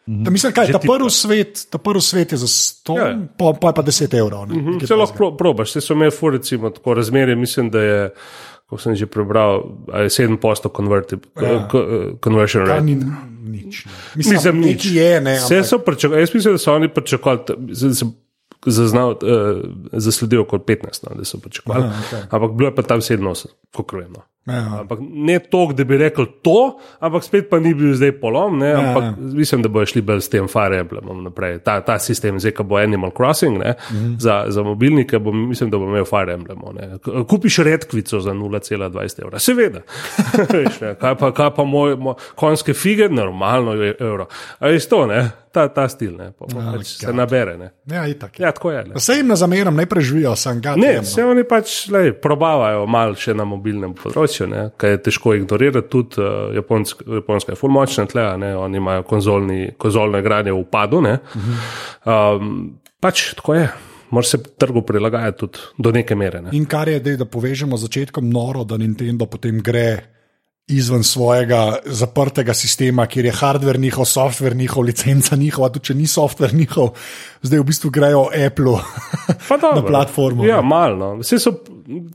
Da, 0.07 0.32
mislim, 0.32 0.53
kaj, 0.55 0.72
ta, 0.72 0.80
prvi 0.80 1.09
svet, 1.11 1.65
ta 1.72 1.78
prvi 1.84 2.01
svet 2.01 2.32
je 2.32 2.38
za 2.38 2.47
100, 2.47 2.95
Ja. 2.95 3.07
ja. 3.07 3.18
pa, 3.38 3.51
pa 3.59 3.68
je 3.68 3.76
pa 3.76 3.84
10 3.84 4.13
evrov. 4.20 4.45
ne, 4.47 4.55
nekaj 4.55 4.86
Vse 4.86 4.95
lahko 4.95 5.11
takega. 5.11 5.18
pro, 5.18 5.28
probaš, 5.38 5.74
vse 5.74 5.82
so 5.84 5.97
imeli 5.97 6.11
recimo, 6.32 6.70
tako 6.70 6.93
razmerje, 6.93 7.36
mislim, 7.36 7.70
da 7.70 7.82
je, 7.82 8.09
ko 8.68 8.78
sem 8.78 8.95
že 8.95 9.07
prebral, 9.07 9.80
a 9.91 10.03
je 10.03 10.09
7 10.11 10.38
posto 10.38 10.68
ja. 10.68 11.68
conversion 12.20 12.68
Kar 12.68 12.84
rate. 12.84 12.86
ni 12.86 12.99
nič. 13.47 13.88
Mislim, 14.15 14.36
Mislim, 14.36 14.55
nič. 14.61 14.86
je, 14.86 15.22
ne. 15.22 15.39
Vse 15.39 15.63
so 15.63 15.80
pričakovali, 15.80 16.22
jaz 16.22 16.34
mislim, 16.34 16.53
da 16.53 16.57
so 16.57 16.76
oni 16.76 16.89
pričakovali, 16.93 17.41
da 17.47 17.93
sem 17.95 18.11
zaznal, 18.65 19.09
uh, 19.11 19.63
zasledil 19.93 20.43
kot 20.43 20.68
15, 20.68 21.07
no, 21.07 21.15
da 21.15 21.26
so 21.26 21.39
pričakovali. 21.39 21.86
Aha, 21.86 22.03
okej. 22.07 22.22
Ampak 22.32 22.51
bilo 22.51 22.70
je 22.70 22.76
pa 22.76 22.84
tam 22.84 22.99
87, 22.99 23.47
kot 23.72 23.93
vem. 23.93 24.13
Ja. 24.48 24.80
Ampak 24.80 25.00
ne 25.02 25.39
to, 25.41 25.66
da 25.74 25.84
bi 25.84 25.98
rekel 25.98 26.26
to, 26.41 26.58
ampak 27.00 27.24
spet 27.24 27.50
pa 27.50 27.60
ni 27.60 27.74
bil 27.74 27.91
zdaj 27.93 28.14
polom, 28.14 28.58
ne, 28.58 28.70
ampak 28.74 29.04
ja. 29.04 29.14
mislim, 29.34 29.62
da 29.62 29.70
bojo 29.70 29.86
šli 29.86 30.02
bolj 30.02 30.22
s 30.22 30.30
tem 30.30 30.48
Fire 30.48 30.78
Emblemom 30.78 31.24
naprej. 31.24 31.60
Ta, 31.60 31.82
ta 31.82 32.00
sistem, 32.00 32.39
zdaj, 32.39 32.52
ko 32.54 32.64
bo 32.64 32.78
Animal 32.78 33.12
Crossing 33.12 33.58
ne, 33.58 33.76
Mhm. 33.91 34.14
za, 34.18 34.45
za 34.48 34.64
mobilnike, 34.64 35.20
bo, 35.20 35.32
mislim, 35.32 35.70
da 35.70 35.78
bo 35.78 35.86
imel 35.86 36.06
Fire 36.06 36.34
Emblem. 36.34 36.60
ne. 36.74 36.88
Kupiš 37.26 37.58
redkvico 37.60 38.20
za 38.20 38.32
0,20 38.32 39.22
evra, 39.22 39.39
seveda. 39.39 39.82
Veš, 40.54 40.80
ne, 40.82 40.95
kaj 40.95 41.16
pa, 41.16 41.32
kaj 41.32 41.52
pa 41.52 41.64
moj, 41.64 41.95
moj 41.98 42.16
konjske 42.36 42.74
fige, 42.74 43.10
normalno 43.10 43.74
je 43.74 43.95
evro. 44.00 44.28
A 44.60 44.68
veš 44.68 44.88
to, 44.88 45.06
ne? 45.06 45.22
Ta, 45.52 45.68
ta 45.68 45.89
stil, 45.89 46.12
ne, 46.14 46.32
pa, 46.32 46.45
pa 46.45 46.72
pač 46.72 46.86
se 47.00 47.14
nabere. 47.14 47.56
Ne. 47.58 47.72
Ja, 47.86 48.04
itak. 48.06 48.39
je. 48.39 48.43
Ja, 48.43 48.52
tako 48.52 48.72
je. 48.72 48.84
Ne. 48.84 48.93
Vse 48.95 49.16
jim 49.16 49.28
ne 49.28 49.36
zameram, 49.36 49.76
naj 49.76 49.86
preživijo, 49.86 50.36
sem 50.36 50.62
ga 50.62 50.76
Ne, 50.78 51.00
vse 51.02 51.26
oni 51.26 51.43
pač 51.43 51.88
lej, 51.89 52.12
probavajo 52.14 52.86
malo 52.86 53.16
še 53.16 53.34
na 53.34 53.43
mobilnem 53.43 53.95
področju, 53.95 54.37
ne, 54.46 54.70
kaj 54.78 54.90
je 54.90 55.02
težko 55.08 55.34
ignorirati. 55.34 55.90
Tudi 55.90 56.22
uh, 56.22 56.54
Japonsk, 56.56 57.02
Japonska 57.08 57.52
je 57.52 57.60
fulmočna 57.60 58.06
tle, 58.06 58.26
ne, 58.38 58.54
oni 58.58 58.78
imajo 58.78 59.04
konzolni, 59.04 59.72
konzolne 59.78 60.20
igranje 60.20 60.54
v 60.54 60.60
upadu. 60.62 61.02
ne. 61.02 61.18
Um, 62.06 62.78
pač 63.00 63.34
tako 63.40 63.56
je, 63.56 63.70
moraš 64.10 64.28
se 64.36 64.44
trgu 64.44 64.82
prilagajati 64.82 65.38
tudi 65.38 65.60
do 65.78 65.92
neke 65.92 66.16
mere. 66.16 66.42
Ne. 66.42 66.54
In 66.54 66.66
kar 66.66 66.90
je, 66.90 67.00
dej, 67.00 67.18
da 67.18 67.26
povežemo 67.26 67.78
z 67.78 67.88
začetkom 67.88 68.30
noro, 68.30 68.64
da 68.64 68.78
Nintendo 68.78 69.26
potem 69.26 69.62
gre 69.64 70.18
izven 70.68 71.04
svojega 71.04 71.78
zaprtega 71.86 72.54
sistema, 72.54 73.06
kjer 73.08 73.26
je 73.26 73.32
hardware 73.32 73.80
njihov, 73.80 74.06
software 74.06 74.56
njihov, 74.56 74.84
licenca 74.84 75.36
njihova, 75.36 75.70
tudi 75.70 75.86
če 75.86 75.94
ni 75.96 76.08
software 76.08 76.54
njihov, 76.54 76.90
zdaj 77.42 77.60
v 77.60 77.64
bistvu 77.64 77.90
grejo 77.90 78.26
Apple 78.46 78.74
na 79.76 79.84
platformo. 79.88 80.46
Ja, 80.46 80.62
malo. 80.62 80.98
No. 80.98 81.22
Vse 81.24 81.40
So, 81.40 81.54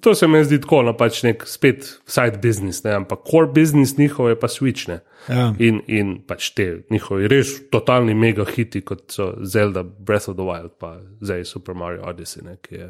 to 0.00 0.14
se 0.14 0.26
mi 0.28 0.44
zdi 0.44 0.58
tako, 0.60 0.82
no, 0.82 0.92
pač 0.96 1.22
nek 1.24 1.46
spet 1.48 1.86
side 2.06 2.38
business, 2.42 2.82
ne, 2.84 2.92
ampak 2.92 3.22
core 3.24 3.46
business 3.48 3.96
njihov 3.98 4.28
je 4.28 4.36
pa 4.36 4.48
switch. 4.48 4.88
Ne. 4.88 5.00
Ja. 5.28 5.52
In, 5.58 5.78
in 5.86 6.16
pač 6.26 6.48
te 6.50 6.64
njihovi 6.90 7.28
res 7.30 7.52
totalni 7.70 8.14
mega 8.14 8.42
hiti, 8.44 8.80
kot 8.82 9.04
so 9.14 9.28
Zelda, 9.46 9.84
Breath 9.84 10.28
of 10.28 10.34
the 10.36 10.42
Wild, 10.42 10.74
pa 10.82 10.96
zdaj 11.20 11.44
Super 11.46 11.74
Mario 11.78 12.02
Odyssey, 12.10 12.42
ne, 12.42 12.56
ki 12.60 12.74
je 12.74 12.88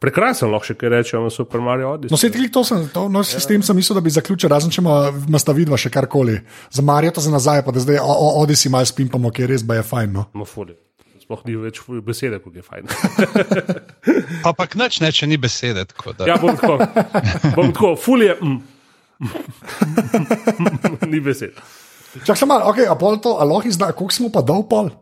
prekrasen, 0.00 0.48
lahko 0.50 0.70
še 0.72 0.78
kaj 0.80 0.88
rečemo 0.94 1.28
o 1.28 1.34
Super 1.34 1.60
Mario 1.60 1.92
Odyssey. 1.92 2.14
No, 2.16 2.20
sedaj 2.20 2.48
to 2.50 2.64
sem, 2.64 2.88
to, 2.88 3.06
no, 3.08 3.20
s 3.22 3.46
tem 3.46 3.62
sem 3.62 3.76
mislil, 3.76 3.98
da 4.00 4.04
bi 4.04 4.10
zaključil, 4.10 4.48
razen 4.48 4.72
če 4.72 4.80
ima 4.80 5.38
sta 5.38 5.52
vidva 5.52 5.76
še 5.76 5.92
karkoli. 5.92 6.38
Za 6.72 6.82
Marijo 6.82 7.12
to 7.18 7.20
za 7.20 7.30
nazaj, 7.30 7.62
pa 7.68 7.70
da 7.70 7.84
zdaj 7.84 8.00
o- 8.00 8.16
o- 8.16 8.32
Odyssey 8.42 8.72
malo 8.72 8.88
spimpamo, 8.88 9.28
ki 9.30 9.44
je 9.44 9.52
res 9.52 9.62
ba 9.62 9.76
je 9.76 9.84
fajn. 9.84 10.12
No. 10.12 10.24
Ma 10.34 10.48
fuli. 10.48 10.72
Sploh 11.24 11.40
ni 11.48 11.54
več 11.56 11.80
besede, 12.04 12.36
kot 12.44 12.52
je 12.52 12.60
fajn. 12.60 12.84
Ampak 14.48 14.74
nič 14.76 15.00
ne, 15.00 15.08
če 15.08 15.26
ni 15.30 15.38
besede. 15.40 15.86
tako 15.88 16.12
da- 16.12 16.28
ja, 16.28 16.36
bom 16.36 16.52
tako. 16.52 16.76
Bom 17.56 17.72
tako, 17.72 17.94
ful 17.96 18.22
je. 18.26 18.36
Mm. 18.42 18.60
ni 21.12 21.20
besed. 21.24 21.56
Čak 22.26 22.36
sem 22.38 22.46
malo, 22.46 22.68
okay, 22.70 22.84
a 22.86 22.94
pol 22.94 23.16
to, 23.18 23.38
a 23.40 23.44
lahko 23.48 23.66
izda, 23.72 23.88
koliko 23.96 24.12
smo 24.14 24.28
pa 24.30 24.44
dol 24.44 24.68
pol? 24.68 24.92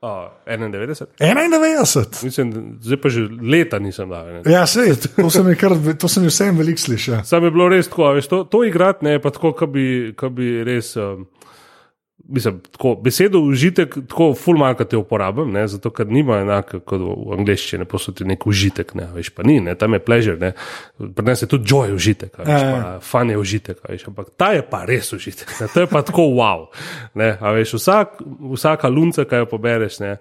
Oh, 0.00 0.28
91. 0.48 1.10
91. 1.20 2.24
Mislim, 2.24 2.52
da 2.52 2.60
zdaj 2.80 2.98
pa 3.02 3.08
že 3.12 3.20
leta 3.28 3.76
nisem 3.82 4.08
dal. 4.08 4.28
Ne. 4.32 4.40
Ja, 4.48 4.62
sej, 4.68 4.94
to 5.16 5.28
se 5.28 5.42
mi, 5.44 5.52
kar, 5.60 5.74
to 6.00 6.08
se 6.08 6.22
mi 6.24 6.30
vsem 6.32 6.56
veliko 6.56 6.80
sliši. 6.80 7.18
Sam 7.24 7.44
je 7.44 7.50
bilo 7.52 7.68
res 7.68 7.88
tako, 7.90 8.14
veš, 8.16 8.28
to, 8.32 8.38
to 8.48 8.62
igrati 8.64 9.04
ne 9.04 9.16
je 9.16 9.20
pa 9.20 9.32
tako, 9.34 9.52
kot 9.52 9.68
bi, 9.74 10.14
ko 10.16 10.30
bi 10.32 10.62
res. 10.64 10.94
Um, 10.96 11.26
Mislim, 12.28 12.60
tako, 12.60 12.94
besedo 12.94 13.40
užitek, 13.40 13.94
tako 14.08 14.34
fulmarka 14.34 14.84
te 14.84 14.96
uporabljam, 14.96 15.52
ne, 15.52 15.64
zato 15.68 15.90
ker 15.90 16.06
nima 16.06 16.40
enako 16.44 16.80
kot 16.86 17.00
v 17.00 17.38
angleščini, 17.38 17.86
posodi 17.88 18.26
nek 18.28 18.44
užitek, 18.46 18.92
ne, 18.98 19.08
veš, 19.14 19.32
pa 19.34 19.46
ni, 19.46 19.56
ne, 19.64 19.74
tam 19.78 19.96
je 19.96 20.02
pleasure, 20.04 20.36
ne, 20.38 20.52
je 21.00 21.48
tudi 21.48 21.72
joy 21.72 21.94
užitek, 21.94 22.36
veš, 22.38 22.66
pa 22.68 22.98
fan 23.02 23.32
je 23.32 23.38
užitek, 23.40 23.80
veš, 23.88 24.04
ampak 24.12 24.30
ta 24.36 24.52
je 24.54 24.62
pa 24.62 24.84
res 24.86 25.10
užitek, 25.16 25.50
ne, 25.60 25.70
to 25.72 25.86
je 25.86 25.90
pa 25.90 26.04
tako 26.06 26.28
wow, 26.36 26.68
ne, 27.18 27.32
veš, 27.56 27.74
vsak, 27.80 28.20
vsaka 28.52 28.92
lunca, 28.92 29.24
ki 29.24 29.42
jo 29.42 29.50
pobereš, 29.50 29.98
ne, 30.04 30.14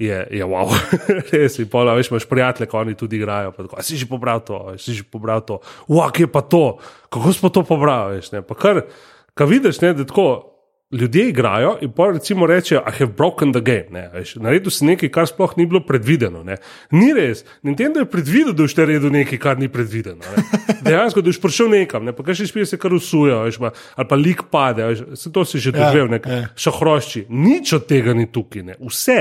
je, 0.00 0.26
je 0.32 0.44
wow, 0.44 0.68
res 1.32 1.58
je. 1.58 1.66
Pola, 1.70 1.94
veš, 1.94 2.08
imaš 2.10 2.24
prijatelje, 2.28 2.68
ki 2.70 2.76
oni 2.76 2.94
tudi 2.96 3.20
igrajo. 3.20 3.52
Tako, 3.52 3.76
"A 3.76 3.82
si 3.84 3.96
že 4.00 4.08
pobral 4.08 4.40
to, 4.40 4.56
a 4.56 4.78
si 4.80 4.96
že 4.96 5.04
pobral 5.04 5.44
to, 5.44 5.60
uvak 5.88 6.20
je 6.20 6.26
pa 6.26 6.40
to, 6.40 6.80
kako 7.12 7.32
pa 7.42 7.48
to 7.48 7.62
pobral. 7.62 8.16
Veš, 8.16 8.32
ne? 8.32 8.40
pa 8.42 8.56
kar, 8.56 8.88
kar 9.36 9.46
vidiš, 9.46 9.80
ne, 9.84 9.92
da 9.94 10.08
tako. 10.08 10.50
Ljudje 10.90 11.28
igrajo 11.28 11.76
in 11.80 11.92
pa 11.92 12.08
recimo 12.10 12.46
rečejo, 12.46 12.80
I 12.80 12.92
have 12.98 13.12
broken 13.16 13.52
the 13.52 13.60
game. 13.60 13.86
Ne, 13.90 14.08
veš, 14.10 14.34
naredil 14.42 14.72
si 14.74 14.84
nekaj, 14.84 15.08
kar 15.14 15.28
sploh 15.30 15.52
ni 15.56 15.66
bilo 15.66 15.84
predvideno. 15.86 16.42
Ne. 16.42 16.56
Ni 16.90 17.12
res. 17.14 17.44
Nintendo 17.62 18.02
je 18.02 18.08
predvidel, 18.10 18.50
da 18.52 18.66
boš 18.66 18.74
naredil 18.76 19.12
nekaj, 19.14 19.38
kar 19.38 19.58
ni 19.58 19.68
predvideno. 19.70 20.18
Ne. 20.18 20.42
Dejansko, 20.88 21.22
da 21.22 21.30
boš 21.30 21.38
prišel 21.40 21.70
nekam, 21.70 22.08
ne. 22.08 22.14
pa 22.16 22.26
kaj 22.26 22.40
še 22.40 22.48
spiješ, 22.50 22.72
se 22.72 22.78
kar 22.82 22.94
usuja, 22.96 23.38
veš, 23.46 23.60
pa, 23.62 23.70
ali 23.94 24.10
pa 24.10 24.18
lik 24.18 24.42
pade, 24.50 24.88
veš, 24.90 25.04
se 25.14 25.30
to 25.30 25.44
si 25.46 25.62
že 25.62 25.70
Ja, 25.70 25.84
doživel, 25.84 26.10
nek 26.10 26.26
ja. 26.26 26.40
šahrošči. 26.58 27.28
Nič 27.30 27.72
od 27.78 27.86
tega 27.86 28.16
ni 28.18 28.26
tukaj. 28.26 28.66
Ne. 28.72 28.78
Vse, 28.82 29.20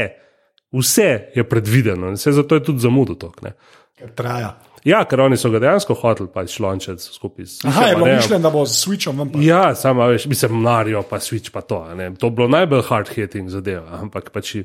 vse 0.74 1.10
je 1.38 1.46
predvideno 1.46 2.10
vse 2.18 2.34
zato 2.34 2.58
je 2.58 2.66
tudi 2.66 2.82
zamudil 2.82 3.22
to. 3.22 3.30
Ne. 3.46 3.54
Ker 4.00 4.10
traja. 4.18 4.56
Ja, 4.84 5.02
ker 5.06 5.22
oni 5.22 5.38
so 5.38 5.52
ga 5.52 5.60
dejansko 5.60 5.96
hoteli 6.00 6.30
pač 6.34 6.56
lončati 6.64 7.04
skupaj 7.04 7.46
s 7.46 7.66
Aha, 7.68 7.90
je 7.90 7.96
bilo 7.96 8.08
mišljeno, 8.08 8.42
da 8.44 8.52
bo 8.54 8.66
z 8.66 8.78
Switchom 8.80 9.20
vam 9.20 9.32
pa. 9.32 9.40
Ja, 9.44 9.76
samo 9.76 10.08
veš, 10.08 10.26
mislim, 10.32 10.62
Mario 10.62 11.04
pa 11.10 11.20
Switch 11.20 11.52
pa 11.52 11.62
to. 11.62 11.82
Ne. 11.96 12.12
To 12.16 12.28
je 12.28 12.32
bilo 12.32 12.48
najbolj 12.48 12.82
hard 12.88 13.14
hitting 13.16 13.50
zadeva. 13.50 14.00
Ampak 14.02 14.32
pač, 14.34 14.56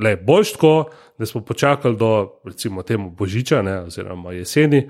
le, 0.00 0.16
boljš 0.16 0.52
tako, 0.56 0.74
da 1.18 1.26
smo 1.26 1.40
počakali 1.44 1.96
do 1.96 2.40
recimo 2.44 2.82
temu 2.82 3.10
Božiča, 3.10 3.62
ne, 3.62 3.80
oziroma 3.80 4.32
jeseni, 4.32 4.88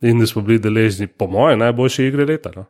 in 0.00 0.18
da 0.18 0.26
smo 0.26 0.42
bili 0.42 0.58
deležni, 0.58 1.06
po 1.06 1.26
mojem, 1.26 1.58
najboljše 1.58 2.06
igre 2.06 2.24
leta. 2.24 2.50
No. 2.56 2.64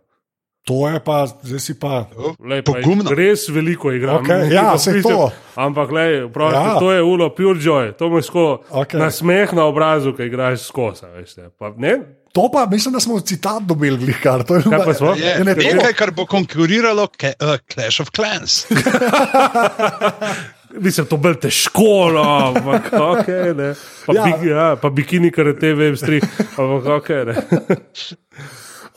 To 0.69 0.85
je 0.85 1.01
pa, 1.01 1.25
zdaj 1.25 1.61
si 1.65 1.73
pa. 1.81 2.05
Lej, 2.45 2.61
pa 2.61 2.77
Pogumno. 2.77 3.09
Res 3.17 3.49
veliko 3.49 3.89
igram. 3.97 4.21
Okej, 4.21 4.53
ja, 4.53 4.77
saj 4.77 5.01
to. 5.01 5.33
Ampak, 5.57 5.89
lej, 5.91 6.29
prav, 6.29 6.53
Ja. 6.53 6.77
to 6.77 6.93
je 6.93 7.01
ulo, 7.03 7.33
pure 7.33 7.57
joy, 7.57 7.97
to 7.97 8.13
tako 8.13 8.61
Okej. 8.69 8.77
okay. 8.77 9.01
na 9.01 9.09
smeh 9.11 9.49
na 9.57 9.65
obrazu, 9.65 10.13
ki 10.13 10.29
igraš 10.29 10.69
skozi. 10.69 11.09
veš, 11.17 11.37
ne. 11.41 11.49
Pa, 11.57 11.73
ne, 11.77 12.19
To 12.33 12.51
pa 12.53 12.67
mislim, 12.71 12.93
da 12.95 13.01
smo 13.01 13.21
citat 13.21 13.63
dobili, 13.63 13.97
glihkar. 13.99 14.45
To 14.45 14.55
je 14.55 14.63
Kaj 14.63 14.79
pa? 15.01 15.15
Je 15.17 15.27
Ja, 15.27 15.45
ne, 15.45 15.55
nekaj, 15.55 15.93
kar 15.97 16.11
bo 16.11 16.27
konkuriralo 16.27 17.07
ke, 17.09 17.33
uh, 17.41 17.57
Clash 17.73 18.01
of 18.01 18.11
Clans. 18.13 18.67
Mislim, 20.85 21.07
to 21.07 21.17
bo 21.17 21.33
težko, 21.35 22.13
no, 22.13 22.23
ampak 22.23 22.93
okay, 23.13 23.55
ne. 23.57 23.75
Pa, 24.07 24.13
Ja. 24.15 24.25
Bi, 24.25 24.49
ja, 24.49 24.77
pa 24.77 24.91
bikini, 24.91 25.31
kar 25.33 25.47
je 25.47 25.57
te 25.59 25.73
web3, 25.75 26.21
ampak 26.61 26.87
ok. 27.01 27.09
Ne. 27.27 27.35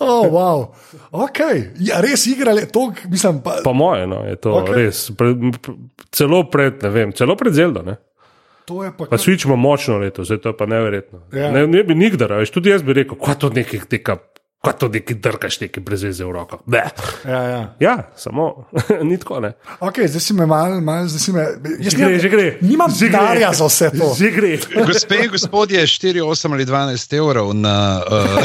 Oh, 0.01 0.25
wow. 0.33 0.73
okay. 1.11 1.69
ja, 1.79 2.01
res 2.01 2.25
igrali, 2.27 2.65
to 2.73 2.93
mislim. 3.05 3.41
Pa, 3.45 3.59
Po 3.63 3.73
mojem, 3.73 4.09
no, 4.09 4.23
je 4.25 4.35
to 4.35 4.55
okay. 4.57 4.75
res. 4.75 5.11
Pre, 5.17 5.35
celo 6.09 6.43
pred, 6.49 6.81
ne 6.83 6.89
vem, 6.89 7.13
celo 7.13 7.35
pred 7.37 7.53
Zeldo. 7.53 7.83
Ne. 7.85 7.99
to 8.65 8.83
je 8.83 8.91
pa. 8.97 9.05
Pa 9.05 9.17
Switch 9.17 9.45
ima 9.45 9.55
močno 9.55 9.97
leto, 9.97 10.23
zdaj 10.23 10.41
to 10.41 10.49
je 10.49 10.57
pa 10.57 10.65
neverjetno. 10.65 11.21
Ja. 11.33 11.51
Ne, 11.51 11.67
ne 11.67 11.83
bi 11.83 11.95
nikdar, 11.95 12.33
veš, 12.33 12.51
tudi 12.51 12.73
jaz 12.73 12.83
bi 12.83 12.93
rekel, 12.97 13.19
kaj 13.19 13.37
to 13.45 13.49
nekaj 13.53 13.85
teka. 13.89 14.17
Kaj 14.61 14.73
to 14.73 14.87
neki 14.87 15.13
drkaš, 15.15 15.55
neki 15.59 15.79
brez 15.79 16.03
veze 16.03 16.21
v 16.21 16.31
roko. 16.31 16.59
Bleh. 16.65 16.93
Ja, 17.25 17.41
ja. 17.43 17.61
Ja, 17.79 17.93
samo 18.13 18.69
ni 19.01 19.17
tako. 19.17 19.39
Ne. 19.39 19.53
Okay, 19.79 20.05
zdaj 20.05 20.21
si 20.21 20.33
me 20.33 20.45
mal, 20.45 20.77
mal 20.79 21.07
zdaj 21.07 21.17
si 21.19 21.31
me. 21.31 21.45
Jaz 21.79 21.91
Že 21.91 21.97
gre, 21.97 22.19
že 22.19 22.29
gre. 22.29 22.45
Nimam 22.61 22.85
Že 22.87 23.09
denarja 23.09 23.49
za 23.51 23.65
vse 23.65 23.89
to. 23.89 24.13
Že 24.13 24.29
gre. 24.29 24.51
Gospe 24.85 25.17
in 25.17 25.29
gospodje, 25.29 25.81
4, 25.81 26.21
8 26.21 26.53
ali 26.53 26.63
12 26.63 26.93
evrov 27.15 27.49
na 27.53 27.75
uh, 27.99 28.37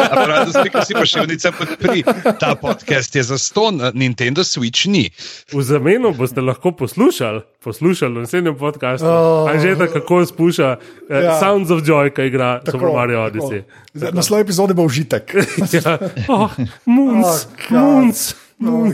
aparatu, 0.00 0.54
spika 0.54 0.86
si 0.86 0.94
pa 0.94 1.02
še 1.04 1.26
vnica 1.26 1.50
podpri. 1.50 2.06
Ta 2.38 2.54
podcast 2.54 3.10
je 3.10 3.22
za 3.24 3.34
ston, 3.34 3.82
Nintendo 3.92 4.46
Switch 4.46 4.86
ni. 4.86 5.10
V 5.50 5.58
zameno 5.58 6.12
boste 6.12 6.38
lahko 6.38 6.70
poslušali, 6.72 7.42
poslušali 7.60 8.14
v 8.14 8.22
naslednjem 8.22 8.54
podkastu, 8.54 9.10
Oh. 9.10 9.50
že 9.56 9.74
da 9.74 9.90
kako 9.90 10.22
spušča 10.24 10.68
uh, 10.70 10.82
Ja. 11.10 11.34
Sounds 11.36 11.68
of 11.68 11.82
Joy, 11.82 12.10
ki 12.10 12.26
igra 12.26 12.60
Tako, 12.60 12.78
Super 12.78 12.90
Mario. 12.92 13.18
Odyssey. 13.24 13.66
Naslov 13.94 14.40
epizode 14.40 14.70
bo 14.72 14.82
užitek. 14.84 15.34
Ja. 15.72 15.98
Oh, 16.28 16.50
Moons, 16.84 17.46
Oh. 17.70 17.70
Moons. 17.70 18.34
Oh, 18.64 18.86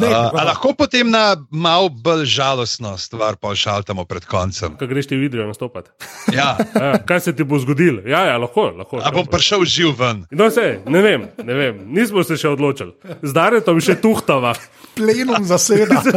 ne, 0.00 0.08
Uh, 0.08 0.30
a 0.34 0.44
lahko 0.44 0.74
potem 0.74 1.10
na 1.10 1.36
malo 1.50 1.88
bolj 1.88 2.24
žalostno 2.26 2.98
stvar 2.98 3.36
pa 3.40 3.54
šaltamo 3.54 4.04
pred 4.04 4.24
koncem. 4.26 4.74
Kaj 4.76 4.88
greš 4.88 5.06
ti 5.08 5.16
v 5.16 5.20
video 5.24 5.46
nastopati? 5.46 5.90
Ja. 6.34 6.56
Ja, 6.74 6.98
kaj 6.98 7.20
se 7.20 7.32
ti 7.36 7.44
bo 7.44 7.58
zgodilo? 7.58 8.02
Ja, 8.08 8.24
ja, 8.26 8.36
lahko. 8.38 8.70
lahko 8.76 9.00
A 9.02 9.10
bom 9.14 9.26
prišel 9.26 9.64
živ 9.64 9.94
ven. 9.98 10.24
No, 10.30 10.50
se, 10.50 10.80
ne 10.86 11.02
vem, 11.02 11.28
ne 11.44 11.54
vem, 11.54 11.80
nismo 11.94 12.24
se 12.26 12.36
še 12.36 12.50
odločili. 12.50 12.92
Zdaj 13.22 13.60
je 13.60 13.62
to 13.66 13.76
še 13.80 13.96
tuhtava. 14.02 14.54
plenum 14.98 15.44
zaseda. 15.46 16.02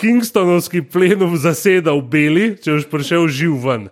Kingstonovski 0.00 0.82
plenum 0.84 1.36
zaseda 1.40 1.96
v 1.96 2.02
Beli, 2.06 2.46
če 2.60 2.76
boš 2.76 2.90
prišel 2.92 3.28
živ 3.32 3.56
ven. 3.64 3.88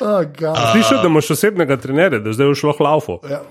Oh, 0.00 0.24
God. 0.38 0.56
Slišal, 0.72 1.02
da 1.02 1.08
imaš 1.08 1.30
osebnega 1.30 1.76
trenerja, 1.76 2.18
da 2.18 2.32
zdaj 2.34 2.50
boš 2.50 2.62
lahko 2.62 2.84
laufo. 2.84 3.18
Ja. 3.30 3.42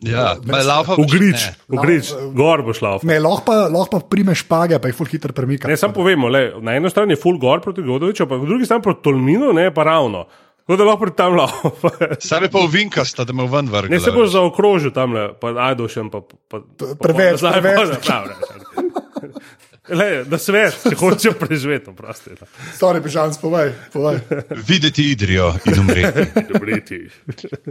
Ja, 0.00 0.32
pa 0.40 0.62
laufa 0.64 0.94
V 0.96 1.04
grič, 1.04 1.42
v 1.68 1.76
No, 1.76 1.82
grič, 1.82 2.08
eh, 2.08 2.30
gor 2.32 2.62
boš 2.64 2.80
laufo. 2.80 3.04
Ne, 3.04 3.18
lahko 3.20 3.44
pa, 3.44 3.56
lahko 3.68 3.98
pa 3.98 4.06
primeš 4.08 4.46
špage, 4.46 4.78
pa 4.80 4.88
jih 4.88 4.96
ful 4.96 5.06
hitro 5.06 5.34
premika. 5.36 5.68
Ne, 5.68 5.76
samo 5.76 5.92
povemo, 5.92 6.28
le, 6.28 6.54
na 6.64 6.72
eni 6.72 6.88
strani 6.88 7.12
je 7.12 7.20
full 7.20 7.36
gor 7.36 7.60
proti 7.60 7.84
Godoviču, 7.84 8.24
pa 8.24 8.38
na 8.40 8.48
drugi 8.48 8.64
strani 8.64 8.82
proti 8.82 9.04
Tolminu, 9.04 9.52
ne 9.52 9.68
pa 9.68 9.84
ravno. 9.84 10.24
Tako 10.64 10.76
da 10.76 10.84
lahko 10.84 11.04
pri 11.04 11.12
tam 11.16 11.36
laufo. 11.36 11.90
Sam 12.20 12.42
je 12.42 12.50
pa 12.50 12.58
uvinkasta, 12.58 13.24
da 13.24 13.32
me 13.32 13.44
ven 13.44 13.68
vrne. 13.68 13.90
Ne 13.90 14.00
se 14.00 14.10
boš 14.10 14.30
zaokrožil 14.30 14.92
tam, 14.94 15.12
le, 15.12 15.34
pa 15.36 15.52
ajdo 15.68 15.88
še 15.90 16.04
pa. 16.08 16.20
pa, 16.48 16.62
pa 16.62 16.94
preveč, 16.96 17.32
pa- 17.32 17.36
zdaj 17.36 17.52
pa- 17.52 17.60
preveč. 17.60 18.08
Le, 19.90 20.08
da 20.28 20.38
svet, 20.38 20.76
če 20.84 20.96
hočeš 20.98 21.36
preživeti, 21.40 21.92
prosti. 21.96 22.36
Stari 22.74 23.02
pižam, 23.02 23.32
povej. 23.42 23.72
povej. 23.92 24.20
Videti 24.68 25.10
Idrijo 25.12 25.52
in 25.66 25.80
umreti. 25.82 26.26
Dobriti. 26.52 27.00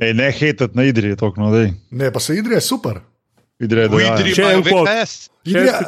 Ej, 0.02 0.14
ne 0.14 0.32
hetat 0.32 0.76
na 0.76 0.84
Idriji, 0.90 1.18
tako 1.20 1.46
no, 1.46 1.54
dej. 1.56 1.72
Ne, 1.92 2.12
pa 2.14 2.20
se 2.20 2.36
Idrija 2.36 2.60
je 2.60 2.68
super. 2.68 3.00
Idrija 3.60 3.84
je 3.84 3.90
imajo 3.90 4.58
en 4.58 4.64
pot. 4.64 4.88
VHS. 4.88 5.30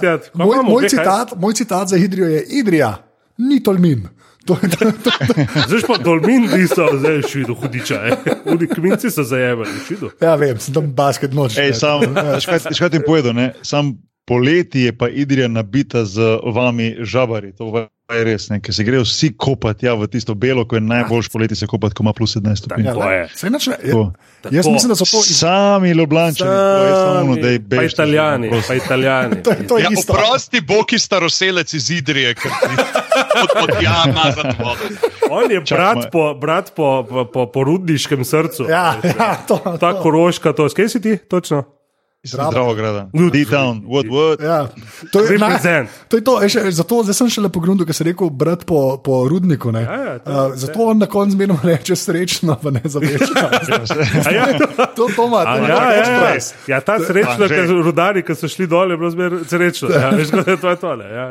Kaj 0.02 0.18
moj, 0.34 0.58
moj, 0.64 0.90
citat, 0.90 1.36
moj 1.38 1.54
citat 1.54 1.88
za 1.88 1.98
Idrijo 1.98 2.28
je: 2.28 2.44
Idrija, 2.62 2.96
ni 3.38 3.64
tolmin. 3.64 4.08
To 4.46 4.58
je 4.62 4.70
to, 4.70 4.92
to, 4.92 5.12
to. 5.28 5.34
Zdaj 5.68 5.82
pa 5.88 5.98
dolmin 6.04 6.50
niso, 6.50 6.88
zdaj 6.98 7.16
je 7.16 7.22
švido 7.30 7.54
hudiča. 7.54 7.96
Eh. 8.06 8.16
Udi 8.54 8.68
kminci 8.68 9.12
so 9.12 9.24
zajemali, 9.24 9.70
švido. 9.88 10.10
Ja, 10.22 10.36
vem, 10.36 10.60
sem 10.60 10.74
tam 10.74 10.88
basket 10.98 11.34
noč. 11.34 11.58
Ej, 11.62 11.76
sam, 11.78 12.02
veš 12.02 12.46
kaj, 12.50 12.60
veš, 12.66 12.80
kaj 12.80 12.90
ti 12.90 13.02
povedal, 13.06 13.36
ne? 13.38 13.52
Sam 13.62 13.94
poleti 14.24 14.82
je 14.82 14.92
pa 14.92 15.10
Idrija 15.10 15.48
nabita 15.48 16.06
z 16.06 16.22
vami 16.46 16.96
žabari. 17.02 17.52
To 17.54 17.88
je 18.10 18.24
res, 18.24 18.50
ne? 18.50 18.60
ker 18.60 18.74
se 18.74 18.84
grejo 18.84 19.02
vsi 19.02 19.32
kopati 19.34 19.86
ja, 19.86 19.94
v 19.94 20.04
tisto 20.06 20.36
belo, 20.36 20.64
ko 20.64 20.76
je 20.76 20.82
najboljš 20.84 21.30
poleti 21.30 21.56
se 21.56 21.64
kopati, 21.64 21.94
ko 21.94 22.04
ima 22.04 22.14
plus 22.14 22.36
17 22.36 22.56
stopinj. 22.58 22.86
Ja, 22.86 22.94
To 22.94 23.08
je. 23.08 23.30
Saj 23.34 23.50
nič 23.50 23.68
ne- 23.68 23.78
To. 23.86 24.12
Jaz 24.46 24.64
Tako. 24.64 24.74
mislim, 24.74 24.90
da 24.90 24.96
so 24.96 25.06
to. 25.08 25.18
iz- 25.20 25.38
Sami 25.38 25.90
Ljubljančani, 25.92 26.52
samo, 26.52 27.36
da 27.36 27.48
je 27.48 27.60
Pa 27.62 27.66
bež. 27.72 27.94
italijani, 27.94 28.52
pa 28.62 28.74
italijani. 28.76 29.36
To 29.44 29.52
to 29.66 29.78
je 29.78 29.84
Ja, 29.84 29.90
isto. 29.90 30.14
oprosti, 30.14 30.62
boki 30.62 31.00
staroselec 31.00 31.74
iz 31.74 31.90
Idrije, 31.92 32.36
ker 32.36 32.52
ti 32.52 32.74
od, 33.42 33.50
od 33.60 33.72
jama 33.80 34.26
za 34.32 34.44
to. 34.54 34.76
On 35.30 35.48
je 35.48 35.62
brat, 35.62 36.12
po, 36.12 36.34
brat 36.34 36.72
po, 36.76 37.04
po, 37.26 37.46
po, 37.48 37.64
rudniškem 37.64 38.22
srcu. 38.22 38.64
Ja, 38.64 39.00
ja, 39.02 39.40
to, 39.42 39.58
Ta 39.80 39.94
to. 39.94 40.02
koroška, 40.02 40.52
to 40.52 40.68
skaj 40.68 40.90
si 40.90 41.00
ti, 41.00 41.18
točno? 41.20 41.64
Zdravo, 42.24 42.76
grada. 42.76 43.10
Good. 43.14 43.34
D-Town, 43.34 43.82
what, 43.86 44.06
what? 44.06 44.38
Ja, 44.42 44.68
to 45.12 45.20
je 45.26 45.30
Represent. 45.38 45.90
To 46.12 46.18
je 46.18 46.24
to, 46.24 46.38
e, 46.44 46.50
še, 46.54 46.62
zato 46.70 47.02
sem 47.18 47.26
šele 47.34 47.50
pogrunil, 47.50 47.82
ker 47.82 47.98
sem 47.98 48.06
rekel, 48.12 48.30
brat 48.30 48.62
po, 48.70 49.02
po 49.02 49.26
rudniku. 49.26 49.72
Ne. 49.74 49.82
Ja, 49.82 49.96
ja, 49.98 50.14
to- 50.22 50.30
uh, 50.30 50.54
zato 50.54 50.86
on 50.86 51.02
na 51.02 51.08
koncu 51.10 51.34
zmerno 51.34 51.58
reče 51.66 51.96
srečno, 51.98 52.60
pa 52.62 52.70
ne 52.70 52.82
zavečno. 52.86 53.42
A 54.28 54.30
ja, 54.30 54.46
to, 54.54 55.08
to 55.08 55.26
ima, 55.26 55.42
to 55.42 55.58
ima 55.58 55.68
ja, 55.68 55.80
ja, 55.82 56.06
ja. 56.30 56.38
ja, 56.68 56.80
ta 56.86 57.00
srečna, 57.00 57.48
so 57.50 57.82
rudari, 57.82 58.22
ki 58.22 58.36
so 58.38 58.46
šli 58.46 58.68
dol, 58.70 58.94
je 58.94 59.00
bilo 59.02 59.10
zmer 59.10 59.32
srečno. 59.42 59.90
Ja, 59.90 60.14
veš, 60.14 60.30
kot 60.30 60.46
je 60.46 60.58
to 60.62 60.70
je 60.70 60.78
tole. 60.78 61.06
Ja. 61.08 61.26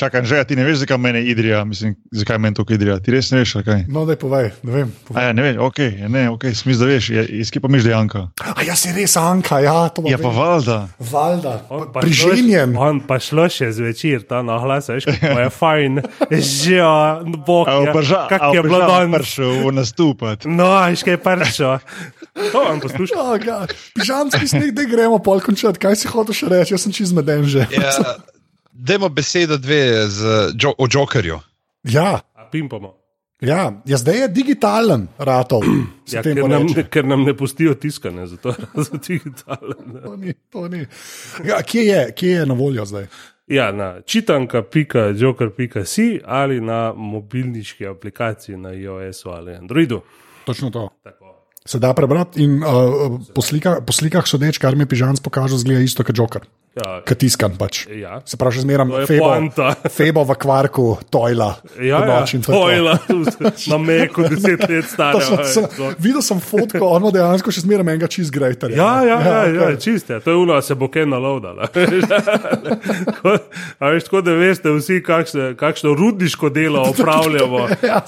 Čakaj, 0.00 0.24
že, 0.24 0.40
ti 0.48 0.56
ne 0.56 0.64
veš, 0.64 0.80
zakaj 0.86 0.96
meni 0.96 1.26
Idrija, 1.28 1.60
mislim, 1.64 1.92
zakaj 2.08 2.40
meni 2.40 2.56
to 2.56 2.64
Idrija. 2.64 2.96
Ti 3.04 3.12
res 3.12 3.28
ne 3.36 3.42
veš, 3.44 3.58
kaj. 3.68 3.84
No, 3.84 4.06
da 4.08 4.16
povej, 4.16 4.48
ne 4.64 4.72
vem. 4.72 4.88
Povej. 5.04 5.18
A 5.18 5.28
ja, 5.28 5.36
ne 5.36 5.44
veš, 5.44 5.60
ok, 5.60 5.78
ne, 6.08 6.24
ok, 6.32 6.48
smisel, 6.56 6.86
da 6.86 6.92
veš, 6.94 7.10
je- 7.18 7.28
iz 7.42 7.52
kje 7.52 7.60
pa 7.60 7.68
miš 7.68 7.84
dejanka. 7.84 8.30
A 8.40 8.64
ja, 8.64 8.78
si 8.78 8.94
res 8.96 9.18
Anka, 9.20 9.60
ja, 9.60 9.76
to 9.92 10.06
Ja, 10.08 10.21
pa 10.22 10.28
vem. 10.28 10.38
valjda. 10.38 10.76
Valjda, 11.00 11.52
On 11.68 11.84
pa 11.86 12.00
priženjen. 12.00 12.70
šlo- 12.70 12.80
On 12.80 13.00
pa 13.00 13.18
šlo 13.18 13.44
še 13.46 13.70
zvečer, 13.70 14.22
ta 14.22 14.40
nahlas, 14.40 14.88
veš, 14.88 15.04
kako 15.06 15.38
je 15.38 15.50
fajn, 15.50 15.92
že, 16.56 16.78
bog, 17.38 17.66
A 17.66 17.72
ja, 17.74 17.90
vpraša, 17.90 18.20
kak 18.28 18.42
je 18.50 18.62
bilo 18.62 18.78
danes. 18.80 19.16
prišel 19.16 19.52
nastupat. 19.72 20.38
No, 20.44 20.70
veš, 20.80 21.02
kaj 21.02 21.12
je 21.12 21.20
pršo. 21.20 21.70
To 22.48 22.58
vam 22.60 22.78
poslušam. 22.78 23.18
Oh, 23.18 23.36
God. 23.36 23.74
Pižamski 23.92 24.46
sneg, 24.46 24.72
da 24.72 24.84
gremo 24.84 25.18
pol 25.18 25.38
končati. 25.38 25.76
Kaj 25.76 25.96
si 25.96 26.08
hotel 26.08 26.32
še 26.32 26.48
reči? 26.48 26.72
Jaz 26.72 26.80
sem 26.80 26.92
čez 26.92 27.12
meden 27.12 27.44
že. 27.44 27.66
Ja, 27.70 28.16
Dajmo 28.72 29.08
besedo 29.08 29.56
dve 29.56 30.08
z, 30.08 30.20
jo, 30.54 30.72
o 30.72 30.86
Jokerju. 30.86 31.38
Ja, 31.84 32.22
A 32.32 32.48
Pimpamo. 32.48 33.01
Ja, 33.42 33.82
ja 33.84 33.96
zdaj 33.98 34.20
je 34.20 34.28
digitalen 34.28 35.08
ratov. 35.18 35.60
Ja, 36.12 36.20
ker, 36.20 36.36
nam, 36.44 36.66
reče. 36.68 36.82
ker 36.92 37.06
nam 37.08 37.22
ne 37.24 37.32
pustijo 37.36 37.74
tiskane, 37.74 38.26
zato 38.26 38.48
je 38.48 38.54
za 38.84 38.98
digitalne. 39.06 39.74
To 40.02 40.16
ni, 40.16 40.34
to 40.52 40.68
ni. 40.68 40.86
Ja, 41.46 41.62
kje, 41.62 41.86
je, 41.86 42.12
kje 42.12 42.30
je 42.30 42.46
na 42.46 42.54
voljo 42.54 42.84
zdaj? 42.84 43.06
Ja, 43.48 43.72
na 43.72 44.00
čitanka.joker.si 44.00 46.20
ali 46.24 46.60
na 46.60 46.92
mobilniški 46.96 47.86
aplikaciji 47.86 48.56
na 48.56 48.72
iOS-u 48.72 49.30
ali 49.30 49.54
Androidu. 49.54 50.00
Točno 50.44 50.70
to. 50.70 50.88
Tako. 51.02 51.48
Se 51.66 51.78
da 51.78 51.94
prebrati 51.94 52.42
in 52.42 52.62
uh, 52.62 53.20
po, 53.34 53.42
slika, 53.42 53.80
po 53.86 53.92
slikah 53.92 54.26
sodeč, 54.26 54.58
kar 54.58 54.76
mi 54.76 54.82
je 54.82 54.86
pižam 54.86 55.14
pokazal, 55.22 55.58
zgleda 55.58 55.80
isto 55.80 56.04
kot 56.04 56.18
Joker. 56.18 56.42
Ja, 56.72 57.02
Kot 57.04 57.18
tiskan 57.20 57.52
pač. 57.60 57.82
ja. 57.92 58.22
Se 58.24 58.38
pravi, 58.40 58.62
zmeraj 58.64 59.04
febo, 59.04 59.26
poanta. 59.26 59.74
febo 59.96 60.22
v 60.24 60.32
kvarku, 60.40 60.84
tojla. 61.12 61.50
Ja, 61.76 61.98
po 62.00 62.14
ja, 62.16 62.24
tojla, 62.46 62.94
na 63.70 63.78
meku, 63.78 64.24
deset 64.24 64.64
let. 64.64 64.88
Točno, 64.96 65.44
sem, 65.44 65.66
videl 66.00 66.24
sem 66.24 66.40
fotko, 66.40 66.80
ono 66.96 67.10
dejansko 67.12 67.52
še 67.52 67.66
zmeraj 67.66 67.84
menga 67.84 68.08
čist 68.08 68.32
grejter. 68.32 68.72
Ja, 68.72 69.04
ja, 69.04 69.18
ja, 69.20 69.34
ja 69.52 69.66
okej. 69.66 69.76
čiste. 69.84 70.16
To 70.24 70.32
je 70.32 70.38
uno, 70.40 70.56
se 70.64 70.72
bo 70.80 70.88
kaj 70.88 71.04
naloudala. 71.12 71.68
A 73.82 73.92
veš, 73.92 74.08
tako 74.08 74.24
da 74.24 74.32
veste 74.40 74.72
vsi, 74.72 75.02
kakšne, 75.04 75.50
kakšno 75.60 75.92
rudniško 75.98 76.48
delo 76.56 76.86
opravljamo. 76.88 77.66
Ja. 77.84 78.00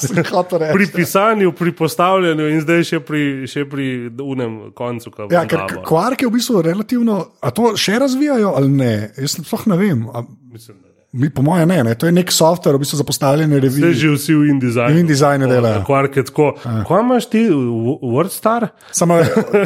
Pri 0.72 0.88
pisanju, 0.94 1.52
pri 1.52 1.76
postavljanju 1.76 2.48
in 2.48 2.64
zdaj 2.64 2.80
še 2.88 3.02
pri, 3.04 3.44
še 3.50 3.68
pri 3.68 4.08
unem 4.24 4.72
koncu. 4.72 5.12
ko 5.12 5.28
Ja, 5.28 5.44
ker 5.44 5.68
kvark 5.84 6.24
je 6.24 6.32
v 6.32 6.36
bistvu 6.38 6.64
relativno. 6.64 7.20
A 7.44 7.52
to 7.52 7.74
še 7.76 8.00
razvijajo 8.00 8.53
ali 8.54 8.68
ne? 8.70 9.10
Jaz 9.18 9.36
sploh 9.40 9.66
ne 9.66 9.76
vem. 9.76 10.06
A, 10.08 10.22
Mislim, 10.52 10.76
da 10.82 10.88
ne. 10.88 10.94
mi, 11.12 11.30
po 11.30 11.42
mojem, 11.42 11.68
ne, 11.68 11.84
ne. 11.84 11.94
To 11.94 12.06
je 12.06 12.12
nek 12.12 12.32
software, 12.32 12.76
v 12.76 12.82
bistvu 12.82 12.96
za 12.96 13.04
postavljanje 13.04 13.58
Zdaj 13.58 13.60
revij. 13.60 13.94
že 13.94 14.08
vsi 14.10 14.34
v 14.34 14.48
InDesignu. 14.50 14.94
V 14.94 14.98
InDesignu 14.98 15.46
delajo. 15.46 15.82
Kvark 15.86 16.16
je 16.16 16.24
tako. 16.24 16.48
Kaj 16.88 17.00
imaš 17.00 17.26
ti, 17.26 17.42
WordStar? 18.02 18.68
Samo 18.90 19.18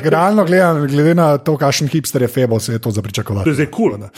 realno 0.05 0.45
gledam, 0.45 0.87
glede 0.87 1.15
na 1.15 1.39
to, 1.39 1.57
kakšen 1.57 1.89
hipster 1.89 2.23
je 2.23 2.29
Febo, 2.29 2.61
se 2.61 2.73
je 2.73 2.79
to 2.79 2.91
za 2.91 3.03
To 3.45 3.51
je 3.51 3.55
zdaj 3.55 3.71
kul. 3.71 3.91
Cool. 3.97 4.09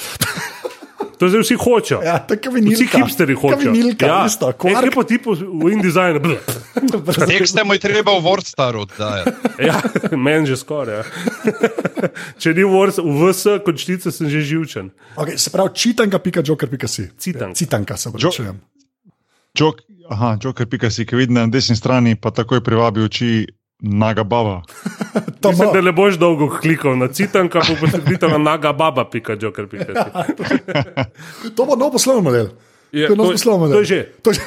To 1.20 1.28
zdaj 1.28 1.42
vsi 1.44 1.54
hočejo. 1.60 2.00
Ja. 2.00 2.24
Vsi 2.24 2.86
hipsteri 2.88 3.34
hočejo. 3.36 3.72
Vinilka, 3.72 4.06
ja. 4.08 4.24
isto. 4.24 4.48
E, 4.48 4.56
kaj 4.56 4.88
pa 4.94 5.02
ti 5.04 5.18
po- 5.20 5.36
v 5.36 5.72
InDesignu? 5.76 6.32
Tekste 7.32 7.64
mu 7.64 7.76
je 7.76 7.82
treba 7.84 8.16
v 8.16 8.24
Wordstaru. 8.24 8.88
Ja, 9.60 9.76
meni 10.16 10.48
že 10.48 10.56
skoraj. 10.56 10.96
Ja. 10.96 11.04
Če 12.40 12.56
ni 12.56 12.64
v 12.64 12.88
VS, 12.96 13.60
končnice 13.60 14.08
sem 14.08 14.32
že 14.32 14.40
živčen. 14.40 14.88
okay, 15.20 15.36
se 15.36 15.52
pravi, 15.52 15.76
čitanka, 15.76 16.16
pika, 16.16 16.40
joker, 16.40 16.72
pika 16.72 16.88
si. 16.88 17.12
Citanka. 17.20 17.52
Citanka 17.52 17.96
se 18.00 18.08
pravi. 18.08 18.56
Jok, 19.52 19.84
aha, 20.08 20.38
Joker, 20.40 20.64
pika 20.64 20.88
si, 20.88 21.04
ki 21.04 21.20
vidi 21.20 21.36
na 21.36 21.44
desni 21.52 21.76
strani, 21.76 22.16
pa 22.16 22.32
takoj 22.32 22.64
privabi 22.64 23.04
oči 23.04 23.44
naga 23.80 24.24
baba. 24.24 24.62
Mislim, 25.44 25.68
da 25.72 25.80
ne 25.80 25.92
boš 25.92 26.18
dolgo 26.18 26.48
klikal 26.60 26.98
na 26.98 27.08
citanka, 27.08 27.60
pa 27.60 27.74
boš 27.80 27.90
klikal 28.06 28.30
na 28.30 28.38
naga 28.38 28.72
baba, 28.72 29.04
pika, 29.10 29.36
joker, 29.40 29.66
pika. 29.66 30.04
To 31.56 31.66
bo 31.66 31.76
nov 31.76 31.92
poslovni 31.92 32.22
model. 32.22 32.46
Je, 32.92 33.06
to 33.06 33.12
je 33.12 33.16
nov 33.16 33.32
poslovni 33.32 33.60
model. 33.60 33.74
to 33.74 33.80
je 33.80 33.84
že. 33.84 34.04
To 34.22 34.30
je 34.30 34.34
že 34.34 34.40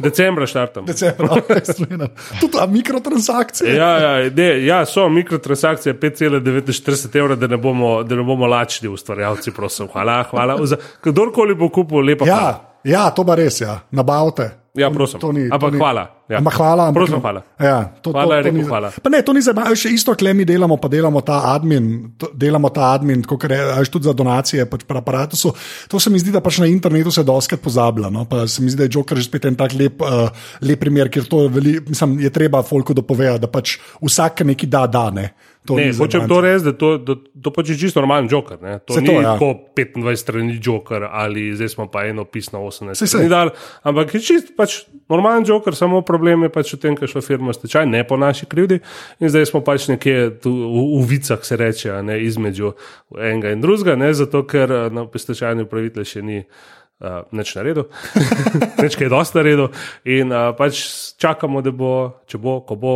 Decembra 0.00 0.46
štartam. 0.46 0.86
decembra. 0.86 1.28
okay, 1.36 1.60
strinjam. 1.72 2.08
Tudi 2.40 2.52
ta 2.52 2.66
mikrotransakcije. 2.66 3.74
Ja, 3.76 3.98
ja, 3.98 4.30
ne, 4.30 4.64
ja, 4.64 4.86
so 4.86 5.08
mikrotransakcije 5.08 5.94
5,49 6.00 7.18
evra, 7.18 7.34
da 7.36 7.46
ne 7.46 7.56
bomo, 7.56 8.02
da 8.02 8.16
ne 8.16 8.22
bomo 8.22 8.46
lačni 8.46 8.88
ustvarjalci, 8.88 9.50
prosim. 9.50 9.88
Hvala, 9.92 10.22
hvala. 10.30 10.56
Za, 10.66 10.76
kdorkoli 11.04 11.54
bo 11.54 11.68
kupil, 11.68 11.98
lepa 11.98 12.24
hvala. 12.24 12.80
Ja, 12.84 12.92
ja, 12.92 13.10
to 13.10 13.24
pa 13.24 13.34
res, 13.34 13.60
ja. 13.60 13.80
nabavite. 13.90 14.59
Ja, 14.74 14.90
prosim. 14.90 15.18
To 15.18 15.32
ni, 15.34 15.48
Ampak 15.50 15.60
to 15.60 15.70
ni, 15.74 15.78
hvala, 15.82 16.02
ja. 16.30 16.38
Ampak 16.38 16.54
hvala. 16.54 16.84
Ampak, 16.88 17.00
Prosim, 17.02 17.18
hvala. 17.18 17.40
Ja, 17.58 17.90
to, 17.98 18.12
Hvala 18.14 18.38
je 18.38 18.42
to, 18.42 18.46
to 18.46 18.46
rekel 18.46 18.54
ni, 18.54 18.66
hvala. 18.68 18.90
Pa 19.02 19.10
ne, 19.10 19.18
to 19.26 19.32
ni 19.34 19.42
zabavno, 19.42 19.74
še 19.74 19.90
isto, 19.90 20.14
kle 20.14 20.30
mi 20.30 20.46
delamo, 20.46 20.76
pa 20.78 20.86
delamo 20.86 21.22
ta 21.26 21.40
admin, 21.50 21.88
to, 22.14 22.30
delamo 22.38 22.70
ta 22.70 22.92
admin, 22.94 23.24
kot 23.26 23.48
rečeš, 23.50 23.90
tudi 23.90 24.06
za 24.06 24.14
donacije 24.14 24.68
pač 24.70 24.86
pri 24.86 25.02
aparatu. 25.02 25.34
To 25.90 25.98
se 25.98 26.12
mi 26.14 26.22
zdi, 26.22 26.30
da 26.30 26.38
pač 26.44 26.60
na 26.62 26.70
internetu 26.70 27.10
se 27.10 27.26
doskrat 27.26 27.58
pozablja. 27.64 28.12
No? 28.14 28.28
Pa 28.30 28.46
se 28.46 28.62
mi 28.62 28.70
zdi, 28.70 28.78
da 28.78 28.86
je 28.86 28.94
Joker 28.94 29.18
že 29.18 29.26
spet 29.26 29.50
en 29.50 29.58
tak 29.58 29.74
lep, 29.74 30.06
uh, 30.06 30.30
lep 30.62 30.78
primer, 30.78 31.10
ker 31.10 31.26
to 31.26 31.48
veli, 31.50 31.80
mislim, 31.90 32.20
je 32.22 32.30
treba 32.30 32.62
folku 32.62 32.94
dopovedati, 32.94 33.42
da 33.42 33.50
pač 33.50 33.74
vsak 33.98 34.46
nekaj 34.46 34.70
da, 34.70 34.86
da 34.86 35.08
ne. 35.10 35.26
To 35.68 35.76
Ne, 35.76 35.92
hočem 35.92 36.24
to 36.24 36.40
reči, 36.40 36.64
da 36.64 36.72
to, 36.72 36.96
da, 36.96 37.14
to 37.20 37.50
pač 37.52 37.74
je 37.74 37.76
čisto 37.76 38.00
normalen 38.00 38.28
joker. 38.32 38.56
Ne? 38.64 38.78
To 38.88 38.96
Saj 38.96 39.02
ni 39.04 39.08
to, 39.12 39.16
ja. 39.20 39.34
tako 39.36 39.48
25 39.76 40.16
strani 40.16 40.56
joker 40.56 41.04
ali 41.04 41.52
zdaj 41.52 41.68
smo 41.68 41.84
pa 41.92 42.06
eno 42.08 42.24
pisno 42.24 42.64
18 42.64 42.96
Saj, 42.96 42.96
saj. 42.96 43.06
strani 43.06 43.28
dal, 43.28 43.52
ampak 43.84 44.14
je 44.16 44.22
čist 44.24 44.56
pač 44.56 44.88
normalen 45.12 45.44
joker, 45.44 45.76
samo 45.76 46.00
problem 46.00 46.48
je 46.48 46.52
pač 46.54 46.72
v 46.72 46.80
tem, 46.80 46.96
ker 46.96 47.12
šla 47.12 47.20
firma 47.20 47.52
stečaj, 47.52 47.84
ne 47.84 48.00
po 48.08 48.16
naši 48.16 48.48
krivdi. 48.48 48.80
In 49.20 49.28
zdaj 49.28 49.52
smo 49.52 49.60
pač 49.60 49.90
nekje 49.92 50.40
tu 50.40 50.48
v, 50.48 50.86
v 50.96 51.04
vicah, 51.12 51.44
se 51.44 51.60
reče, 51.60 51.92
ne 52.08 52.16
između 52.24 52.72
enega 53.20 53.52
in 53.52 53.60
drugega, 53.60 54.00
ne 54.00 54.14
zato 54.16 54.46
ker 54.48 54.72
eh, 54.72 54.88
na 54.88 55.04
stečajni 55.12 55.68
upravitelj 55.68 56.08
še 56.16 56.24
ni. 56.24 56.44
Uh, 57.00 57.22
neč 57.32 57.54
na 57.56 57.62
redu, 57.64 57.86
neč 58.84 58.92
kaj 58.92 59.06
je 59.06 59.08
dosti 59.08 59.38
na 59.38 59.42
redu, 59.46 59.66
in 60.04 60.34
uh, 60.36 60.50
pač 60.52 60.82
čakamo, 61.16 61.62
da 61.64 61.72
bo, 61.72 61.92
če 62.28 62.36
bo, 62.36 62.58
ko 62.60 62.76
bo 62.76 62.92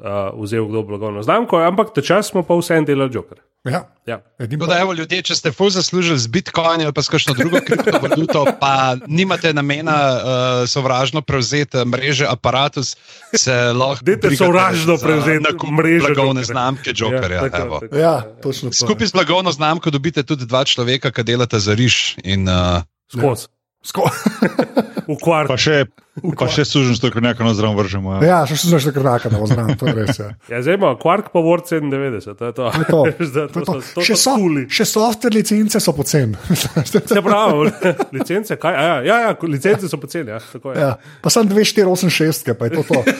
uh, 0.00 0.42
vzel 0.42 0.66
kdo 0.68 0.82
blagovno 0.82 1.22
znamko, 1.22 1.60
ampak 1.62 1.94
ta 1.94 2.02
čas 2.02 2.32
smo 2.32 2.42
pa 2.42 2.56
vseeno 2.56 2.86
delali 2.86 3.10
joker. 3.14 3.38
Ja, 3.64 3.84
Ja. 4.08 4.22
edin 4.38 4.58
Tako 4.58 4.72
da, 4.72 4.78
evo, 4.80 4.92
ljudje, 4.96 5.22
če 5.22 5.34
ste 5.36 5.50
ful 5.52 5.68
zaslužili 5.70 6.18
z 6.18 6.26
Bitcoini 6.32 6.84
ali 6.88 6.94
pa 6.96 7.02
s 7.04 7.12
kakšno 7.12 7.34
drugo 7.36 7.60
kriptovaluto, 7.60 8.46
pa 8.62 8.96
nimate 9.06 9.52
namena 9.52 9.92
uh, 9.92 10.22
sovražno 10.68 11.20
prevzeti 11.22 11.84
mreže 11.84 12.26
Apparatus, 12.26 12.96
se 13.36 13.54
lahko. 13.76 14.02
Dajte 14.04 14.32
sovražno 14.36 14.96
prevzeti 14.96 15.52
mrežo 15.70 16.06
blagovne 16.08 16.40
Jokerja. 16.40 16.52
znamke 16.52 16.90
Jokerja. 16.96 17.36
Ja, 17.36 17.50
tako, 17.50 17.62
evo. 17.66 17.80
tako. 17.80 17.96
Ja, 17.96 18.14
točno. 18.42 18.70
to. 18.70 18.80
Skupaj 18.80 19.06
z 19.06 19.12
blagovno 19.12 19.52
znamko 19.52 19.90
dobite 19.90 20.22
tudi 20.22 20.48
dva 20.48 20.64
človeka, 20.64 21.12
ki 21.12 21.22
delata 21.22 21.60
za 21.60 21.76
riž. 21.76 22.16
In, 22.24 22.48
uh, 22.48 22.82
Skozi. 23.12 23.46
Sko 23.82 24.04
V 25.08 25.16
kvart. 25.16 25.48
Pa 25.48 25.56
še, 25.56 25.88
pa 26.36 26.46
še 26.46 26.62
sužen 26.62 26.94
strokovnjaka 26.94 27.42
na 27.42 27.50
zdrav 27.50 27.72
vržemo. 27.74 28.20
Ja. 28.20 28.44
ja, 28.44 28.54
še 28.78 28.92
krnaka, 28.92 29.26
da 29.26 29.40
bo 29.40 29.48
znam, 29.48 29.72
to 29.74 29.88
je 29.88 29.94
res. 29.96 30.20
Ja. 30.20 30.28
Ja, 30.46 30.60
zdaj 30.62 30.76
ima 30.76 30.90
kvark 30.94 31.32
pa 31.32 31.40
Word 31.40 31.64
97, 31.66 32.36
to 32.36 32.44
je 32.44 32.52
to. 32.52 32.68
To 32.68 32.78
je 32.78 32.84
to. 32.84 33.00
Zdaj, 33.24 33.46
To 33.54 33.60
to. 33.60 33.74
so- 33.80 33.94
to 33.96 34.04
Še, 34.04 34.14
so 34.14 34.34
kuli. 34.36 34.66
še 34.70 34.84
software 34.84 35.34
licence 35.34 35.80
so 35.80 35.90
poceni. 35.90 36.36
Se 36.84 37.18
pravi, 37.18 37.72
licence, 38.12 38.54
kaj? 38.54 38.70
A 38.70 38.84
Ja, 38.84 38.94
ja, 39.00 39.16
ja, 39.24 39.32
licence 39.48 39.88
so 39.88 39.98
poceni. 39.98 40.30
Ja, 40.30 40.38
tako 40.44 40.76
je. 40.76 40.78
ja. 40.78 40.92
Pa 41.24 41.32
sem 41.32 41.48
2486, 41.48 42.54
pa 42.54 42.68
je 42.68 42.76
to 42.76 42.82
to. 42.84 43.00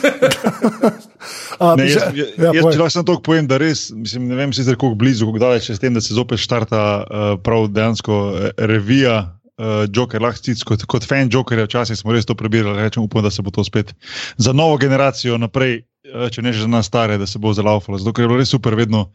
A, 1.58 1.74
Ne, 1.76 1.84
jaz, 1.84 2.14
jaz, 2.14 2.28
ja, 2.38 2.52
jaz 2.54 2.64
lahko 2.64 2.88
samo 2.88 3.04
toliko 3.04 3.22
povem, 3.22 3.44
da 3.44 3.58
res, 3.60 3.90
mislim, 3.92 4.28
ne 4.28 4.36
vem 4.36 4.52
sicer 4.52 4.76
koliko 4.76 4.96
blizu, 4.96 5.26
kako 5.26 5.42
daleč 5.42 5.68
je 5.68 5.76
s 5.76 5.82
tem, 5.82 5.92
da 5.92 6.00
se 6.00 6.14
zopet 6.14 6.40
štarta 6.40 6.80
uh, 7.00 7.34
prav 7.36 7.68
dejansko 7.68 8.16
eh, 8.30 8.54
revija. 8.56 9.18
Uh, 9.60 9.84
Joker, 9.86 10.16
lahko 10.18 10.38
stic, 10.38 10.62
kot, 10.64 10.86
kot 10.88 11.04
fan 11.04 11.28
Jokerja, 11.28 11.66
včasih 11.66 11.92
smo 11.94 12.12
res 12.12 12.24
to 12.24 12.32
prebirali, 12.32 12.80
rečem, 12.80 13.02
upam, 13.02 13.20
da 13.20 13.28
se 13.28 13.42
bo 13.42 13.50
to 13.50 13.60
spet 13.60 13.92
za 14.38 14.52
novo 14.52 14.78
generacijo 14.78 15.36
naprej, 15.36 15.82
uh, 16.06 16.28
če 16.28 16.40
ne 16.40 16.48
že 16.50 16.62
za 16.62 16.68
nas 16.68 16.88
stare, 16.88 17.18
da 17.18 17.26
se 17.26 17.36
bo 17.36 17.52
zalaufalo. 17.52 18.00
Zato 18.00 18.12
ker 18.12 18.24
je 18.24 18.28
bilo 18.28 18.40
res 18.40 18.48
super, 18.48 18.72
vedno 18.72 19.10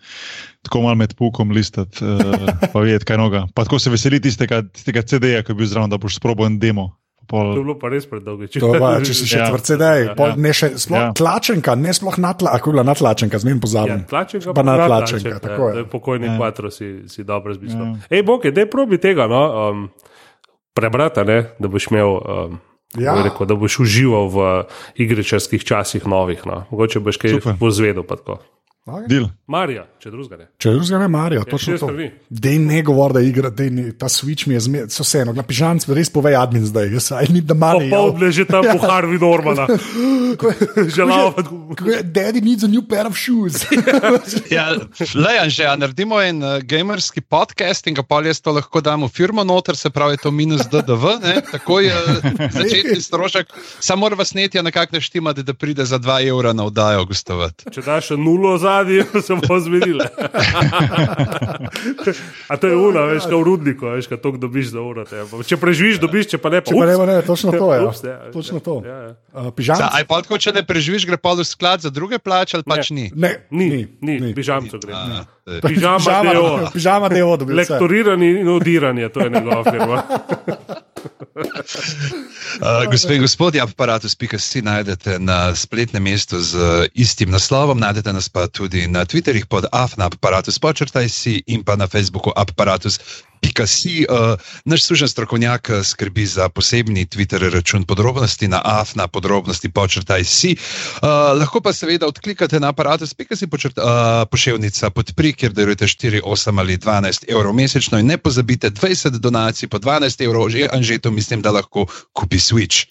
tako 0.62 0.82
malo 0.82 0.96
med 0.96 1.16
pukom 1.16 1.50
listati, 1.50 1.98
uh, 2.00 2.46
pa 2.70 2.78
videti 2.80 3.06
kaj 3.06 3.18
noga. 3.18 3.48
Pa 3.54 3.66
tako 3.66 3.80
se 3.80 3.90
veseli 3.90 4.22
tistega, 4.22 4.62
tistega 4.64 5.02
CD-ja, 5.02 5.42
ki 5.42 5.50
je 5.50 5.56
bil 5.56 5.66
zraven, 5.66 5.90
da 5.90 5.98
boš 5.98 6.16
sprobil 6.16 6.46
en 6.46 6.60
demo. 6.60 6.92
To 7.26 7.32
Pol, 7.32 7.48
je 7.50 7.64
bilo 7.64 7.74
pa 7.82 7.90
res 7.90 8.06
predolgo. 8.06 8.46
To 8.46 8.70
pa, 8.78 9.02
če 9.02 9.14
si 9.18 9.26
še 9.26 9.40
Ja. 9.42 9.50
tvrcedej, 9.50 10.14
Ja. 10.14 10.36
ne 10.38 10.52
še 10.54 10.78
sploh 10.78 11.00
Ja. 11.00 11.10
tlačenka, 11.10 11.74
ne 11.74 11.90
sploh 11.90 12.22
natla, 12.22 12.54
ako 12.54 12.70
je 12.70 12.74
bila 12.74 12.84
natlačenka, 12.86 13.40
zmen 13.42 13.58
Ja, 13.58 13.62
pozabim. 13.62 14.06
tlačenka, 14.06 14.54
Pa 14.54 14.62
pa 14.62 14.64
nadtlačenka, 14.64 15.34
nadtlačenka, 15.34 15.40
tako 15.42 15.70
je. 15.70 15.74
Ja, 15.76 15.86
pokojni 15.90 16.28
Ja. 16.30 16.38
kvatro 16.38 16.70
si, 16.70 17.10
si 17.10 17.24
dobro 17.26 17.58
zmislil. 17.58 17.82
Ja. 17.82 17.98
Ej, 18.14 18.22
Bog, 18.22 18.46
dej 18.46 18.70
probi 18.70 19.02
tega, 19.02 19.26
no, 19.26 19.42
um, 19.74 19.90
prebrati, 20.76 21.24
ne, 21.26 21.44
da 21.60 21.68
boš 21.72 21.88
imel. 21.92 22.20
Um, 22.22 22.60
Ja. 22.96 23.12
ja. 23.12 23.24
rekel, 23.28 23.44
da 23.44 23.56
boš 23.60 23.80
užival 23.84 24.30
v 24.32 24.44
igričarskih 25.04 25.64
časih 25.68 26.06
novih. 26.08 26.46
No. 26.48 26.62
Mogoče 26.72 27.02
boš 27.04 27.18
kaj 27.20 27.34
Super. 27.34 27.58
pozvedel. 27.60 28.06
pa 28.08 28.16
tako. 28.16 28.38
Okay. 28.86 29.28
Marija, 29.48 29.84
če 30.06 30.14
drugega 30.14 30.38
ne. 30.38 30.48
Če 30.62 30.74
drugega 30.76 31.00
ne 31.02 31.08
marijo, 31.10 31.44
točno 31.50 31.74
šest 31.74 31.86
to. 31.86 32.10
Dej 32.30 32.60
ne 32.62 32.82
govor, 32.86 33.16
da 33.18 33.24
igra, 33.26 33.50
dej 33.50 33.72
ne, 33.74 33.86
ta 33.98 34.10
switch 34.12 34.46
mi 34.46 34.54
je 34.54 34.62
zmed, 34.68 34.94
so 34.94 35.02
vseeno, 35.02 35.34
na 35.34 35.42
pižanc, 35.42 35.88
res 35.98 36.14
povej 36.14 36.38
admin 36.38 36.66
zdaj, 36.70 36.94
jaz 36.94 37.12
I 37.16 37.32
need 37.34 37.50
the 37.50 37.58
money. 37.58 37.90
ja. 37.90 37.98
Popoldne 37.98 38.30
že 38.32 38.46
tam 38.46 38.68
po 38.74 38.80
Harvey 38.86 39.18
Normana. 39.18 39.66
Želal. 40.96 41.34
Daddy 42.04 42.42
needs 42.42 42.64
a 42.64 42.68
new 42.68 42.82
pair 42.82 43.08
of 43.08 43.18
shoes. 43.18 43.66
ja, 44.52 44.76
Lejan, 45.16 45.50
že 45.50 45.66
a 45.66 45.76
naredimo 45.76 46.22
en 46.22 46.44
uh, 46.44 46.60
gamerski 46.62 47.22
podcast 47.22 47.88
in 47.88 47.96
ga 47.96 48.04
pa 48.04 48.22
jaz 48.22 48.42
to 48.42 48.52
lahko 48.52 48.82
dam 48.82 49.04
v 49.08 49.10
firmo 49.10 49.44
noter, 49.44 49.76
se 49.76 49.90
pravi, 49.90 50.18
to 50.18 50.32
minus 50.32 50.68
DDV, 50.68 51.06
ne? 51.24 51.36
tako 51.52 51.80
je 51.80 51.94
začetni 52.52 53.02
strošek. 53.02 53.48
Samo 53.80 54.06
mora 54.06 54.16
vas 54.16 54.34
netja 54.34 54.62
nekako 54.62 54.96
naštimati, 54.96 55.44
da 55.44 55.54
pride 55.54 55.86
za 55.86 56.00
2 56.00 56.28
evra 56.30 56.54
na 56.54 56.66
oddajo 56.66 57.06
gostovati. 57.06 57.72
Če 57.72 57.82
daš 57.82 58.10
nulo 58.10 58.58
zadnji, 58.58 59.04
se 59.22 59.36
bo 59.48 59.60
zmenil. 59.60 59.95
Sile. 59.96 60.06
A 62.48 62.58
to 62.58 62.68
je 62.68 62.76
ura, 62.76 63.06
veš, 63.08 63.24
kot 63.24 63.34
v 63.34 63.44
rudniku, 63.44 63.86
veš, 63.88 64.08
kot 64.08 64.20
to 64.20 64.32
dobiš 64.36 64.68
za 64.68 64.82
uro. 64.82 65.06
te. 65.06 65.24
Če 65.42 65.58
preživiš, 65.58 65.98
dobiš, 65.98 66.28
če 66.28 66.38
pa 66.38 66.50
ne, 66.50 66.60
pa 66.60 66.68
Če 66.68 66.76
pa 66.76 66.86
ne, 66.86 66.96
ups. 66.96 67.08
ne, 67.08 67.16
točno 67.22 67.50
to 67.52 67.68
je. 67.70 67.80
Ups, 67.82 68.02
ja, 68.04 68.16
Točno 68.30 68.58
ja, 68.58 68.62
to. 68.62 68.76
ja, 68.84 68.98
ja. 69.02 69.12
Uh, 69.32 69.50
Pižam? 69.50 69.80
Aj 69.82 70.04
pa 70.04 70.22
tako, 70.22 70.38
če 70.38 70.52
ne 70.52 70.64
preživiš, 70.64 71.06
gre 71.06 71.18
pa 71.18 71.32
v 71.32 71.44
sklad 71.44 71.80
za 71.80 71.90
druge 71.90 72.20
plače 72.20 72.58
ali 72.58 72.66
pač 72.66 72.92
ni. 72.92 73.08
Ne, 73.14 73.48
Ni, 73.50 73.70
ni, 74.02 74.20
ni. 74.20 74.34
pižamco 74.34 74.78
gre. 74.78 74.92
A, 74.92 75.24
eh, 75.48 75.60
Pižama, 75.62 75.98
Pižama, 75.98 76.32
deo. 76.32 76.70
pižama 76.70 77.08
deo 77.10 77.32
dobil. 77.36 77.56
vse. 77.56 77.72
Lektorirani 77.72 78.30
in 78.42 78.48
odiranje, 78.50 79.10
to 79.10 79.20
je 79.20 79.30
njegova 79.30 79.64
firma. 79.64 79.98
Gospe 82.92 83.16
in 83.16 83.22
gospodje, 83.22 83.62
aparatus.si 83.62 84.62
najdete 84.62 85.20
na 85.20 85.56
spletnem 85.56 86.04
mestu 86.04 86.40
z 86.40 86.88
istim 86.94 87.32
naslovom, 87.32 87.80
najdete 87.80 88.14
nas 88.14 88.30
pa 88.30 88.48
tudi 88.48 88.88
na 88.88 89.06
Twitterih 89.06 89.46
pod 89.46 89.66
afna 89.72 90.06
aparatus 90.08 90.60
počrtaj 90.60 91.10
si 91.10 91.44
in 91.48 91.64
pa 91.64 91.76
na 91.76 91.88
Facebooku 91.88 92.32
aparatus. 92.36 93.00
Si, 93.66 94.06
uh, 94.10 94.36
naš 94.66 94.84
služen 94.84 95.08
strokovnjak 95.08 95.70
skrbi 95.84 96.26
za 96.26 96.50
posebni 96.50 97.06
Twitter 97.06 97.54
račun 97.54 97.84
podrobnosti 97.84 98.48
na 98.48 98.62
afna 98.64 99.08
podrobnosti 99.08 99.70
počrtaj 99.70 100.24
si. 100.24 100.56
Uh, 100.58 101.08
lahko 101.40 101.62
pa 101.62 101.74
seveda 101.74 102.08
odklikate 102.08 102.60
na 102.60 102.74
aparatus.si 102.74 103.46
uh, 103.46 103.52
poševnica 104.32 104.90
podpri, 104.90 105.34
kjer 105.34 105.54
darujete 105.54 105.86
4, 105.86 106.22
8 106.26 106.60
ali 106.60 106.78
12 106.78 107.30
evrov 107.30 107.54
mesečno 107.54 108.00
in 108.00 108.08
ne 108.08 108.18
pozabite 108.18 108.70
20 108.72 109.10
donacij 109.10 109.70
po 109.70 109.78
12 109.78 110.26
evrov, 110.26 110.50
že 110.50 110.68
Anžeto 110.72 111.12
mislim, 111.26 111.42
da 111.42 111.52
lahko 111.52 111.86
kupi 112.14 112.38
Switch. 112.38 112.86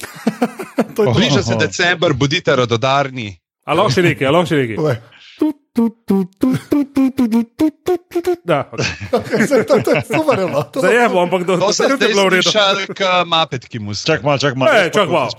Bliža 1.14 1.42
se 1.42 1.54
december, 1.54 2.12
bodite 2.12 2.56
radodarni. 2.56 3.36
Alo 3.64 3.86
še 3.90 4.02
nekaj, 4.02 4.26
alo 4.26 4.42
še 4.46 4.56
nekaj. 4.60 5.00
Da, 8.44 8.58
okay. 9.12 9.46
to, 9.66 9.78
to 9.82 9.90
je 9.90 10.02
super, 10.06 10.42
to 10.72 10.86
je 10.86 11.08
bilo, 11.08 11.22
ampak 11.22 11.46
do 11.46 11.56
zdaj 11.72 11.90
je 11.90 12.08
bilo 12.12 12.26
v 12.26 12.36
redu. 12.36 12.50
Šark 12.50 13.00
mapet, 13.26 13.66
ki 13.70 13.78
mu 13.78 13.94
se. 13.94 14.04
Čak 14.06 14.22
malo, 14.26 14.38
čak 14.38 14.58
malo. 14.58 14.70
Ne, 14.72 14.90
čak 14.90 15.08
malo. 15.08 15.30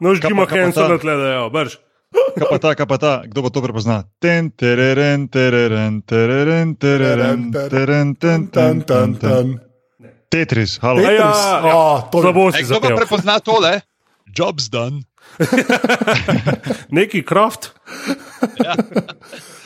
Nož 0.00 0.22
Jima 0.24 0.46
Hensona 0.48 1.00
tle, 1.00 1.16
da 1.16 1.28
je, 1.32 1.44
brž. 1.52 1.78
Kaj 2.08 2.48
pa 2.48 2.58
ta, 2.62 2.72
kaj 2.72 2.86
pa 2.88 2.96
ta, 2.96 3.12
kdo 3.28 3.44
bo 3.44 3.50
to 3.52 3.60
prepoznal? 3.60 4.08
Ten, 4.22 4.48
tereren, 4.56 5.28
tereren, 5.28 6.00
tereren, 6.08 6.76
tereren, 6.80 7.52
tereren, 7.52 8.14
ten, 8.16 8.48
ten, 8.48 8.84
ten, 8.84 9.08
ten. 9.20 9.67
Tetris, 10.28 10.78
halo. 10.78 11.00
Tetris. 11.00 11.18
ja, 11.18 11.60
ja. 11.62 11.74
O, 11.74 12.08
to 12.12 12.18
je- 12.18 12.22
Slabo 12.22 12.52
si 12.52 12.62
Kdo 12.62 12.74
pa 12.74 12.80
zapel. 12.82 12.96
prepozna 12.96 13.40
tole? 13.40 13.80
Job's 14.28 14.68
done. 14.68 15.02
Neki 16.90 17.22
kraft. 17.22 17.68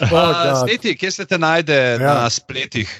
Oh, 0.02 0.08
Uh, 0.10 0.34
God. 0.44 0.66
Sneti, 0.66 0.96
kje 0.96 1.10
se 1.12 1.24
te 1.24 1.38
najde 1.38 1.74
ja. 1.74 1.90
Ja. 1.94 2.14
na 2.16 2.30
spletih? 2.30 2.90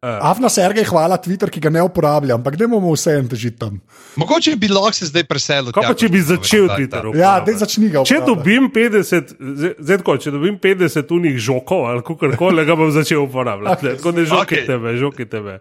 Afna 0.00 0.48
Sergej, 0.48 0.84
hvala 0.88 1.18
Twitter, 1.20 1.50
ki 1.52 1.60
ga 1.60 1.68
ne 1.68 1.82
uporablja, 1.84 2.32
ampak 2.34 2.54
ne 2.56 2.64
bomo 2.66 2.88
vse 2.94 3.18
en 3.20 3.26
težiti 3.28 3.58
tam. 3.58 3.74
Mogoče 4.16 4.54
bi 4.56 4.68
lahko 4.68 4.96
se 4.96 5.04
zdaj 5.06 5.26
preselil. 5.28 5.74
Kaj 5.76 5.84
pa, 5.84 5.92
če 5.94 6.08
bi 6.08 6.22
začel 6.22 6.70
Twitter 6.70 7.04
da- 7.04 7.10
Ja, 7.10 7.10
uporabljati? 7.36 7.44
dej 7.44 7.54
začni 7.54 7.88
ga. 7.90 8.00
Če 8.00 8.16
uporabljati. 8.16 8.26
dobim 8.32 8.70
50, 8.70 9.34
zdaj- 9.76 9.98
tako, 9.98 10.16
če 10.16 10.30
dobim 10.30 10.56
50 10.58 11.12
unih 11.12 11.36
žokov 11.38 11.84
ali 11.84 12.00
kako 12.00 12.32
koli, 12.32 12.64
ga 12.64 12.74
bom 12.74 12.88
začel 12.90 13.20
uporabljati. 13.20 13.86
Okay. 13.86 13.96
Tako 13.96 14.12
ne 14.12 14.24
žoki 14.24 14.54
Okay. 14.54 14.66
tebe, 14.66 14.96
žoki 14.96 15.24
tebe. 15.26 15.58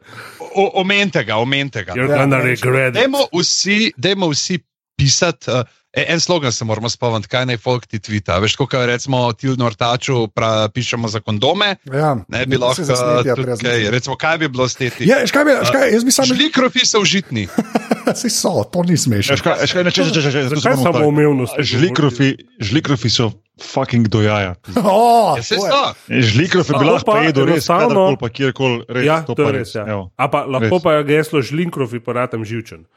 O- 0.55 0.71
Omente 0.75 1.23
ga, 1.25 1.35
omente 1.35 1.83
ga. 1.83 1.91
You're 1.93 2.07
Ja, 2.09 2.17
gonna 2.17 2.39
regret 2.39 2.95
it. 2.95 3.01
Dajmo 3.03 3.27
vsi, 3.33 3.91
dajmo 3.97 4.29
vsi 4.29 4.63
pisati. 4.95 5.51
Uh, 5.51 5.63
en 5.93 6.19
slogan 6.19 6.51
se 6.51 6.65
moramo 6.65 6.89
spomniti, 6.89 7.27
kaj 7.27 7.45
naj 7.45 7.57
folk 7.57 7.85
ti 7.85 7.99
tvita. 7.99 8.37
Veš, 8.39 8.55
kot 8.55 8.73
recimo 8.73 9.33
Tilno 9.33 9.65
Ortaču 9.65 10.27
pra, 10.27 10.69
pišemo 10.69 11.07
za 11.07 11.19
kondome. 11.19 11.75
Ja, 11.85 12.17
Ne 12.27 12.45
bi 12.45 12.57
lahko 12.57 12.75
se 12.75 12.83
zasnetja 12.83 13.35
tudi 13.35 13.45
brez 13.45 13.59
kaj. 13.59 13.79
nič. 13.79 13.89
Recimo, 13.89 14.15
kaj 14.15 14.37
bi 14.37 14.47
bilo 14.47 14.69
steti? 14.69 15.09
Ja, 15.09 15.27
škaj, 15.27 15.45
bi, 15.45 15.51
škaj, 15.65 15.93
jaz 15.93 16.03
bi 16.03 16.11
sam 16.11 16.25
Žlikrofi 16.25 16.85
so 16.85 16.99
užitni. 16.99 17.47
Sej 18.19 18.31
so, 18.31 18.63
to 18.67 18.83
ni 18.87 18.97
smešno. 18.97 19.37
Še 19.39 19.83
ne 19.83 19.91
češ, 19.91 20.13
že 20.15 20.47
zelo 20.51 20.61
samo 20.61 21.07
umevnost. 21.07 21.59
Žlikrofi, 21.59 22.35
žlikrofi 22.59 23.09
so 23.09 23.31
fucking 23.59 24.07
dojaja. 24.07 24.55
Oh, 24.89 25.37
ja, 25.37 25.93
je. 26.07 26.21
Žlikrof 26.21 26.69
je 26.69 26.75
bila 26.79 26.99
prejedo 27.03 27.45
res, 27.45 27.67
kadarkoli 27.67 28.17
pa 28.17 28.29
kjerkoli 28.31 28.77
res. 28.87 29.05
Ja, 29.05 29.21
to, 29.27 29.35
to 29.35 29.45
je 29.45 29.51
res. 29.51 29.73
res. 29.75 29.75
Ja. 29.75 30.07
A 30.15 30.25
pa 30.31 30.47
lahko 30.47 30.79
res. 30.79 30.83
pa 30.83 30.93
je 30.97 31.03
geslo 31.11 31.43
žlinkrof 31.43 31.93
in 31.93 32.01
poratam 32.01 32.45
živčen. 32.47 32.87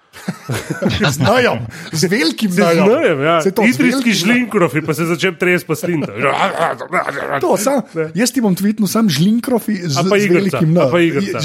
znajo, 1.17 1.59
z 1.93 2.09
velikim 2.09 2.51
znajo. 2.53 2.85
Znajo, 2.85 3.23
ja. 3.25 3.37
Idrijski 3.69 4.13
žlinkrof 4.13 4.75
in 4.77 4.87
pa 4.87 4.95
se 4.95 5.07
začnem 5.09 5.37
tresti 5.41 5.67
pa 5.67 5.75
slinta. 5.75 6.13
to, 7.41 7.57
sam, 7.57 7.83
jaz 8.15 8.33
ti 8.33 8.45
bom 8.45 8.55
tvitnil 8.55 8.89
sam 8.89 9.09
žlinkrof 9.11 9.67
z, 9.67 9.89
z 9.89 10.05
velikim 10.07 10.77
N. 10.77 10.89
Pa 10.93 11.01
igrca, 11.01 11.41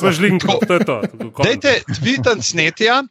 pa 0.00 0.06
ja. 0.06 0.12
žlinkrof, 0.12 0.62
to 0.66 0.74
je 0.74 0.86
to. 0.86 0.96
Dajte, 1.42 1.72
tvitanc 1.98 2.53
snetja 2.54 3.02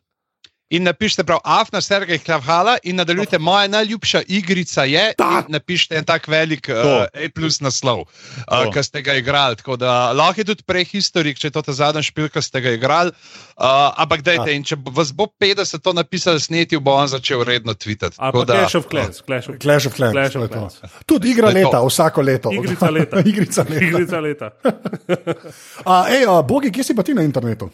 in 0.74 0.88
napišite 0.88 1.22
prav 1.24 1.38
Afna 1.46 1.82
Sergej 1.86 2.18
Klavhala 2.26 2.78
in 2.84 2.96
nadaljujte. 2.98 3.38
Moja 3.38 3.68
najljubša 3.70 4.24
igrica 4.28 4.84
je. 4.90 5.12
Napišite 5.48 6.00
en 6.00 6.06
tak 6.06 6.26
velik 6.28 6.66
uh, 6.72 7.04
A 7.14 7.28
plus 7.36 7.60
naslov, 7.62 8.00
uh, 8.00 8.08
To. 8.48 8.72
ki 8.74 8.82
ste 8.84 9.04
ga 9.06 9.14
igrali. 9.14 9.60
Tako 9.60 9.76
da 9.78 10.10
lahko 10.18 10.42
je 10.42 10.48
tudi 10.50 10.64
prehistorik, 10.66 11.38
če 11.38 11.52
je 11.52 11.54
to 11.54 11.62
ta 11.62 11.76
zadnji 11.78 12.02
špil, 12.10 12.26
ki 12.34 12.42
ste 12.42 12.62
ga 12.62 12.74
igrali. 12.74 13.14
Uh, 13.54 13.94
ampak 14.02 14.26
dajte, 14.26 14.50
in 14.56 14.66
če 14.66 14.80
vas 14.98 15.12
bo 15.14 15.28
50 15.30 15.78
to 15.78 15.94
napisal 15.94 16.40
snetju, 16.42 16.82
bo 16.82 16.98
on 16.98 17.12
začel 17.12 17.46
redno 17.46 17.78
tweetati. 17.78 18.18
A 18.18 18.32
Tako 18.32 18.42
pa 18.42 18.46
da- 18.50 18.58
Clash 18.64 18.76
of 18.82 18.90
Clans. 18.90 19.22
Clash 19.22 19.50
of 19.54 19.62
Clash 19.62 19.86
of 19.86 19.94
Clans. 19.94 20.14
Clash 20.18 20.36
of 20.42 20.50
to. 20.50 20.58
Clans. 20.58 20.82
Tudi 21.06 21.36
igra 21.38 21.52
To 21.54 21.58
je 21.58 21.64
to. 21.64 21.70
leta, 21.70 21.86
vsako 21.86 22.22
leto. 22.22 22.50
Igrica 22.50 22.90
leta. 22.90 23.22
igrica 23.30 23.62
leta. 23.70 23.86
Igrica 23.86 24.20
leta. 24.20 24.50
A, 25.94 26.06
ej, 26.10 26.26
a, 26.26 26.42
Bogi, 26.42 26.74
kje 26.74 26.84
si 26.84 26.96
pa 26.98 27.04
ti 27.06 27.14
na 27.14 27.22
internetu? 27.22 27.70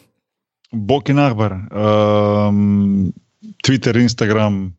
Boki 0.72 1.12
Nahbar, 1.12 1.52
um, 1.74 3.12
Twitter, 3.62 3.96
Instagram, 3.96 4.72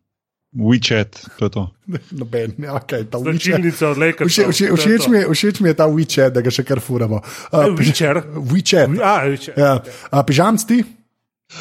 WeChat, 0.55 1.19
to 1.39 1.45
je 1.45 1.49
to. 1.49 1.63
Noben, 2.11 2.55
ja, 2.59 2.75
okay, 2.75 3.03
ta 3.03 3.17
WeChat. 3.17 3.31
Značilnica 3.31 3.89
od 3.89 3.97
Lakers. 3.97 4.31
Vše, 4.31 4.43
vše, 4.51 4.65
všeč, 4.75 5.07
mi, 5.07 5.17
je- 5.17 5.27
všeč 5.31 5.59
mi 5.59 5.69
je 5.69 5.73
ta 5.75 5.87
WeChat, 5.87 6.31
da 6.35 6.41
ga 6.41 6.51
še 6.51 6.63
kar 6.63 6.79
furamo. 6.79 7.19
Uh, 7.51 7.71
Večer. 7.75 8.23
WeChat. 8.35 8.95
A, 8.99 9.13
večer. 9.27 9.53
Ja. 9.57 9.79
A, 10.11 10.23
pižamc 10.23 10.63
ti? 10.67 10.83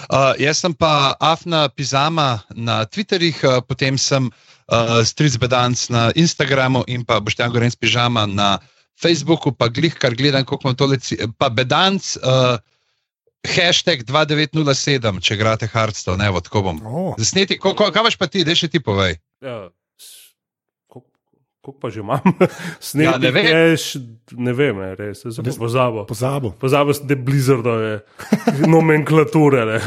Uh, 0.06 0.34
jaz 0.38 0.62
sem 0.62 0.70
pa 0.74 1.14
Afna 1.18 1.66
Pizama 1.68 2.42
na 2.54 2.86
Twitterih, 2.86 3.34
uh, 3.42 3.58
potem 3.66 3.98
sem 3.98 4.30
uh, 4.30 5.02
Stric 5.02 5.34
Bedanc 5.42 5.74
na 5.90 6.10
Instagramu 6.14 6.86
in 6.86 7.02
pa 7.02 7.18
Boštjan 7.18 7.50
Gorenc 7.50 7.74
Pižama 7.74 8.26
na 8.30 8.58
Facebooku, 8.94 9.50
pa 9.50 9.66
glih, 9.66 9.94
kar 9.98 10.14
gledam, 10.14 10.46
kako 10.46 10.70
imam 10.70 10.76
tole, 10.78 10.98
pa 11.34 11.50
Bedanc, 11.50 12.14
uh, 12.22 12.58
hashtag 13.46 14.04
2907, 14.04 15.20
če 15.20 15.34
igrate 15.34 15.66
Hardstone, 15.72 16.26
evo, 16.26 16.40
tako 16.40 16.62
bom. 16.62 16.80
Oh. 16.86 17.14
Zasneti, 17.18 17.58
ko, 17.58 17.74
ko, 17.74 17.90
kaj 17.92 18.04
imaš 18.04 18.16
pa 18.20 18.26
ti, 18.26 18.44
da 18.44 18.54
še 18.54 18.68
ti 18.68 18.80
povej? 18.80 19.16
Ja, 19.40 19.68
koliko- 19.68 19.79
Koliko 21.60 21.76
pa 21.78 21.90
že 21.90 22.00
imam? 22.00 22.20
Sneg 22.80 23.04
Ja, 23.04 23.18
ne 23.18 23.30
vem. 23.30 23.44
je, 23.44 23.76
š- 23.76 24.00
ne 24.32 24.52
vem, 24.52 24.78
je 24.80 24.94
res, 24.96 25.18
sem 25.20 25.44
pozabil. 25.52 26.06
Pozabil. 26.08 26.50
Pozabil 26.56 26.94
sem 26.94 27.04
te 27.04 27.16
blizzardove 27.16 28.00
nomenklature. 28.72 29.66
ne. 29.66 29.78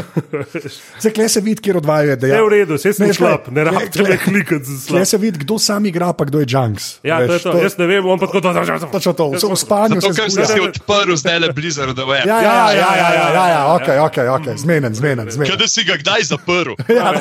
Zdaj, 1.02 1.12
kle 1.12 1.26
se 1.28 1.42
vidi, 1.42 1.62
kjer 1.62 1.78
odvajajo 1.78 2.10
Je 2.10 2.16
dejavnosti. 2.18 2.46
v 2.46 2.54
redu, 2.54 2.78
se 2.78 2.94
sem 2.94 3.08
Ne, 3.08 3.14
glej, 3.14 3.38
ne 3.50 3.64
rabite 3.64 4.00
glej. 4.00 4.18
klikati 4.20 4.66
za 4.66 4.78
Kle 4.86 5.02
slab. 5.02 5.06
se 5.08 5.18
vidi, 5.18 5.40
kdo 5.40 5.58
sam 5.58 5.86
igra, 5.86 6.14
pa 6.14 6.26
kdo 6.26 6.40
je 6.40 6.48
Junks. 6.48 7.00
Ja, 7.02 7.18
to 7.20 7.34
je 7.34 7.40
to, 7.42 7.58
jaz 7.58 7.74
ne 7.76 7.88
vem, 7.88 8.06
on 8.06 8.20
pa 8.20 8.28
tako 8.28 8.42
to 8.42 8.54
Točno 8.92 9.14
to, 9.14 9.26
vse 9.32 9.48
v 9.48 9.58
spanju 9.58 9.98
se 9.98 10.14
ker 10.14 10.30
sem 10.30 10.46
si 10.46 10.60
odprl 10.62 11.16
zdaj 11.16 11.40
le 11.40 11.50
Blizzard, 11.52 11.98
da 11.98 12.06
Ja, 12.06 12.22
ja, 12.22 12.38
ja, 12.38 12.54
ja, 12.70 12.92
ja, 12.94 13.10
ja, 13.10 13.28
ja, 13.32 13.46
ja, 13.50 13.62
ok, 13.74 13.88
ok, 14.04 14.18
ok, 14.32 14.46
zmenen, 14.58 14.94
zmenen. 14.94 15.26
zmenen. 15.28 15.58
da 15.58 15.66
si 15.68 15.82
ga 15.84 15.98
kdaj 15.98 16.22
zaprl. 16.24 16.78
Ja, 16.88 17.18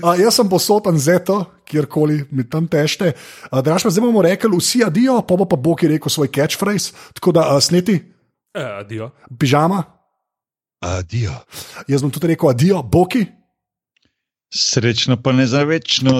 A, 0.00 0.14
jaz 0.16 0.32
sem 0.32 0.48
posoten 0.48 0.96
zeto, 0.96 1.44
kjerkoli 1.64 2.24
mi 2.30 2.42
tam 2.44 2.59
tešte. 2.66 3.12
A, 3.46 3.60
Draž 3.60 3.82
pa 3.82 3.90
zdaj 3.90 4.02
bomo 4.02 4.22
rekli 4.22 4.50
vsi 4.50 4.82
adijo, 4.82 5.22
pa 5.22 5.36
bo 5.36 5.44
pa 5.44 5.56
Bog 5.56 5.78
je 5.78 5.88
rekel 5.88 6.08
svoj 6.08 6.28
catchphrase. 6.28 6.92
Tako 7.12 7.32
da 7.32 7.46
a, 7.48 7.60
sneti, 7.60 8.00
Eh, 8.50 8.80
Adijo. 8.80 9.10
pižama, 9.38 9.82
Adijo. 10.80 11.32
jaz 11.86 12.02
bom 12.02 12.10
tudi 12.10 12.26
rekel 12.26 12.48
adijo, 12.48 12.82
Boki. 12.82 13.26
Srečno 14.50 15.14
pa 15.16 15.32
ne 15.32 15.46
za 15.46 15.62
večno, 15.62 16.10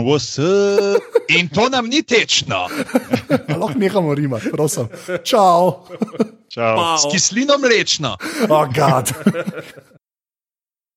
what's 0.00 0.40
up? 0.40 1.02
In 1.28 1.48
to 1.48 1.68
nam 1.68 1.86
ni 1.86 2.02
tečno. 2.02 2.66
Lahko 3.50 3.76
nehamo 3.76 4.14
rimati, 4.14 4.48
prosim. 4.50 4.88
Čau. 5.22 5.84
Čau. 6.48 6.96
S 6.96 7.04
kislino 7.12 7.58
mlečno. 7.58 8.16
Oh, 8.48 8.64
God. 8.66 9.12